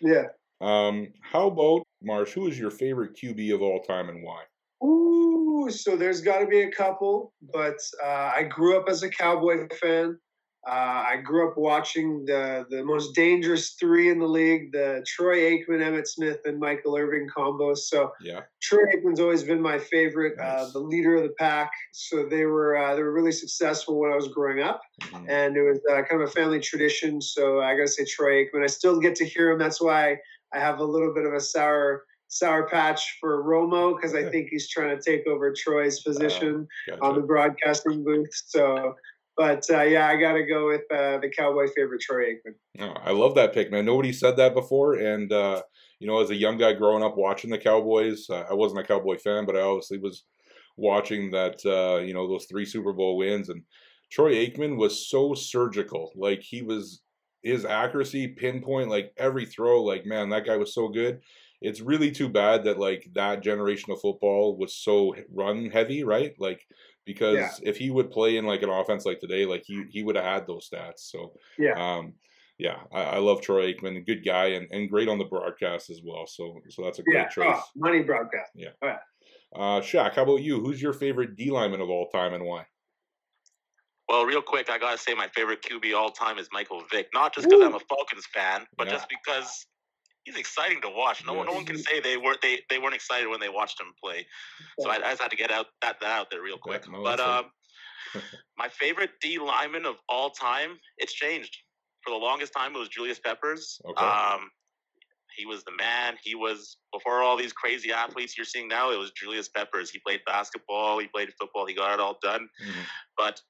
Yeah. 0.00 0.26
Um, 0.60 1.08
how 1.20 1.48
about 1.48 1.86
Marsh? 2.02 2.32
Who 2.32 2.48
is 2.48 2.58
your 2.58 2.70
favorite 2.70 3.16
QB 3.16 3.54
of 3.54 3.62
all 3.62 3.80
time 3.82 4.08
and 4.08 4.22
why? 4.22 4.42
Ooh, 4.84 5.68
so 5.70 5.96
there's 5.96 6.20
got 6.20 6.40
to 6.40 6.46
be 6.46 6.62
a 6.62 6.70
couple, 6.70 7.32
but 7.52 7.78
uh, 8.04 8.32
I 8.34 8.44
grew 8.44 8.78
up 8.78 8.88
as 8.88 9.02
a 9.02 9.10
Cowboy 9.10 9.68
fan. 9.80 10.18
Uh, 10.68 11.04
I 11.12 11.16
grew 11.22 11.48
up 11.48 11.56
watching 11.56 12.24
the 12.24 12.66
the 12.70 12.84
most 12.84 13.14
dangerous 13.14 13.76
three 13.78 14.10
in 14.10 14.18
the 14.18 14.26
league: 14.26 14.72
the 14.72 15.04
Troy 15.06 15.38
Aikman, 15.38 15.80
Emmitt 15.80 16.08
Smith, 16.08 16.40
and 16.44 16.58
Michael 16.58 16.96
Irvin 16.96 17.28
combo. 17.32 17.74
So 17.74 18.10
yeah, 18.20 18.40
Troy 18.60 18.82
Aikman's 18.92 19.20
always 19.20 19.44
been 19.44 19.62
my 19.62 19.78
favorite, 19.78 20.34
uh, 20.40 20.44
nice. 20.44 20.62
uh, 20.62 20.70
the 20.72 20.80
leader 20.80 21.16
of 21.16 21.22
the 21.22 21.34
pack. 21.38 21.70
So 21.92 22.26
they 22.28 22.46
were 22.46 22.76
uh, 22.76 22.96
they 22.96 23.02
were 23.02 23.12
really 23.12 23.30
successful 23.30 24.00
when 24.00 24.10
I 24.10 24.16
was 24.16 24.26
growing 24.26 24.60
up, 24.60 24.80
mm-hmm. 25.02 25.30
and 25.30 25.56
it 25.56 25.62
was 25.62 25.78
uh, 25.88 26.02
kind 26.02 26.20
of 26.20 26.28
a 26.28 26.32
family 26.32 26.58
tradition. 26.58 27.20
So 27.20 27.60
I 27.60 27.76
got 27.76 27.82
to 27.82 27.88
say 27.88 28.04
Troy 28.04 28.44
Aikman. 28.44 28.64
I 28.64 28.66
still 28.66 28.98
get 28.98 29.14
to 29.16 29.24
hear 29.24 29.52
him. 29.52 29.58
That's 29.60 29.80
why 29.80 30.16
I 30.52 30.58
have 30.58 30.80
a 30.80 30.84
little 30.84 31.14
bit 31.14 31.26
of 31.26 31.32
a 31.32 31.40
sour 31.40 32.04
sour 32.28 32.68
patch 32.68 33.18
for 33.20 33.44
Romo 33.44 33.94
because 33.94 34.14
I 34.14 34.24
think 34.30 34.48
he's 34.50 34.68
trying 34.68 34.96
to 34.96 35.02
take 35.02 35.26
over 35.26 35.52
Troy's 35.52 36.00
position 36.00 36.66
gotcha. 36.88 37.02
on 37.02 37.14
the 37.14 37.20
broadcasting 37.20 38.02
booth. 38.02 38.30
So 38.32 38.94
but 39.36 39.68
uh, 39.70 39.82
yeah, 39.82 40.08
I 40.08 40.16
got 40.16 40.32
to 40.32 40.44
go 40.44 40.68
with 40.68 40.82
uh, 40.90 41.18
the 41.18 41.30
Cowboy 41.36 41.66
favorite, 41.74 42.00
Troy 42.00 42.32
Aikman. 42.32 42.54
Oh, 42.80 42.94
I 43.02 43.10
love 43.12 43.34
that 43.34 43.52
pick, 43.52 43.70
man. 43.70 43.84
Nobody 43.84 44.12
said 44.12 44.36
that 44.36 44.54
before, 44.54 44.94
and 44.94 45.32
uh, 45.32 45.62
you 45.98 46.06
know, 46.06 46.20
as 46.20 46.30
a 46.30 46.34
young 46.34 46.56
guy 46.58 46.72
growing 46.72 47.02
up 47.02 47.16
watching 47.16 47.50
the 47.50 47.58
Cowboys, 47.58 48.28
uh, 48.30 48.44
I 48.50 48.54
wasn't 48.54 48.80
a 48.80 48.84
Cowboy 48.84 49.18
fan, 49.18 49.44
but 49.44 49.56
I 49.56 49.60
obviously 49.60 49.98
was 49.98 50.24
watching 50.76 51.30
that. 51.32 51.64
Uh, 51.64 52.00
you 52.00 52.14
know, 52.14 52.26
those 52.26 52.46
three 52.46 52.64
Super 52.64 52.92
Bowl 52.92 53.16
wins, 53.16 53.50
and 53.50 53.62
Troy 54.10 54.34
Aikman 54.34 54.76
was 54.76 55.08
so 55.08 55.34
surgical. 55.34 56.12
Like 56.16 56.42
he 56.42 56.62
was, 56.62 57.02
his 57.42 57.64
accuracy, 57.64 58.28
pinpoint, 58.28 58.88
like 58.88 59.12
every 59.18 59.44
throw. 59.44 59.82
Like 59.82 60.06
man, 60.06 60.30
that 60.30 60.46
guy 60.46 60.56
was 60.56 60.74
so 60.74 60.88
good. 60.88 61.20
It's 61.60 61.80
really 61.80 62.10
too 62.10 62.28
bad 62.28 62.64
that 62.64 62.78
like 62.78 63.08
that 63.14 63.42
generation 63.42 63.92
of 63.92 64.00
football 64.00 64.56
was 64.56 64.74
so 64.74 65.14
run 65.32 65.70
heavy, 65.70 66.04
right? 66.04 66.34
Like 66.38 66.66
because 67.06 67.36
yeah. 67.36 67.50
if 67.62 67.78
he 67.78 67.90
would 67.90 68.10
play 68.10 68.36
in 68.36 68.44
like 68.44 68.62
an 68.62 68.68
offense 68.68 69.06
like 69.06 69.20
today, 69.20 69.46
like 69.46 69.62
he 69.64 69.84
he 69.88 70.02
would 70.02 70.16
have 70.16 70.24
had 70.24 70.46
those 70.46 70.68
stats. 70.68 71.10
So 71.10 71.32
yeah, 71.58 71.72
um, 71.76 72.12
yeah, 72.58 72.80
I, 72.92 73.02
I, 73.02 73.18
love 73.18 73.40
Troy 73.40 73.72
Aikman, 73.72 74.04
good 74.04 74.24
guy 74.24 74.46
and, 74.46 74.66
and 74.72 74.90
great 74.90 75.08
on 75.08 75.18
the 75.18 75.24
broadcast 75.24 75.88
as 75.88 76.00
well. 76.04 76.26
So 76.26 76.60
so 76.68 76.82
that's 76.82 76.98
a 76.98 77.02
great 77.02 77.14
yeah. 77.14 77.28
choice. 77.28 77.56
Oh, 77.56 77.62
money 77.76 78.02
broadcast. 78.02 78.50
Yeah. 78.54 78.70
Uh, 78.82 79.80
Shaq, 79.80 80.14
how 80.14 80.24
about 80.24 80.42
you? 80.42 80.60
Who's 80.60 80.82
your 80.82 80.92
favorite 80.92 81.36
D 81.36 81.50
lineman 81.50 81.80
of 81.80 81.88
all 81.88 82.08
time 82.08 82.34
and 82.34 82.44
why? 82.44 82.66
Well, 84.08 84.24
real 84.24 84.42
quick, 84.42 84.70
I 84.70 84.78
gotta 84.78 84.98
say 84.98 85.14
my 85.14 85.28
favorite 85.28 85.62
QB 85.62 85.96
all 85.96 86.10
time 86.10 86.38
is 86.38 86.48
Michael 86.52 86.82
Vick. 86.90 87.08
Not 87.14 87.34
just 87.34 87.48
because 87.48 87.64
I'm 87.64 87.74
a 87.74 87.80
Falcons 87.80 88.26
fan, 88.32 88.66
but 88.76 88.86
yeah. 88.86 88.94
just 88.94 89.08
because 89.08 89.66
he's 90.26 90.36
exciting 90.36 90.82
to 90.82 90.90
watch. 90.90 91.24
No, 91.24 91.34
yes. 91.36 91.46
no 91.46 91.52
one 91.52 91.64
can 91.64 91.78
say 91.78 92.00
they 92.00 92.16
weren't 92.16 92.42
they, 92.42 92.60
they 92.68 92.78
weren't 92.78 92.94
excited 92.94 93.28
when 93.28 93.40
they 93.40 93.48
watched 93.48 93.80
him 93.80 93.86
play. 94.02 94.26
So 94.80 94.90
I, 94.90 94.96
I 94.96 95.10
just 95.10 95.22
had 95.22 95.30
to 95.30 95.36
get 95.36 95.50
out 95.50 95.66
that, 95.80 95.98
that 96.00 96.10
out 96.10 96.30
there 96.30 96.42
real 96.42 96.58
quick. 96.58 96.84
But 97.02 97.20
um, 97.20 97.46
my 98.58 98.68
favorite 98.68 99.10
D 99.22 99.38
lineman 99.38 99.86
of 99.86 99.96
all 100.08 100.30
time, 100.30 100.78
it's 100.98 101.14
changed. 101.14 101.56
For 102.02 102.10
the 102.10 102.16
longest 102.16 102.52
time, 102.52 102.74
it 102.74 102.78
was 102.78 102.88
Julius 102.88 103.18
Peppers. 103.18 103.80
Okay. 103.84 104.04
Um, 104.04 104.50
he 105.36 105.44
was 105.44 105.64
the 105.64 105.72
man. 105.76 106.14
He 106.22 106.34
was 106.34 106.78
before 106.92 107.22
all 107.22 107.36
these 107.36 107.52
crazy 107.52 107.92
athletes 107.92 108.36
you're 108.36 108.46
seeing 108.46 108.68
now. 108.68 108.90
It 108.90 108.98
was 108.98 109.10
Julius 109.12 109.48
Peppers. 109.48 109.90
He 109.90 109.98
played 109.98 110.20
basketball. 110.26 110.98
He 110.98 111.08
played 111.08 111.30
football. 111.38 111.66
He 111.66 111.74
got 111.74 111.94
it 111.94 112.00
all 112.00 112.18
done. 112.22 112.48
Mm-hmm. 112.62 112.80
But 113.18 113.40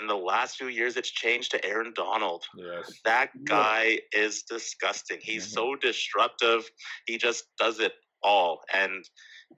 in 0.00 0.06
the 0.06 0.16
last 0.16 0.56
few 0.56 0.68
years, 0.68 0.96
it's 0.96 1.10
changed 1.10 1.50
to 1.52 1.64
Aaron 1.64 1.92
Donald. 1.94 2.44
Yes. 2.56 2.92
That 3.04 3.30
guy 3.44 3.98
yeah. 4.12 4.20
is 4.20 4.42
disgusting. 4.42 5.18
He's 5.20 5.46
mm-hmm. 5.46 5.54
so 5.54 5.76
disruptive. 5.76 6.68
He 7.06 7.18
just 7.18 7.44
does 7.58 7.80
it 7.80 7.92
all. 8.22 8.60
And 8.74 9.04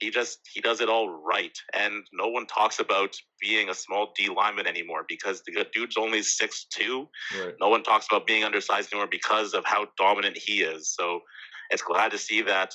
he 0.01 0.11
just 0.11 0.39
he 0.53 0.61
does 0.61 0.81
it 0.81 0.89
all 0.89 1.11
right. 1.11 1.57
And 1.73 2.05
no 2.13 2.29
one 2.29 2.47
talks 2.47 2.79
about 2.79 3.15
being 3.41 3.69
a 3.69 3.75
small 3.75 4.13
D 4.17 4.29
lineman 4.29 4.67
anymore 4.67 5.05
because 5.09 5.43
the 5.43 5.67
dude's 5.73 5.97
only 5.97 6.23
six 6.23 6.67
two. 6.73 7.09
Right. 7.39 7.55
No 7.61 7.69
one 7.69 7.83
talks 7.83 8.07
about 8.11 8.27
being 8.27 8.45
undersized 8.45 8.93
anymore 8.93 9.09
because 9.11 9.53
of 9.53 9.65
how 9.65 9.89
dominant 9.99 10.39
he 10.39 10.63
is. 10.63 10.95
So 10.95 11.21
it's 11.71 11.83
glad 11.83 12.13
to 12.13 12.19
see 12.19 12.43
that 12.43 12.73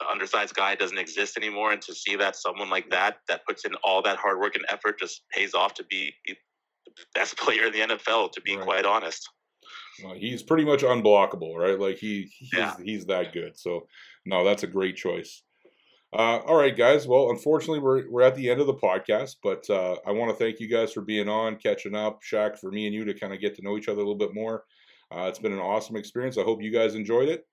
the 0.00 0.06
undersized 0.08 0.54
guy 0.54 0.74
doesn't 0.74 0.98
exist 0.98 1.36
anymore 1.36 1.72
and 1.72 1.80
to 1.82 1.94
see 1.94 2.16
that 2.16 2.36
someone 2.36 2.68
like 2.68 2.90
that 2.90 3.16
that 3.28 3.46
puts 3.46 3.64
in 3.64 3.74
all 3.82 4.02
that 4.02 4.18
hard 4.18 4.38
work 4.38 4.54
and 4.54 4.64
effort 4.68 4.98
just 4.98 5.22
pays 5.32 5.54
off 5.54 5.74
to 5.74 5.84
be 5.84 6.12
best 7.14 7.36
player 7.38 7.66
in 7.66 7.72
the 7.72 7.94
NFL, 7.94 8.32
to 8.32 8.40
be 8.40 8.56
right. 8.56 8.64
quite 8.64 8.84
honest. 8.84 9.28
Well, 10.04 10.14
he's 10.14 10.42
pretty 10.42 10.64
much 10.64 10.82
unblockable, 10.82 11.56
right? 11.56 11.78
Like 11.78 11.96
he, 11.96 12.30
he's, 12.38 12.50
yeah. 12.52 12.74
he's 12.82 13.06
that 13.06 13.32
good. 13.32 13.58
So, 13.58 13.86
no, 14.26 14.44
that's 14.44 14.62
a 14.62 14.66
great 14.66 14.96
choice. 14.96 15.42
Uh, 16.12 16.38
all 16.46 16.56
right, 16.56 16.76
guys. 16.76 17.06
Well, 17.06 17.30
unfortunately, 17.30 17.80
we're 17.80 18.08
we're 18.10 18.22
at 18.22 18.34
the 18.36 18.48
end 18.48 18.60
of 18.60 18.66
the 18.66 18.74
podcast, 18.74 19.36
but 19.42 19.68
uh, 19.68 19.96
I 20.06 20.12
want 20.12 20.30
to 20.30 20.36
thank 20.36 20.60
you 20.60 20.68
guys 20.68 20.92
for 20.92 21.02
being 21.02 21.28
on, 21.28 21.56
catching 21.56 21.94
up, 21.94 22.20
Shaq, 22.22 22.58
for 22.58 22.70
me 22.70 22.86
and 22.86 22.94
you 22.94 23.04
to 23.04 23.14
kind 23.14 23.34
of 23.34 23.40
get 23.40 23.56
to 23.56 23.62
know 23.62 23.76
each 23.76 23.88
other 23.88 23.98
a 23.98 24.04
little 24.04 24.14
bit 24.14 24.34
more. 24.34 24.64
Uh, 25.10 25.26
it's 25.28 25.38
been 25.38 25.52
an 25.52 25.58
awesome 25.58 25.96
experience. 25.96 26.38
I 26.38 26.42
hope 26.42 26.62
you 26.62 26.72
guys 26.72 26.94
enjoyed 26.94 27.28
it. 27.28 27.46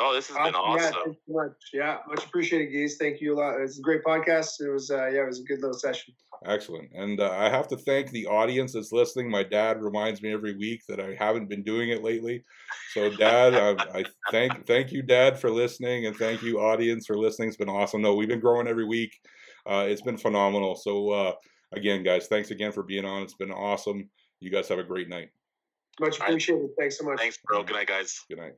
Oh, 0.00 0.14
this 0.14 0.28
has 0.28 0.36
been 0.36 0.54
awesome. 0.54 0.94
Yeah, 0.94 1.12
so 1.12 1.16
much. 1.28 1.52
Yeah, 1.72 1.98
much 2.08 2.24
appreciated, 2.24 2.72
Gies. 2.72 2.96
Thank 2.98 3.20
you 3.20 3.34
a 3.34 3.36
lot. 3.36 3.60
It's 3.60 3.78
a 3.78 3.82
great 3.82 4.04
podcast. 4.04 4.60
It 4.60 4.70
was, 4.70 4.90
uh, 4.90 5.08
yeah, 5.08 5.22
it 5.22 5.26
was 5.26 5.40
a 5.40 5.42
good 5.42 5.60
little 5.60 5.76
session. 5.76 6.14
Excellent. 6.46 6.88
And 6.94 7.20
uh, 7.20 7.32
I 7.32 7.48
have 7.48 7.66
to 7.68 7.76
thank 7.76 8.10
the 8.10 8.26
audience 8.26 8.74
that's 8.74 8.92
listening. 8.92 9.28
My 9.28 9.42
dad 9.42 9.82
reminds 9.82 10.22
me 10.22 10.32
every 10.32 10.56
week 10.56 10.82
that 10.88 11.00
I 11.00 11.16
haven't 11.18 11.48
been 11.48 11.64
doing 11.64 11.88
it 11.88 12.04
lately. 12.04 12.44
So, 12.94 13.10
Dad, 13.10 13.54
I, 13.54 13.98
I, 13.98 14.04
thank 14.30 14.66
thank 14.66 14.92
you, 14.92 15.02
Dad, 15.02 15.38
for 15.38 15.50
listening, 15.50 16.06
and 16.06 16.16
thank 16.16 16.42
you, 16.42 16.60
audience, 16.60 17.06
for 17.06 17.18
listening. 17.18 17.48
It's 17.48 17.56
been 17.56 17.68
awesome. 17.68 18.00
No, 18.00 18.14
we've 18.14 18.28
been 18.28 18.40
growing 18.40 18.68
every 18.68 18.86
week. 18.86 19.12
Uh, 19.66 19.86
it's 19.88 20.02
been 20.02 20.16
phenomenal. 20.16 20.76
So, 20.76 21.10
uh, 21.10 21.32
again, 21.72 22.04
guys, 22.04 22.28
thanks 22.28 22.52
again 22.52 22.70
for 22.70 22.84
being 22.84 23.04
on. 23.04 23.22
It's 23.22 23.34
been 23.34 23.50
awesome. 23.50 24.08
You 24.38 24.50
guys 24.50 24.68
have 24.68 24.78
a 24.78 24.84
great 24.84 25.08
night. 25.08 25.30
Much 26.00 26.20
appreciated. 26.20 26.70
Thanks 26.78 26.98
so 26.98 27.04
much. 27.04 27.18
Thanks, 27.18 27.38
bro. 27.44 27.64
Good 27.64 27.74
night, 27.74 27.88
guys. 27.88 28.20
Good 28.28 28.38
night. 28.38 28.52